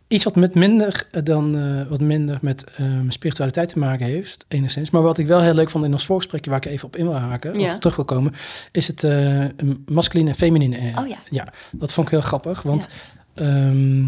iets 0.09 0.25
wat 0.25 0.37
met 0.37 0.55
minder 0.55 1.07
eh, 1.11 1.23
dan 1.25 1.57
eh, 1.59 1.89
wat 1.89 2.01
minder 2.01 2.39
met 2.41 2.65
ehm, 2.77 3.11
spiritualiteit 3.11 3.69
te 3.69 3.79
maken 3.79 4.07
heeft, 4.07 4.45
enigszins. 4.49 4.91
Maar 4.91 5.03
wat 5.03 5.19
ik 5.19 5.27
wel 5.27 5.41
heel 5.41 5.55
leuk 5.55 5.71
vond 5.71 5.85
in 5.85 5.93
ons 5.93 6.07
voorgesprekje, 6.07 6.51
waar 6.51 6.65
ik 6.65 6.73
even 6.73 6.87
op 6.87 6.97
in 6.97 7.05
wil 7.05 7.17
haken, 7.17 7.61
Ja. 7.61 7.73
of 7.73 7.79
terug 7.79 7.97
wil 7.97 8.05
komen, 8.05 8.33
is 8.73 8.87
het 8.87 9.05
eh 9.05 9.45
masculine 9.87 10.29
en 10.29 10.35
feminine. 10.37 10.77
Oh 10.99 11.09
ja. 11.09 11.19
Ja, 11.31 11.53
dat 11.73 11.93
vond 11.93 12.07
ik 12.07 12.13
heel 12.13 12.23
grappig, 12.23 12.63
want 12.63 12.89
ehm, 13.35 14.07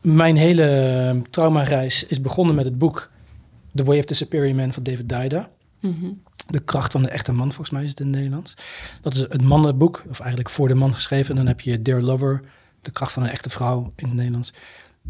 mijn 0.00 0.36
hele 0.36 1.22
traumareis 1.30 2.04
is 2.06 2.20
begonnen 2.20 2.54
met 2.54 2.64
het 2.64 2.78
boek 2.78 3.10
The 3.74 3.84
Way 3.84 3.98
of 3.98 4.04
the 4.04 4.14
Superior 4.14 4.54
Man 4.54 4.72
van 4.72 4.82
David 4.82 5.08
Diда. 5.08 5.48
Mhm. 5.80 6.06
De 6.46 6.60
kracht 6.60 6.92
van 6.92 7.02
de 7.02 7.08
echte 7.08 7.32
man, 7.32 7.48
volgens 7.48 7.70
mij 7.70 7.82
is 7.82 7.90
het 7.90 8.00
in 8.00 8.06
het 8.06 8.14
Nederlands. 8.14 8.54
Dat 9.00 9.14
is 9.14 9.20
het 9.20 9.42
mannenboek, 9.42 10.04
of 10.08 10.20
eigenlijk 10.20 10.50
voor 10.50 10.68
de 10.68 10.74
man 10.74 10.94
geschreven. 10.94 11.30
En 11.30 11.36
dan 11.36 11.46
heb 11.46 11.60
je 11.60 11.82
Dear 11.82 12.00
Lover, 12.00 12.40
de 12.82 12.90
kracht 12.90 13.12
van 13.12 13.22
een 13.22 13.30
echte 13.30 13.50
vrouw 13.50 13.92
in 13.96 14.06
het 14.06 14.16
Nederlands. 14.16 14.52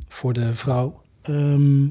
Voor 0.09 0.33
de 0.33 0.55
vrouw. 0.55 1.03
Ehm, 1.23 1.87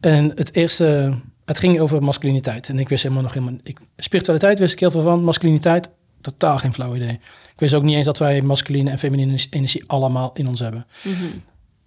en 0.00 0.32
het 0.34 0.54
eerste, 0.54 1.18
het 1.44 1.58
ging 1.58 1.80
over 1.80 2.02
masculiniteit. 2.02 2.68
En 2.68 2.78
ik 2.78 2.88
wist 2.88 3.02
helemaal 3.02 3.22
nog 3.22 3.34
helemaal, 3.34 3.58
ik, 3.62 3.78
spiritualiteit 3.96 4.58
wist 4.58 4.72
ik 4.72 4.80
heel 4.80 4.90
veel 4.90 5.02
van. 5.02 5.24
Masculiniteit, 5.24 5.88
totaal 6.20 6.58
geen 6.58 6.74
flauw 6.74 6.94
idee. 6.94 7.12
Ik 7.52 7.60
wist 7.60 7.74
ook 7.74 7.82
niet 7.82 7.96
eens 7.96 8.06
dat 8.06 8.18
wij 8.18 8.42
masculine 8.42 8.90
en 8.90 8.98
feminine 8.98 9.38
energie 9.50 9.84
allemaal 9.86 10.30
in 10.34 10.48
ons 10.48 10.60
hebben. 10.60 10.86
Mhm. 11.04 11.14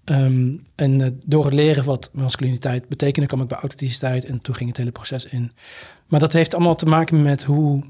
Ehm, 0.03 0.57
en 0.75 1.01
eh, 1.01 1.11
door 1.23 1.45
het 1.45 1.53
leren 1.53 1.83
wat 1.83 2.09
masculiniteit 2.13 2.87
betekende, 2.87 3.27
kwam 3.27 3.41
ik 3.41 3.47
bij 3.47 3.57
authenticiteit 3.57 4.25
en 4.25 4.41
toen 4.41 4.55
ging 4.55 4.69
het 4.69 4.77
hele 4.77 4.91
proces 4.91 5.25
in. 5.25 5.51
Maar 6.07 6.19
dat 6.19 6.33
heeft 6.33 6.53
allemaal 6.53 6.75
te 6.75 6.85
maken 6.85 7.21
met 7.21 7.43
hoe 7.43 7.83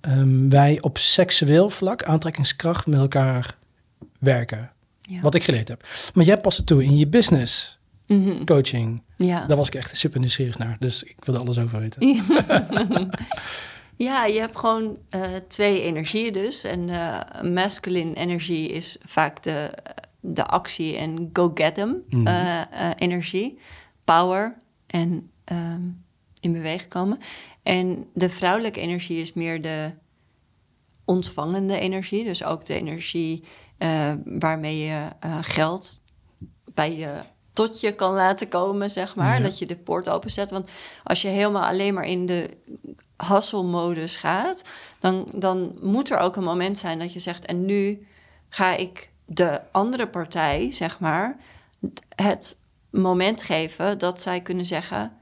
ehm, 0.00 0.48
wij 0.48 0.78
op 0.80 0.98
seksueel 0.98 1.70
vlak, 1.70 2.02
aantrekkingskracht, 2.02 2.86
met 2.86 2.98
elkaar 3.00 3.56
werken. 4.18 4.70
Ja. 5.00 5.20
Wat 5.20 5.34
ik 5.34 5.44
geleerd 5.44 5.68
heb. 5.68 5.86
Maar 6.14 6.24
jij 6.24 6.38
past 6.40 6.56
het 6.56 6.66
toe 6.66 6.84
in 6.84 6.96
je 6.96 7.06
business 7.06 7.78
Mhm. 8.06 8.44
coaching. 8.44 9.02
ja. 9.16 9.46
Daar 9.46 9.56
was 9.56 9.66
ik 9.66 9.74
echt 9.74 9.96
super 9.96 10.20
nieuwsgierig 10.20 10.58
naar. 10.58 10.76
Dus 10.78 11.02
ik 11.02 11.16
wilde 11.24 11.40
alles 11.40 11.58
over 11.58 11.80
weten. 11.80 12.06
ja, 13.96 14.26
je 14.34 14.38
hebt 14.40 14.56
gewoon 14.58 14.98
eh, 15.10 15.20
twee 15.48 15.82
energieën 15.82 16.32
dus. 16.32 16.64
En 16.64 16.88
eh 16.90 17.42
masculine 17.42 18.14
energie 18.14 18.68
is 18.68 18.96
vaak 19.04 19.42
de, 19.42 19.70
de 20.20 20.44
actie 20.46 20.96
en 20.96 21.30
go 21.32 21.50
get 21.54 21.74
them 21.74 21.96
Mhm. 22.08 22.26
eh, 22.26 22.60
energie. 22.96 23.58
Power 24.04 24.56
en 24.86 25.30
ehm, 25.44 25.80
in 26.44 26.52
beweging 26.52 26.88
komen. 26.88 27.20
En 27.62 28.06
de 28.14 28.28
vrouwelijke 28.28 28.80
energie 28.80 29.20
is 29.20 29.32
meer 29.32 29.62
de 29.62 29.92
ontvangende 31.04 31.78
energie. 31.78 32.24
Dus 32.24 32.44
ook 32.44 32.64
de 32.64 32.74
energie 32.74 33.44
eh, 33.78 34.12
waarmee 34.24 34.78
je 34.78 35.08
eh, 35.20 35.38
geld 35.40 36.02
bij 36.74 36.96
je 36.96 37.14
tot 37.52 37.80
je 37.80 37.94
kan 37.94 38.12
laten 38.12 38.48
komen, 38.48 38.90
zeg 38.90 39.14
maar. 39.16 39.36
Ja. 39.36 39.42
Dat 39.42 39.58
je 39.58 39.66
de 39.66 39.76
poort 39.76 40.08
openzet. 40.08 40.50
Want 40.50 40.70
als 41.04 41.22
je 41.22 41.28
helemaal 41.28 41.64
alleen 41.64 41.94
maar 41.94 42.04
in 42.04 42.26
de 42.26 42.50
hustle-modus 43.16 44.16
gaat... 44.16 44.62
Dan, 44.98 45.28
dan 45.32 45.76
moet 45.80 46.10
er 46.10 46.18
ook 46.18 46.36
een 46.36 46.44
moment 46.44 46.78
zijn 46.78 46.98
dat 46.98 47.12
je 47.12 47.20
zegt... 47.20 47.44
en 47.44 47.64
nu 47.64 48.06
ga 48.48 48.76
ik 48.76 49.10
de 49.26 49.60
andere 49.72 50.08
partij, 50.08 50.72
zeg 50.72 51.00
maar... 51.00 51.36
het 52.16 52.58
moment 52.90 53.42
geven 53.42 53.98
dat 53.98 54.20
zij 54.20 54.40
kunnen 54.40 54.66
zeggen... 54.66 55.12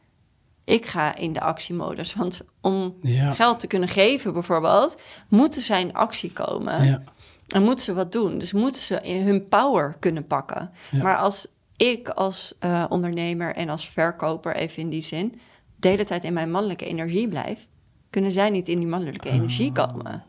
ik 0.64 0.86
ga 0.86 1.14
in 1.16 1.32
de 1.32 1.40
actiemodus. 1.40 2.14
Want 2.14 2.40
om 2.60 2.96
Ja. 3.02 3.34
geld 3.34 3.60
te 3.60 3.66
kunnen 3.66 3.88
geven 3.88 4.32
bijvoorbeeld... 4.32 5.00
moeten 5.28 5.62
zij 5.62 5.80
in 5.80 5.92
actie 5.92 6.32
komen. 6.32 6.84
Ja. 6.84 7.02
En 7.48 7.62
moeten 7.62 7.84
ze 7.84 7.94
wat 7.94 8.12
doen. 8.12 8.38
Dus 8.38 8.52
moeten 8.52 8.80
ze 8.82 9.22
hun 9.24 9.48
power 9.48 9.96
kunnen 9.98 10.26
pakken. 10.26 10.70
Ja. 10.90 11.02
Maar 11.02 11.16
als 11.16 11.52
ik 11.76 12.08
als 12.08 12.54
eh, 12.58 12.84
ondernemer 12.88 13.54
en 13.54 13.68
als 13.68 13.88
verkoper, 13.88 14.56
even 14.56 14.82
in 14.82 14.88
die 14.88 15.02
zin, 15.02 15.40
de 15.76 15.88
hele 15.88 16.04
tijd 16.04 16.24
in 16.24 16.32
mijn 16.32 16.50
mannelijke 16.50 16.86
energie 16.86 17.28
blijf, 17.28 17.68
kunnen 18.10 18.30
zij 18.30 18.50
niet 18.50 18.68
in 18.68 18.78
die 18.78 18.88
mannelijke 18.88 19.28
energie 19.30 19.72
komen. 19.72 20.24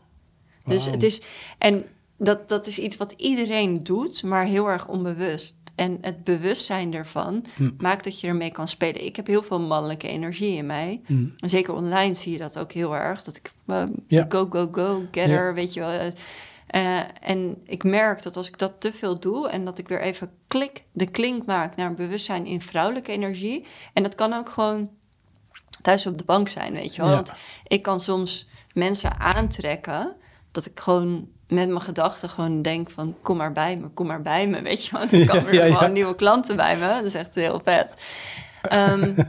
Dus 0.64 0.86
het 0.86 1.02
is, 1.02 1.20
en 1.58 1.84
dat, 2.18 2.48
dat 2.48 2.66
is 2.66 2.78
iets 2.78 2.96
wat 2.96 3.12
iedereen 3.16 3.82
doet, 3.82 4.22
maar 4.22 4.44
heel 4.44 4.66
erg 4.68 4.88
onbewust. 4.88 5.56
En 5.74 5.98
het 6.00 6.24
bewustzijn 6.24 6.94
ervan 6.94 7.44
Hm. 7.56 7.70
maakt 7.78 8.04
dat 8.04 8.20
je 8.20 8.26
ermee 8.26 8.50
kan 8.52 8.68
spelen. 8.68 9.04
Ik 9.04 9.16
heb 9.16 9.26
heel 9.26 9.42
veel 9.42 9.60
mannelijke 9.60 10.08
energie 10.08 10.56
in 10.56 10.66
mij. 10.66 11.00
Hm. 11.06 11.26
En 11.38 11.48
zeker 11.50 11.74
online 11.74 12.14
zie 12.14 12.32
je 12.32 12.38
dat 12.38 12.58
ook 12.58 12.72
heel 12.72 12.94
erg. 12.96 13.24
Dat 13.24 13.36
ik 13.36 13.52
eh, 13.66 13.84
Ja. 14.06 14.24
go, 14.28 14.46
go, 14.50 14.68
go, 14.72 15.02
getter, 15.10 15.54
weet 15.54 15.72
je 15.74 15.80
wel. 15.80 15.90
Eh, 16.66 17.00
en 17.20 17.56
ik 17.64 17.84
merk 17.84 18.22
dat 18.22 18.36
als 18.36 18.48
ik 18.48 18.58
dat 18.58 18.80
te 18.80 18.92
veel 18.92 19.20
doe 19.20 19.48
en 19.48 19.64
dat 19.64 19.78
ik 19.78 19.88
weer 19.88 20.00
even 20.02 20.30
klik, 20.48 20.84
de 20.92 21.10
klink 21.10 21.46
maak 21.46 21.76
naar 21.76 21.86
een 21.86 21.94
bewustzijn 21.94 22.46
in 22.46 22.60
vrouwelijke 22.60 23.12
energie. 23.12 23.66
En 23.92 24.02
dat 24.02 24.14
kan 24.14 24.32
ook 24.32 24.48
gewoon 24.48 24.90
thuis 25.82 26.06
op 26.06 26.18
de 26.18 26.24
bank 26.24 26.48
zijn, 26.48 26.72
weet 26.72 26.94
je 26.94 27.00
wel. 27.02 27.10
Ja. 27.10 27.16
Want 27.16 27.32
ik 27.66 27.82
kan 27.82 28.00
soms 28.00 28.48
mensen 28.72 29.20
aantrekken 29.20 30.16
dat 30.50 30.66
ik 30.66 30.80
gewoon 30.80 31.28
met 31.54 31.68
mijn 31.68 31.80
gedachten 31.80 32.28
gewoon 32.28 32.62
denk 32.62 32.90
van 32.90 33.16
kom 33.22 33.36
maar 33.36 33.52
bij 33.52 33.76
me, 33.76 33.88
kom 33.88 34.06
maar 34.06 34.22
bij 34.22 34.46
me, 34.46 34.62
weet 34.62 34.86
je 34.86 34.98
wel. 34.98 35.08
Dan 35.08 35.26
komen 35.26 35.46
er 35.46 35.54
ja, 35.54 35.64
ja. 35.64 35.74
gewoon 35.74 35.92
nieuwe 35.92 36.14
klanten 36.14 36.56
bij 36.56 36.76
me. 36.76 36.88
Dat 36.88 37.04
is 37.04 37.14
echt 37.14 37.34
heel 37.34 37.60
vet. 37.64 37.94
Ehm, 38.62 39.12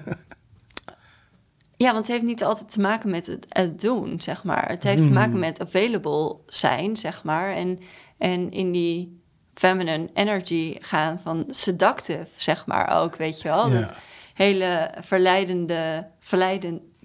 ja, 1.84 1.92
want 1.92 1.98
het 1.98 2.08
heeft 2.08 2.22
niet 2.22 2.44
altijd 2.44 2.72
te 2.72 2.80
maken 2.80 3.10
met 3.10 3.28
het, 3.28 3.46
het 3.50 3.82
doen, 3.82 4.22
zeg 4.22 4.44
maar. 4.44 4.70
Het 4.70 4.84
heeft 4.84 5.04
te 5.04 5.10
Hmm. 5.10 5.18
maken 5.18 5.40
met 5.40 5.62
available 5.62 6.38
zijn, 6.46 6.98
zeg 6.98 7.24
maar. 7.24 7.54
En, 7.54 7.80
en 8.18 8.52
in 8.52 8.72
die 8.72 9.22
feminine 9.54 10.10
energy 10.14 10.78
gaan 10.80 11.20
van 11.20 11.46
seductive, 11.50 12.28
zeg 12.36 12.66
maar 12.66 13.02
ook, 13.02 13.16
weet 13.16 13.42
je 13.42 13.48
wel. 13.48 13.70
Dat 13.70 13.94
hele 14.34 14.92
verleidende, 15.00 16.08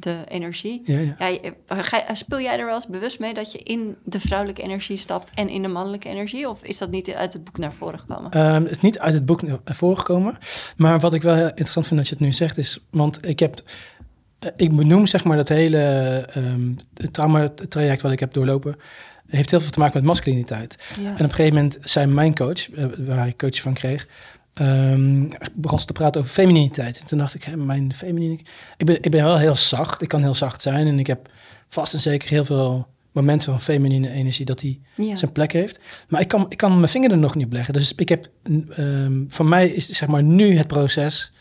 verleidende 0.00 0.30
energie. 0.34 0.82
Ja, 0.84 0.98
ja. 0.98 1.14
Ja, 1.18 1.26
je- 1.26 1.54
ga- 1.68 2.14
speel 2.14 2.40
jij 2.40 2.58
er 2.58 2.66
wel 2.66 2.74
eens 2.74 2.86
bewust 2.86 3.18
mee 3.20 3.34
dat 3.34 3.52
je 3.52 3.58
in 3.58 3.96
de 4.04 4.20
vrouwelijke 4.20 4.62
energie 4.62 4.96
stapt 4.96 5.30
en 5.34 5.48
in 5.48 5.62
de 5.62 5.68
mannelijke 5.68 6.08
energie? 6.08 6.48
Of 6.48 6.62
is 6.64 6.78
dat 6.78 6.90
niet 6.90 7.10
uit 7.10 7.32
het 7.32 7.44
boek 7.44 7.58
naar 7.58 7.72
voren 7.72 7.98
gekomen? 7.98 8.30
Ehm, 8.30 8.62
het 8.62 8.70
is 8.70 8.80
niet 8.80 8.98
uit 8.98 9.14
het 9.14 9.26
boek 9.26 9.42
naar 9.42 9.58
voren 9.64 9.98
gekomen. 9.98 10.38
Maar 10.76 11.00
wat 11.00 11.14
ik 11.14 11.22
wel 11.22 11.34
interessant 11.46 11.86
vind 11.86 11.98
dat 12.00 12.08
je 12.08 12.14
het 12.14 12.24
nu 12.24 12.32
zegt 12.32 12.58
is... 12.58 12.78
Want 12.90 13.26
ik 13.28 13.38
heb... 13.38 13.62
eh, 14.38 14.48
Ik 14.56 14.76
benoem 14.76 15.06
zeg 15.06 15.24
maar 15.24 15.36
dat 15.36 15.48
hele 15.48 15.78
ehm 16.34 16.72
trauma-traject 17.10 18.02
wat 18.02 18.12
ik 18.12 18.20
heb 18.20 18.32
doorlopen... 18.32 18.76
heeft 19.28 19.50
heel 19.50 19.60
veel 19.60 19.70
te 19.70 19.78
maken 19.78 19.94
met 19.96 20.04
masculiniteit. 20.04 20.76
ja. 21.00 21.06
En 21.08 21.12
op 21.14 21.20
een 21.20 21.30
gegeven 21.34 21.54
moment 21.54 21.78
zei 21.80 22.06
mijn 22.06 22.34
coach, 22.34 22.70
eh, 22.70 22.84
waar 22.98 23.26
ik 23.26 23.38
coach 23.38 23.60
van 23.60 23.74
kreeg... 23.74 24.06
ehm, 24.52 25.28
begon 25.54 25.80
ze 25.80 25.86
te 25.86 25.92
praten 25.92 26.20
over 26.20 26.32
femininiteit. 26.32 27.00
En 27.00 27.06
toen 27.06 27.18
dacht 27.18 27.34
ik, 27.34 27.42
hè, 27.42 27.56
mijn 27.56 27.94
feminine... 27.94 28.38
Ik 28.76 28.86
ben, 28.86 29.02
ik 29.02 29.10
ben 29.10 29.24
wel 29.24 29.38
heel 29.38 29.56
zacht. 29.56 30.02
Ik 30.02 30.08
kan 30.08 30.22
heel 30.22 30.34
zacht 30.34 30.62
zijn. 30.62 30.86
En 30.86 30.98
ik 30.98 31.06
heb 31.06 31.30
vast 31.68 31.94
en 31.94 32.00
zeker 32.00 32.28
heel 32.28 32.44
veel 32.44 32.86
momenten 33.12 33.52
van 33.52 33.60
feminine 33.60 34.10
energie... 34.10 34.44
dat 34.44 34.58
die 34.58 34.80
ja. 34.94 35.16
zijn 35.16 35.32
plek 35.32 35.52
heeft. 35.52 35.78
Maar 36.08 36.20
ik 36.20 36.28
kan, 36.28 36.46
ik 36.48 36.56
kan 36.56 36.74
mijn 36.74 36.88
vinger 36.88 37.10
er 37.10 37.18
nog 37.18 37.34
niet 37.34 37.46
op 37.46 37.52
leggen. 37.52 37.74
Dus 37.74 37.94
ik 37.94 38.08
heb, 38.08 38.30
ehm 38.76 39.24
voor 39.28 39.46
mij 39.46 39.68
is 39.68 39.88
zeg 39.88 40.08
maar 40.08 40.22
nu 40.22 40.56
het 40.56 40.66
proces 40.66 41.32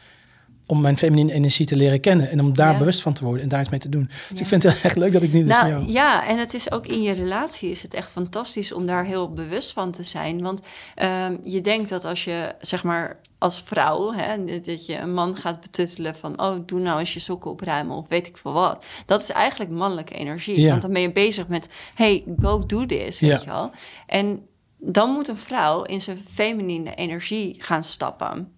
om 0.69 0.81
mijn 0.81 0.97
feminine 0.97 1.33
energie 1.33 1.65
te 1.65 1.75
leren 1.75 1.99
kennen 1.99 2.29
en 2.31 2.39
om 2.39 2.53
daar 2.53 2.71
Ja. 2.71 2.77
bewust 2.77 3.01
van 3.01 3.13
te 3.13 3.23
worden 3.23 3.43
en 3.43 3.49
daar 3.49 3.59
iets 3.61 3.69
mee 3.69 3.79
te 3.79 3.89
doen. 3.89 4.03
Dus 4.29 4.37
Ja. 4.39 4.39
ik 4.41 4.47
vind 4.47 4.63
het 4.63 4.73
heel 4.73 4.83
erg 4.83 4.95
leuk 4.95 5.11
dat 5.11 5.21
ik 5.23 5.33
niet 5.33 5.47
dus 5.47 5.55
Nou 5.55 5.69
jou. 5.69 5.91
ja, 5.91 6.27
en 6.27 6.37
het 6.37 6.53
is 6.53 6.71
ook 6.71 6.87
in 6.87 7.01
je 7.01 7.11
relatie 7.13 7.69
is 7.71 7.81
het 7.81 7.93
echt 7.93 8.11
fantastisch 8.11 8.71
om 8.73 8.85
daar 8.85 9.05
heel 9.05 9.33
bewust 9.33 9.73
van 9.73 9.91
te 9.91 10.03
zijn. 10.03 10.41
Want 10.41 10.61
ehm, 10.95 11.37
je 11.43 11.61
denkt 11.61 11.89
dat 11.89 12.05
als 12.05 12.23
je, 12.23 12.55
zeg 12.61 12.83
maar, 12.83 13.19
als 13.37 13.61
vrouw, 13.61 14.13
hè, 14.13 14.43
dat- 14.61 14.85
je 14.85 14.97
een 14.97 15.13
man 15.13 15.35
gaat 15.35 15.61
betuttelen 15.61 16.15
van, 16.15 16.41
oh, 16.41 16.55
doe 16.65 16.79
nou 16.79 16.99
eens 16.99 17.13
je 17.13 17.19
sokken 17.19 17.51
opruimen 17.51 17.95
of 17.95 18.07
weet 18.07 18.27
ik 18.27 18.37
veel 18.37 18.51
wat. 18.53 18.85
Dat 19.05 19.21
is 19.21 19.29
eigenlijk 19.29 19.71
mannelijke 19.71 20.13
energie. 20.13 20.59
Ja. 20.61 20.69
Want 20.69 20.81
dan 20.81 20.93
ben 20.93 21.01
je 21.01 21.11
bezig 21.11 21.47
met, 21.47 21.67
hey, 21.95 22.23
go 22.39 22.65
do 22.65 22.85
this, 22.85 23.19
weet 23.19 23.43
je 23.43 23.49
wel. 23.49 23.71
En 24.05 24.41
dan 24.77 25.11
moet 25.11 25.27
een 25.27 25.37
vrouw 25.37 25.81
in 25.83 26.01
zijn 26.01 26.17
feminine 26.29 26.95
energie 26.95 27.55
gaan 27.59 27.83
stappen. 27.83 28.51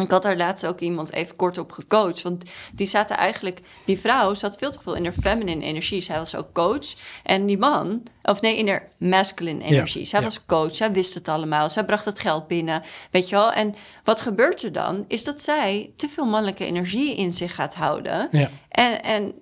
Ik 0.00 0.10
had 0.10 0.22
daar 0.22 0.36
laatst 0.36 0.66
ook 0.66 0.80
iemand 0.80 1.12
even 1.12 1.36
kort 1.36 1.58
op 1.58 1.72
gecoacht. 1.72 2.22
Want 2.22 2.44
die 2.72 2.86
zaten 2.86 3.16
eigenlijk, 3.16 3.60
die 3.86 3.98
vrouw 3.98 4.34
zat 4.34 4.58
veel 4.58 4.70
te 4.70 4.80
veel 4.80 4.94
in 4.94 5.04
haar 5.04 5.12
feminine 5.12 5.64
energie. 5.64 6.00
Zij 6.00 6.18
was 6.18 6.36
ook 6.36 6.52
coach. 6.52 6.94
En 7.22 7.46
die 7.46 7.58
man, 7.58 8.02
of 8.22 8.40
nee, 8.40 8.56
in 8.56 8.68
haar 8.68 8.88
masculine 8.98 9.64
energie. 9.64 10.04
zij 10.04 10.18
ja. 10.18 10.24
was 10.24 10.46
coach, 10.46 10.74
zij 10.74 10.92
wist 10.92 11.14
het 11.14 11.28
allemaal. 11.28 11.70
Zij 11.70 11.84
bracht 11.84 12.04
het 12.04 12.20
geld 12.20 12.46
binnen, 12.46 12.82
weet 13.10 13.28
je 13.28 13.34
wel. 13.34 13.52
En 13.52 13.74
wat 14.04 14.20
gebeurt 14.20 14.62
er 14.62 14.72
dan? 14.72 15.04
Is 15.08 15.24
dat 15.24 15.42
zij 15.42 15.92
te 15.96 16.08
veel 16.08 16.26
mannelijke 16.26 16.64
energie 16.64 17.16
in 17.16 17.32
zich 17.32 17.54
gaat 17.54 17.74
houden. 17.74 18.28
Ja. 18.30 18.50
En, 18.68 19.02
en 19.02 19.34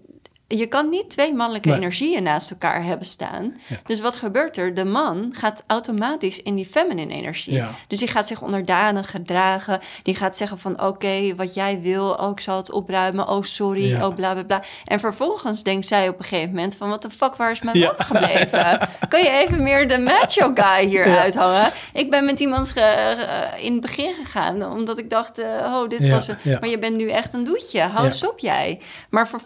je 0.49 0.66
kan 0.66 0.88
niet 0.88 1.11
twee 1.11 1.34
mannelijke 1.34 1.68
Nee. 1.68 1.76
energieën 1.78 2.22
naast 2.22 2.51
elkaar 2.51 2.84
hebben 2.84 3.07
staan. 3.07 3.57
Ja. 3.66 3.76
Dus 3.86 4.01
wat 4.01 4.16
gebeurt 4.16 4.57
er? 4.57 4.74
De 4.74 4.84
man 4.84 5.30
gaat 5.32 5.64
automatisch 5.66 6.42
in 6.42 6.55
die 6.55 6.66
feminine 6.66 7.14
energie. 7.14 7.53
Ja. 7.55 7.70
Dus 7.86 7.99
die 7.99 8.09
gaat 8.09 8.26
zich 8.26 8.42
onderdanig 8.42 9.11
gedragen. 9.11 9.80
Die 10.03 10.14
gaat 10.14 10.36
zeggen 10.36 10.59
van 10.59 10.82
oké, 10.82 11.34
wat 11.36 11.55
jij 11.55 11.80
wil, 11.80 12.11
oh 12.11 12.30
ik 12.30 12.40
zal 12.40 12.57
het 12.57 12.72
opruimen. 12.72 13.28
Oh 13.28 13.42
sorry, 13.42 13.88
Ja. 13.88 14.07
oh 14.07 14.14
bla 14.14 14.32
bla 14.32 14.42
bla. 14.42 14.62
En 14.84 15.01
vervolgens 15.01 15.62
denkt 15.62 15.86
zij 15.86 16.09
op 16.09 16.18
een 16.18 16.24
gegeven 16.24 16.55
moment 16.55 16.76
van 16.76 16.88
wat 16.88 17.03
de 17.03 17.11
fuck, 17.11 17.36
waar 17.36 17.51
is 17.51 17.62
mijn 17.62 17.78
man 17.78 17.94
gebleven? 17.99 18.88
kan 19.09 19.22
je 19.22 19.30
even 19.30 19.62
meer 19.62 19.88
de 19.88 19.99
macho 19.99 20.51
guy 20.55 20.86
hier 20.86 21.18
uithangen? 21.18 21.70
Ik 21.92 22.11
ben 22.11 22.24
met 22.24 22.40
iemand 22.40 22.68
ge- 22.68 23.57
in 23.61 23.72
het 23.72 23.80
begin 23.80 24.14
gegaan 24.14 24.70
omdat 24.70 24.99
ik 24.99 25.11
dacht, 25.11 25.38
eh, 25.38 25.46
oh 25.46 25.88
dit 25.88 26.08
was 26.08 26.26
het. 26.26 26.45
Maar 26.61 26.68
je 26.68 26.79
bent 26.79 26.96
nu 26.96 27.11
echt 27.11 27.34
een 27.34 27.45
doetje. 27.45 27.80
Hou 27.80 28.07
eens 28.07 28.26
op 28.29 28.38
jij. 28.38 28.80
Maar 29.11 29.26
ze- 29.29 29.37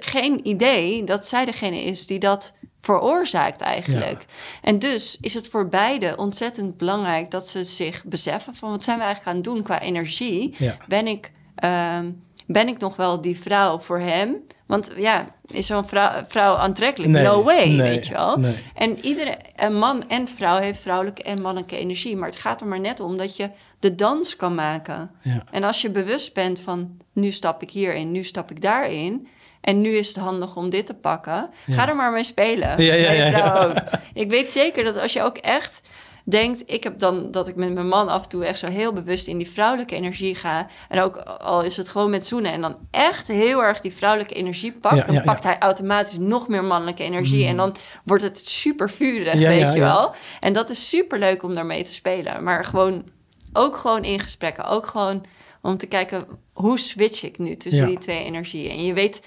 geen 0.00 0.48
idee 0.48 1.04
dat 1.04 1.28
zij 1.28 1.44
degene 1.44 1.82
is 1.82 2.06
die 2.06 2.18
dat 2.18 2.54
veroorzaakt 2.80 3.60
eigenlijk. 3.60 4.24
En 4.62 4.78
dus 4.78 5.18
is 5.20 5.34
het 5.34 5.48
voor 5.48 5.68
beide 5.68 6.16
ontzettend 6.16 6.76
belangrijk 6.76 7.30
dat 7.30 7.48
ze 7.48 7.64
zich 7.64 8.04
beseffen 8.04 8.54
van 8.54 8.70
wat 8.70 8.84
zijn 8.84 8.98
we 8.98 9.04
eigenlijk 9.04 9.36
aan 9.36 9.42
het 9.42 9.52
doen 9.52 9.62
qua 9.62 9.80
energie. 9.80 10.54
Ja. 10.58 10.76
Ben 10.88 11.06
ik, 11.06 11.32
ehm, 11.54 12.10
ben 12.46 12.68
ik 12.68 12.78
nog 12.78 12.96
wel 12.96 13.20
die 13.20 13.40
vrouw 13.40 13.78
voor 13.78 13.98
hem? 13.98 14.36
Want 14.66 14.90
ja, 14.96 15.34
is 15.46 15.66
zo'n 15.66 15.84
vrouw, 15.84 16.24
vrouw 16.26 16.56
aantrekkelijk? 16.56 17.12
Nee, 17.12 17.22
no 17.22 17.42
way, 17.42 17.68
nee, 17.68 17.76
weet 17.76 18.06
je 18.06 18.12
wel. 18.12 18.36
nee. 18.36 18.54
En 18.74 18.98
iedere 18.98 19.36
man 19.70 20.08
en 20.08 20.28
vrouw 20.28 20.60
heeft 20.60 20.80
vrouwelijke 20.80 21.22
en 21.22 21.40
mannelijke 21.40 21.76
energie. 21.76 22.16
Maar 22.16 22.28
het 22.28 22.38
gaat 22.38 22.60
er 22.60 22.66
maar 22.66 22.80
net 22.80 23.00
om 23.00 23.16
dat 23.16 23.36
je 23.36 23.50
de 23.80 23.94
dans 23.94 24.36
kan 24.36 24.54
maken. 24.54 25.10
Ja. 25.22 25.44
En 25.50 25.64
als 25.64 25.82
je 25.82 25.90
bewust 25.90 26.34
bent 26.34 26.60
van 26.60 26.96
nu 27.12 27.30
stap 27.30 27.62
ik 27.62 27.70
hierin, 27.70 28.12
nu 28.12 28.24
stap 28.24 28.50
ik 28.50 28.62
daarin. 28.62 29.28
En 29.60 29.80
nu 29.80 29.90
is 29.90 30.08
het 30.08 30.16
handig 30.16 30.56
om 30.56 30.70
dit 30.70 30.86
te 30.86 30.94
pakken. 30.94 31.50
Ja. 31.66 31.74
Ga 31.74 31.88
er 31.88 31.96
maar 31.96 32.12
mee 32.12 32.24
spelen. 32.24 32.82
Ja, 32.82 32.94
ja, 32.94 33.12
ja. 33.12 33.84
Ik 34.14 34.30
weet 34.30 34.50
zeker 34.50 34.84
dat 34.84 34.96
als 34.96 35.12
je 35.12 35.22
ook 35.22 35.36
echt 35.36 35.82
denkt, 36.24 36.62
ik 36.66 36.84
heb 36.84 36.98
dan 36.98 37.30
dat 37.30 37.48
ik 37.48 37.56
met 37.56 37.72
mijn 37.72 37.88
man 37.88 38.08
af 38.08 38.22
en 38.22 38.28
toe 38.28 38.44
echt 38.44 38.58
zo 38.58 38.66
heel 38.66 38.92
bewust 38.92 39.26
in 39.26 39.38
die 39.38 39.50
vrouwelijke 39.50 39.94
energie 39.94 40.34
ga. 40.34 40.66
En 40.88 41.00
ook 41.00 41.16
al 41.16 41.62
is 41.62 41.76
het 41.76 41.88
gewoon 41.88 42.10
met 42.10 42.26
zoenen 42.26 42.52
en 42.52 42.60
dan 42.60 42.76
echt 42.90 43.28
heel 43.28 43.64
erg 43.64 43.80
die 43.80 43.92
vrouwelijke 43.92 44.34
energie 44.34 44.72
pakt, 44.72 44.96
Ja, 44.96 45.04
dan 45.04 45.14
ja, 45.14 45.22
pakt 45.22 45.44
hij 45.44 45.58
automatisch 45.58 46.18
nog 46.18 46.48
meer 46.48 46.64
mannelijke 46.64 47.04
energie. 47.04 47.46
En 47.46 47.56
dan 47.56 47.76
wordt 48.04 48.22
het 48.22 48.48
super 48.48 48.90
vurig, 48.90 49.34
weet 49.34 49.72
je 49.72 49.80
wel. 49.80 50.14
En 50.40 50.52
dat 50.52 50.70
is 50.70 50.88
super 50.88 51.18
leuk 51.18 51.42
om 51.42 51.54
daarmee 51.54 51.84
te 51.84 51.94
spelen. 51.94 52.42
Maar 52.42 52.64
gewoon 52.64 53.04
ook 53.52 53.76
gewoon 53.76 54.04
in 54.04 54.20
gesprekken, 54.20 54.64
ook 54.64 54.86
gewoon 54.86 55.24
om 55.62 55.76
te 55.76 55.86
kijken 55.86 56.26
hoe 56.52 56.78
switch 56.78 57.22
ik 57.22 57.38
nu 57.38 57.56
tussen 57.56 57.82
Ja. 57.82 57.88
die 57.88 57.98
twee 57.98 58.24
energieën. 58.24 58.70
En 58.70 58.84
je 58.84 58.94
weet, 58.94 59.22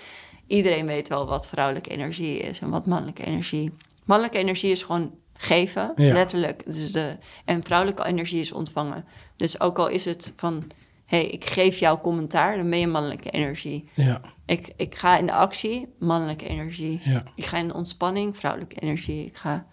iedereen 0.47 0.85
weet 0.85 1.09
wel 1.09 1.25
wat 1.27 1.47
vrouwelijke 1.47 1.89
energie 1.89 2.37
is 2.39 2.59
en 2.59 2.69
wat 2.69 2.85
mannelijke 2.85 3.23
energie. 3.25 3.71
Mannelijke 4.05 4.37
energie 4.37 4.71
is 4.71 4.83
gewoon 4.83 5.11
geven, 5.33 5.91
Ja. 5.95 6.13
letterlijk. 6.13 6.65
Dus 6.65 6.91
de, 6.91 7.17
en 7.45 7.63
vrouwelijke 7.63 8.05
energie 8.05 8.39
is 8.39 8.51
ontvangen. 8.51 9.05
Dus 9.35 9.59
ook 9.59 9.79
al 9.79 9.87
is 9.87 10.05
het 10.05 10.33
van, 10.35 10.63
hé, 11.05 11.17
hey, 11.17 11.27
ik 11.27 11.45
geef 11.45 11.77
jou 11.79 11.99
commentaar, 11.99 12.57
dan 12.57 12.69
ben 12.69 12.79
je 12.79 12.87
mannelijke 12.87 13.29
energie. 13.29 13.89
Ja, 13.93 14.21
Ik, 14.45 14.73
ik 14.77 14.95
ga 14.95 15.17
in 15.17 15.25
de 15.25 15.31
actie, 15.33 15.87
mannelijke 15.99 16.47
energie. 16.47 17.01
ja. 17.03 17.23
Ik 17.35 17.45
ga 17.45 17.57
in 17.57 17.67
de 17.67 17.73
ontspanning, 17.73 18.37
vrouwelijke 18.37 18.79
energie. 18.79 19.25
Ik 19.25 19.35
ga... 19.35 19.65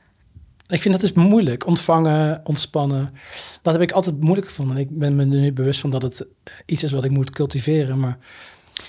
Ik 0.71 0.83
vind 0.83 1.01
dat 1.01 1.01
dus 1.01 1.13
moeilijk. 1.25 1.67
Ontvangen, 1.67 2.41
ontspannen. 2.45 3.15
Dat 3.63 3.73
heb 3.73 3.83
ik 3.83 3.93
altijd 3.93 4.21
moeilijk 4.21 4.49
gevonden. 4.49 4.77
Ik 4.77 4.99
ben 4.99 5.17
me 5.17 5.25
nu 5.25 5.53
bewust 5.53 5.81
van 5.81 5.91
dat 5.91 6.03
het 6.03 6.27
iets 6.67 6.83
is 6.83 6.93
wat 6.93 7.05
ik 7.05 7.11
moet 7.11 7.31
cultiveren. 7.31 7.99
Maar 8.01 8.19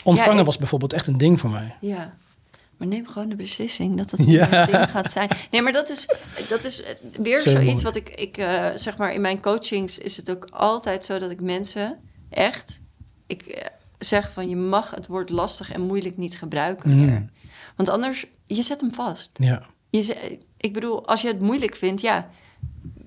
ontvangen 0.03 0.33
Ja, 0.33 0.39
ik- 0.39 0.45
was 0.45 0.57
bijvoorbeeld 0.57 0.93
echt 0.93 1.07
een 1.07 1.17
ding 1.17 1.39
voor 1.39 1.49
mij. 1.49 1.75
Ja. 1.81 2.13
Maar 2.77 2.87
neem 2.89 3.07
gewoon 3.07 3.29
de 3.29 3.35
beslissing 3.35 3.97
dat 3.97 4.13
Ja. 4.27 4.61
een 4.61 4.71
ding 4.71 4.89
gaat 4.89 5.11
zijn. 5.11 5.29
Nee, 5.51 5.61
maar 5.61 5.71
dat 5.71 5.89
is, 5.89 6.07
dat 6.49 6.63
is 6.63 6.83
weer 7.21 7.39
Zo 7.39 7.49
zoiets 7.49 7.71
mooi. 7.71 7.83
wat 7.83 7.95
ik, 7.95 8.09
ik 8.09 8.37
eh, 8.37 8.69
zeg 8.75 8.97
maar, 8.97 9.13
in 9.13 9.21
mijn 9.21 9.41
coachings 9.41 9.97
is 9.97 10.17
het 10.17 10.31
ook 10.31 10.45
altijd 10.51 11.05
zo 11.05 11.19
dat 11.19 11.31
ik 11.31 11.41
mensen 11.41 11.97
echt, 12.29 12.79
ik 13.27 13.41
eh, 13.41 13.65
zeg 13.99 14.31
van 14.31 14.49
je 14.49 14.55
mag 14.55 14.91
het 14.91 15.07
woord 15.07 15.29
lastig 15.29 15.71
en 15.71 15.81
moeilijk 15.81 16.17
niet 16.17 16.37
gebruiken 16.37 16.89
Mm. 16.89 17.05
meer. 17.05 17.25
Want 17.75 17.89
anders, 17.89 18.25
je 18.47 18.61
zet 18.61 18.81
hem 18.81 18.93
vast. 18.93 19.29
Ja, 19.33 19.63
Je 19.89 20.37
ik 20.61 20.73
bedoel, 20.73 21.07
als 21.07 21.21
je 21.21 21.27
het 21.27 21.39
moeilijk 21.41 21.75
vindt, 21.75 22.01
ja, 22.01 22.29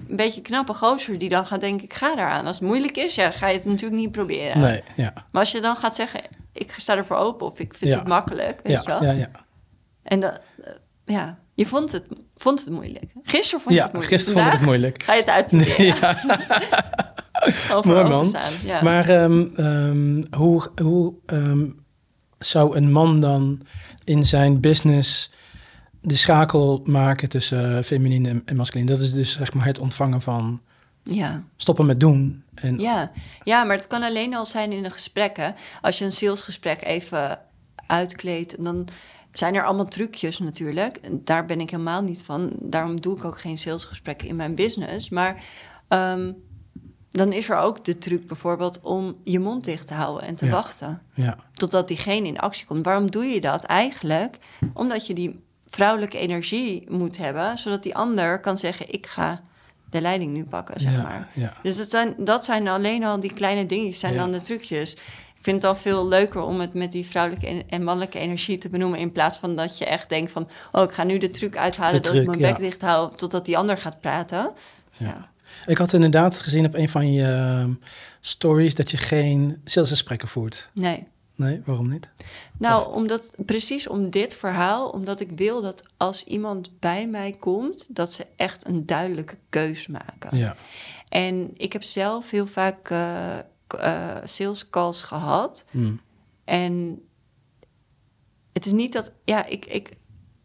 een 0.08 0.16
beetje 0.16 0.40
knappe 0.40 0.74
gozer 0.74 1.18
die 1.18 1.28
dan 1.28 1.46
gaat 1.46 1.60
denken, 1.60 1.84
ik 1.84 1.94
ga 1.94 2.14
daaraan. 2.16 2.46
Als 2.46 2.58
het 2.58 2.68
moeilijk 2.68 2.96
is, 2.96 3.14
ja, 3.14 3.30
ga 3.30 3.48
je 3.48 3.54
het 3.56 3.64
natuurlijk 3.64 4.00
niet 4.00 4.12
proberen. 4.12 4.60
nee, 4.60 4.82
ja. 4.96 5.12
Maar 5.30 5.40
als 5.42 5.52
je 5.52 5.60
dan 5.60 5.76
gaat 5.76 5.94
zeggen, 5.94 6.20
ik 6.52 6.74
sta 6.76 6.96
ervoor 6.96 7.16
open 7.16 7.46
of 7.46 7.58
ik 7.58 7.74
vind 7.74 7.92
Ja. 7.92 7.98
het 7.98 8.08
makkelijk, 8.08 8.60
weet 8.62 8.72
Ja, 8.72 8.80
je 8.80 8.86
wel. 8.88 9.02
ja, 9.04 9.10
ja. 9.12 9.30
En 10.02 10.20
dat, 10.20 10.40
eh, 10.64 10.72
ja, 11.06 11.38
je 11.54 11.66
vond 11.66 11.92
het, 11.92 12.04
vond 12.36 12.60
het 12.60 12.70
moeilijk. 12.70 13.12
Gisteren 13.22 13.60
vond 13.60 13.74
je 13.74 13.80
ja 13.80 13.82
het 13.86 13.92
moeilijk. 13.92 14.14
gisteren 14.14 14.40
vond 14.42 14.52
ik 14.52 14.58
het 14.58 14.68
moeilijk. 14.68 15.02
Ga 15.02 15.12
je 15.12 15.20
het 15.20 15.30
uitproberen? 15.30 15.84
Ja. 16.00 17.82
Mooi, 17.84 18.08
man. 18.08 18.34
Ja. 18.64 18.82
Maar 18.82 19.08
ehm, 19.08 19.46
ehm, 19.56 20.22
hoe, 20.36 20.70
hoe 20.82 21.14
ehm, 21.26 21.66
zou 22.38 22.76
een 22.76 22.92
man 22.92 23.20
dan 23.20 23.60
in 24.04 24.24
zijn 24.26 24.60
business 24.60 25.30
de 26.06 26.16
schakel 26.16 26.82
maken 26.84 27.28
tussen 27.28 27.76
uh, 27.76 27.82
feminine 27.82 28.28
en, 28.28 28.42
en 28.44 28.56
masculine? 28.56 28.90
Dat 28.90 29.00
is 29.00 29.12
dus 29.12 29.32
zeg 29.32 29.52
maar 29.54 29.64
het 29.64 29.78
ontvangen 29.78 30.20
van 30.22 30.60
ja. 31.02 31.42
stoppen 31.56 31.86
met 31.86 32.00
doen. 32.00 32.42
En, 32.54 32.78
Ja. 32.78 33.12
ja, 33.44 33.64
maar 33.64 33.76
het 33.76 33.86
kan 33.86 34.02
alleen 34.02 34.34
al 34.34 34.46
zijn 34.46 34.72
in 34.72 34.84
een 34.84 34.90
gesprek. 34.90 35.36
Hè? 35.36 35.50
Als 35.80 35.98
je 35.98 36.04
een 36.04 36.12
salesgesprek 36.12 36.84
even 36.84 37.38
uitkleedt, 37.86 38.64
dan 38.64 38.88
zijn 39.32 39.54
er 39.54 39.64
allemaal 39.64 39.88
trucjes 39.88 40.38
natuurlijk. 40.38 41.00
Daar 41.24 41.46
ben 41.46 41.60
ik 41.60 41.70
helemaal 41.70 42.02
niet 42.02 42.24
van. 42.24 42.52
Daarom 42.60 43.00
doe 43.00 43.16
ik 43.16 43.24
ook 43.24 43.38
geen 43.38 43.58
salesgesprekken 43.58 44.28
in 44.28 44.36
mijn 44.36 44.54
business. 44.54 45.08
Maar 45.10 45.42
ehm, 45.88 46.32
dan 47.10 47.32
is 47.32 47.48
er 47.48 47.56
ook 47.56 47.84
de 47.84 47.98
truc 47.98 48.26
bijvoorbeeld 48.26 48.80
om 48.82 49.16
je 49.24 49.38
mond 49.38 49.64
dicht 49.64 49.86
te 49.86 49.94
houden 49.94 50.28
en 50.28 50.34
te 50.34 50.44
Ja. 50.46 50.50
wachten. 50.52 51.02
ja, 51.14 51.36
totdat 51.52 51.88
diegene 51.88 52.26
in 52.28 52.38
actie 52.38 52.66
komt. 52.66 52.84
Waarom 52.84 53.10
doe 53.10 53.24
je 53.24 53.40
dat 53.40 53.62
eigenlijk? 53.64 54.38
Omdat 54.72 55.06
je 55.06 55.14
die 55.14 55.42
vrouwelijke 55.74 56.18
energie 56.18 56.84
moet 56.88 57.18
hebben, 57.18 57.58
zodat 57.58 57.82
die 57.82 57.94
ander 57.94 58.40
kan 58.40 58.58
zeggen: 58.58 58.92
Ik 58.92 59.06
ga 59.06 59.42
de 59.90 60.00
leiding 60.00 60.32
nu 60.32 60.44
pakken, 60.44 60.80
zeg 60.80 60.92
ja, 60.92 61.02
maar. 61.02 61.28
ja. 61.32 61.52
Dus 61.62 61.76
dat 61.76 61.90
zijn, 61.90 62.14
dat 62.18 62.44
zijn 62.44 62.68
alleen 62.68 63.04
al 63.04 63.20
die 63.20 63.32
kleine 63.32 63.66
dingetjes, 63.66 63.98
zijn 64.00 64.12
Ja. 64.12 64.18
dan 64.18 64.32
de 64.32 64.42
trucjes. 64.42 64.92
Ik 65.36 65.50
vind 65.50 65.62
het 65.62 65.72
dan 65.72 65.82
veel 65.82 66.08
leuker 66.08 66.42
om 66.42 66.60
het 66.60 66.74
met 66.74 66.92
die 66.92 67.06
vrouwelijke 67.06 67.64
en, 67.68 67.84
mannelijke 67.84 68.18
energie 68.18 68.58
te 68.58 68.68
benoemen. 68.68 68.98
In 68.98 69.12
plaats 69.12 69.38
van 69.38 69.56
dat 69.56 69.78
je 69.78 69.84
echt 69.84 70.08
denkt 70.08 70.30
van... 70.30 70.48
oh, 70.72 70.82
ik 70.82 70.92
ga 70.92 71.04
nu 71.04 71.18
de 71.18 71.30
truc 71.30 71.56
uithalen 71.56 72.02
De 72.02 72.08
dat 72.08 72.14
ik 72.14 72.26
mijn 72.26 72.38
bek 72.38 72.58
dicht 72.58 72.82
hou... 72.82 73.16
totdat 73.16 73.44
die 73.44 73.58
ander 73.58 73.76
gaat 73.76 74.00
praten. 74.00 74.52
Ik 75.66 75.78
had 75.78 75.92
inderdaad 75.92 76.40
gezien 76.40 76.66
op 76.66 76.74
een 76.74 76.88
van 76.88 77.12
je 77.12 77.24
ehm, 77.24 77.72
stories 78.20 78.74
dat 78.74 78.90
je 78.90 78.96
geen 78.96 79.60
salesgesprekken 79.64 80.28
voert. 80.28 80.68
Nee. 80.72 81.06
Nee, 81.36 81.62
waarom 81.64 81.88
niet? 81.88 82.10
Nou, 82.58 82.94
omdat, 82.94 83.34
precies 83.46 83.86
om 83.86 84.10
dit 84.10 84.36
verhaal, 84.36 84.88
omdat 84.88 85.20
ik 85.20 85.30
wil 85.30 85.60
dat 85.62 85.84
als 85.96 86.24
iemand 86.24 86.78
bij 86.78 87.08
mij 87.08 87.32
komt, 87.32 87.96
dat 87.96 88.12
ze 88.12 88.26
echt 88.36 88.66
een 88.66 88.86
duidelijke 88.86 89.36
keus 89.48 89.86
maken. 89.86 90.36
Ja, 90.36 90.56
En 91.08 91.50
ik 91.54 91.72
heb 91.72 91.82
zelf 91.82 92.30
heel 92.30 92.46
vaak 92.46 92.90
eh, 92.90 94.16
sales 94.24 94.70
calls 94.70 95.02
gehad. 95.02 95.66
Hm. 95.70 95.92
En 96.44 97.02
het 98.52 98.66
is 98.66 98.72
niet 98.72 98.92
dat, 98.92 99.12
ja, 99.24 99.46
ik, 99.46 99.66
ik, 99.66 99.90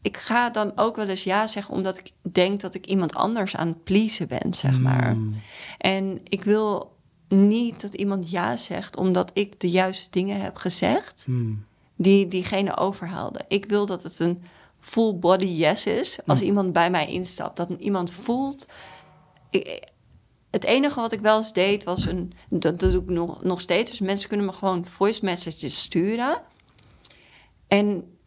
ik 0.02 0.18
ga 0.18 0.50
dan 0.50 0.72
ook 0.78 0.96
wel 0.96 1.08
eens 1.08 1.24
ja 1.24 1.48
zeggen, 1.48 1.74
omdat 1.74 1.98
ik 1.98 2.12
denk 2.34 2.62
dat 2.62 2.76
ik 2.76 2.86
iemand 2.86 3.16
anders 3.16 3.56
aan 3.56 3.68
het 3.68 3.84
pleasen 3.84 4.28
ben, 4.28 4.54
zeg 4.54 4.80
maar. 4.80 5.12
Hm. 5.12 5.32
En 5.78 6.22
ik 6.24 6.44
wil 6.44 6.98
niet 7.30 7.82
dat 7.82 7.94
iemand 7.94 8.30
ja 8.32 8.58
zegt, 8.58 8.98
omdat 8.98 9.32
ik 9.34 9.60
de 9.60 9.70
juiste 9.70 10.08
dingen 10.10 10.42
heb 10.42 10.56
gezegd 10.56 11.24
Hm. 11.26 11.54
die 11.96 12.28
diegene 12.28 12.78
overhaalde. 12.78 13.46
Ik 13.48 13.66
wil 13.66 13.86
dat 13.86 14.04
het 14.04 14.20
een 14.20 14.42
full 14.80 15.16
body 15.16 15.46
yes 15.48 15.86
is 15.86 16.20
als 16.26 16.40
Hm. 16.40 16.46
iemand 16.46 16.74
bij 16.74 16.92
mij 16.92 17.08
instapt. 17.12 17.58
Dat 17.58 17.70
iemand 17.70 18.12
voelt. 18.12 18.68
Ik- 19.50 19.88
het 20.50 20.64
enige 20.64 21.00
wat 21.00 21.12
ik 21.12 21.20
wel 21.20 21.38
eens 21.38 21.54
deed 21.54 21.84
was 21.84 22.06
een. 22.06 22.34
Dat, 22.50 22.80
dat 22.80 22.92
doe 22.92 23.02
ik 23.02 23.10
nog, 23.10 23.44
nog 23.44 23.62
steeds. 23.62 23.90
Dus 23.90 24.00
mensen 24.00 24.28
kunnen 24.28 24.46
me 24.46 24.52
gewoon 24.52 24.86
voice 24.86 25.26
messages 25.26 25.82
sturen. 25.82 26.42
En 27.68 28.18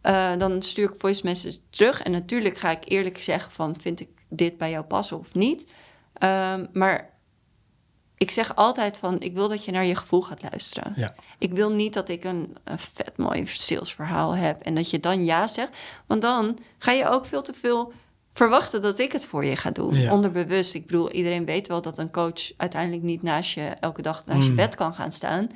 eh, 0.00 0.36
dan 0.38 0.62
stuur 0.62 0.88
ik 0.90 1.00
voice 1.00 1.20
message 1.26 1.58
terug. 1.70 2.02
En 2.02 2.12
natuurlijk 2.12 2.56
ga 2.56 2.70
ik 2.70 2.88
eerlijk 2.88 3.18
zeggen 3.18 3.50
van... 3.52 3.74
vind 3.80 4.00
ik 4.00 4.08
dit 4.28 4.56
bij 4.58 4.70
jou 4.70 4.84
passen 4.84 5.18
of 5.18 5.34
niet? 5.34 5.66
Ehm, 6.12 6.66
maar 6.72 7.11
ik 8.22 8.30
zeg 8.30 8.56
altijd 8.56 8.96
van... 8.96 9.20
ik 9.20 9.34
wil 9.34 9.48
dat 9.48 9.64
je 9.64 9.72
naar 9.72 9.84
je 9.84 9.94
gevoel 9.96 10.20
gaat 10.22 10.42
luisteren. 10.50 10.92
Ja, 10.96 11.14
Ik 11.38 11.52
wil 11.52 11.70
niet 11.72 11.94
dat 11.94 12.08
ik 12.08 12.24
een, 12.24 12.56
een 12.64 12.78
vet 12.78 13.16
mooi 13.16 13.46
salesverhaal 13.46 14.34
heb 14.36 14.62
en 14.62 14.74
dat 14.74 14.90
je 14.90 15.00
dan 15.00 15.24
ja 15.24 15.46
zegt. 15.46 15.76
Want 16.06 16.22
dan 16.22 16.58
ga 16.78 16.92
je 16.92 17.08
ook 17.08 17.24
veel 17.24 17.42
te 17.42 17.52
veel 17.52 17.92
verwachten 18.32 18.82
dat 18.82 18.98
ik 18.98 19.12
het 19.12 19.26
voor 19.26 19.44
je 19.44 19.56
ga 19.56 19.70
doen. 19.70 19.94
Ja. 19.94 20.12
Onderbewust. 20.12 20.74
Ik 20.74 20.86
bedoel, 20.86 21.10
iedereen 21.10 21.44
weet 21.44 21.68
wel 21.68 21.82
dat 21.82 21.98
een 21.98 22.10
coach 22.10 22.52
uiteindelijk 22.56 23.02
niet 23.02 23.22
naast 23.22 23.52
je 23.54 23.62
elke 23.80 24.02
dag 24.02 24.26
naast 24.26 24.44
je 24.44 24.50
Mm. 24.50 24.56
bed 24.56 24.74
kan 24.74 24.94
gaan 24.94 25.12
staan. 25.12 25.48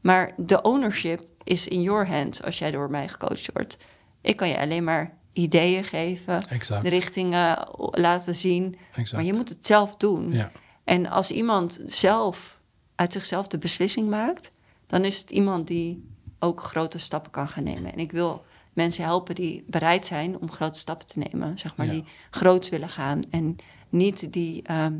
Maar 0.00 0.32
de 0.36 0.62
ownership 0.62 1.22
is 1.44 1.68
in 1.68 1.82
your 1.82 2.06
hands 2.08 2.42
als 2.42 2.58
jij 2.58 2.70
door 2.70 2.90
mij 2.90 3.08
gecoacht 3.08 3.48
wordt. 3.52 3.76
Ik 4.22 4.36
kan 4.36 4.48
je 4.48 4.58
alleen 4.60 4.84
maar 4.84 5.18
ideeën 5.32 5.84
geven, 5.84 6.42
exact. 6.48 6.82
de 6.82 6.88
richtingen 6.88 7.68
laten 7.90 8.34
zien. 8.34 8.76
exact. 8.90 9.12
Maar 9.12 9.24
je 9.24 9.32
moet 9.32 9.48
het 9.48 9.66
zelf 9.66 9.96
doen. 9.96 10.32
Ja, 10.32 10.50
En 10.84 11.06
als 11.06 11.30
iemand 11.30 11.80
zelf 11.86 12.60
uit 12.94 13.12
zichzelf 13.12 13.46
de 13.46 13.58
beslissing 13.58 14.08
maakt, 14.08 14.52
dan 14.86 15.04
is 15.04 15.18
het 15.18 15.30
iemand 15.30 15.66
die 15.66 16.08
ook 16.38 16.60
grote 16.60 16.98
stappen 16.98 17.30
kan 17.30 17.48
gaan 17.48 17.64
nemen. 17.64 17.92
En 17.92 17.98
ik 17.98 18.12
wil 18.12 18.44
mensen 18.72 19.04
helpen 19.04 19.34
die 19.34 19.64
bereid 19.66 20.06
zijn 20.06 20.38
om 20.40 20.50
grote 20.50 20.78
stappen 20.78 21.06
te 21.06 21.18
nemen, 21.18 21.58
zeg 21.58 21.76
maar, 21.76 21.86
Ja. 21.86 21.92
die 21.92 22.04
groots 22.30 22.68
willen 22.68 22.88
gaan 22.88 23.20
en 23.30 23.56
niet 23.88 24.32
die 24.32 24.62
ehm, 24.62 24.98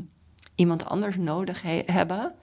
iemand 0.55 0.85
anders 0.85 1.15
nodig 1.17 1.61
he- 1.61 1.83
hebben 1.85 2.33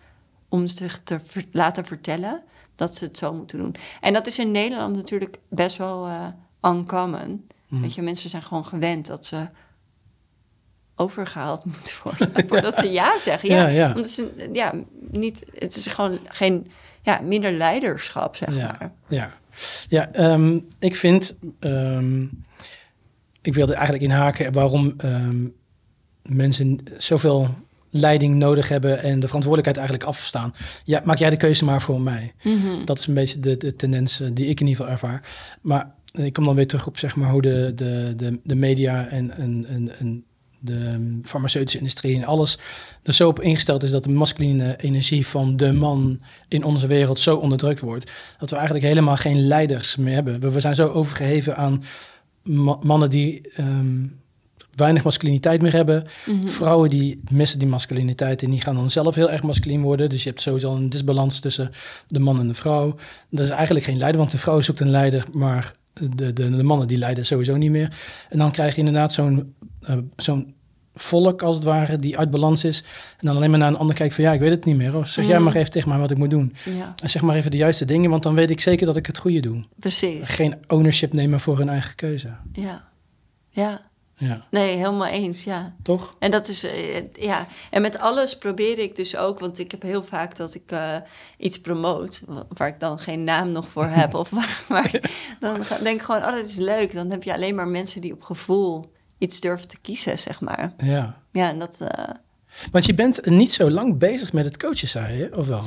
om 0.48 0.66
zich 0.66 1.00
te 1.04 1.20
ver- 1.20 1.44
laten 1.52 1.84
vertellen 1.84 2.42
dat 2.74 2.96
ze 2.96 3.04
het 3.04 3.18
zo 3.18 3.34
moeten 3.34 3.58
doen. 3.58 3.74
En 4.00 4.12
dat 4.12 4.26
is 4.26 4.38
in 4.38 4.50
Nederland 4.50 4.96
natuurlijk 4.96 5.38
best 5.48 5.76
wel 5.76 6.06
eh, 6.06 6.26
uncommon. 6.62 7.46
Mm. 7.68 7.80
Weet 7.80 7.94
je, 7.94 8.02
mensen 8.02 8.30
zijn 8.30 8.42
gewoon 8.42 8.64
gewend 8.64 9.06
dat 9.06 9.26
ze 9.26 9.48
overgehaald 10.98 11.64
moeten 11.72 11.94
worden 12.02 12.30
voordat 12.48 12.76
ze 12.76 12.90
ja 12.90 13.18
zeggen. 13.18 13.48
Ja, 13.48 13.68
Ja. 13.68 13.92
Want 13.92 14.16
het 14.16 14.18
is, 14.18 14.46
ja, 14.52 14.74
niet, 15.10 15.44
het 15.58 15.76
is 15.76 15.86
gewoon 15.86 16.18
geen 16.24 16.70
ja, 17.02 17.20
minder 17.24 17.52
leiderschap, 17.52 18.36
zeg 18.36 18.54
Ja. 18.56 18.76
maar. 18.78 18.92
Ja, 19.08 19.32
ja 19.88 20.12
ehm, 20.12 20.58
ik 20.78 20.96
vind, 20.96 21.34
ehm, 21.60 22.22
ik 23.42 23.54
wilde 23.54 23.74
eigenlijk 23.74 24.04
inhaken 24.04 24.52
waarom 24.52 24.94
ehm, 24.96 25.46
mensen 26.22 26.78
zoveel 26.96 27.54
leiding 27.90 28.34
nodig 28.34 28.68
hebben 28.68 29.02
en 29.02 29.20
de 29.20 29.26
verantwoordelijkheid 29.26 29.76
eigenlijk 29.76 30.08
afstaan. 30.08 30.54
Ja, 30.84 31.02
maak 31.04 31.18
jij 31.18 31.30
de 31.30 31.36
keuze 31.36 31.64
maar 31.64 31.82
voor 31.82 32.00
mij. 32.00 32.32
Mhm. 32.42 32.84
Dat 32.84 32.98
is 32.98 33.06
een 33.06 33.14
beetje 33.14 33.40
de, 33.40 33.56
de 33.56 33.76
tendens 33.76 34.20
eh, 34.20 34.28
die 34.32 34.46
ik 34.46 34.60
in 34.60 34.66
ieder 34.66 34.76
geval 34.84 34.90
ervaar. 34.92 35.22
Maar 35.60 35.94
ik 36.12 36.32
kom 36.32 36.44
dan 36.44 36.54
weer 36.54 36.66
terug 36.66 36.86
op 36.86 36.98
zeg 36.98 37.16
maar, 37.16 37.30
hoe 37.30 37.42
de, 37.42 37.72
de, 37.74 38.12
de, 38.16 38.40
de 38.44 38.54
media 38.54 39.06
en, 39.06 39.36
en, 39.36 39.66
en, 39.68 39.98
en 39.98 40.24
de 40.58 41.20
farmaceutische 41.24 41.78
industrie 41.78 42.16
en 42.16 42.24
alles 42.24 42.58
er 43.02 43.14
zo 43.14 43.28
op 43.28 43.40
ingesteld 43.40 43.82
is 43.82 43.90
dat 43.90 44.04
de 44.04 44.10
masculine 44.10 44.76
energie 44.80 45.26
van 45.26 45.56
de 45.56 45.72
man 45.72 46.20
in 46.48 46.64
onze 46.64 46.86
wereld 46.86 47.20
zo 47.20 47.36
onderdrukt 47.36 47.80
wordt, 47.80 48.10
dat 48.38 48.50
we 48.50 48.56
eigenlijk 48.56 48.86
helemaal 48.86 49.16
geen 49.16 49.46
leiders 49.46 49.96
meer 49.96 50.14
hebben. 50.14 50.40
We, 50.40 50.50
we 50.50 50.60
zijn 50.60 50.74
zo 50.74 50.88
overgeheven 50.88 51.56
aan 51.56 51.82
ma- 52.42 52.78
mannen 52.82 53.10
die 53.10 53.40
ehm, 53.54 54.06
weinig 54.74 55.04
masculiniteit 55.04 55.62
meer 55.62 55.72
hebben. 55.72 56.06
Mhm. 56.26 56.46
Vrouwen 56.46 56.90
die 56.90 57.20
missen 57.30 57.58
die 57.58 57.68
masculiniteit 57.68 58.42
en 58.42 58.50
die 58.50 58.60
gaan 58.60 58.74
dan 58.74 58.90
zelf 58.90 59.14
heel 59.14 59.30
erg 59.30 59.42
masculin 59.42 59.82
worden. 59.82 60.08
Dus 60.08 60.22
je 60.22 60.28
hebt 60.28 60.42
sowieso 60.42 60.74
een 60.74 60.88
disbalans 60.88 61.40
tussen 61.40 61.70
de 62.06 62.18
man 62.18 62.40
en 62.40 62.48
de 62.48 62.54
vrouw. 62.54 62.96
Dat 63.30 63.44
is 63.44 63.50
eigenlijk 63.50 63.84
geen 63.84 63.98
leider, 63.98 64.20
want 64.20 64.30
de 64.30 64.38
vrouw 64.38 64.60
zoekt 64.60 64.80
een 64.80 64.90
leider, 64.90 65.24
maar 65.32 65.72
de, 66.14 66.32
de, 66.32 66.50
de 66.56 66.62
mannen 66.62 66.88
die 66.88 66.98
leiden 66.98 67.26
sowieso 67.26 67.56
niet 67.56 67.70
meer. 67.70 67.96
En 68.28 68.38
dan 68.38 68.50
krijg 68.50 68.72
je 68.72 68.78
inderdaad 68.78 69.12
zo'n 69.12 69.54
eh, 69.80 69.96
zo'n 70.16 70.54
volk 70.94 71.42
als 71.42 71.54
het 71.56 71.64
ware 71.64 71.96
die 71.96 72.18
uit 72.18 72.30
balans 72.30 72.64
is. 72.64 72.82
En 73.18 73.26
dan 73.26 73.36
alleen 73.36 73.50
maar 73.50 73.58
naar 73.58 73.68
een 73.68 73.76
ander 73.78 73.94
kijkt 73.94 74.14
van 74.14 74.24
ja, 74.24 74.32
ik 74.32 74.40
weet 74.40 74.50
het 74.50 74.64
niet 74.64 74.76
meer. 74.76 74.96
Of 74.96 75.08
zeg 75.08 75.26
jij 75.26 75.34
Mhm. 75.34 75.44
maar 75.44 75.54
even 75.54 75.70
tegen 75.70 75.88
mij 75.88 75.98
wat 75.98 76.10
ik 76.10 76.16
moet 76.18 76.30
doen. 76.30 76.54
Ja, 76.76 76.92
En 77.02 77.10
zeg 77.10 77.22
maar 77.22 77.36
even 77.36 77.50
de 77.50 77.56
juiste 77.56 77.84
dingen, 77.84 78.10
want 78.10 78.22
dan 78.22 78.34
weet 78.34 78.50
ik 78.50 78.60
zeker 78.60 78.86
dat 78.86 78.96
ik 78.96 79.06
het 79.06 79.18
goede 79.18 79.40
doe. 79.40 79.64
precies. 79.78 80.28
Geen 80.28 80.54
ownership 80.68 81.12
nemen 81.12 81.40
voor 81.40 81.58
hun 81.58 81.68
eigen 81.68 81.94
keuze. 81.94 82.28
Ja. 82.52 82.88
Ja. 83.50 83.80
Ja, 84.18 84.44
Nee, 84.50 84.76
helemaal 84.76 85.06
eens, 85.06 85.44
ja. 85.44 85.74
toch? 85.82 86.14
En 86.18 86.30
dat 86.30 86.48
is, 86.48 86.64
eh, 86.64 87.02
ja. 87.12 87.46
En 87.70 87.82
met 87.82 87.98
alles 87.98 88.36
probeer 88.36 88.78
ik 88.78 88.96
dus 88.96 89.16
ook, 89.16 89.38
want 89.40 89.58
ik 89.58 89.70
heb 89.70 89.82
heel 89.82 90.02
vaak 90.04 90.36
dat 90.36 90.54
ik 90.54 90.62
eh, 90.72 90.96
iets 91.36 91.60
promoot, 91.60 92.22
wa- 92.26 92.46
waar 92.48 92.68
ik 92.68 92.80
dan 92.80 92.98
geen 92.98 93.24
naam 93.24 93.52
nog 93.52 93.68
voor 93.68 93.86
heb. 93.86 94.14
of 94.14 94.30
waar, 94.30 94.62
maar 94.68 95.00
dan 95.40 95.62
denk 95.82 95.96
ik 96.00 96.02
gewoon, 96.02 96.22
oh, 96.24 96.30
dat 96.32 96.44
is 96.44 96.56
leuk. 96.56 96.92
Dan 96.92 97.10
heb 97.10 97.22
je 97.22 97.32
alleen 97.32 97.54
maar 97.54 97.68
mensen 97.68 98.00
die 98.00 98.12
op 98.12 98.22
gevoel 98.22 98.92
iets 99.18 99.40
durven 99.40 99.68
te 99.68 99.80
kiezen, 99.80 100.18
zeg 100.18 100.40
maar. 100.40 100.72
Ja. 100.78 101.16
Ja, 101.32 101.48
en 101.48 101.58
dat, 101.58 101.76
eh, 101.80 102.14
Want 102.72 102.86
je 102.86 102.94
bent 102.94 103.26
niet 103.26 103.52
zo 103.52 103.70
lang 103.70 103.98
bezig 103.98 104.32
met 104.32 104.44
het 104.44 104.56
coachen, 104.56 104.88
zei 104.88 105.16
je, 105.18 105.36
of 105.36 105.46
wel? 105.46 105.62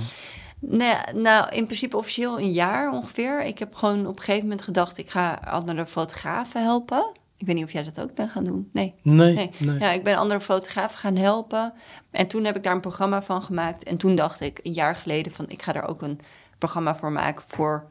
Nee, 0.60 0.96
nou, 1.16 1.50
in 1.56 1.66
principe 1.66 1.98
officieel 1.98 2.40
een 2.40 2.52
jaar 2.52 2.92
ongeveer. 2.92 3.44
Ik 3.44 3.60
heb 3.60 3.76
gewoon 3.76 4.08
op 4.08 4.18
een 4.18 4.24
gegeven 4.24 4.42
moment 4.48 4.62
gedacht, 4.62 4.98
ik 4.98 5.10
ga 5.10 5.40
andere 5.46 5.86
fotografen 5.86 6.64
helpen. 6.64 7.12
Ik 7.42 7.48
weet 7.48 7.56
niet 7.56 7.66
of 7.66 7.72
jij 7.72 7.84
dat 7.84 8.00
ook 8.02 8.16
bent 8.16 8.32
gaan 8.32 8.44
doen. 8.44 8.70
Nee. 8.74 8.94
Nee, 9.04 9.34
Nee. 9.34 9.50
nee. 9.58 9.80
Ja, 9.80 9.92
ik 9.92 10.04
ben 10.04 10.16
andere 10.16 10.42
fotografen 10.42 11.00
gaan 11.00 11.16
helpen. 11.16 11.74
En 12.12 12.28
toen 12.28 12.44
heb 12.44 12.56
ik 12.56 12.64
daar 12.64 12.74
een 12.74 12.82
programma 12.82 13.22
van 13.22 13.44
gemaakt. 13.44 13.84
En 13.84 13.98
toen 13.98 14.16
dacht 14.16 14.40
ik 14.42 14.60
een 14.64 14.74
jaar 14.74 14.96
geleden 14.96 15.32
van, 15.32 15.50
ik 15.50 15.62
ga 15.62 15.72
daar 15.72 15.88
ook 15.88 16.02
een 16.02 16.20
programma 16.58 16.96
voor 16.96 17.12
maken 17.12 17.44
voor 17.48 17.88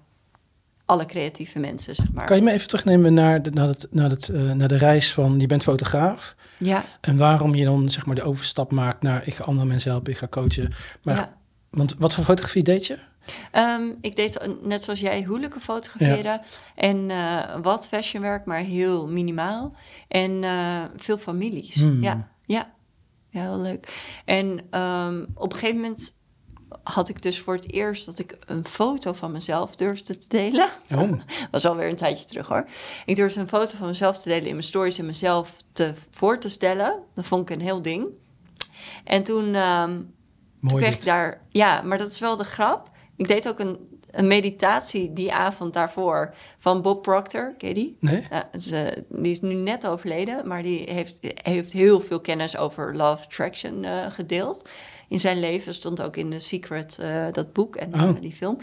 alle 0.84 1.06
creatieve 1.06 1.58
mensen, 1.58 1.94
zeg 1.94 2.12
maar. 2.12 2.26
Kan 2.26 2.36
je 2.36 2.42
me 2.42 2.52
even 2.52 2.68
terugnemen 2.68 3.14
naar 3.14 3.42
de, 3.42 3.50
naar, 3.50 3.68
het, 3.68 3.86
naar, 3.90 4.10
het, 4.10 4.28
eh, 4.28 4.50
naar 4.50 4.68
de 4.68 4.76
reis 4.76 5.12
van 5.12 5.40
je 5.40 5.46
bent 5.46 5.62
fotograaf 5.62 6.34
Ja, 6.58 6.84
en 7.00 7.16
waarom 7.16 7.54
je 7.54 7.64
dan 7.64 7.88
zeg 7.88 8.06
maar 8.06 8.14
de 8.14 8.22
overstap 8.22 8.72
maakt 8.72 9.02
naar 9.02 9.26
ik 9.26 9.34
ga 9.34 9.44
andere 9.44 9.66
mensen 9.66 9.90
helpen, 9.90 10.12
ik 10.12 10.18
ga 10.18 10.28
coachen. 10.28 10.72
Maar, 11.02 11.16
ja. 11.16 11.36
Want 11.70 11.96
wat 11.98 12.14
voor 12.14 12.24
fotografie 12.24 12.62
deed 12.62 12.86
je? 12.86 12.98
Ehm, 13.50 13.92
ik 14.00 14.16
deed 14.16 14.48
net 14.62 14.84
zoals 14.84 15.00
jij 15.00 15.18
huwelijken 15.18 15.60
fotograferen. 15.60 16.40
En 16.74 17.10
eh, 17.10 17.56
wat 17.62 17.88
fashionwerk, 17.88 18.44
maar 18.44 18.60
heel 18.60 19.08
minimaal. 19.08 19.74
En 20.08 20.44
eh, 20.44 20.82
veel 20.96 21.18
families. 21.18 21.74
Hmm. 21.74 22.02
Ja, 22.02 22.30
ja. 22.46 22.72
Ja, 23.30 23.40
heel 23.42 23.60
leuk. 23.60 24.12
En 24.24 24.60
ehm, 24.70 25.24
op 25.34 25.52
een 25.52 25.58
gegeven 25.58 25.80
moment 25.80 26.14
had 26.82 27.08
ik 27.08 27.22
dus 27.22 27.40
voor 27.40 27.54
het 27.54 27.72
eerst 27.72 28.06
dat 28.06 28.18
ik 28.18 28.38
een 28.46 28.66
foto 28.66 29.12
van 29.12 29.32
mezelf 29.32 29.76
durfde 29.76 30.18
te 30.18 30.28
delen. 30.28 30.68
Oh, 30.90 31.12
was 31.50 31.64
alweer 31.64 31.88
een 31.88 31.96
tijdje 31.96 32.24
terug 32.24 32.48
hoor. 32.48 32.66
Ik 33.06 33.16
durfde 33.16 33.40
een 33.40 33.48
foto 33.48 33.76
van 33.76 33.86
mezelf 33.86 34.18
te 34.18 34.28
delen 34.28 34.46
in 34.46 34.52
mijn 34.52 34.62
stories 34.62 34.98
en 34.98 35.06
mezelf 35.06 35.56
te, 35.72 35.92
voor 36.10 36.38
te 36.38 36.48
stellen. 36.48 36.98
Dat 37.14 37.26
vond 37.26 37.50
ik 37.50 37.56
een 37.56 37.64
heel 37.64 37.82
ding. 37.82 38.06
En 39.04 39.22
toen, 39.22 39.54
ehm, 39.54 40.00
toen 40.68 40.78
kreeg 40.78 40.94
ik 40.94 41.04
daar... 41.04 41.40
Ja, 41.48 41.82
maar 41.82 41.98
dat 41.98 42.10
is 42.10 42.18
wel 42.18 42.36
de 42.36 42.44
grap. 42.44 42.89
Ik 43.20 43.28
deed 43.28 43.48
ook 43.48 43.58
een, 43.58 44.00
een 44.10 44.26
meditatie 44.26 45.12
die 45.12 45.32
avond 45.32 45.72
daarvoor 45.72 46.34
van 46.58 46.82
Bob 46.82 47.02
Proctor. 47.02 47.54
Ken 47.58 47.68
je 47.68 47.74
die? 47.74 47.96
Nee? 48.00 48.26
Ja, 48.30 48.48
is, 48.52 48.70
eh, 48.70 48.86
die 49.08 49.30
is 49.30 49.40
nu 49.40 49.54
net 49.54 49.86
overleden, 49.86 50.48
maar 50.48 50.62
die 50.62 50.90
heeft, 50.90 51.18
heeft 51.42 51.72
heel 51.72 52.00
veel 52.00 52.20
kennis 52.20 52.56
over 52.56 52.96
Love 52.96 53.24
Attraction 53.24 53.84
eh, 53.84 54.10
gedeeld. 54.10 54.68
In 55.08 55.20
zijn 55.20 55.40
leven 55.40 55.74
stond 55.74 56.02
ook 56.02 56.16
in 56.16 56.30
The 56.30 56.38
Secret 56.38 56.98
eh, 56.98 57.26
dat 57.32 57.52
boek 57.52 57.76
en 57.76 57.94
Oh. 57.94 58.20
die 58.20 58.32
film. 58.32 58.58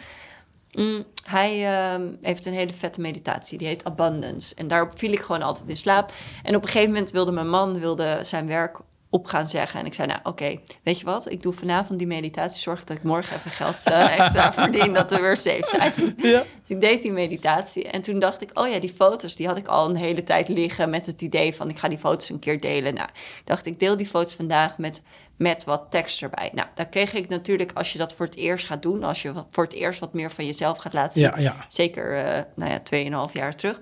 Mm, 0.72 1.04
hij 1.24 1.66
ehm, 1.66 2.08
heeft 2.22 2.46
een 2.46 2.54
hele 2.54 2.74
vette 2.74 3.02
meditatie, 3.02 3.58
die 3.58 3.68
heet 3.68 3.86
Abundance. 3.86 4.56
En 4.56 4.68
daarop 4.68 4.98
viel 5.00 5.12
ik 5.12 5.20
gewoon 5.20 5.42
altijd 5.42 5.70
in 5.70 5.78
slaap. 5.78 6.12
En 6.44 6.56
op 6.56 6.64
een 6.64 6.70
gegeven 6.70 6.94
moment 6.94 7.12
wilde 7.12 7.32
mijn 7.32 7.50
man 7.50 7.80
wilde 7.80 8.20
zijn 8.22 8.48
werk 8.48 8.78
op 9.18 9.26
gaan 9.26 9.48
zeggen. 9.48 9.80
En 9.80 9.86
ik 9.86 9.94
zei, 9.94 10.08
nou 10.08 10.20
oké, 10.24 10.60
weet 10.84 11.00
je 11.00 11.06
wat? 11.06 11.32
Ik 11.32 11.42
doe 11.42 11.54
vanavond 11.54 12.00
die 12.00 12.08
meditatie. 12.08 12.62
Zorg 12.62 12.84
dat 12.84 12.98
ik 12.98 13.04
morgen 13.04 13.36
even 13.36 13.52
geld 13.52 13.82
eh, 13.84 14.20
extra 14.20 14.54
verdien, 14.54 14.94
dat 14.94 15.12
we 15.12 15.20
weer 15.20 15.38
safe 15.38 15.68
zijn. 15.68 16.16
Ja. 16.18 16.44
Dus 16.62 16.76
ik 16.76 16.82
deed 16.82 17.02
die 17.02 17.12
meditatie 17.12 17.88
en 17.90 18.02
toen 18.02 18.20
dacht 18.20 18.42
ik, 18.42 18.60
oh 18.60 18.68
ja, 18.68 18.80
die 18.80 18.94
foto's, 18.94 19.36
die 19.36 19.48
had 19.48 19.58
ik 19.58 19.68
al 19.68 19.90
een 19.90 19.96
hele 19.96 20.24
tijd 20.24 20.48
liggen 20.48 20.90
met 20.90 21.06
het 21.06 21.22
idee 21.22 21.56
van 21.56 21.70
ik 21.70 21.80
ga 21.80 21.88
die 21.88 21.98
foto's 21.98 22.30
een 22.30 22.40
keer 22.40 22.60
delen. 22.60 22.94
Nou, 22.94 23.10
dacht 23.44 23.66
ik 23.66 23.80
deel 23.80 23.98
die 23.98 24.06
foto's 24.06 24.34
vandaag 24.34 24.78
met, 24.78 25.02
met 25.38 25.64
wat 25.64 25.86
tekst 25.90 26.22
erbij. 26.22 26.52
Nou, 26.54 26.68
daar 26.74 26.88
kreeg 26.88 27.14
ik 27.14 27.30
natuurlijk, 27.30 27.72
als 27.74 27.92
je 27.92 27.98
dat 27.98 28.14
voor 28.14 28.26
het 28.26 28.36
eerst 28.36 28.66
gaat 28.66 28.82
doen, 28.82 29.04
als 29.04 29.22
je 29.22 29.34
voor 29.52 29.64
het 29.64 29.74
eerst 29.74 30.00
wat 30.00 30.14
meer 30.14 30.32
van 30.32 30.46
jezelf 30.46 30.78
gaat 30.78 30.94
laten 30.94 31.14
zien, 31.14 31.24
Ja, 31.24 31.38
ja, 31.38 31.56
zeker, 31.70 32.18
eh 32.26 32.44
nou 32.56 32.72
ja, 32.72 32.80
tweeënhalf 32.80 33.34
jaar 33.34 33.56
terug, 33.56 33.80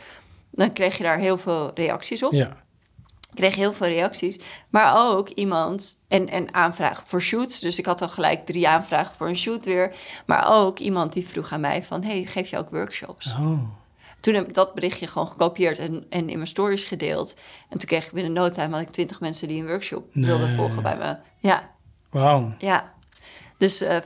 dan 0.51 0.73
kreeg 0.73 0.97
je 0.97 1.03
daar 1.03 1.17
heel 1.17 1.37
veel 1.37 1.71
reacties 1.73 2.23
op. 2.23 2.31
ja. 2.33 2.63
Ik 3.35 3.41
kreeg 3.41 3.55
heel 3.55 3.73
veel 3.73 3.87
reacties. 3.87 4.39
Maar 4.69 5.07
ook 5.07 5.29
iemand 5.29 5.95
en, 6.07 6.29
en 6.29 6.53
aanvragen 6.53 7.07
voor 7.07 7.21
shoots. 7.21 7.59
Dus 7.59 7.79
ik 7.79 7.85
had 7.85 8.01
al 8.01 8.09
gelijk 8.09 8.45
drie 8.45 8.67
aanvragen 8.67 9.15
voor 9.15 9.27
een 9.27 9.37
shoot 9.37 9.65
weer. 9.65 9.95
Maar 10.25 10.45
ook 10.49 10.79
iemand 10.79 11.13
die 11.13 11.27
vroeg 11.27 11.51
aan 11.51 11.59
mij 11.59 11.83
van... 11.83 12.03
hey, 12.03 12.25
geef 12.25 12.49
je 12.49 12.57
ook 12.57 12.69
workshops? 12.69 13.27
Oh, 13.27 13.59
Toen 14.19 14.33
heb 14.33 14.47
ik 14.47 14.53
dat 14.53 14.73
berichtje 14.73 15.07
gewoon 15.07 15.27
gekopieerd 15.27 15.79
en, 15.79 16.05
en 16.09 16.29
in 16.29 16.35
mijn 16.35 16.47
stories 16.47 16.85
gedeeld. 16.85 17.35
En 17.69 17.77
toen 17.77 17.87
kreeg 17.87 18.05
ik 18.05 18.11
binnen 18.11 18.33
no 18.33 18.49
time... 18.49 18.73
had 18.73 18.81
ik 18.81 18.89
twintig 18.89 19.19
mensen 19.19 19.47
die 19.47 19.61
een 19.61 19.67
workshop 19.67 20.07
wilden 20.13 20.51
volgen 20.51 20.83
bij 20.83 20.97
me. 20.97 21.17
Ja, 21.39 21.69
wauw. 22.09 22.53
ja. 22.57 22.93
Dus 23.57 23.82
eh, 23.82 23.98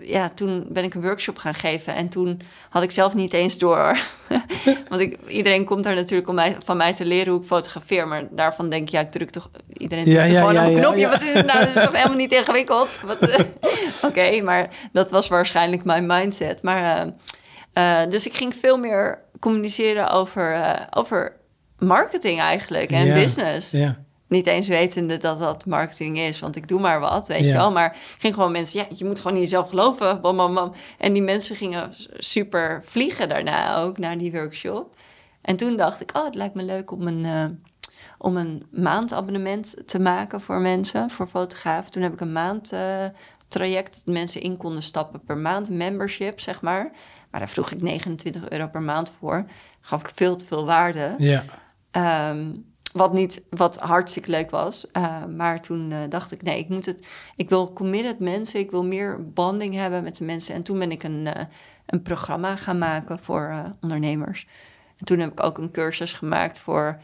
ja, 0.00 0.28
toen 0.28 0.66
ben 0.68 0.84
ik 0.84 0.94
een 0.94 1.02
workshop 1.02 1.38
gaan 1.38 1.54
geven. 1.54 1.94
En 1.94 2.08
toen 2.08 2.40
had 2.68 2.82
ik 2.82 2.90
zelf 2.90 3.14
niet 3.14 3.32
eens 3.32 3.58
door. 3.58 3.98
Want 4.88 5.00
ik, 5.00 5.18
iedereen 5.28 5.64
komt 5.64 5.84
daar 5.84 5.94
natuurlijk 5.94 6.28
om 6.28 6.34
mij, 6.34 6.56
van 6.64 6.76
mij 6.76 6.94
te 6.94 7.04
leren 7.04 7.32
hoe 7.32 7.40
ik 7.40 7.46
fotografeer. 7.46 8.08
Maar 8.08 8.22
daarvan 8.30 8.68
denk 8.68 8.82
ik, 8.82 8.88
ja, 8.88 9.00
ik 9.00 9.10
druk 9.10 9.30
toch... 9.30 9.50
Iedereen 9.72 10.04
drukt 10.04 10.18
Ja, 10.18 10.24
er 10.24 10.32
ja, 10.32 10.38
gewoon 10.38 10.54
ja, 10.54 10.68
op 10.68 10.74
een 10.74 10.80
knopje. 10.80 11.08
Wat 11.08 11.22
is 11.22 11.34
het 11.34 11.46
nou? 11.46 11.58
Dat 11.58 11.68
is 11.68 11.82
toch 11.82 11.96
helemaal 11.96 12.16
niet 12.16 12.32
ingewikkeld? 12.32 12.98
Eh, 13.20 13.38
Oké, 14.10 14.42
maar 14.42 14.68
dat 14.92 15.10
was 15.10 15.28
waarschijnlijk 15.28 15.84
mijn 15.84 16.06
mindset. 16.06 16.62
Maar, 16.62 17.12
eh, 17.72 18.00
dus 18.08 18.26
ik 18.26 18.34
ging 18.34 18.54
veel 18.54 18.78
meer 18.78 19.22
communiceren 19.40 20.10
over, 20.10 20.76
over 20.90 21.36
marketing 21.78 22.40
eigenlijk. 22.40 22.90
En 22.90 23.14
business. 23.14 23.70
Ja, 23.70 23.98
Niet 24.28 24.46
eens 24.46 24.68
wetende 24.68 25.16
dat 25.16 25.38
dat 25.38 25.66
marketing 25.66 26.18
is, 26.18 26.40
want 26.40 26.56
ik 26.56 26.68
doe 26.68 26.80
maar 26.80 27.00
wat, 27.00 27.28
weet 27.28 27.40
Ja. 27.40 27.46
je 27.46 27.52
wel. 27.52 27.72
Maar 27.72 27.96
ging 28.18 28.34
gewoon 28.34 28.52
mensen, 28.52 28.78
ja, 28.80 28.86
je 28.96 29.04
moet 29.04 29.18
gewoon 29.20 29.36
in 29.36 29.42
jezelf 29.42 29.68
geloven, 29.68 30.20
bam, 30.20 30.36
bam, 30.36 30.54
bam. 30.54 30.72
En 30.98 31.12
die 31.12 31.22
mensen 31.22 31.56
gingen 31.56 31.90
super 32.18 32.82
vliegen 32.84 33.28
daarna 33.28 33.76
ook, 33.76 33.98
naar 33.98 34.18
die 34.18 34.32
workshop. 34.32 34.94
En 35.42 35.56
toen 35.56 35.76
dacht 35.76 36.00
ik, 36.00 36.10
oh, 36.16 36.24
het 36.24 36.34
lijkt 36.34 36.54
me 36.54 36.62
leuk 36.62 36.90
om 36.90 37.06
een, 37.06 37.24
eh, 37.24 37.44
om 38.18 38.36
een 38.36 38.66
maandabonnement 38.70 39.76
te 39.86 39.98
maken 40.00 40.40
voor 40.40 40.60
mensen, 40.60 41.10
voor 41.10 41.26
fotografen. 41.26 41.90
Toen 41.90 42.02
heb 42.02 42.12
ik 42.12 42.20
een 42.20 42.32
maand 42.32 42.72
eh, 42.72 43.04
traject 43.48 44.02
dat 44.04 44.14
mensen 44.14 44.40
in 44.40 44.56
konden 44.56 44.82
stappen 44.82 45.20
per 45.24 45.36
maand, 45.36 45.70
membership, 45.70 46.40
zeg 46.40 46.60
maar. 46.62 46.90
Maar 47.30 47.40
daar 47.40 47.48
vroeg 47.48 47.70
ik 47.70 47.82
29 47.82 48.48
euro 48.48 48.66
per 48.68 48.82
maand 48.82 49.12
voor. 49.18 49.44
Gaf 49.80 50.00
ik 50.00 50.10
veel 50.14 50.36
te 50.36 50.46
veel 50.46 50.64
waarde. 50.66 51.14
ja. 51.18 51.44
Ehm, 51.90 52.50
wat, 52.92 53.12
niet, 53.12 53.42
wat 53.50 53.76
hartstikke 53.76 54.30
leuk 54.30 54.50
was. 54.50 54.90
Eh, 54.90 55.24
maar 55.24 55.60
toen 55.60 55.92
eh, 55.92 55.98
dacht 56.08 56.32
ik, 56.32 56.42
nee, 56.42 56.58
ik 56.58 56.68
moet 56.68 56.86
het. 56.86 57.06
Ik 57.36 57.48
wil 57.48 57.72
committed 57.72 58.18
mensen. 58.18 58.60
Ik 58.60 58.70
wil 58.70 58.84
meer 58.84 59.32
banding 59.32 59.74
hebben 59.74 60.02
met 60.02 60.16
de 60.16 60.24
mensen. 60.24 60.54
En 60.54 60.62
toen 60.62 60.78
ben 60.78 60.90
ik 60.90 61.02
een, 61.02 61.26
eh, 61.26 61.44
een 61.86 62.02
programma 62.02 62.56
gaan 62.56 62.78
maken 62.78 63.18
voor 63.18 63.72
ondernemers. 63.80 64.46
En 64.96 65.04
toen 65.04 65.18
heb 65.18 65.30
ik 65.30 65.42
ook 65.42 65.58
een 65.58 65.70
cursus 65.70 66.12
gemaakt 66.12 66.60
voor 66.60 67.00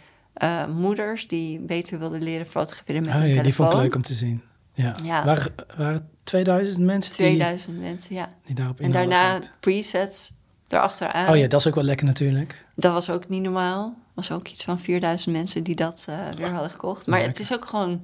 moeders 0.74 1.28
die 1.28 1.60
beter 1.60 1.98
wilden 1.98 2.22
leren 2.22 2.46
fotograferen 2.46 3.02
met 3.02 3.10
Ah, 3.10 3.18
hun 3.18 3.28
ja, 3.28 3.42
die 3.42 3.54
vond 3.54 3.72
ik 3.72 3.78
leuk 3.78 3.94
om 3.94 4.02
te 4.02 4.14
zien. 4.14 4.42
Ja. 4.72 4.94
Ja. 5.04 5.24
Waren, 5.24 5.54
waren 5.76 6.08
2000 6.24 6.84
mensen 6.84 7.16
die, 7.16 7.26
2000 7.26 7.80
mensen, 7.80 8.14
ja. 8.14 8.32
die 8.44 8.54
daarop 8.54 8.80
En 8.80 8.92
daarna 8.92 9.24
gehaakt? 9.26 9.52
presets 9.60 10.32
erachteraan. 10.68 11.28
Oh 11.28 11.36
ja, 11.36 11.46
dat 11.46 11.60
is 11.60 11.66
ook 11.66 11.74
wel 11.74 11.84
lekker 11.84 12.06
natuurlijk. 12.06 12.64
Dat 12.74 12.92
was 12.92 13.10
ook 13.10 13.28
niet 13.28 13.42
normaal. 13.42 14.03
Was 14.14 14.30
ook 14.30 14.48
iets 14.48 14.64
van 14.64 14.78
4000 14.78 15.36
mensen 15.36 15.64
die 15.64 15.74
dat 15.74 16.06
eh, 16.08 16.28
weer 16.36 16.50
hadden 16.50 16.70
gekocht. 16.70 17.06
Maar 17.06 17.22
het 17.22 17.38
is 17.38 17.52
ook 17.52 17.64
gewoon 17.64 18.00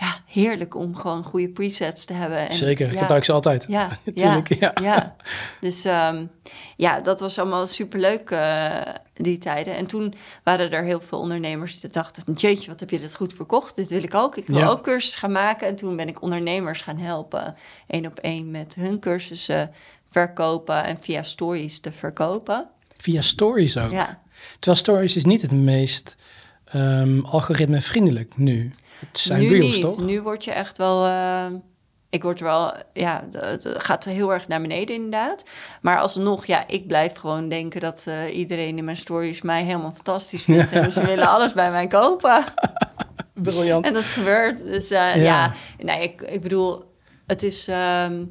ja, 0.00 0.18
heerlijk 0.26 0.74
om 0.74 0.96
gewoon 0.96 1.24
goede 1.24 1.48
presets 1.48 2.04
te 2.04 2.12
hebben. 2.12 2.48
En, 2.48 2.56
Zeker, 2.56 2.92
ja, 2.92 3.00
gebruik 3.00 3.24
ze 3.24 3.32
altijd. 3.32 3.64
Ja, 3.68 3.88
Tuurlijk, 4.14 4.54
ja. 4.54 4.72
ja. 4.82 5.16
Dus 5.60 5.84
ehm, 5.84 6.26
ja, 6.76 7.00
dat 7.00 7.20
was 7.20 7.38
allemaal 7.38 7.66
superleuk 7.66 8.30
eh, 8.30 8.80
die 9.14 9.38
tijden. 9.38 9.76
En 9.76 9.86
toen 9.86 10.14
waren 10.44 10.70
er 10.70 10.84
heel 10.84 11.00
veel 11.00 11.18
ondernemers 11.18 11.80
die 11.80 11.90
dachten... 11.90 12.32
jeetje, 12.32 12.70
wat 12.70 12.80
heb 12.80 12.90
je 12.90 12.98
dit 12.98 13.14
goed 13.14 13.34
verkocht? 13.34 13.76
Dit 13.76 13.88
wil 13.88 14.02
ik 14.02 14.14
ook. 14.14 14.36
Ik 14.36 14.46
wil 14.46 14.70
ook 14.70 14.82
cursus 14.82 15.14
gaan 15.14 15.32
maken. 15.32 15.66
En 15.66 15.76
toen 15.76 15.96
ben 15.96 16.08
ik 16.08 16.22
ondernemers 16.22 16.82
gaan 16.82 16.98
helpen. 16.98 17.56
één 17.86 18.06
op 18.06 18.18
één 18.18 18.50
met 18.50 18.74
hun 18.74 18.98
cursussen 18.98 19.70
verkopen... 20.10 20.84
en 20.84 21.00
via 21.00 21.22
stories 21.22 21.80
te 21.80 21.92
verkopen. 21.92 22.68
Via 22.96 23.22
stories 23.22 23.78
ook. 23.78 23.90
Ja, 23.90 24.20
Terwijl 24.58 24.80
stories 24.82 25.16
is 25.16 25.24
niet 25.24 25.42
het 25.42 25.52
meest 25.52 26.16
ehm 26.64 27.20
algoritme 27.20 27.80
vriendelijk 27.80 28.36
nu. 28.36 28.70
Het 29.08 29.18
zijn 29.18 29.40
nu 29.40 29.48
reels, 29.48 29.72
niet. 29.74 29.80
toch? 29.80 30.00
Nu 30.04 30.22
word 30.22 30.44
je 30.44 30.52
echt 30.52 30.78
wel... 30.78 31.06
eh, 31.06 31.46
ik 32.10 32.22
word 32.22 32.40
wel... 32.40 32.74
Ja, 32.92 33.24
het 33.36 33.68
gaat 33.76 34.04
heel 34.04 34.32
erg 34.32 34.48
naar 34.48 34.60
beneden 34.60 34.94
inderdaad. 34.94 35.42
Maar 35.80 35.98
alsnog, 35.98 36.46
ja, 36.46 36.66
ik 36.66 36.86
blijf 36.86 37.14
gewoon 37.14 37.48
denken... 37.48 37.80
dat 37.80 38.04
eh, 38.08 38.36
iedereen 38.36 38.78
in 38.78 38.84
mijn 38.84 38.96
stories 38.96 39.42
mij 39.42 39.62
helemaal 39.64 39.92
fantastisch 39.92 40.42
vindt. 40.44 40.72
En 40.80 40.92
ze 40.92 41.06
willen 41.06 41.28
alles 41.28 41.52
bij 41.52 41.70
mij 41.70 41.86
kopen. 41.86 42.44
Briljant. 43.34 43.86
En 43.86 43.92
dat 43.92 44.02
gebeurt. 44.04 44.62
Dus 44.62 44.90
eh, 44.90 45.22
Ja. 45.22 45.52
ik, 46.00 46.22
ik 46.22 46.40
bedoel, 46.40 46.84
het 47.26 47.42
is... 47.42 47.68
ehm, 47.68 48.24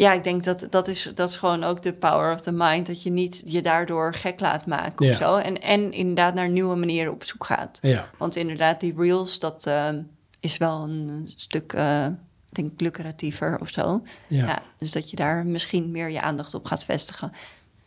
ja, 0.00 0.12
ik 0.12 0.24
denk 0.24 0.44
dat 0.44 0.66
dat 0.70 0.88
is, 0.88 1.10
dat 1.14 1.28
is 1.28 1.36
gewoon 1.36 1.64
ook 1.64 1.82
de 1.82 1.92
power 1.92 2.32
of 2.34 2.40
the 2.40 2.52
mind. 2.52 2.86
Dat 2.86 3.02
je 3.02 3.10
niet 3.10 3.42
je 3.44 3.62
daardoor 3.62 4.14
gek 4.14 4.40
laat 4.40 4.66
maken 4.66 5.06
Ja. 5.06 5.12
of 5.12 5.18
zo. 5.18 5.36
En, 5.36 5.60
en 5.62 5.92
inderdaad 5.92 6.34
naar 6.34 6.48
nieuwe 6.48 6.76
manieren 6.76 7.12
op 7.12 7.24
zoek 7.24 7.44
gaat. 7.44 7.78
Ja, 7.82 8.10
Want 8.18 8.36
inderdaad, 8.36 8.80
die 8.80 8.94
reels, 8.96 9.38
dat 9.38 9.66
ehm, 9.66 10.02
is 10.40 10.56
wel 10.56 10.82
een 10.82 11.22
stuk, 11.36 11.72
eh, 11.72 12.04
ik 12.06 12.12
denk, 12.56 12.80
lucratiever 12.80 13.58
of 13.60 13.68
zo. 13.68 14.02
ja. 14.26 14.46
Ja. 14.46 14.62
dus 14.76 14.92
dat 14.92 15.10
je 15.10 15.16
daar 15.16 15.46
misschien 15.46 15.90
meer 15.90 16.10
je 16.10 16.20
aandacht 16.20 16.54
op 16.54 16.64
gaat 16.66 16.84
vestigen. 16.84 17.32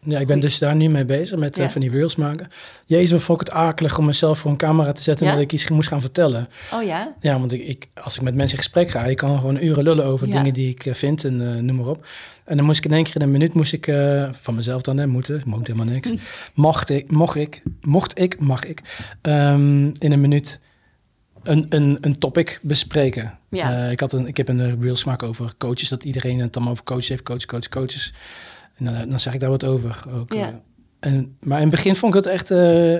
Ja, 0.05 0.19
ik 0.19 0.27
ben 0.27 0.39
dus 0.39 0.59
daar 0.59 0.75
nu 0.75 0.89
mee 0.89 1.05
bezig 1.05 1.39
met 1.39 1.57
eh, 1.57 1.69
van 1.69 1.81
die 1.81 1.89
reels 1.89 2.15
maken. 2.15 2.47
Jezus, 2.85 3.11
wat 3.11 3.21
vond 3.21 3.41
ik 3.41 3.47
het 3.47 3.55
akelig 3.55 3.97
om 3.97 4.05
mezelf 4.05 4.39
voor 4.39 4.51
een 4.51 4.57
camera 4.57 4.91
te 4.91 5.01
zetten 5.01 5.25
en 5.25 5.31
Ja? 5.31 5.37
dat 5.37 5.45
ik 5.47 5.53
iets 5.53 5.69
moest 5.69 5.87
gaan 5.87 6.01
vertellen. 6.01 6.47
Oh 6.73 6.83
ja? 6.83 7.13
Ja, 7.19 7.39
want 7.39 7.51
ik, 7.51 7.67
ik, 7.67 7.87
als 8.03 8.15
ik 8.15 8.21
met 8.21 8.35
mensen 8.35 8.57
in 8.57 8.63
gesprek 8.63 8.89
ga, 8.89 9.05
ik 9.05 9.17
kan 9.17 9.39
gewoon 9.39 9.63
uren 9.63 9.83
lullen 9.83 10.05
over 10.05 10.27
Ja. 10.27 10.33
dingen 10.37 10.53
die 10.53 10.69
ik 10.69 10.85
eh, 10.85 10.93
vind 10.93 11.23
en 11.23 11.41
eh, 11.55 11.61
noem 11.61 11.75
maar 11.75 11.87
op. 11.87 12.05
En 12.45 12.57
dan 12.57 12.65
moest 12.65 12.77
ik 12.77 12.85
in 12.85 12.93
één 12.93 13.03
keer 13.03 13.15
in 13.15 13.21
een 13.21 13.31
minuut, 13.31 13.53
moest 13.53 13.73
ik, 13.73 13.91
van 14.31 14.55
mezelf 14.55 14.81
dan, 14.81 14.97
hè, 14.97 15.07
moeten, 15.07 15.37
ik 15.39 15.45
mocht 15.45 15.67
helemaal 15.67 15.93
niks. 15.93 16.11
Mocht 16.53 16.89
ik, 16.89 17.11
mocht 17.11 17.35
ik, 17.35 17.63
mocht 17.81 18.19
ik, 18.19 18.39
mag 18.39 18.65
ik, 18.65 18.81
ehm, 19.21 19.85
in 19.85 20.11
een 20.11 20.21
minuut 20.21 20.59
een, 21.43 21.65
een, 21.69 21.97
een 22.01 22.17
topic 22.19 22.59
bespreken. 22.61 23.37
Ja. 23.49 23.85
Ik, 23.85 23.99
had 23.99 24.13
een, 24.13 24.27
ik 24.27 24.37
heb 24.37 24.47
een 24.47 24.81
reels 24.81 25.01
gemaakt 25.01 25.23
over 25.23 25.53
coaches, 25.57 25.89
dat 25.89 26.03
iedereen 26.03 26.39
het 26.39 26.53
dan 26.53 26.69
over 26.69 26.83
coaches 26.83 27.09
heeft, 27.09 27.23
coach, 27.23 27.45
coach, 27.45 27.69
coaches. 27.69 28.13
En 28.77 28.85
dan, 28.85 29.09
dan 29.09 29.19
zeg 29.19 29.33
ik 29.33 29.39
daar 29.39 29.49
wat 29.49 29.63
over. 29.63 30.03
Ook, 30.15 30.33
Ja. 30.33 30.61
eh. 30.99 31.11
en, 31.11 31.37
maar 31.39 31.57
in 31.57 31.67
het 31.67 31.75
begin 31.75 31.95
vond 31.95 32.15
ik 32.15 32.23
het 32.23 32.33
echt 32.33 32.51
eh 32.51 32.95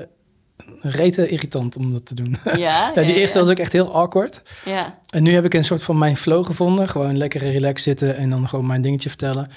rete 0.82 1.28
irritant 1.28 1.78
om 1.78 1.92
dat 1.92 2.06
te 2.06 2.16
doen. 2.16 2.38
Ja, 2.44 2.92
Ja, 2.96 3.02
die 3.04 3.16
eerste 3.16 3.40
was 3.40 3.50
ook 3.50 3.58
echt 3.58 3.72
heel 3.72 3.94
awkward. 3.94 4.42
Ja, 4.66 5.00
En 5.10 5.24
nu 5.24 5.34
heb 5.34 5.46
ik 5.46 5.54
een 5.54 5.66
soort 5.66 5.84
van 5.84 5.98
mijn 5.98 6.18
flow 6.18 6.46
gevonden. 6.46 6.90
Gewoon 6.90 7.18
lekker 7.18 7.42
relaxed 7.42 7.82
zitten 7.84 8.16
en 8.16 8.30
dan 8.30 8.50
gewoon 8.50 8.66
mijn 8.68 8.82
dingetje 8.82 9.10
vertellen. 9.10 9.50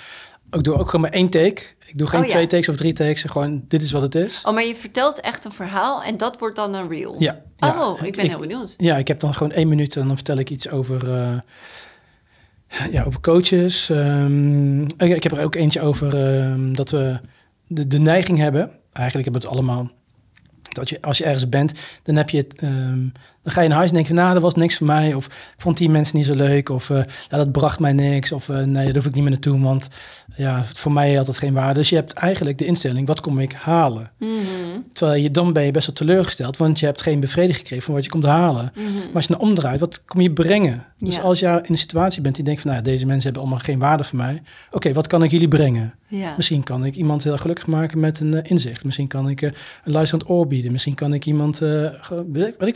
Ik 0.51 0.63
doe 0.65 0.75
ook 0.79 0.87
gewoon 0.87 1.01
maar 1.01 1.11
één 1.11 1.29
take. 1.29 1.63
Ik 1.87 1.99
doe 1.99 2.07
geen 2.09 2.23
Oh, 2.23 2.29
twee 2.29 2.47
takes 2.47 2.69
of 2.69 2.77
drie 2.77 2.93
takes. 2.93 3.23
Gewoon, 3.23 3.65
dit 3.69 3.83
is 3.83 3.91
wat 3.93 4.03
het 4.03 4.15
is. 4.15 4.43
Oh, 4.45 4.53
maar 4.55 4.65
je 4.65 4.77
vertelt 4.77 5.21
echt 5.21 5.45
een 5.45 5.53
verhaal 5.53 6.03
en 6.03 6.17
dat 6.17 6.39
wordt 6.39 6.57
dan 6.57 6.75
een 6.75 6.89
reel? 6.89 7.17
Ja. 7.19 7.41
ja. 7.57 7.89
Oh, 7.89 8.03
ik 8.03 8.17
ben 8.17 8.29
heel 8.29 8.39
benieuwd. 8.39 8.75
Ja, 8.79 8.97
ik 8.97 9.09
heb 9.09 9.21
dan 9.21 9.35
gewoon 9.35 9.53
één 9.53 9.69
minuut 9.69 9.97
en 9.97 10.07
dan 10.07 10.17
vertel 10.17 10.37
ik 10.39 10.51
iets 10.51 10.71
over, 10.71 11.13
eh, 11.15 11.33
ja, 12.91 13.03
over 13.03 13.21
coaches. 13.21 13.91
Ehm, 13.91 14.83
ik, 14.83 14.99
ik 14.99 15.23
heb 15.23 15.33
er 15.33 15.45
ook 15.45 15.55
eentje 15.55 15.81
over 15.81 16.27
ehm, 16.27 16.73
dat 16.73 16.91
we 16.91 17.21
de, 17.67 17.87
de 17.87 17.99
neiging 17.99 18.39
hebben. 18.39 18.71
Eigenlijk 18.93 19.25
hebben 19.25 19.43
we 19.43 19.49
het 19.49 19.57
allemaal. 19.57 19.91
Dat 20.63 20.89
je, 20.89 21.01
als 21.01 21.19
je 21.19 21.25
ergens 21.25 21.49
bent, 21.49 21.73
dan 22.03 22.17
heb 22.17 22.31
je 22.31 22.47
ehm, 22.57 23.07
dan 23.47 23.55
ga 23.55 23.61
je 23.63 23.69
naar 23.69 23.77
huis 23.77 23.89
en 23.89 23.95
denk 23.95 24.07
je, 24.07 24.15
nou, 24.15 24.33
dat 24.33 24.43
was 24.43 24.55
niks 24.55 24.77
voor 24.77 24.87
mij. 24.87 25.15
Of 25.15 25.27
ik 25.27 25.33
vond 25.57 25.77
die 25.77 25.89
mensen 25.91 26.17
niet 26.17 26.27
zo 26.27 26.35
leuk. 26.35 26.69
Of 26.69 26.91
eh, 26.91 26.97
ja, 27.31 27.37
dat 27.37 27.53
bracht 27.53 27.81
mij 27.81 27.93
niks. 27.93 28.33
Of 28.33 28.49
eh, 28.49 28.57
nee, 28.63 28.85
daar 28.85 28.95
hoef 28.95 29.07
ik 29.07 29.15
niet 29.15 29.23
meer 29.23 29.33
naartoe. 29.33 29.61
Want 29.61 29.89
ja, 30.37 30.65
voor 30.65 30.93
mij 30.93 31.15
had 31.15 31.27
het 31.27 31.39
geen 31.39 31.53
waarde. 31.53 31.75
Dus 31.75 31.89
je 31.89 31.97
hebt 31.97 32.13
eigenlijk 32.13 32.59
de 32.59 32.65
instelling, 32.65 33.07
wat 33.07 33.21
kom 33.21 33.39
ik 33.39 33.53
halen? 33.53 34.11
Mhm, 34.19 34.35
Terwijl 34.93 35.23
je 35.23 35.31
dan 35.31 35.53
ben 35.53 35.63
je 35.65 35.71
best 35.71 35.87
wel 35.87 35.95
teleurgesteld, 35.97 36.57
want 36.57 36.81
je 36.81 36.87
hebt 36.87 37.03
geen 37.03 37.21
bevrediging 37.21 37.59
gekregen 37.59 37.85
van 37.85 37.95
wat 37.95 38.05
je 38.05 38.11
komt 38.11 38.25
halen. 38.25 38.73
mhm. 38.75 38.85
Maar 38.85 39.15
als 39.15 39.25
je 39.27 39.31
naar 39.33 39.41
omdraait, 39.41 39.81
wat 39.81 40.05
kom 40.05 40.21
je 40.21 40.33
brengen? 40.33 40.85
Dus 40.99 41.15
Ja. 41.17 41.21
als 41.23 41.39
je 41.41 41.47
in 41.47 41.61
een 41.73 41.79
situatie 41.79 42.23
bent 42.23 42.35
die 42.35 42.45
denkt 42.45 42.61
van, 42.61 42.71
nou, 42.71 42.83
deze 42.83 43.07
mensen 43.07 43.25
hebben 43.25 43.43
allemaal 43.43 43.61
geen 43.65 43.79
waarde 43.79 44.05
voor 44.05 44.19
mij. 44.19 44.43
Oké, 44.71 44.93
wat 44.93 45.07
kan 45.07 45.23
ik 45.23 45.31
jullie 45.31 45.49
brengen? 45.49 45.95
Ja. 46.09 46.35
Misschien 46.37 46.63
kan 46.63 46.85
ik 46.85 46.97
iemand 46.97 47.25
heel 47.25 47.37
gelukkig 47.39 47.67
maken 47.67 48.01
met 48.01 48.21
een 48.21 48.35
eh, 48.35 48.51
inzicht. 48.51 48.85
Misschien 48.85 49.07
kan 49.09 49.29
ik 49.29 49.41
een 49.43 49.53
luisterend 49.85 50.29
oor 50.31 50.47
bieden. 50.47 50.73
Misschien 50.73 50.95
kan 50.95 51.13
ik 51.15 51.27
iemand, 51.27 51.57
ge- 51.57 52.25
weet, 52.33 52.47
ik, 52.47 52.55
weet 52.59 52.69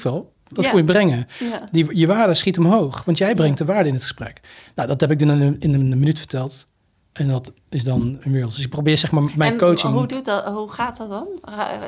wat 0.50 0.64
Ja. 0.64 0.70
voor 0.70 0.78
je 0.78 0.84
brengen. 0.84 1.26
Ja. 1.38 1.62
Die, 1.72 1.98
je 1.98 2.06
waarde 2.06 2.34
schiet 2.34 2.58
omhoog, 2.58 3.04
want 3.04 3.18
jij 3.18 3.34
brengt 3.34 3.58
de 3.58 3.64
waarde 3.64 3.88
in 3.88 3.94
het 3.94 4.02
gesprek. 4.02 4.40
Nou, 4.74 4.88
dat 4.88 5.00
heb 5.00 5.10
ik 5.10 5.18
dan 5.18 5.30
in 5.30 5.40
een, 5.40 5.56
in 5.58 5.74
een 5.74 5.88
minuut 5.88 6.18
verteld. 6.18 6.66
En 7.12 7.28
dat 7.28 7.52
is 7.68 7.84
dan 7.84 8.18
een 8.20 8.32
reels. 8.32 8.54
Dus 8.54 8.64
ik 8.64 8.70
probeer 8.70 8.96
zeg 8.98 9.10
maar 9.10 9.22
mijn 9.36 9.52
en 9.52 9.58
coaching... 9.58 9.92
Hoe, 9.92 10.06
doet 10.06 10.24
dat, 10.24 10.44
hoe 10.44 10.70
gaat 10.72 10.96
dat 10.96 11.08
dan? 11.10 11.28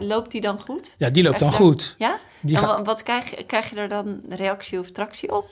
Loopt 0.01 0.31
die 0.31 0.41
dan 0.41 0.61
goed? 0.61 0.95
ja, 0.99 1.11
die 1.11 1.23
loopt 1.23 1.39
dan 1.39 1.53
goed. 1.53 1.95
Ja? 1.99 2.19
Die 2.41 2.57
en 2.57 2.63
gaat- 2.63 2.87
wat 2.87 3.03
krijg, 3.03 3.47
krijg 3.47 3.71
je 3.71 3.77
er 3.77 3.89
dan 3.89 4.21
reactie 4.29 4.79
of 4.79 4.91
tractie 4.91 5.33
op? 5.37 5.47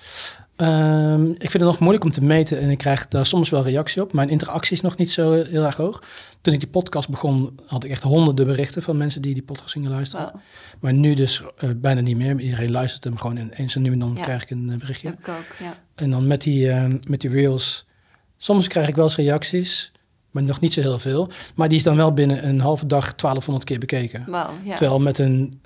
Ehm, 0.61 1.25
ik 1.31 1.39
vind 1.39 1.53
het 1.53 1.63
nog 1.63 1.79
moeilijk 1.79 2.05
om 2.05 2.11
te 2.11 2.25
meten 2.25 2.61
en 2.61 2.71
ik 2.71 2.79
krijg 2.79 3.09
daar 3.09 3.27
soms 3.27 3.51
wel 3.51 3.63
reactie 3.63 4.03
op. 4.03 4.13
Mijn 4.13 4.29
interactie 4.29 4.73
is 4.73 4.81
nog 4.81 4.97
niet 4.97 5.11
zo 5.11 5.33
eh, 5.33 5.49
heel 5.49 5.65
erg 5.65 5.77
hoog. 5.77 6.03
Toen 6.41 6.53
ik 6.55 6.61
die 6.61 6.69
podcast 6.69 7.09
begon, 7.09 7.59
had 7.67 7.85
ik 7.85 7.91
echt 7.91 8.03
honderden 8.03 8.47
berichten 8.47 8.83
van 8.83 8.97
mensen 8.97 9.23
die 9.23 9.35
die 9.35 9.43
podcast 9.43 9.73
gingen 9.73 9.91
luisteren. 9.91 10.27
Oh, 10.27 10.35
Maar 10.81 10.93
nu 10.93 11.15
dus 11.15 11.43
eh, 11.57 11.71
bijna 11.77 12.01
niet 12.01 12.17
meer. 12.17 12.41
Iedereen 12.41 12.71
luistert 12.71 13.05
hem 13.05 13.17
gewoon 13.17 13.37
en 13.37 13.51
eens 13.53 13.75
en 13.77 13.83
nu 13.83 13.93
en 13.93 13.99
dan 13.99 14.13
Ja. 14.17 14.23
krijg 14.23 14.43
ik 14.43 14.51
een 14.51 14.71
eh, 14.71 14.79
berichtje. 14.79 15.09
ik 15.09 15.29
ook, 15.29 15.55
ja. 15.59 15.73
En 15.95 16.11
dan 16.11 16.27
met 16.27 16.43
die, 16.43 16.71
met 17.09 17.21
die 17.21 17.31
reels, 17.31 17.87
soms 18.37 18.67
krijg 18.69 18.89
ik 18.89 18.97
wel 18.97 19.05
eens 19.05 19.17
reacties, 19.17 19.93
maar 20.31 20.43
nog 20.43 20.61
niet 20.61 20.73
zo 20.73 20.81
heel 20.81 20.99
veel. 20.99 21.31
Maar 21.55 21.69
die 21.69 21.79
is 21.79 21.85
dan 21.85 21.97
wel 21.97 22.13
binnen 22.13 22.49
een 22.49 22.61
halve 22.61 22.87
dag 22.87 23.05
1200 23.15 23.65
keer 23.65 23.79
bekeken. 23.79 24.25
Wauw, 24.27 24.51
ja. 24.63 24.77
Terwijl 24.77 25.01
met 25.01 25.19
een, 25.19 25.61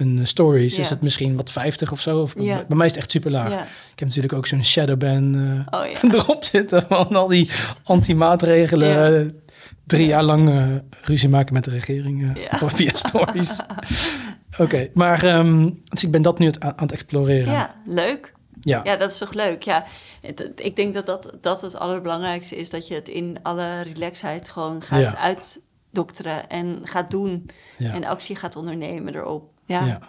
een 0.00 0.26
stories 0.26 0.78
is 0.78 0.90
het 0.90 1.02
misschien 1.02 1.36
wat 1.36 1.50
50 1.50 1.92
of 1.92 2.00
zo. 2.00 2.20
Of. 2.20 2.34
Bij 2.34 2.64
mij 2.68 2.86
is 2.86 2.92
het 2.92 3.00
echt 3.00 3.10
super 3.10 3.30
laag. 3.30 3.52
Ik 3.92 3.98
heb 3.98 4.08
natuurlijk 4.08 4.32
ook 4.34 4.46
zo'n 4.46 4.64
shadowban 4.64 5.34
eh, 5.70 5.80
Oh 5.80 5.86
erop 6.14 6.44
zitten 6.44 6.82
van 6.88 7.06
al 7.16 7.26
die 7.28 7.50
anti-maatregelen. 7.84 9.20
Eh, 9.20 9.26
Drie 9.86 10.06
jaar 10.06 10.22
lang 10.22 10.48
eh, 10.48 10.66
ruzie 11.00 11.28
maken 11.28 11.54
met 11.54 11.64
de 11.64 11.70
regering 11.70 12.36
eh, 12.36 12.62
via 12.74 12.90
stories. 12.94 13.60
Oké, 14.58 14.88
maar 14.94 15.22
ehm, 15.24 15.70
dus 15.84 16.04
ik 16.04 16.10
ben 16.10 16.22
dat 16.22 16.38
nu 16.38 16.46
het, 16.46 16.60
aan, 16.60 16.72
het 16.76 16.92
exploreren. 16.92 17.52
Ja, 17.52 17.74
leuk. 17.86 18.32
Ja. 18.60 18.80
Ja, 18.84 18.96
dat 18.96 19.10
is 19.10 19.18
toch 19.18 19.32
leuk. 19.32 19.62
Ja, 19.62 19.84
het- 20.22 20.38
het- 20.38 20.60
ik 20.64 20.76
denk 20.76 20.94
dat, 20.94 21.06
dat 21.06 21.36
dat 21.40 21.60
het 21.60 21.76
allerbelangrijkste 21.78 22.56
is. 22.56 22.70
Dat 22.70 22.88
je 22.88 22.94
het 22.94 23.08
in 23.08 23.36
alle 23.42 23.80
relaxheid 23.82 24.48
gewoon 24.48 24.82
gaat 24.82 25.00
Ja. 25.10 25.16
uitdokteren 25.16 26.48
en 26.48 26.80
gaat 26.84 27.10
doen. 27.10 27.46
Ja. 27.78 27.92
En 27.94 28.04
actie 28.04 28.36
gaat 28.36 28.56
ondernemen 28.56 29.14
erop. 29.14 29.50
Ja. 29.70 29.86
Ja. 29.86 30.00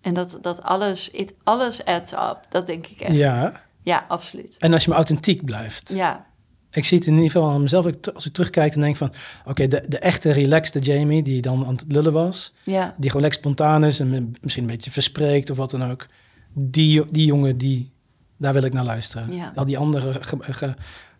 En 0.00 0.14
dat, 0.14 0.38
dat 0.42 0.62
alles, 0.62 1.10
it, 1.10 1.34
alles 1.44 1.84
adds 1.84 2.12
up. 2.12 2.38
Dat 2.48 2.66
denk 2.66 2.86
ik 2.86 3.00
echt. 3.00 3.12
ja, 3.14 3.62
Ja, 3.82 4.04
absoluut. 4.08 4.56
en 4.58 4.72
als 4.72 4.82
je 4.82 4.88
maar 4.88 4.98
authentiek 4.98 5.44
blijft. 5.44 5.90
Ja, 5.94 6.26
Ik 6.70 6.84
zie 6.84 6.98
het 6.98 7.06
in 7.06 7.14
ieder 7.14 7.30
geval 7.30 7.50
aan 7.50 7.62
mezelf. 7.62 7.86
Als 8.14 8.26
ik 8.26 8.32
terugkijk, 8.32 8.72
dan 8.72 8.82
denk 8.82 8.96
van... 8.96 9.12
Oké, 9.44 9.68
de, 9.68 9.84
de 9.88 9.98
echte 9.98 10.30
relaxte 10.30 10.78
Jamie, 10.78 11.22
die 11.22 11.42
dan 11.42 11.66
aan 11.66 11.72
het 11.74 11.84
lullen 11.88 12.12
was... 12.12 12.52
ja, 12.64 12.94
die 12.96 13.06
gewoon 13.10 13.22
lekker 13.22 13.40
spontaan 13.40 13.84
is 13.84 14.00
en 14.00 14.34
misschien 14.40 14.64
een 14.64 14.70
beetje 14.70 14.90
verspreekt 14.90 15.50
of 15.50 15.56
wat 15.56 15.70
dan 15.70 15.90
ook. 15.90 16.06
Die, 16.52 17.04
die 17.10 17.26
jongen, 17.26 17.58
die, 17.58 17.92
daar 18.36 18.52
wil 18.52 18.62
ik 18.62 18.72
naar 18.72 18.84
luisteren. 18.84 19.32
Ja. 19.32 19.52
Al 19.54 19.64
die 19.64 19.78
andere 19.78 20.12
ge- 20.22 20.52
ge- 20.52 20.74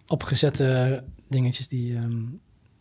opgezette 0.06 1.04
dingetjes, 1.28 1.68
die, 1.68 1.96
ehm, 1.96 2.10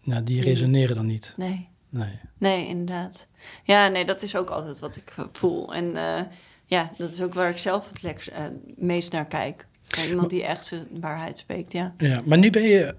nou, 0.04 0.24
die 0.24 0.24
Die 0.24 0.42
resoneren 0.42 0.96
dan 0.96 1.06
niet. 1.06 1.34
nee. 1.38 1.70
Nee. 1.98 2.20
Nee, 2.38 2.68
inderdaad. 2.68 3.28
Ja, 3.64 3.88
nee, 3.88 4.06
dat 4.06 4.22
is 4.22 4.36
ook 4.36 4.50
altijd 4.50 4.80
wat 4.80 4.96
ik 4.96 5.14
eh, 5.16 5.26
voel. 5.32 5.74
En 5.74 5.96
eh, 5.96 6.24
ja, 6.66 6.92
dat 6.98 7.12
is 7.12 7.22
ook 7.22 7.34
waar 7.34 7.50
ik 7.50 7.58
zelf 7.58 7.90
het 7.90 8.02
lekkerst, 8.02 8.28
eh, 8.28 8.44
meest 8.76 9.12
naar 9.12 9.26
kijk. 9.26 9.68
Iemand 10.10 10.30
die 10.30 10.44
echt 10.44 10.66
zijn 10.66 10.88
waarheid 11.00 11.38
spreekt, 11.38 11.72
ja. 11.72 11.94
Ja, 11.98 12.22
maar 12.26 12.38
nu 12.38 12.50
ben 12.50 12.64
je 12.64 12.96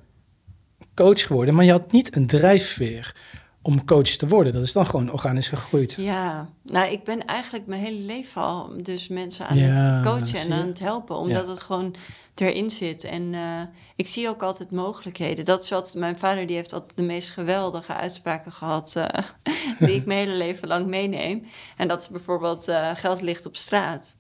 coach 0.94 1.26
geworden, 1.26 1.54
maar 1.54 1.64
je 1.64 1.70
had 1.70 1.92
niet 1.92 2.16
een 2.16 2.26
drijfveer 2.26 3.14
om 3.62 3.84
coach 3.84 4.08
te 4.08 4.28
worden. 4.28 4.52
Dat 4.52 4.62
is 4.62 4.72
dan 4.72 4.86
gewoon 4.86 5.12
organisch 5.12 5.48
gegroeid. 5.48 5.92
Ja, 5.92 6.48
nou, 6.62 6.92
ik 6.92 7.04
ben 7.04 7.24
eigenlijk 7.24 7.66
mijn 7.66 7.80
hele 7.80 8.00
leven 8.00 8.42
al 8.42 8.82
dus 8.82 9.08
mensen 9.08 9.46
aan 9.46 9.56
Ja, 9.56 9.64
het 9.64 10.04
coachen 10.04 10.38
en 10.38 10.52
aan 10.52 10.66
het 10.66 10.78
helpen, 10.78 11.16
omdat 11.16 11.46
het 11.46 11.60
gewoon 11.60 11.94
erin 12.40 12.70
zit. 12.70 13.04
En 13.04 13.34
eh, 13.34 13.60
ik 13.96 14.08
zie 14.08 14.28
ook 14.28 14.42
altijd 14.42 14.70
mogelijkheden. 14.70 15.44
Dat 15.44 15.62
is 15.62 15.70
wat 15.70 15.94
mijn 15.96 16.18
vader, 16.18 16.46
die 16.46 16.56
heeft 16.56 16.72
altijd 16.72 16.96
de 16.96 17.02
meest 17.02 17.30
geweldige 17.30 17.94
uitspraken 17.94 18.52
gehad, 18.52 18.96
eh, 18.96 19.24
die 19.86 19.94
ik 19.94 20.06
mijn 20.06 20.18
hele 20.18 20.36
leven 20.36 20.68
lang 20.68 20.86
meeneem. 20.86 21.46
En 21.76 21.88
dat 21.88 22.00
is 22.00 22.08
bijvoorbeeld, 22.08 22.68
eh, 22.68 22.90
geld 22.94 23.20
ligt 23.20 23.46
op 23.46 23.56
straat. 23.56 24.16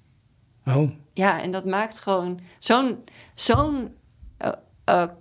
Oh, 0.66 0.90
Ja, 1.12 1.42
en 1.42 1.50
dat 1.50 1.64
maakt 1.64 1.98
gewoon 1.98 2.40
zo'n 2.58 3.04
zo'n 3.34 3.94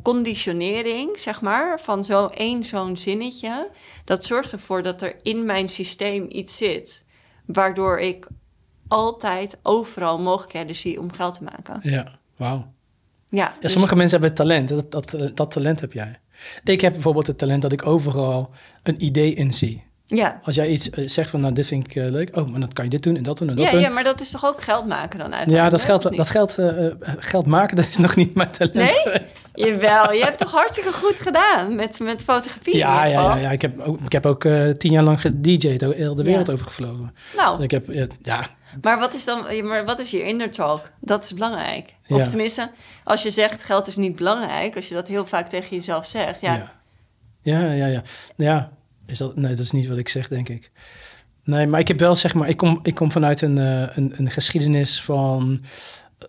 conditionering, 0.01 1.19
zeg 1.19 1.41
maar, 1.41 1.79
van 1.79 2.03
zo 2.03 2.27
één 2.27 2.63
zo'n 2.63 2.97
zinnetje. 2.97 3.69
Dat 4.03 4.25
zorgt 4.25 4.51
ervoor 4.51 4.81
dat 4.81 5.01
er 5.01 5.19
in 5.23 5.45
mijn 5.45 5.69
systeem 5.69 6.25
iets 6.29 6.57
zit, 6.57 7.05
waardoor 7.45 7.99
ik 7.99 8.27
altijd 8.87 9.59
overal 9.63 10.19
mogelijkheden 10.19 10.75
zie 10.75 10.99
om 10.99 11.11
geld 11.11 11.33
te 11.33 11.43
maken. 11.43 11.79
ja, 11.83 12.19
wauw. 12.35 12.73
Ja, 13.35 13.53
dus- 13.59 13.71
sommige 13.71 13.95
mensen 13.95 14.19
hebben 14.19 14.37
talent. 14.37 14.69
Dat, 14.69 14.91
dat, 14.91 15.17
dat 15.33 15.51
talent 15.51 15.81
heb 15.81 15.93
jij. 15.93 16.19
Ik 16.63 16.81
heb 16.81 16.93
bijvoorbeeld 16.93 17.27
het 17.27 17.37
talent 17.37 17.61
dat 17.61 17.71
ik 17.71 17.85
overal 17.85 18.49
een 18.83 19.03
idee 19.05 19.33
in 19.33 19.53
zie. 19.53 19.83
ja. 20.05 20.39
Als 20.43 20.55
jij 20.55 20.67
iets 20.69 20.89
eh, 20.89 21.07
zegt 21.07 21.29
van, 21.29 21.41
nou, 21.41 21.53
dit 21.53 21.65
vind 21.67 21.85
ik 21.87 21.95
eh, 21.95 22.09
leuk. 22.09 22.37
Oh, 22.37 22.47
maar 22.49 22.59
dan 22.59 22.73
kan 22.73 22.83
je 22.83 22.89
dit 22.89 23.03
doen 23.03 23.15
en 23.15 23.23
dat 23.23 23.37
doen 23.37 23.49
en 23.49 23.55
dat 23.55 23.65
Ja, 23.65 23.71
doen. 23.71 23.79
ja, 23.81 23.89
maar 23.89 24.03
dat 24.03 24.21
is 24.21 24.29
toch 24.31 24.45
ook 24.45 24.61
geld 24.61 24.85
maken 24.87 25.19
dan 25.19 25.33
uiteindelijk? 25.33 25.63
Ja, 25.63 25.69
dat 25.69 25.81
geld, 25.83 26.17
dat 26.17 26.29
geld, 26.29 26.57
eh, 26.57 26.85
eh, 26.85 26.93
geld 27.19 27.45
maken, 27.45 27.75
dat 27.81 27.85
is 27.85 27.97
nog 27.97 28.15
niet 28.15 28.35
mijn 28.35 28.51
talent 28.51 28.73
Nee? 28.73 28.91
geweest. 28.93 29.49
Jawel, 29.53 30.11
je 30.13 30.23
hebt 30.23 30.37
toch 30.37 30.51
hartstikke 30.51 30.93
goed 30.93 31.19
gedaan 31.19 31.75
met, 31.75 31.99
met 31.99 32.23
fotografie 32.23 32.77
Ja, 32.77 33.05
ja, 33.05 33.21
ja, 33.21 33.35
ja. 33.37 33.51
Ik 33.51 33.61
heb 33.61 33.79
ook, 33.79 33.99
ik 33.99 34.11
heb 34.11 34.25
ook 34.25 34.43
eh, 34.43 34.69
tien 34.69 34.91
jaar 34.91 35.03
lang 35.03 35.21
gedj'd, 35.21 35.61
de 35.79 35.93
hele 35.97 36.23
wereld 36.23 36.47
Ja. 36.47 36.53
over 36.53 36.65
gevlogen. 36.65 37.13
Nou, 37.35 37.63
Ik 37.63 37.71
heb, 37.71 37.85
ja, 38.21 38.45
maar 38.81 38.99
wat 38.99 39.13
is 39.13 39.25
dan, 39.25 39.55
ja, 39.55 39.63
maar 39.63 39.85
wat 39.85 39.99
is 39.99 40.11
je 40.11 40.23
inner 40.23 40.51
talk? 40.51 40.91
Dat 40.99 41.23
is 41.23 41.33
belangrijk. 41.33 41.95
Of 42.07 42.17
Ja. 42.17 42.27
tenminste, 42.27 42.71
als 43.03 43.23
je 43.23 43.29
zegt 43.31 43.63
geld 43.63 43.87
is 43.87 43.95
niet 43.95 44.15
belangrijk, 44.15 44.75
als 44.75 44.87
je 44.87 44.93
dat 44.93 45.07
heel 45.07 45.25
vaak 45.25 45.47
tegen 45.47 45.75
jezelf 45.75 46.05
zegt, 46.05 46.41
ja, 46.41 46.53
ja. 46.53 46.73
Ja, 47.41 47.71
ja, 47.71 47.85
ja. 47.85 48.03
Ja, 48.37 48.71
is 49.05 49.17
dat, 49.17 49.35
nee, 49.35 49.49
dat 49.55 49.59
is 49.65 49.71
niet 49.71 49.87
wat 49.87 49.97
ik 49.97 50.09
zeg, 50.09 50.27
denk 50.27 50.49
ik. 50.49 50.71
Nee, 51.43 51.67
maar 51.67 51.79
ik 51.79 51.87
heb 51.87 51.99
wel, 51.99 52.15
zeg 52.15 52.33
maar, 52.33 52.49
ik 52.49 52.57
kom, 52.57 52.79
ik 52.83 52.95
kom 52.95 53.11
vanuit 53.11 53.41
een, 53.41 53.57
eh, 53.57 53.87
een, 53.97 54.13
een 54.17 54.31
geschiedenis 54.31 55.01
van 55.03 55.63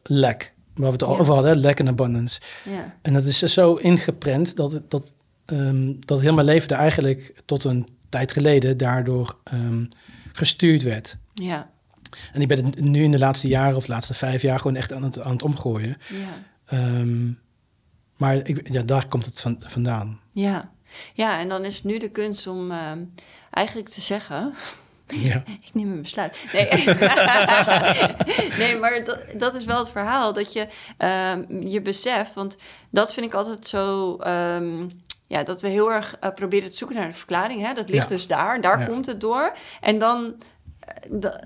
lek. 0.03 0.55
Waar 0.75 0.87
we 0.87 0.93
het 0.93 1.03
al 1.03 1.13
Ja. 1.15 1.19
over 1.21 1.35
hadden, 1.35 1.57
lek 1.59 1.79
en 1.81 1.89
abundance. 1.89 2.41
ja, 2.65 2.95
En 3.03 3.13
dat 3.13 3.25
is 3.25 3.39
zo 3.39 3.75
ingeprent 3.75 4.57
dat, 4.57 4.73
het- 4.73 4.91
dat, 4.91 5.15
ehm, 5.47 5.93
dat 6.01 6.21
heel 6.21 6.35
mijn 6.35 6.47
leven 6.47 6.69
er 6.69 6.77
eigenlijk 6.77 7.35
tot 7.45 7.65
een 7.65 7.87
tijd 8.09 8.33
geleden 8.33 8.77
daardoor 8.77 9.37
ehm, 9.45 9.85
gestuurd 10.33 10.83
werd. 10.83 11.17
ja, 11.35 11.71
En 12.33 12.41
ik 12.41 12.49
ben 12.49 12.65
het 12.65 12.81
nu 12.81 13.03
in 13.03 13.11
de 13.11 13.19
laatste 13.19 13.49
jaren 13.49 13.77
of 13.77 13.87
de 13.87 13.93
laatste 13.93 14.15
vijf 14.15 14.43
jaar 14.43 14.59
gewoon 14.59 14.77
echt 14.77 14.93
aan 14.93 15.03
het, 15.03 15.21
aan 15.21 15.33
het 15.33 15.43
omgooien. 15.43 15.97
ja. 16.09 16.27
Ehm, 16.67 17.27
maar 18.17 18.37
ik, 18.37 18.73
ja, 18.73 18.83
daar 18.83 19.09
komt 19.09 19.25
het 19.25 19.41
van, 19.41 19.57
vandaan. 19.61 20.21
Ja. 20.33 20.71
ja, 21.15 21.39
en 21.39 21.49
dan 21.49 21.65
is 21.65 21.75
het 21.75 21.85
nu 21.85 21.99
de 21.99 22.09
kunst 22.11 22.47
om 22.47 22.71
ehm, 22.71 22.99
eigenlijk 23.51 23.89
te 23.89 24.01
zeggen... 24.01 24.55
Ja. 25.07 25.43
Ik 25.67 25.71
neem 25.75 25.91
een 25.93 26.03
besluit. 26.03 26.45
Nee, 26.53 26.69
nee 28.59 28.77
maar 28.79 29.05
dat, 29.05 29.25
dat 29.39 29.55
is 29.55 29.65
wel 29.65 29.79
het 29.79 29.91
verhaal. 29.91 30.33
Dat 30.33 30.53
je 30.53 30.67
ehm, 30.97 31.63
je 31.63 31.83
beseft, 31.83 32.35
want 32.35 32.57
dat 32.91 33.15
vind 33.15 33.27
ik 33.27 33.35
altijd 33.35 33.67
zo... 33.67 34.17
ja, 35.27 35.43
dat 35.43 35.63
we 35.63 35.69
heel 35.69 35.93
erg 35.93 36.17
eh, 36.21 36.31
proberen 36.35 36.71
te 36.71 36.77
zoeken 36.77 36.97
naar 36.97 37.07
de 37.09 37.15
verklaring. 37.15 37.61
Hè? 37.67 37.73
Dat 37.73 37.91
ligt 37.91 38.09
Ja. 38.09 38.15
dus 38.15 38.27
daar, 38.27 38.61
daar 38.61 38.81
Ja. 38.81 38.87
komt 38.87 39.07
het 39.07 39.21
door. 39.21 39.57
En 39.81 39.99
dan, 39.99 40.35
da- 40.35 40.47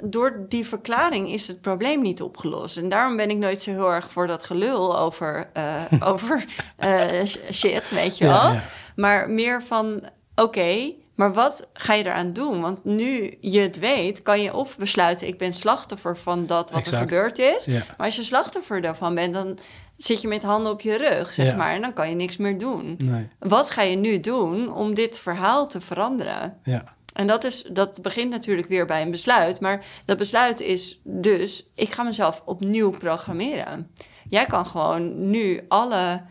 door 0.02 0.44
die 0.48 0.66
verklaring 0.66 1.28
is 1.28 1.48
het 1.48 1.60
probleem 1.60 2.00
niet 2.00 2.22
opgelost. 2.22 2.76
En 2.76 2.88
daarom 2.88 3.16
ben 3.16 3.30
ik 3.30 3.36
nooit 3.36 3.62
zo 3.62 3.70
heel 3.70 3.90
erg 3.90 4.10
voor 4.10 4.26
dat 4.26 4.44
gelul 4.44 4.98
over, 4.98 5.50
eh, 5.52 5.82
over 6.12 6.44
eh, 6.76 7.24
shit, 7.50 7.90
weet 7.90 8.18
je 8.18 8.24
wel. 8.24 8.34
Ja, 8.34 8.52
ja. 8.52 8.62
Maar 8.96 9.30
meer 9.30 9.62
van, 9.62 10.02
oké, 10.34 10.92
maar 11.14 11.32
wat 11.32 11.68
ga 11.72 11.94
je 11.94 12.04
eraan 12.04 12.32
doen? 12.32 12.60
Want 12.60 12.84
nu 12.84 13.36
je 13.40 13.60
het 13.60 13.78
weet, 13.78 14.22
kan 14.22 14.40
je 14.40 14.54
of 14.54 14.76
besluiten... 14.76 15.26
ik 15.26 15.38
ben 15.38 15.52
slachtoffer 15.52 16.16
van 16.16 16.46
dat 16.46 16.70
wat 16.70 16.86
er 16.86 16.96
gebeurd 16.96 17.38
is. 17.38 17.64
Ja. 17.64 17.84
Maar 17.96 18.06
als 18.06 18.16
je 18.16 18.22
slachtoffer 18.22 18.80
daarvan 18.80 19.14
bent, 19.14 19.34
dan 19.34 19.58
zit 19.96 20.20
je 20.20 20.28
met 20.28 20.42
handen 20.42 20.72
op 20.72 20.80
je 20.80 20.96
rug, 20.96 21.32
zeg 21.32 21.56
maar. 21.56 21.74
En 21.74 21.80
dan 21.80 21.92
kan 21.92 22.08
je 22.08 22.14
niks 22.14 22.36
meer 22.36 22.58
doen. 22.58 22.94
Nee. 22.98 23.28
Wat 23.38 23.70
ga 23.70 23.82
je 23.82 23.96
nu 23.96 24.20
doen 24.20 24.72
om 24.74 24.94
dit 24.94 25.18
verhaal 25.18 25.68
te 25.68 25.80
veranderen? 25.80 26.56
Ja. 26.64 26.84
En 27.20 27.26
dat, 27.26 27.44
is, 27.44 27.62
dat 27.62 28.02
begint 28.02 28.30
natuurlijk 28.30 28.68
weer 28.68 28.86
bij 28.86 29.02
een 29.02 29.10
besluit. 29.10 29.60
Maar 29.60 29.84
dat 30.04 30.18
besluit 30.18 30.60
is 30.60 31.00
dus, 31.04 31.70
ik 31.74 31.92
ga 31.92 32.02
mezelf 32.02 32.42
opnieuw 32.44 32.90
programmeren. 32.90 33.90
Jij 34.28 34.46
kan 34.46 34.66
gewoon 34.66 35.30
nu 35.30 35.64
alle, 35.68 36.22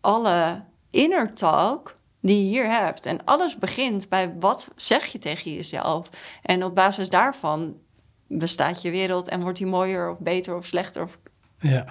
alle 0.00 0.62
inner 0.90 1.34
talk 1.34 1.96
die 2.20 2.36
je 2.36 2.50
hier 2.50 2.70
hebt. 2.70 3.06
En 3.06 3.24
alles 3.24 3.58
begint 3.58 4.08
bij 4.08 4.34
wat 4.38 4.68
zeg 4.76 5.06
je 5.06 5.18
tegen 5.18 5.54
jezelf. 5.54 6.10
En 6.42 6.64
op 6.64 6.74
basis 6.74 7.08
daarvan 7.08 7.76
bestaat 8.26 8.82
je 8.82 8.90
wereld 8.90 9.28
en 9.28 9.40
wordt 9.40 9.58
die 9.58 9.66
mooier 9.66 10.10
of 10.10 10.20
beter 10.20 10.56
of 10.56 10.66
slechter 10.66 11.02
of 11.02 11.18
Ja. 11.58 11.84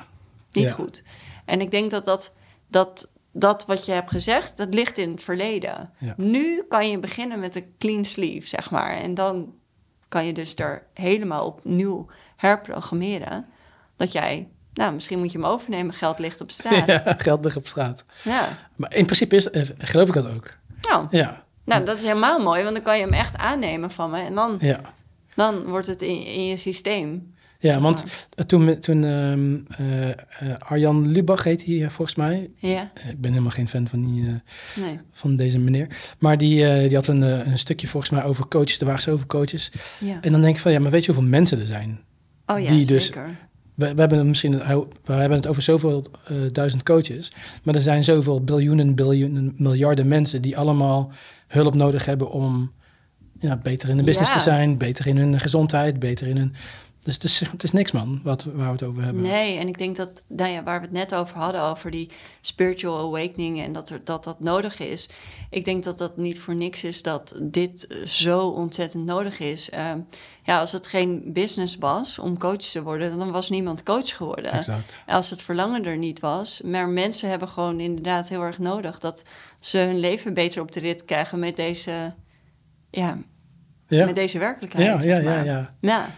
niet 0.51 0.67
Ja. 0.67 0.73
goed. 0.73 1.03
En 1.45 1.61
ik 1.61 1.71
denk 1.71 1.91
dat 1.91 2.05
dat, 2.05 2.33
dat 2.67 3.10
dat 3.31 3.65
wat 3.65 3.85
je 3.85 3.91
hebt 3.91 4.11
gezegd, 4.11 4.57
dat 4.57 4.73
ligt 4.73 4.97
in 4.97 5.09
het 5.09 5.23
verleden. 5.23 5.89
Ja. 5.97 6.13
Nu 6.17 6.63
kan 6.69 6.89
je 6.89 6.99
beginnen 6.99 7.39
met 7.39 7.55
een 7.55 7.73
clean 7.77 8.05
sleeve, 8.05 8.47
zeg 8.47 8.71
maar. 8.71 8.97
En 8.97 9.13
dan 9.13 9.53
kan 10.09 10.25
je 10.25 10.33
dus 10.33 10.55
er 10.55 10.83
helemaal 10.93 11.45
opnieuw 11.45 12.07
herprogrammeren. 12.35 13.45
Dat 13.97 14.11
jij, 14.11 14.47
nou, 14.73 14.93
misschien 14.93 15.19
moet 15.19 15.31
je 15.31 15.37
hem 15.37 15.47
overnemen, 15.47 15.93
geld 15.93 16.19
ligt 16.19 16.41
op 16.41 16.51
straat. 16.51 16.85
Ja. 16.87 17.01
ja, 17.05 17.15
geld 17.17 17.43
ligt 17.43 17.57
op 17.57 17.67
straat. 17.67 18.05
Maar 18.75 18.95
in 18.95 19.05
principe 19.05 19.35
is, 19.35 19.49
eh, 19.49 19.69
geloof 19.77 20.07
ik 20.07 20.13
dat 20.13 20.27
ook. 20.35 20.49
Nou, 20.81 21.07
Ja. 21.09 21.43
nou, 21.63 21.85
dat 21.85 21.97
is 21.97 22.03
helemaal 22.03 22.39
mooi, 22.39 22.63
want 22.63 22.75
dan 22.75 22.83
kan 22.83 22.97
je 22.97 23.03
hem 23.03 23.13
echt 23.13 23.37
aannemen 23.37 23.91
van 23.91 24.09
me. 24.09 24.21
En 24.21 24.35
dan, 24.35 24.57
Ja. 24.59 24.81
dan 25.35 25.65
wordt 25.65 25.87
het 25.87 26.01
in, 26.01 26.25
in 26.25 26.45
je 26.45 26.57
systeem. 26.57 27.30
Ja, 27.61 27.79
want 27.79 28.03
toen, 28.45 28.79
toen 28.79 29.03
ehm, 29.03 29.55
eh, 29.77 30.09
eh, 30.09 30.15
Arjan 30.59 31.07
Lubach 31.07 31.43
heet 31.43 31.65
hij 31.65 31.89
volgens 31.89 32.17
mij. 32.17 32.49
Ja, 32.55 32.91
Eh, 32.93 33.09
Ik 33.09 33.21
ben 33.21 33.31
helemaal 33.31 33.51
geen 33.51 33.67
fan 33.67 33.87
van, 33.87 34.05
die, 34.05 34.23
nee. 34.75 34.99
van 35.11 35.35
deze 35.35 35.59
meneer. 35.59 35.87
Maar 36.19 36.37
die, 36.37 36.87
die 36.87 36.95
had 36.95 37.07
een, 37.07 37.21
een 37.21 37.57
stukje 37.57 37.87
volgens 37.87 38.11
mij 38.11 38.23
over 38.23 38.47
coaches. 38.47 38.79
Er 38.79 38.85
waren 38.85 39.01
zoveel 39.01 39.25
coaches. 39.27 39.71
Ja. 39.99 40.17
En 40.21 40.31
dan 40.31 40.41
denk 40.41 40.55
ik 40.55 40.61
van, 40.61 40.71
ja, 40.71 40.79
maar 40.79 40.91
weet 40.91 41.05
je 41.05 41.11
hoeveel 41.11 41.29
mensen 41.29 41.59
er 41.59 41.65
zijn? 41.65 41.99
Oh 42.45 42.59
ja, 42.59 42.69
die 42.71 42.85
dus- 42.85 43.05
zeker. 43.05 43.25
We, 43.75 43.93
we 43.93 43.99
hebben 43.99 44.17
het 44.17 44.27
misschien 44.27 44.57
we 45.03 45.13
hebben 45.13 45.37
het 45.37 45.47
over 45.47 45.61
zoveel 45.61 46.05
duizend 46.51 46.83
coaches. 46.83 47.31
Maar 47.63 47.75
er 47.75 47.81
zijn 47.81 48.03
zoveel 48.03 48.43
biljoenen, 48.43 48.95
biljoenen, 48.95 49.53
miljarden 49.57 50.07
mensen 50.07 50.41
die 50.41 50.57
allemaal 50.57 51.11
hulp 51.47 51.75
nodig 51.75 52.05
hebben 52.05 52.31
om 52.31 52.71
ja, 53.39 53.57
beter 53.57 53.89
in 53.89 53.97
de 53.97 54.03
business 54.03 54.31
Ja. 54.31 54.37
te 54.37 54.43
zijn, 54.43 54.77
beter 54.77 55.07
in 55.07 55.17
hun 55.17 55.39
gezondheid, 55.39 55.99
beter 55.99 56.27
in 56.27 56.37
hun. 56.37 56.53
Dus 57.03 57.13
het 57.13 57.23
is, 57.23 57.39
het 57.39 57.63
is 57.63 57.71
niks, 57.71 57.91
man, 57.91 58.21
wat, 58.23 58.43
waar 58.43 58.65
we 58.65 58.71
het 58.71 58.83
over 58.83 59.03
hebben. 59.03 59.21
Nee, 59.21 59.57
en 59.57 59.67
ik 59.67 59.77
denk 59.77 59.95
dat, 59.95 60.23
nou 60.27 60.51
ja, 60.51 60.63
waar 60.63 60.79
we 60.79 60.85
het 60.85 60.95
net 60.95 61.15
over 61.15 61.37
hadden, 61.37 61.61
over 61.61 61.91
die 61.91 62.09
spiritual 62.41 62.99
awakening 63.07 63.61
en 63.61 63.73
dat 63.73 63.89
er, 63.89 64.01
dat, 64.03 64.23
dat 64.23 64.39
nodig 64.39 64.79
is. 64.79 65.09
Ik 65.49 65.65
denk 65.65 65.83
dat 65.83 65.97
dat 65.97 66.17
niet 66.17 66.39
voor 66.39 66.55
niks 66.55 66.83
is 66.83 67.01
dat 67.01 67.39
dit 67.43 67.87
eh, 67.87 68.05
zo 68.05 68.47
ontzettend 68.47 69.05
nodig 69.05 69.39
is. 69.39 69.69
Ehm, 69.69 69.99
ja, 70.43 70.59
als 70.59 70.71
het 70.71 70.87
geen 70.87 71.23
business 71.33 71.77
was 71.77 72.19
om 72.19 72.37
coach 72.37 72.57
te 72.57 72.83
worden, 72.83 73.17
dan 73.17 73.31
was 73.31 73.49
niemand 73.49 73.83
coach 73.83 74.15
geworden. 74.15 74.51
Exact. 74.51 74.99
Als 75.07 75.29
het 75.29 75.41
verlangen 75.41 75.85
er 75.85 75.97
niet 75.97 76.19
was. 76.19 76.61
Maar 76.61 76.87
mensen 76.87 77.29
hebben 77.29 77.47
gewoon 77.47 77.79
inderdaad 77.79 78.29
heel 78.29 78.41
erg 78.41 78.59
nodig 78.59 78.97
dat 78.99 79.23
ze 79.59 79.77
hun 79.77 79.99
leven 79.99 80.33
beter 80.33 80.61
op 80.61 80.71
de 80.71 80.79
rit 80.79 81.05
krijgen 81.05 81.39
met 81.39 81.55
deze, 81.55 82.13
ja, 82.89 83.17
Ja, 83.87 84.05
met 84.05 84.15
deze 84.15 84.39
werkelijkheid. 84.39 84.85
ja, 84.87 84.93
ja, 84.93 84.99
zeg 84.99 85.23
ja, 85.23 85.43
ja. 85.43 85.73
ja. 85.79 86.09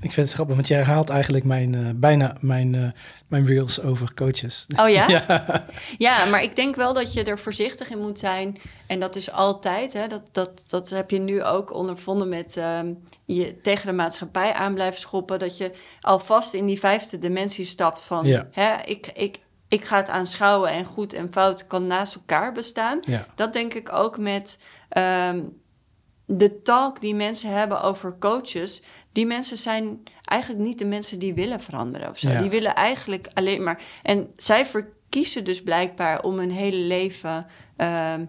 Ik 0.00 0.12
vind 0.12 0.26
het 0.26 0.34
grappig, 0.34 0.54
want 0.54 0.68
jij 0.68 0.78
herhaalt 0.78 1.08
eigenlijk 1.08 1.44
mijn, 1.44 1.74
eh, 1.74 1.86
bijna 1.96 2.36
mijn, 2.40 2.74
eh, 2.74 2.88
mijn 3.26 3.46
reels 3.46 3.82
over 3.82 4.14
coaches. 4.14 4.66
Oh 4.80 4.88
ja? 4.88 5.08
ja. 5.28 5.64
Ja, 5.98 6.24
maar 6.24 6.42
ik 6.42 6.56
denk 6.56 6.74
wel 6.74 6.92
dat 6.94 7.12
je 7.12 7.24
er 7.24 7.38
voorzichtig 7.38 7.90
in 7.90 7.98
moet 7.98 8.18
zijn. 8.18 8.56
En 8.86 9.00
dat 9.00 9.16
is 9.16 9.30
altijd, 9.32 9.92
hè, 9.92 10.06
dat, 10.06 10.22
dat, 10.32 10.64
dat 10.66 10.88
heb 10.88 11.10
je 11.10 11.18
nu 11.18 11.42
ook 11.42 11.72
ondervonden 11.72 12.28
met 12.28 12.56
ehm, 12.56 12.92
je 13.24 13.60
tegen 13.60 13.86
de 13.86 13.92
maatschappij 13.92 14.52
aan 14.52 14.74
blijven 14.74 15.00
schoppen. 15.00 15.38
Dat 15.38 15.56
je 15.56 15.72
alvast 16.00 16.54
in 16.54 16.66
die 16.66 16.78
vijfde 16.78 17.18
dimensie 17.18 17.64
stapt 17.64 18.02
van, 18.02 18.26
Ja. 18.26 18.48
hè, 18.50 18.74
ik, 18.84 19.06
ik, 19.14 19.40
ik 19.68 19.84
ga 19.84 19.96
het 19.96 20.08
aanschouwen 20.08 20.70
en 20.70 20.84
goed 20.84 21.12
en 21.12 21.32
fout 21.32 21.66
kan 21.66 21.86
naast 21.86 22.14
elkaar 22.14 22.52
bestaan. 22.52 23.00
Ja. 23.00 23.26
Dat 23.34 23.52
denk 23.52 23.74
ik 23.74 23.92
ook 23.92 24.18
met 24.18 24.58
ehm, 24.88 25.42
de 26.26 26.62
talk 26.62 27.00
die 27.00 27.14
mensen 27.14 27.50
hebben 27.50 27.82
over 27.82 28.16
coaches. 28.18 28.82
Die 29.16 29.26
mensen 29.26 29.56
zijn 29.56 30.02
eigenlijk 30.24 30.64
niet 30.64 30.78
de 30.78 30.86
mensen 30.86 31.18
die 31.18 31.34
willen 31.34 31.60
veranderen 31.60 32.08
of 32.08 32.18
zo. 32.18 32.28
Ja. 32.28 32.40
Die 32.40 32.50
willen 32.50 32.74
eigenlijk 32.74 33.28
alleen 33.34 33.62
maar. 33.62 33.82
En 34.02 34.32
zij 34.36 34.66
verkiezen 34.66 35.44
dus 35.44 35.62
blijkbaar 35.62 36.22
om 36.22 36.38
hun 36.38 36.50
hele 36.50 36.76
leven. 36.76 37.46
ehm, 37.76 38.24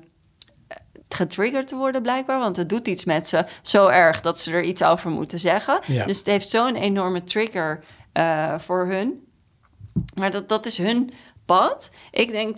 getriggerd 1.09 1.67
te 1.67 1.75
worden 1.75 2.01
blijkbaar, 2.01 2.39
want 2.39 2.57
het 2.57 2.69
doet 2.69 2.87
iets 2.87 3.05
met 3.05 3.27
ze 3.27 3.45
zo 3.61 3.87
erg 3.87 4.21
dat 4.21 4.39
ze 4.39 4.51
er 4.51 4.63
iets 4.63 4.83
over 4.83 5.11
moeten 5.11 5.39
zeggen. 5.39 5.79
Ja. 5.85 6.05
Dus 6.05 6.17
het 6.17 6.25
heeft 6.25 6.49
zo'n 6.49 6.75
enorme 6.75 7.23
trigger 7.23 7.83
eh, 8.11 8.59
voor 8.59 8.87
hun. 8.87 9.27
Maar 10.13 10.31
dat, 10.31 10.49
dat 10.49 10.65
is 10.65 10.77
hun 10.77 11.11
pad. 11.45 11.91
Ik 12.11 12.29
denk, 12.29 12.57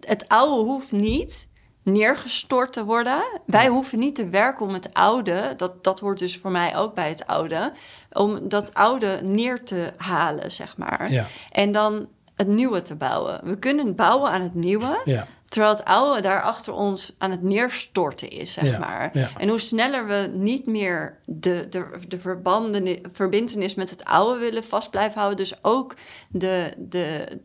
het 0.00 0.28
oude 0.28 0.70
hoeft 0.70 0.92
niet 0.92 1.48
neergestort 1.84 2.72
te 2.72 2.84
worden. 2.84 3.22
Wij 3.46 3.68
hoeven 3.68 3.98
niet 3.98 4.14
te 4.14 4.28
werken 4.28 4.66
om 4.66 4.72
het 4.72 4.94
oude, 4.94 5.54
dat, 5.56 5.84
dat 5.84 6.00
hoort 6.00 6.18
dus 6.18 6.38
voor 6.38 6.50
mij 6.50 6.76
ook 6.76 6.94
bij 6.94 7.08
het 7.08 7.26
oude, 7.26 7.72
om 8.12 8.48
dat 8.48 8.74
oude 8.74 9.18
neer 9.22 9.62
te 9.64 9.92
halen, 9.96 10.50
zeg 10.52 10.76
maar. 10.76 11.10
Ja. 11.12 11.26
En 11.50 11.72
dan 11.72 12.08
het 12.34 12.48
nieuwe 12.48 12.82
te 12.82 12.94
bouwen. 12.94 13.40
We 13.44 13.58
kunnen 13.58 13.94
bouwen 13.94 14.30
aan 14.30 14.40
het 14.42 14.54
nieuwe, 14.54 15.00
Ja. 15.04 15.26
terwijl 15.48 15.72
het 15.74 15.84
oude 15.84 16.20
daar 16.20 16.42
achter 16.42 16.72
ons 16.72 17.14
aan 17.18 17.30
het 17.30 17.42
neerstorten 17.42 18.30
is, 18.30 18.52
zeg 18.52 18.64
Ja, 18.70 18.78
maar. 18.78 19.10
ja. 19.12 19.28
En 19.38 19.48
hoe 19.48 19.58
sneller 19.60 20.06
we 20.06 20.30
niet 20.32 20.66
meer 20.66 21.18
de, 21.24 21.66
de, 21.70 21.86
de 22.08 22.18
verbanden, 22.18 22.98
verbindenis 23.12 23.74
met 23.74 23.90
het 23.90 24.04
oude 24.04 24.38
willen 24.40 24.64
vast 24.64 24.90
blijven 24.90 25.18
houden, 25.18 25.38
dus 25.38 25.58
ook 25.64 25.94
de, 26.28 26.74
de, 26.78 27.40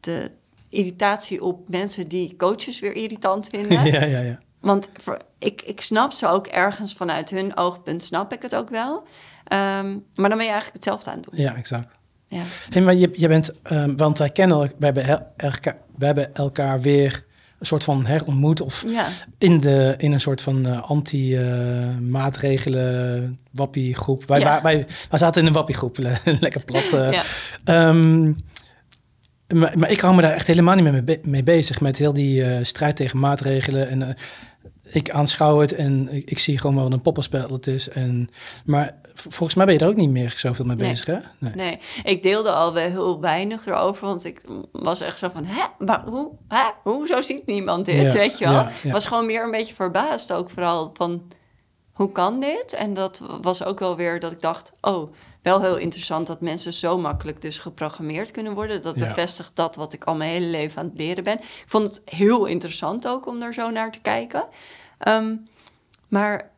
de 0.00 0.30
irritatie 0.74 1.44
op 1.44 1.68
mensen 1.68 2.08
die 2.08 2.36
coaches 2.36 2.80
weer 2.80 2.92
irritant 2.94 3.46
vinden. 3.54 3.84
Ja, 3.84 4.04
ja, 4.04 4.18
ja. 4.20 4.38
Want 4.60 4.88
voor, 4.96 5.18
ik, 5.38 5.62
ik 5.62 5.80
snap 5.80 6.12
ze 6.12 6.28
ook 6.28 6.46
ergens 6.46 6.94
vanuit 6.94 7.30
hun 7.30 7.56
oogpunt, 7.56 8.04
snap 8.04 8.32
ik 8.32 8.42
het 8.42 8.54
ook 8.54 8.68
wel. 8.70 9.02
Ehm, 9.44 9.96
maar 10.14 10.28
dan 10.28 10.38
ben 10.38 10.46
je 10.46 10.52
eigenlijk 10.52 10.72
hetzelfde 10.72 11.10
aan 11.10 11.16
het 11.16 11.24
doen. 11.30 11.40
Ja, 11.40 11.54
exact. 11.56 11.96
Ja. 12.26 12.42
Hey, 12.70 12.82
maar 12.82 12.94
je, 12.94 13.10
je 13.12 13.28
bent, 13.28 13.52
ehm, 13.62 13.96
want 13.96 14.18
wij 14.18 14.30
kennen, 14.30 14.56
el- 14.56 14.62
wij 14.78 14.92
hebben, 14.92 15.04
el- 15.04 15.26
elkaar, 15.36 15.76
wij 15.98 16.06
hebben 16.06 16.34
elkaar 16.34 16.80
weer 16.80 17.24
een 17.58 17.66
soort 17.66 17.84
van 17.84 18.06
herontmoet 18.06 18.60
of 18.60 18.84
Ja. 18.86 19.06
in, 19.38 19.60
de, 19.60 19.94
in 19.98 20.12
een 20.12 20.20
soort 20.20 20.42
van 20.42 20.66
eh, 20.66 20.82
anti-maatregelen 20.90 23.38
wappiegroep. 23.50 24.24
Wij, 24.26 24.38
Ja. 24.40 24.44
wij, 24.44 24.62
wij, 24.62 24.86
wij 25.10 25.18
zaten 25.18 25.40
in 25.40 25.46
een 25.46 25.52
wappiegroep, 25.52 25.98
le- 25.98 26.18
lekker 26.40 26.64
plat. 26.64 26.92
eh. 26.92 27.12
Ja. 27.12 27.22
Ehm, 27.64 28.32
maar, 29.48 29.78
maar 29.78 29.90
ik 29.90 30.00
hou 30.00 30.14
me 30.14 30.22
daar 30.22 30.32
echt 30.32 30.46
helemaal 30.46 30.74
niet 30.74 30.84
mee, 30.92 31.02
be- 31.02 31.20
mee 31.22 31.42
bezig 31.42 31.80
met 31.80 31.96
heel 31.96 32.12
die 32.12 32.44
eh, 32.44 32.64
strijd 32.64 32.96
tegen 32.96 33.18
maatregelen. 33.18 33.88
En 33.88 34.02
eh, 34.02 34.14
ik 34.82 35.10
aanschouw 35.10 35.60
het 35.60 35.74
en 35.74 36.08
ik, 36.12 36.30
ik 36.30 36.38
zie 36.38 36.58
gewoon 36.58 36.74
wel 36.74 36.84
wat 36.84 36.92
een 36.92 37.02
poppenspel 37.02 37.48
het 37.48 37.66
is. 37.66 37.88
En, 37.88 38.28
maar 38.64 38.94
volgens 39.14 39.54
mij 39.54 39.64
ben 39.66 39.74
je 39.74 39.80
er 39.80 39.88
ook 39.88 39.96
niet 39.96 40.10
meer 40.10 40.34
zoveel 40.36 40.64
mee 40.64 40.76
Nee. 40.76 40.88
bezig, 40.90 41.06
hè? 41.06 41.18
Nee. 41.38 41.52
Nee, 41.54 41.78
ik 42.04 42.22
deelde 42.22 42.50
al 42.52 42.72
wel 42.72 42.88
heel 42.90 43.20
weinig 43.20 43.66
erover, 43.66 44.06
want 44.06 44.24
ik 44.24 44.40
was 44.72 45.00
echt 45.00 45.18
zo 45.18 45.28
van, 45.28 45.44
hè, 45.44 45.62
maar 45.84 46.02
hoe, 46.06 46.30
hè, 46.48 46.62
hoezo 46.82 47.20
ziet 47.20 47.46
niemand 47.46 47.86
dit, 47.86 48.12
Ja, 48.12 48.12
weet 48.12 48.38
je 48.38 48.44
wel? 48.44 48.52
ja, 48.54 48.70
ja. 48.82 48.90
was 48.92 49.06
gewoon 49.06 49.26
meer 49.26 49.44
een 49.44 49.50
beetje 49.50 49.74
verbaasd 49.74 50.32
ook 50.32 50.50
vooral 50.50 50.90
van, 50.94 51.22
hoe 51.92 52.12
kan 52.12 52.40
dit? 52.40 52.72
En 52.72 52.94
dat 52.94 53.22
was 53.40 53.64
ook 53.64 53.78
wel 53.78 53.96
weer 53.96 54.20
dat 54.20 54.32
ik 54.32 54.40
dacht, 54.40 54.72
oh, 54.80 55.12
wel 55.44 55.60
heel 55.60 55.76
interessant 55.76 56.26
dat 56.26 56.40
mensen 56.40 56.72
zo 56.72 56.98
makkelijk 56.98 57.40
dus 57.40 57.58
geprogrammeerd 57.58 58.30
kunnen 58.30 58.54
worden. 58.54 58.82
Dat 58.82 58.94
Ja. 58.94 59.06
bevestigt 59.06 59.56
dat 59.56 59.76
wat 59.76 59.92
ik 59.92 60.04
al 60.04 60.14
mijn 60.14 60.30
hele 60.30 60.46
leven 60.46 60.80
aan 60.82 60.88
het 60.88 60.98
leren 60.98 61.24
ben. 61.24 61.38
Ik 61.38 61.64
vond 61.66 61.88
het 61.88 62.02
heel 62.04 62.44
interessant 62.46 63.08
ook 63.08 63.26
om 63.26 63.42
er 63.42 63.54
zo 63.54 63.70
naar 63.70 63.90
te 63.92 64.00
kijken. 64.00 64.44
Ehm, 64.98 65.36
maar 66.08 66.52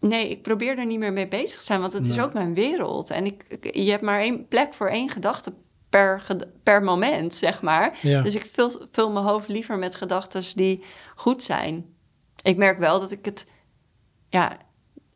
nee, 0.00 0.28
ik 0.28 0.42
probeer 0.42 0.78
er 0.78 0.86
niet 0.86 0.98
meer 0.98 1.12
mee 1.12 1.28
bezig 1.28 1.58
te 1.58 1.64
zijn, 1.64 1.80
want 1.80 1.92
het 1.92 2.06
is 2.06 2.18
ook 2.20 2.32
mijn 2.32 2.54
wereld. 2.54 3.10
En 3.10 3.24
ik, 3.24 3.44
ik- 3.48 3.74
je 3.74 3.90
hebt 3.90 4.02
maar 4.02 4.20
één 4.20 4.48
plek 4.48 4.74
voor 4.74 4.88
één 4.88 5.08
gedachte 5.10 5.52
per, 5.88 6.22
per 6.62 6.82
moment, 6.82 7.34
zeg 7.34 7.62
maar. 7.62 7.98
Ja. 8.02 8.22
Dus 8.22 8.34
ik 8.34 8.44
vul, 8.52 8.70
vul 8.92 9.10
mijn 9.10 9.24
hoofd 9.24 9.48
liever 9.48 9.78
met 9.78 9.94
gedachten 9.94 10.42
die 10.54 10.84
goed 11.16 11.42
zijn. 11.42 11.94
Ik 12.42 12.56
merk 12.56 12.78
wel 12.78 13.00
dat 13.00 13.10
ik 13.10 13.24
het, 13.24 13.46
ja, 14.28 14.56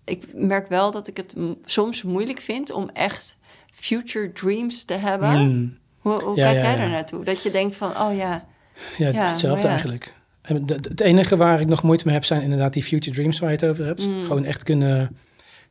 ik 0.05 0.25
merk 0.35 0.69
wel 0.69 0.91
dat 0.91 1.09
ik 1.09 1.17
het 1.17 1.35
soms 1.65 2.03
moeilijk 2.03 2.41
vind 2.41 2.73
om 2.73 2.91
echt 2.93 3.37
future 3.73 4.33
dreams 4.33 4.85
te 4.85 4.95
hebben. 4.95 5.31
Hmm. 5.31 5.77
Hoe, 5.99 6.23
hoe 6.23 6.37
Ja, 6.37 6.51
kijk 6.53 6.65
jij 6.65 6.77
daar 6.77 6.89
naartoe? 6.89 7.25
Dat 7.25 7.43
je 7.43 7.51
denkt 7.51 7.77
van, 7.77 7.91
oh 8.01 8.17
ja, 8.17 8.45
Ja, 8.99 9.11
hetzelfde 9.13 9.63
ja. 9.65 9.69
eigenlijk. 9.71 10.15
En 10.43 10.67
de- 10.67 10.81
de- 10.81 10.89
het 10.89 11.01
enige 11.01 11.37
waar 11.37 11.61
ik 11.61 11.67
nog 11.69 11.83
moeite 11.83 12.05
mee 12.07 12.15
heb 12.15 12.25
zijn 12.25 12.43
inderdaad 12.43 12.73
die 12.73 12.83
future 12.83 13.15
dreams 13.17 13.39
waar 13.39 13.51
je 13.51 13.57
het 13.57 13.65
over 13.67 13.85
hebt. 13.85 14.07
Mm. 14.07 14.25
Gewoon 14.25 14.45
echt 14.45 14.63
kunnen... 14.63 15.17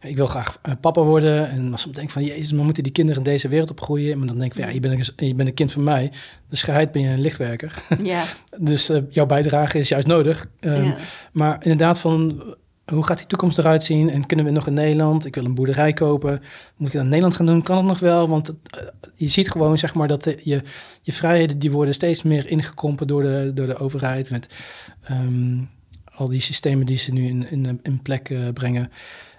Ik 0.01 0.15
wil 0.15 0.27
graag 0.27 0.59
eh, 0.61 0.73
papa 0.81 1.01
worden. 1.01 1.49
En 1.49 1.71
als 1.71 1.85
ik 1.87 1.93
denk 1.93 2.09
van, 2.09 2.23
jezus, 2.23 2.51
maar 2.51 2.65
moeten 2.65 2.83
die 2.83 2.91
kinderen 2.91 3.23
in 3.23 3.29
deze 3.31 3.47
wereld 3.47 3.69
opgroeien? 3.69 4.17
Maar 4.17 4.27
dan 4.27 4.37
denk 4.37 4.51
ik 4.51 4.57
van, 4.57 4.67
ja, 4.67 4.73
je 4.73 4.79
bent 4.79 5.13
een, 5.15 5.27
je 5.27 5.35
bent 5.35 5.47
een 5.49 5.53
kind 5.55 5.71
van 5.71 5.83
mij. 5.83 6.11
Dus 6.49 6.61
geheid 6.63 6.91
ben 6.91 7.01
je 7.01 7.09
een 7.09 7.21
lichtwerker. 7.21 7.83
ja, 8.03 8.23
dus 8.59 8.89
eh, 8.89 9.01
jouw 9.09 9.25
bijdrage 9.25 9.79
is 9.79 9.89
juist 9.89 10.07
nodig. 10.07 10.47
Ehm, 10.59 10.83
ja. 10.83 10.95
Maar 11.31 11.57
inderdaad 11.63 11.99
van, 11.99 12.43
hoe 12.85 13.05
gaat 13.05 13.17
die 13.17 13.27
toekomst 13.27 13.57
eruit 13.57 13.83
zien? 13.83 14.09
En 14.09 14.25
kunnen 14.25 14.45
we 14.45 14.51
nog 14.51 14.67
in 14.67 14.73
Nederland? 14.73 15.25
Ik 15.25 15.35
wil 15.35 15.45
een 15.45 15.55
boerderij 15.55 15.93
kopen. 15.93 16.41
Moet 16.77 16.87
ik 16.87 16.93
dat 16.93 17.01
in 17.03 17.07
Nederland 17.07 17.35
gaan 17.35 17.45
doen? 17.45 17.63
Kan 17.63 17.77
het 17.77 17.85
nog 17.85 17.99
wel? 17.99 18.27
Want 18.29 18.47
het, 18.47 18.55
eh, 18.77 18.85
je 19.15 19.29
ziet 19.29 19.51
gewoon, 19.51 19.77
zeg 19.77 19.93
maar, 19.93 20.07
dat 20.07 20.23
de- 20.23 20.39
je, 20.43 20.61
je 21.01 21.13
vrijheden... 21.13 21.59
die 21.59 21.71
worden 21.71 21.93
steeds 21.93 22.23
meer 22.23 22.47
ingekrompen 22.47 23.07
door 23.07 23.21
de, 23.21 23.51
door 23.53 23.65
de 23.65 23.77
overheid... 23.77 24.29
met 24.29 24.55
ehm, 25.03 25.57
al 26.05 26.27
die 26.27 26.41
systemen 26.41 26.85
die 26.85 26.97
ze 26.97 27.13
nu 27.13 27.27
in, 27.27 27.49
in, 27.51 27.79
in 27.83 28.01
plek 28.01 28.29
eh, 28.29 28.47
brengen. 28.53 28.91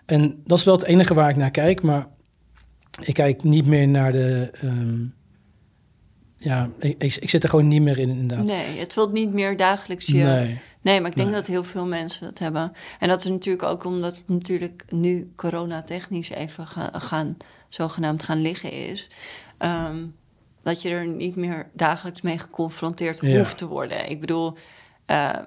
En 0.07 0.43
dat 0.45 0.59
is 0.59 0.65
wel 0.65 0.75
het 0.75 0.85
enige 0.85 1.15
waar 1.15 1.31
ik 1.31 1.37
naar 1.37 1.51
kijk. 1.51 1.83
Maar 1.83 2.07
ik 3.03 3.15
kijk 3.15 3.43
niet 3.43 3.67
meer 3.67 3.89
naar 3.89 4.13
de... 4.13 4.51
ehm, 4.61 5.01
ja, 6.39 6.71
ik, 6.79 6.95
ik, 7.03 7.17
ik 7.17 7.31
zit 7.31 7.43
er 7.43 7.49
gewoon 7.49 7.69
niet 7.69 7.83
meer 7.83 7.99
in, 7.99 8.09
inderdaad. 8.09 8.47
Nee, 8.47 8.79
het 8.79 8.93
vult 8.93 9.13
niet 9.13 9.33
meer 9.33 9.57
dagelijks 9.57 10.07
je... 10.07 10.15
Nee. 10.25 10.59
Nee, 10.85 11.01
maar 11.01 11.11
ik 11.11 11.17
denk 11.17 11.29
Nee. 11.29 11.39
dat 11.39 11.47
heel 11.47 11.65
veel 11.65 11.87
mensen 11.87 12.27
dat 12.27 12.39
hebben. 12.39 12.73
En 12.99 13.09
dat 13.09 13.25
is 13.25 13.31
natuurlijk 13.31 13.65
ook 13.69 13.85
omdat 13.85 14.17
het 14.17 14.29
natuurlijk 14.29 14.85
nu 14.89 15.33
corona-technisch 15.37 16.29
even 16.31 16.67
ga- 16.67 16.91
gaan, 16.99 17.37
zogenaamd 17.69 18.23
gaan 18.23 18.43
liggen 18.43 18.73
is. 18.73 19.11
ehm, 19.59 20.05
dat 20.63 20.83
je 20.83 20.89
er 20.91 21.07
niet 21.07 21.37
meer 21.37 21.71
dagelijks 21.73 22.23
mee 22.23 22.39
geconfronteerd 22.39 23.19
Ja. 23.21 23.39
hoeft 23.39 23.59
te 23.59 23.67
worden. 23.67 24.11
Ik 24.11 24.21
bedoel, 24.21 24.55
ehm, 25.07 25.43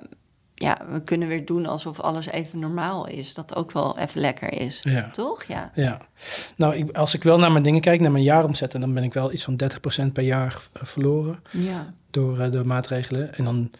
ja, 0.53 0.77
we 0.89 1.03
kunnen 1.03 1.27
weer 1.27 1.45
doen 1.45 1.65
alsof 1.65 1.99
alles 1.99 2.25
even 2.27 2.59
normaal 2.59 3.07
is. 3.07 3.33
Dat 3.33 3.55
ook 3.55 3.71
wel 3.71 3.97
even 3.97 4.21
lekker 4.21 4.53
is. 4.53 4.79
Ja. 4.83 5.09
Toch? 5.09 5.43
Ja. 5.43 5.71
Ja, 5.75 6.01
nou, 6.55 6.75
ik, 6.75 6.95
als 6.97 7.13
ik 7.13 7.23
wel 7.23 7.37
naar 7.39 7.51
mijn 7.51 7.63
dingen 7.63 7.81
kijk, 7.81 7.99
naar 8.01 8.11
mijn 8.11 8.23
jaaromzetten, 8.23 8.79
dan 8.79 8.93
ben 8.93 9.03
ik 9.03 9.13
wel 9.13 9.31
iets 9.31 9.43
van 9.43 9.55
30% 9.55 10.13
per 10.13 10.23
jaar 10.23 10.61
verloren 10.73 11.39
Ja. 11.51 11.93
door, 12.11 12.39
eh, 12.39 12.51
door 12.51 12.67
maatregelen. 12.67 13.35
En 13.35 13.43
dan, 13.43 13.71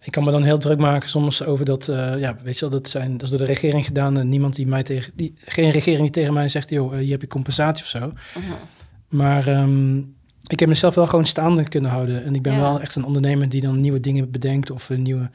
ik 0.00 0.12
kan 0.12 0.24
me 0.24 0.30
dan 0.30 0.42
heel 0.42 0.58
druk 0.58 0.78
maken 0.78 1.08
soms 1.08 1.44
over 1.44 1.64
dat, 1.64 1.88
eh, 1.88 2.18
ja, 2.18 2.36
weet 2.42 2.58
je 2.58 2.60
wel, 2.68 2.78
dat, 2.80 2.88
zijn, 2.88 3.12
dat 3.12 3.22
is 3.22 3.28
door 3.28 3.38
de 3.38 3.44
regering 3.44 3.84
gedaan. 3.84 4.18
En 4.18 4.28
niemand 4.28 4.54
die 4.54 4.66
mij 4.66 4.82
tegen, 4.82 5.12
die, 5.16 5.34
geen 5.44 5.70
regering 5.70 6.02
die 6.02 6.10
tegen 6.10 6.32
mij 6.34 6.48
zegt, 6.48 6.70
joh, 6.70 6.92
eh, 6.94 6.98
hier 7.00 7.10
heb 7.10 7.20
je 7.20 7.26
compensatie 7.26 7.82
of 7.84 7.88
zo. 7.90 7.98
Mhm. 7.98 8.46
Maar 9.08 9.46
ehm, 9.46 9.98
ik 10.42 10.60
heb 10.60 10.68
mezelf 10.68 10.94
wel 10.94 11.06
gewoon 11.06 11.26
staande 11.26 11.68
kunnen 11.68 11.90
houden. 11.90 12.24
En 12.24 12.34
ik 12.34 12.42
ben 12.42 12.52
Ja. 12.52 12.60
wel 12.60 12.80
echt 12.80 12.94
een 12.94 13.04
ondernemer 13.04 13.48
die 13.48 13.60
dan 13.60 13.80
nieuwe 13.80 14.00
dingen 14.00 14.30
bedenkt 14.30 14.70
of 14.70 14.88
een 14.90 15.02
nieuwe... 15.02 15.30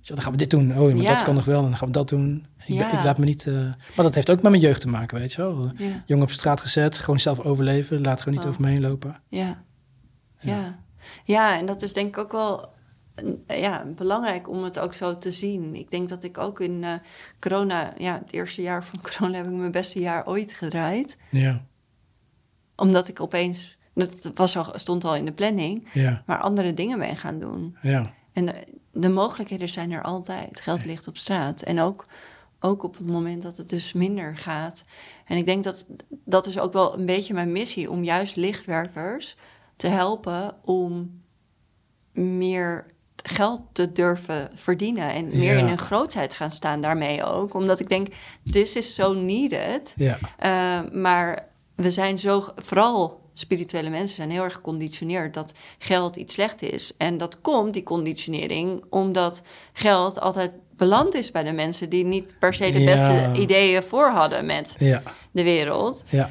Zo, 0.00 0.14
dan 0.14 0.22
gaan 0.22 0.32
we 0.32 0.38
dit 0.38 0.50
doen. 0.50 0.70
Oh, 0.78 0.92
maar 0.92 1.02
Ja. 1.02 1.12
dat 1.14 1.22
kan 1.22 1.34
nog 1.34 1.44
wel. 1.44 1.62
En 1.62 1.68
dan 1.68 1.76
gaan 1.76 1.86
we 1.88 1.92
dat 1.94 2.08
doen. 2.08 2.46
Ik, 2.66 2.78
ben- 2.78 2.92
ik 2.92 3.04
laat 3.04 3.18
me 3.18 3.24
niet... 3.24 3.46
eh, 3.46 3.54
maar 3.96 4.04
dat 4.04 4.14
heeft 4.14 4.30
ook 4.30 4.42
met 4.42 4.50
mijn 4.50 4.62
jeugd 4.62 4.80
te 4.80 4.88
maken, 4.88 5.18
weet 5.18 5.32
je 5.32 5.42
wel. 5.42 5.70
Ja. 5.76 6.02
Jong 6.06 6.22
op 6.22 6.30
straat 6.30 6.60
gezet, 6.60 6.98
gewoon 6.98 7.20
zelf 7.20 7.38
overleven. 7.40 8.00
Laat 8.02 8.18
gewoon 8.20 8.34
niet 8.34 8.42
Oh. 8.44 8.50
over 8.50 8.60
me 8.62 8.68
heen 8.70 8.80
lopen. 8.80 9.20
Ja. 9.28 9.62
Ja. 10.40 10.78
Ja. 11.24 11.58
en 11.58 11.66
dat 11.66 11.82
is 11.82 11.92
denk 11.92 12.08
ik 12.08 12.18
ook 12.18 12.32
wel 12.32 12.68
ja, 13.46 13.84
belangrijk 13.96 14.48
om 14.48 14.62
het 14.62 14.78
ook 14.78 14.94
zo 14.94 15.18
te 15.18 15.30
zien. 15.30 15.74
Ik 15.74 15.90
denk 15.90 16.08
dat 16.08 16.24
ik 16.24 16.38
ook 16.38 16.60
in 16.60 16.84
eh, 16.84 16.92
corona, 17.40 17.92
ja, 17.98 18.18
het 18.18 18.32
eerste 18.32 18.62
jaar 18.62 18.84
van 18.84 19.00
corona 19.10 19.36
heb 19.36 19.46
ik 19.46 19.52
mijn 19.52 19.70
beste 19.70 20.00
jaar 20.00 20.26
ooit 20.26 20.52
gedraaid. 20.52 21.16
Ja, 21.30 21.64
Omdat 22.76 23.08
ik 23.08 23.20
opeens, 23.20 23.78
dat 23.94 24.30
was 24.34 24.56
al, 24.56 24.72
stond 24.74 25.04
al 25.04 25.16
in 25.16 25.24
de 25.24 25.32
planning, 25.32 25.88
ja, 25.92 26.22
maar 26.26 26.38
andere 26.40 26.74
dingen 26.74 26.98
ben 26.98 27.16
gaan 27.16 27.38
doen. 27.38 27.76
ja. 27.82 28.18
En 28.32 28.46
de, 28.46 28.66
de 28.92 29.08
mogelijkheden 29.08 29.68
zijn 29.68 29.90
er 29.90 30.02
altijd. 30.02 30.60
Geld 30.60 30.84
ligt 30.84 31.08
op 31.08 31.16
straat. 31.16 31.62
En 31.62 31.80
ook, 31.80 32.06
ook 32.60 32.82
op 32.82 32.96
het 32.96 33.06
moment 33.06 33.42
dat 33.42 33.56
het 33.56 33.68
dus 33.68 33.92
minder 33.92 34.36
gaat. 34.36 34.84
En 35.24 35.36
ik 35.36 35.46
denk 35.46 35.64
dat 35.64 35.86
dat 36.24 36.46
is 36.46 36.58
ook 36.58 36.72
wel 36.72 36.98
een 36.98 37.06
beetje 37.06 37.34
mijn 37.34 37.52
missie. 37.52 37.90
Om 37.90 38.04
juist 38.04 38.36
lichtwerkers 38.36 39.36
te 39.76 39.86
helpen 39.86 40.54
om 40.64 41.20
meer 42.12 42.86
geld 43.22 43.60
te 43.72 43.92
durven 43.92 44.50
verdienen. 44.54 45.10
En 45.12 45.26
meer 45.28 45.52
Ja. 45.54 45.58
in 45.58 45.66
hun 45.66 45.78
grootheid 45.78 46.34
gaan 46.34 46.50
staan 46.50 46.80
daarmee 46.80 47.24
ook. 47.24 47.54
Omdat 47.54 47.80
ik 47.80 47.88
denk, 47.88 48.06
this 48.52 48.76
is 48.76 48.94
so 48.94 49.12
needed. 49.12 49.94
Ja, 49.96 50.18
Uh, 50.44 50.90
maar 50.92 51.46
we 51.74 51.90
zijn 51.90 52.18
zo, 52.18 52.44
vooral 52.56 53.20
spirituele 53.34 53.88
mensen 53.90 54.16
zijn 54.16 54.30
heel 54.30 54.42
erg 54.42 54.54
geconditioneerd 54.54 55.34
dat 55.34 55.54
geld 55.78 56.16
iets 56.16 56.34
slecht 56.34 56.62
is. 56.62 56.94
En 56.96 57.18
dat 57.18 57.40
komt, 57.40 57.72
die 57.74 57.82
conditionering, 57.82 58.84
omdat 58.90 59.42
geld 59.72 60.20
altijd 60.20 60.52
beland 60.76 61.14
is 61.14 61.30
bij 61.30 61.42
de 61.42 61.52
mensen 61.52 61.90
die 61.90 62.04
niet 62.04 62.36
per 62.38 62.54
se 62.54 62.70
de 62.72 62.80
Ja. 62.80 62.84
beste 62.94 63.40
ideeën 63.40 63.82
voor 63.82 64.10
hadden 64.10 64.46
met 64.46 64.76
ja, 64.78 65.02
de 65.30 65.42
wereld. 65.42 66.04
ja, 66.08 66.28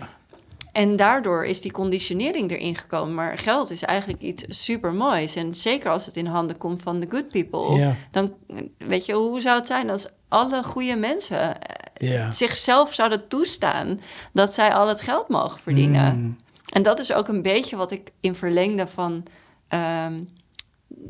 En 0.80 0.96
daardoor 0.96 1.46
is 1.46 1.62
die 1.62 1.72
conditionering 1.72 2.52
erin 2.52 2.76
gekomen. 2.76 3.14
Maar 3.14 3.38
geld 3.38 3.72
is 3.72 3.84
eigenlijk 3.84 4.22
iets 4.22 4.46
super 4.50 4.94
moois. 4.94 5.36
En 5.36 5.56
zeker 5.56 5.90
als 5.90 6.06
het 6.06 6.16
in 6.16 6.26
handen 6.26 6.58
komt 6.58 6.82
van 6.82 7.00
de 7.00 7.08
good 7.10 7.30
people. 7.30 7.76
ja, 7.78 7.96
Dan 8.12 8.34
weet 8.78 9.06
je, 9.06 9.14
hoe 9.14 9.42
zou 9.42 9.58
het 9.58 9.68
zijn 9.68 9.90
als 9.90 10.08
alle 10.28 10.64
goede 10.64 10.96
mensen 10.96 11.62
eh, 11.62 12.10
ja. 12.10 12.32
zichzelf 12.32 12.94
zouden 12.94 13.28
toestaan 13.28 14.00
dat 14.34 14.54
zij 14.54 14.74
al 14.74 14.88
het 14.88 15.02
geld 15.02 15.28
mogen 15.28 15.60
verdienen. 15.60 16.20
Mm, 16.20 16.38
En 16.70 16.82
dat 16.82 17.00
is 17.00 17.14
ook 17.14 17.28
een 17.28 17.42
beetje 17.42 17.76
wat 17.76 17.92
ik 17.92 18.12
in 18.20 18.36
verlengde 18.36 18.88
van 18.88 19.24
ehm, 19.68 20.22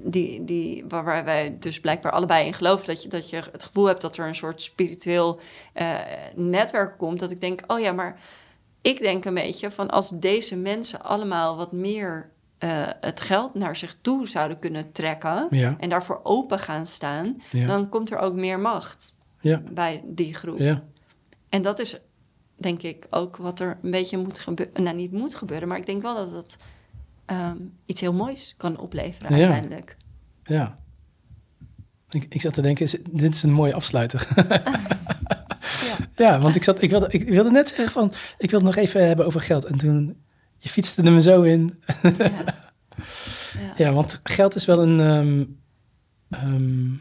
die, 0.03 0.43
die, 0.43 0.85
waar 0.87 1.03
waar 1.03 1.25
wij 1.25 1.57
dus 1.59 1.79
blijkbaar 1.79 2.11
allebei 2.11 2.45
in 2.45 2.53
geloven, 2.53 2.85
dat 2.85 3.03
je, 3.03 3.09
dat 3.09 3.29
je 3.29 3.41
het 3.51 3.63
gevoel 3.63 3.85
hebt 3.85 4.01
dat 4.01 4.17
er 4.17 4.27
een 4.27 4.35
soort 4.35 4.61
spiritueel 4.61 5.39
eh, 5.73 5.95
netwerk 6.35 6.97
komt. 6.97 7.19
Dat 7.19 7.31
ik 7.31 7.41
denk, 7.41 7.61
oh 7.67 7.79
ja, 7.79 7.91
maar 7.91 8.19
ik 8.81 8.99
denk 8.99 9.25
een 9.25 9.33
beetje 9.33 9.71
van 9.71 9.89
als 9.89 10.09
deze 10.09 10.55
mensen 10.55 11.01
allemaal 11.03 11.55
wat 11.57 11.71
meer 11.71 12.29
eh, 12.57 12.87
het 12.99 13.21
geld 13.21 13.53
naar 13.53 13.75
zich 13.75 13.95
toe 14.01 14.27
zouden 14.27 14.59
kunnen 14.59 14.91
trekken 14.91 15.47
Ja. 15.49 15.75
en 15.79 15.89
daarvoor 15.89 16.19
open 16.23 16.59
gaan 16.59 16.85
staan, 16.85 17.41
Ja. 17.51 17.65
dan 17.67 17.89
komt 17.89 18.11
er 18.11 18.17
ook 18.17 18.33
meer 18.33 18.59
macht 18.59 19.15
Ja. 19.39 19.61
bij 19.71 20.03
die 20.05 20.33
groep. 20.33 20.57
Ja. 20.57 20.83
En 21.49 21.61
dat 21.61 21.79
is 21.79 21.99
denk 22.55 22.81
ik 22.81 23.07
ook 23.09 23.37
wat 23.37 23.59
er 23.59 23.77
een 23.81 23.91
beetje 23.91 24.17
moet 24.17 24.39
gebeuren. 24.39 24.83
Nou, 24.83 24.95
niet 24.95 25.11
moet 25.11 25.35
gebeuren, 25.35 25.67
maar 25.67 25.77
ik 25.77 25.85
denk 25.85 26.01
wel 26.01 26.15
dat 26.15 26.31
het 26.31 26.57
ehm, 27.25 27.57
iets 27.85 28.01
heel 28.01 28.13
moois 28.13 28.53
kan 28.57 28.77
opleveren 28.79 29.31
Ja. 29.31 29.37
uiteindelijk. 29.37 29.97
Ja. 30.43 30.79
Ik, 32.09 32.25
ik 32.29 32.41
zat 32.41 32.53
te 32.53 32.61
denken, 32.61 32.89
dit 33.11 33.35
is 33.35 33.43
een 33.43 33.51
mooie 33.51 33.73
afsluiter. 33.73 34.27
Ja. 36.15 36.25
ja, 36.25 36.39
want 36.39 36.55
ik, 36.55 36.63
zat, 36.63 36.81
ik, 36.81 36.89
wilde, 36.89 37.07
ik 37.11 37.29
wilde 37.29 37.51
net 37.51 37.67
zeggen 37.67 37.91
van, 37.91 38.13
ik 38.37 38.51
wilde 38.51 38.65
het 38.65 38.75
nog 38.75 38.85
even 38.85 39.07
hebben 39.07 39.25
over 39.25 39.41
geld. 39.41 39.65
En 39.65 39.77
toen, 39.77 40.17
je 40.57 40.69
fietste 40.69 41.03
er 41.03 41.11
me 41.11 41.21
zo 41.21 41.41
in. 41.41 41.79
Ja. 42.01 42.29
Ja. 43.59 43.85
Ja, 43.85 43.93
want 43.93 44.19
geld 44.23 44.55
is 44.55 44.65
wel 44.65 44.81
een... 44.81 44.99
ehm, 44.99 45.43
ehm, 46.29 46.91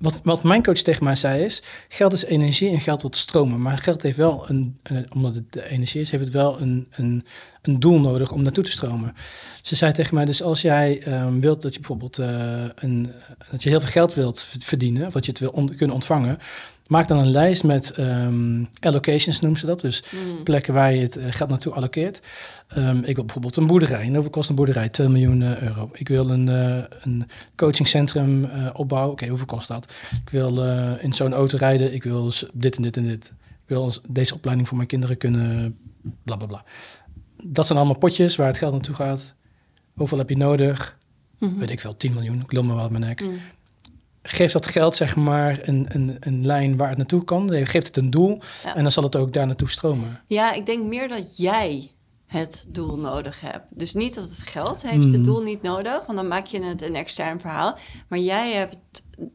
wat, 0.00 0.20
wat 0.22 0.42
mijn 0.42 0.62
coach 0.62 0.78
tegen 0.78 1.04
mij 1.04 1.14
zei 1.16 1.44
is, 1.44 1.62
geld 1.88 2.12
is 2.12 2.24
energie 2.24 2.70
en 2.70 2.80
geld 2.80 3.02
wordt 3.02 3.16
stromen. 3.16 3.62
Maar 3.62 3.78
geld 3.78 4.02
heeft 4.02 4.16
wel 4.16 4.44
een, 4.48 4.78
een- 4.82 5.06
omdat 5.14 5.34
het 5.34 5.56
energie 5.56 6.00
is, 6.00 6.10
heeft 6.10 6.24
het 6.24 6.32
wel 6.32 6.60
een, 6.60 6.86
een, 6.90 7.24
doel 7.62 8.00
nodig 8.00 8.32
om 8.32 8.42
naartoe 8.42 8.64
te 8.64 8.70
stromen. 8.70 9.14
Ze 9.62 9.76
zei 9.76 9.92
tegen 9.92 10.14
mij, 10.14 10.24
dus 10.24 10.42
als 10.42 10.60
jij 10.62 11.02
ehm, 11.02 11.40
wilt 11.40 11.62
dat 11.62 11.72
je 11.72 11.78
bijvoorbeeld 11.78 12.18
eh, 12.18 12.64
een, 12.74 13.12
dat 13.50 13.62
je 13.62 13.68
heel 13.68 13.80
veel 13.80 13.90
geld 13.90 14.14
wilt 14.14 14.46
verdienen, 14.58 15.10
dat 15.10 15.24
je 15.24 15.30
het 15.30 15.40
wil 15.40 15.50
kunnen 15.76 15.90
ontvangen, 15.96 16.38
maak 16.90 17.08
dan 17.08 17.18
een 17.18 17.30
lijst 17.30 17.64
met 17.64 17.90
ehm, 17.90 18.64
allocations, 18.80 19.40
noemen 19.40 19.60
ze 19.60 19.66
dat. 19.66 19.80
Dus 19.80 20.04
Mm. 20.12 20.42
plekken 20.42 20.74
waar 20.74 20.92
je 20.94 21.00
het 21.02 21.16
eh, 21.16 21.24
geld 21.30 21.50
naartoe 21.50 21.72
allokeert. 21.72 22.20
Ehm, 22.68 22.96
ik 22.98 23.14
wil 23.14 23.24
bijvoorbeeld 23.24 23.56
een 23.56 23.66
boerderij. 23.66 24.02
En 24.02 24.12
hoeveel 24.12 24.30
kost 24.30 24.48
een 24.48 24.54
boerderij? 24.54 24.88
2 24.88 25.08
miljoen 25.08 25.42
eh, 25.42 25.60
euro. 25.62 25.90
Ik 25.92 26.08
wil 26.08 26.30
een, 26.30 26.48
eh, 26.48 26.82
een 27.02 27.26
coachingcentrum 27.56 28.44
opbouwen. 28.74 29.12
Oké, 29.12 29.26
hoeveel 29.26 29.46
kost 29.46 29.68
dat? 29.68 29.92
Ik 30.24 30.30
wil 30.30 30.64
in 30.98 31.12
zo'n 31.12 31.32
auto 31.32 31.56
rijden. 31.56 31.94
Ik 31.94 32.02
wil 32.02 32.30
s- 32.30 32.46
dit 32.52 32.76
en 32.76 32.82
dit 32.82 32.96
en 32.96 33.06
dit. 33.06 33.32
Ik 33.48 33.76
wil 33.76 33.92
deze 34.08 34.34
opleiding 34.34 34.68
voor 34.68 34.76
mijn 34.76 34.88
kinderen 34.88 35.16
kunnen... 35.16 35.76
Bla, 36.24 36.36
bla, 36.36 36.46
bla. 36.46 36.64
Dat 37.42 37.66
zijn 37.66 37.78
allemaal 37.78 37.98
potjes 37.98 38.36
waar 38.36 38.46
het 38.46 38.58
geld 38.58 38.72
naartoe 38.72 38.94
gaat. 38.94 39.34
Hoeveel 39.94 40.18
heb 40.18 40.28
je 40.28 40.36
nodig? 40.36 40.98
Mhm. 41.38 41.58
Weet 41.58 41.70
ik 41.70 41.80
veel, 41.80 41.96
10 41.96 42.12
miljoen. 42.12 42.40
Ik 42.40 42.52
lul 42.52 42.62
me 42.62 42.74
wel 42.74 42.88
mijn 42.88 43.02
nek. 43.02 43.20
Mm. 43.24 43.34
Geef 44.22 44.52
dat 44.52 44.66
geld, 44.66 44.96
zeg 44.96 45.16
maar, 45.16 45.58
een, 45.62 45.86
een, 45.88 46.16
een 46.20 46.46
lijn 46.46 46.76
waar 46.76 46.88
het 46.88 46.96
naartoe 46.96 47.24
kan. 47.24 47.50
Geef 47.50 47.84
het 47.84 47.96
een 47.96 48.10
doel. 48.10 48.40
Ja. 48.64 48.74
En 48.74 48.82
dan 48.82 48.92
zal 48.92 49.02
het 49.02 49.16
ook 49.16 49.32
daar 49.32 49.46
naartoe 49.46 49.70
stromen. 49.70 50.20
Ja, 50.26 50.52
ik 50.52 50.66
denk 50.66 50.84
meer 50.84 51.08
dat 51.08 51.36
jij 51.36 51.92
het 52.26 52.66
doel 52.68 52.96
nodig 52.96 53.40
hebt. 53.40 53.64
Dus 53.70 53.94
niet 53.94 54.14
dat 54.14 54.24
het 54.24 54.42
geld 54.42 54.82
heeft 54.82 55.04
het 55.04 55.14
Hmm. 55.14 55.22
doel 55.22 55.42
niet 55.42 55.62
nodig, 55.62 56.06
want 56.06 56.18
dan 56.18 56.28
maak 56.28 56.46
je 56.46 56.62
het 56.62 56.82
een 56.82 56.94
extern 56.94 57.40
verhaal. 57.40 57.78
Maar 58.08 58.18
jij 58.18 58.52
hebt 58.52 58.78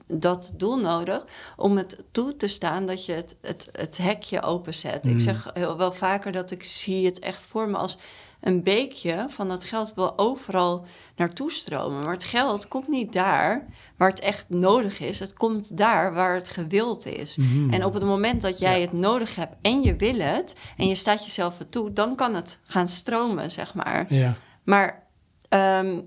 dat 0.08 0.54
doel 0.58 0.80
nodig 0.80 1.26
om 1.58 1.78
het 1.78 2.04
toe 2.12 2.36
te 2.36 2.48
staan 2.48 2.86
dat 2.86 3.06
je 3.06 3.14
het, 3.14 3.36
het, 3.42 3.70
het 3.72 3.98
hekje 3.98 4.42
openzet. 4.42 5.06
Hmm. 5.06 5.14
Ik 5.14 5.20
zeg 5.20 5.50
heel, 5.54 5.78
wel 5.78 5.94
vaker 5.94 6.32
dat 6.32 6.52
ik 6.52 6.64
zie 6.64 7.06
het 7.06 7.20
echt 7.20 7.46
voor 7.46 7.70
me 7.70 7.78
als 7.78 7.98
een 8.42 8.64
beekje 8.64 9.26
van 9.30 9.48
dat 9.48 9.64
geld 9.64 9.94
wil 9.94 10.18
overal 10.18 10.86
naartoe 11.16 11.52
stromen. 11.52 12.04
Maar 12.04 12.14
het 12.14 12.24
geld 12.24 12.68
komt 12.68 12.88
niet 12.88 13.14
daar 13.14 13.68
waar 13.98 14.10
het 14.10 14.20
echt 14.20 14.50
nodig 14.50 15.00
is. 15.00 15.20
Het 15.20 15.34
komt 15.34 15.78
daar 15.78 16.14
waar 16.14 16.34
het 16.36 16.50
gewild 16.50 17.06
is. 17.06 17.36
Mhm. 17.36 17.74
En 17.74 17.84
op 17.86 17.94
het 17.94 18.04
moment 18.04 18.42
dat 18.42 18.60
jij 18.60 18.76
Ja. 18.80 18.86
het 18.86 18.94
nodig 18.94 19.36
hebt 19.36 19.56
en 19.62 19.82
je 19.82 19.96
wil 19.96 20.20
het 20.20 20.56
en 20.78 20.88
je 20.88 20.96
staat 20.96 21.26
jezelf 21.26 21.60
er 21.60 21.70
toe, 21.70 21.94
dan 21.94 22.16
kan 22.16 22.36
het 22.36 22.60
gaan 22.64 22.88
stromen, 22.88 23.52
zeg 23.52 23.74
maar. 23.74 24.14
Ja, 24.14 24.36
Maar 24.64 25.08
ehm, 25.50 26.02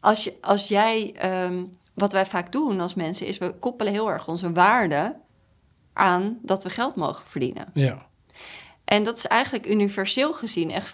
als, 0.00 0.24
je, 0.24 0.34
als 0.40 0.68
jij, 0.68 1.12
ehm, 1.16 1.64
wat 1.94 2.12
wij 2.12 2.26
vaak 2.26 2.52
doen 2.52 2.80
als 2.80 2.94
mensen, 2.94 3.26
is 3.26 3.38
we 3.38 3.54
koppelen 3.58 3.92
heel 3.92 4.10
erg 4.10 4.28
onze 4.28 4.52
waarde 4.52 5.16
aan 5.92 6.38
dat 6.42 6.62
we 6.62 6.70
geld 6.70 6.94
mogen 6.96 7.26
verdienen. 7.26 7.70
ja. 7.74 8.06
En 8.84 9.04
dat 9.04 9.16
is 9.16 9.26
eigenlijk 9.26 9.66
universeel 9.68 10.32
gezien 10.32 10.70
echt 10.70 10.88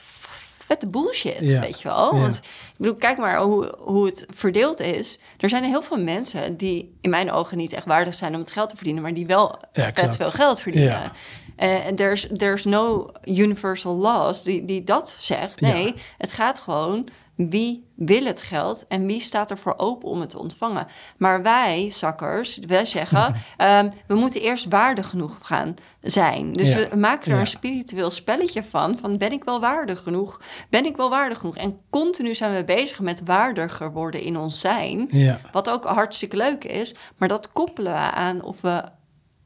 vette 0.67 0.87
bullshit, 0.87 1.51
Ja. 1.51 1.61
weet 1.61 1.81
je 1.81 1.89
wel. 1.89 2.15
Ja. 2.15 2.21
Want 2.21 2.37
ik 2.37 2.75
bedoel, 2.77 2.95
kijk 2.95 3.19
maar 3.19 3.41
hoe, 3.41 3.75
hoe 3.79 4.07
het 4.07 4.27
verdeeld 4.35 4.81
is. 4.81 5.19
Er 5.39 5.49
zijn 5.49 5.65
heel 5.65 5.83
veel 5.83 5.99
mensen 5.99 6.57
die 6.57 6.97
in 7.01 7.11
mijn 7.11 7.31
ogen 7.33 7.57
niet 7.57 7.73
echt 7.73 7.87
waardig 7.87 8.15
zijn 8.15 8.35
om 8.35 8.41
het 8.41 8.51
geld 8.51 8.69
te 8.69 8.77
verdienen, 8.77 9.03
maar 9.03 9.15
die 9.15 9.27
wel 9.27 9.59
Ja, 9.73 9.93
vet 9.93 10.17
veel 10.17 10.31
geld 10.31 10.61
verdienen. 10.61 11.13
En 11.57 11.95
there's, 11.95 12.27
there's 12.37 12.65
no 12.65 13.11
universal 13.25 13.97
laws 13.97 14.43
die, 14.43 14.65
die 14.65 14.85
dat 14.85 15.15
zegt. 15.19 15.61
Nee, 15.61 15.95
het 16.19 16.33
gaat 16.33 16.61
gewoon 16.61 17.09
wie 17.37 17.85
wil 17.95 18.25
het 18.25 18.41
geld 18.43 18.87
en 18.87 19.07
wie 19.07 19.21
staat 19.21 19.51
er 19.51 19.59
voor 19.59 19.75
open 19.77 20.09
om 20.09 20.21
het 20.21 20.29
te 20.31 20.39
ontvangen. 20.39 20.87
Maar 21.19 21.43
wij, 21.43 21.91
zakkers, 21.91 22.59
wij 22.59 22.85
zeggen, 22.87 23.35
ehm, 23.57 23.91
we 24.07 24.15
moeten 24.15 24.41
eerst 24.41 24.69
waardig 24.69 25.09
genoeg 25.11 25.39
gaan 25.43 25.75
zijn. 26.01 26.53
Dus 26.53 26.73
Ja. 26.75 26.89
we 26.89 26.97
maken 26.97 27.29
er 27.29 27.35
Ja. 27.35 27.41
een 27.41 27.47
spiritueel 27.47 28.11
spelletje 28.11 28.65
van, 28.65 28.99
van 28.99 29.19
ben 29.19 29.33
ik 29.33 29.45
wel 29.45 29.61
waardig 29.61 30.03
genoeg? 30.03 30.41
Ben 30.71 30.85
ik 30.85 30.97
wel 30.97 31.11
waardig 31.11 31.39
genoeg? 31.39 31.57
En 31.57 31.79
continu 31.91 32.35
zijn 32.35 32.55
we 32.55 32.65
bezig 32.65 33.01
met 33.01 33.23
waardiger 33.25 33.93
worden 33.93 34.21
in 34.23 34.37
ons 34.39 34.61
zijn. 34.61 35.09
Ja, 35.11 35.41
Wat 35.53 35.71
ook 35.71 35.85
hartstikke 35.85 36.37
leuk 36.37 36.65
is, 36.65 36.95
maar 37.17 37.29
dat 37.29 37.53
koppelen 37.53 37.93
we 37.93 37.99
aan 37.99 38.43
of 38.43 38.61
we 38.61 38.83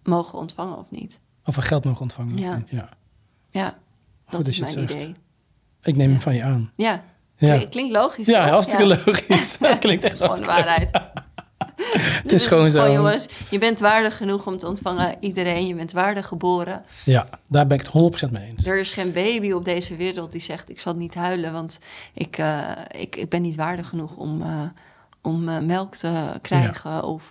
mogen 0.02 0.38
ontvangen 0.38 0.78
of 0.78 0.90
niet. 0.90 1.20
of 1.44 1.56
we 1.56 1.62
geld 1.62 1.84
mogen 1.84 2.00
ontvangen. 2.00 2.36
Ja. 2.36 2.62
ja. 3.50 3.78
Goed 4.24 4.38
dat 4.38 4.46
is 4.46 4.58
mijn 4.58 4.78
idee. 4.78 5.14
Ik 5.82 5.96
neem 5.96 6.10
hem 6.10 6.20
van 6.20 6.34
je 6.34 6.42
aan. 6.42 6.72
Ja, 6.76 7.04
Ja, 7.40 7.54
Klink- 7.56 7.70
klinkt 7.70 7.92
logisch. 7.92 8.26
ja 8.26 8.42
toch? 8.42 8.50
hartstikke 8.50 8.84
Ja. 8.84 8.96
logisch. 9.06 9.58
Klinkt 9.80 10.04
echt 10.04 10.16
Gewoon 10.16 10.28
hartstikke 10.28 10.54
waarheid. 10.62 10.90
Het 12.22 12.32
is 12.32 12.46
gewoon 12.46 12.70
zo. 12.70 12.92
jongens, 12.92 13.26
je 13.50 13.58
bent 13.58 13.80
waardig 13.80 14.16
genoeg 14.16 14.46
om 14.46 14.56
te 14.56 14.66
ontvangen. 14.66 15.16
Iedereen, 15.20 15.66
je 15.66 15.74
bent 15.74 15.92
waardig 15.92 16.26
geboren. 16.26 16.84
Ja, 17.04 17.28
daar 17.46 17.66
ben 17.66 17.78
ik 17.78 17.86
het 17.92 18.26
100% 18.28 18.30
mee 18.30 18.46
eens. 18.48 18.66
Er 18.66 18.78
is 18.78 18.92
geen 18.92 19.12
baby 19.12 19.52
op 19.52 19.64
deze 19.64 19.96
wereld 19.96 20.32
die 20.32 20.40
zegt: 20.40 20.70
Ik 20.70 20.80
zal 20.80 20.94
niet 20.94 21.14
huilen, 21.14 21.52
want 21.52 21.78
ik, 22.14 22.38
eh, 22.38 22.60
ik, 22.88 23.16
ik 23.16 23.28
ben 23.28 23.42
niet 23.42 23.56
waardig 23.56 23.88
genoeg 23.88 24.16
om, 24.16 24.42
eh, 24.42 24.48
om 25.22 25.48
eh, 25.48 25.58
melk 25.58 25.94
te 25.94 26.32
krijgen 26.42 27.02
of 27.04 27.30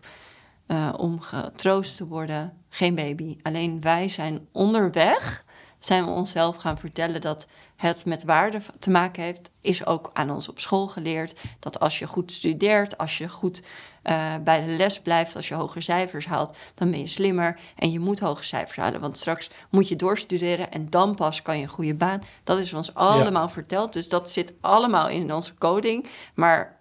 om 0.97 1.21
getroost 1.21 1.97
te 1.97 2.05
worden. 2.07 2.53
Geen 2.69 2.95
baby. 2.95 3.37
Alleen 3.41 3.81
wij 3.81 4.07
zijn 4.09 4.47
onderweg, 4.51 5.43
zijn 5.79 6.05
we 6.05 6.11
onszelf 6.11 6.55
gaan 6.55 6.77
vertellen 6.77 7.21
dat 7.21 7.47
het 7.77 8.05
met 8.05 8.23
waarde 8.23 8.59
te 8.79 8.89
maken 8.89 9.23
heeft. 9.23 9.49
Is 9.61 9.85
ook 9.85 10.09
aan 10.13 10.29
ons 10.29 10.49
op 10.49 10.59
school 10.59 10.87
geleerd 10.87 11.35
dat 11.59 11.79
als 11.79 11.99
je 11.99 12.07
goed 12.07 12.31
studeert, 12.31 12.97
als 12.97 13.17
je 13.17 13.29
goed 13.29 13.63
eh, 14.03 14.33
bij 14.43 14.65
de 14.65 14.71
les 14.71 15.01
blijft, 15.01 15.35
als 15.35 15.47
je 15.47 15.53
hoge 15.53 15.81
cijfers 15.81 16.25
haalt, 16.25 16.57
dan 16.75 16.91
ben 16.91 16.99
je 16.99 17.07
slimmer 17.07 17.59
en 17.75 17.91
je 17.91 17.99
moet 17.99 18.19
hoge 18.19 18.43
cijfers 18.43 18.77
halen. 18.77 19.01
Want 19.01 19.17
straks 19.17 19.49
moet 19.69 19.87
je 19.87 19.95
doorstuderen 19.95 20.71
en 20.71 20.89
dan 20.89 21.15
pas 21.15 21.41
kan 21.41 21.57
je 21.57 21.63
een 21.63 21.69
goede 21.69 21.95
baan. 21.95 22.19
Dat 22.43 22.57
is 22.59 22.73
ons 22.73 22.93
allemaal 22.93 23.49
verteld. 23.49 23.93
Dus 23.93 24.09
dat 24.09 24.31
zit 24.31 24.53
allemaal 24.61 25.09
in 25.09 25.33
onze 25.33 25.53
coding. 25.57 26.05
Maar 26.33 26.75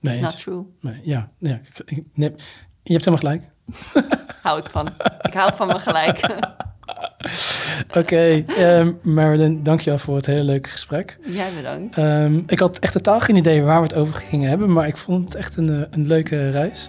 Nee, 0.00 0.12
it's 0.18 0.22
not 0.22 0.38
true. 0.42 0.66
Nee, 0.80 1.00
ja, 1.04 1.30
ja 1.38 1.54
ik- 1.64 1.78
ik- 1.84 2.06
nee, 2.14 2.34
je 2.82 2.92
hebt 2.92 3.04
helemaal 3.04 3.18
gelijk. 3.18 3.50
Hou 4.42 4.58
ik 4.60 4.70
van. 4.70 4.88
ik 5.22 5.34
hou 5.34 5.54
van 5.56 5.66
me 5.66 5.78
gelijk. 5.78 6.20
Oké, 7.98 8.44
ehm, 8.46 8.92
Marilyn, 9.02 9.62
dankjewel 9.62 9.98
voor 9.98 10.16
het 10.16 10.26
hele 10.26 10.42
leuke 10.42 10.68
gesprek. 10.68 11.18
Jij 11.26 11.48
bedankt. 11.56 11.96
Ehm, 11.96 12.40
ik 12.46 12.58
had 12.58 12.78
echt 12.78 12.92
totaal 12.92 13.20
geen 13.20 13.36
idee 13.36 13.62
waar 13.62 13.76
we 13.76 13.86
het 13.86 13.94
over 13.94 14.14
gingen 14.14 14.48
hebben, 14.48 14.72
maar 14.72 14.86
ik 14.86 14.96
vond 14.96 15.24
het 15.24 15.34
echt 15.34 15.56
een, 15.56 15.68
eh, 15.68 15.80
een 15.90 16.06
leuke 16.06 16.50
reis. 16.50 16.88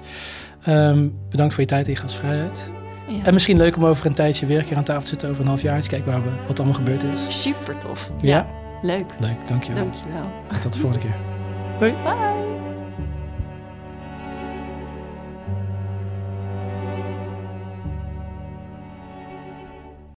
Ehm, 0.63 1.07
bedankt 1.29 1.53
voor 1.53 1.63
je 1.63 1.69
tijd 1.69 1.85
en 1.85 1.91
je 1.91 1.97
gastvrijheid. 1.97 2.71
Ja. 3.07 3.23
En 3.23 3.33
misschien 3.33 3.57
leuk 3.57 3.75
om 3.75 3.85
over 3.85 4.05
een 4.05 4.13
tijdje 4.13 4.45
weer 4.45 4.57
een 4.59 4.65
keer 4.65 4.77
aan 4.77 4.83
tafel 4.83 5.01
te 5.01 5.07
zitten, 5.07 5.29
over 5.29 5.41
een 5.41 5.47
half 5.47 5.61
jaar, 5.61 5.75
eens 5.75 5.87
kijken 5.87 6.11
waar 6.11 6.23
we, 6.23 6.29
wat 6.47 6.57
allemaal 6.57 6.77
gebeurd 6.77 7.03
is. 7.03 7.41
Super 7.41 7.77
tof. 7.77 8.11
Ja? 8.21 8.47
Leuk. 8.81 9.05
Leuk, 9.19 9.47
dankjewel. 9.47 9.83
Dankjewel. 9.83 10.25
Tot 10.61 10.73
de 10.73 10.79
volgende 10.79 11.05
keer. 11.05 11.15
Bye. 11.79 12.72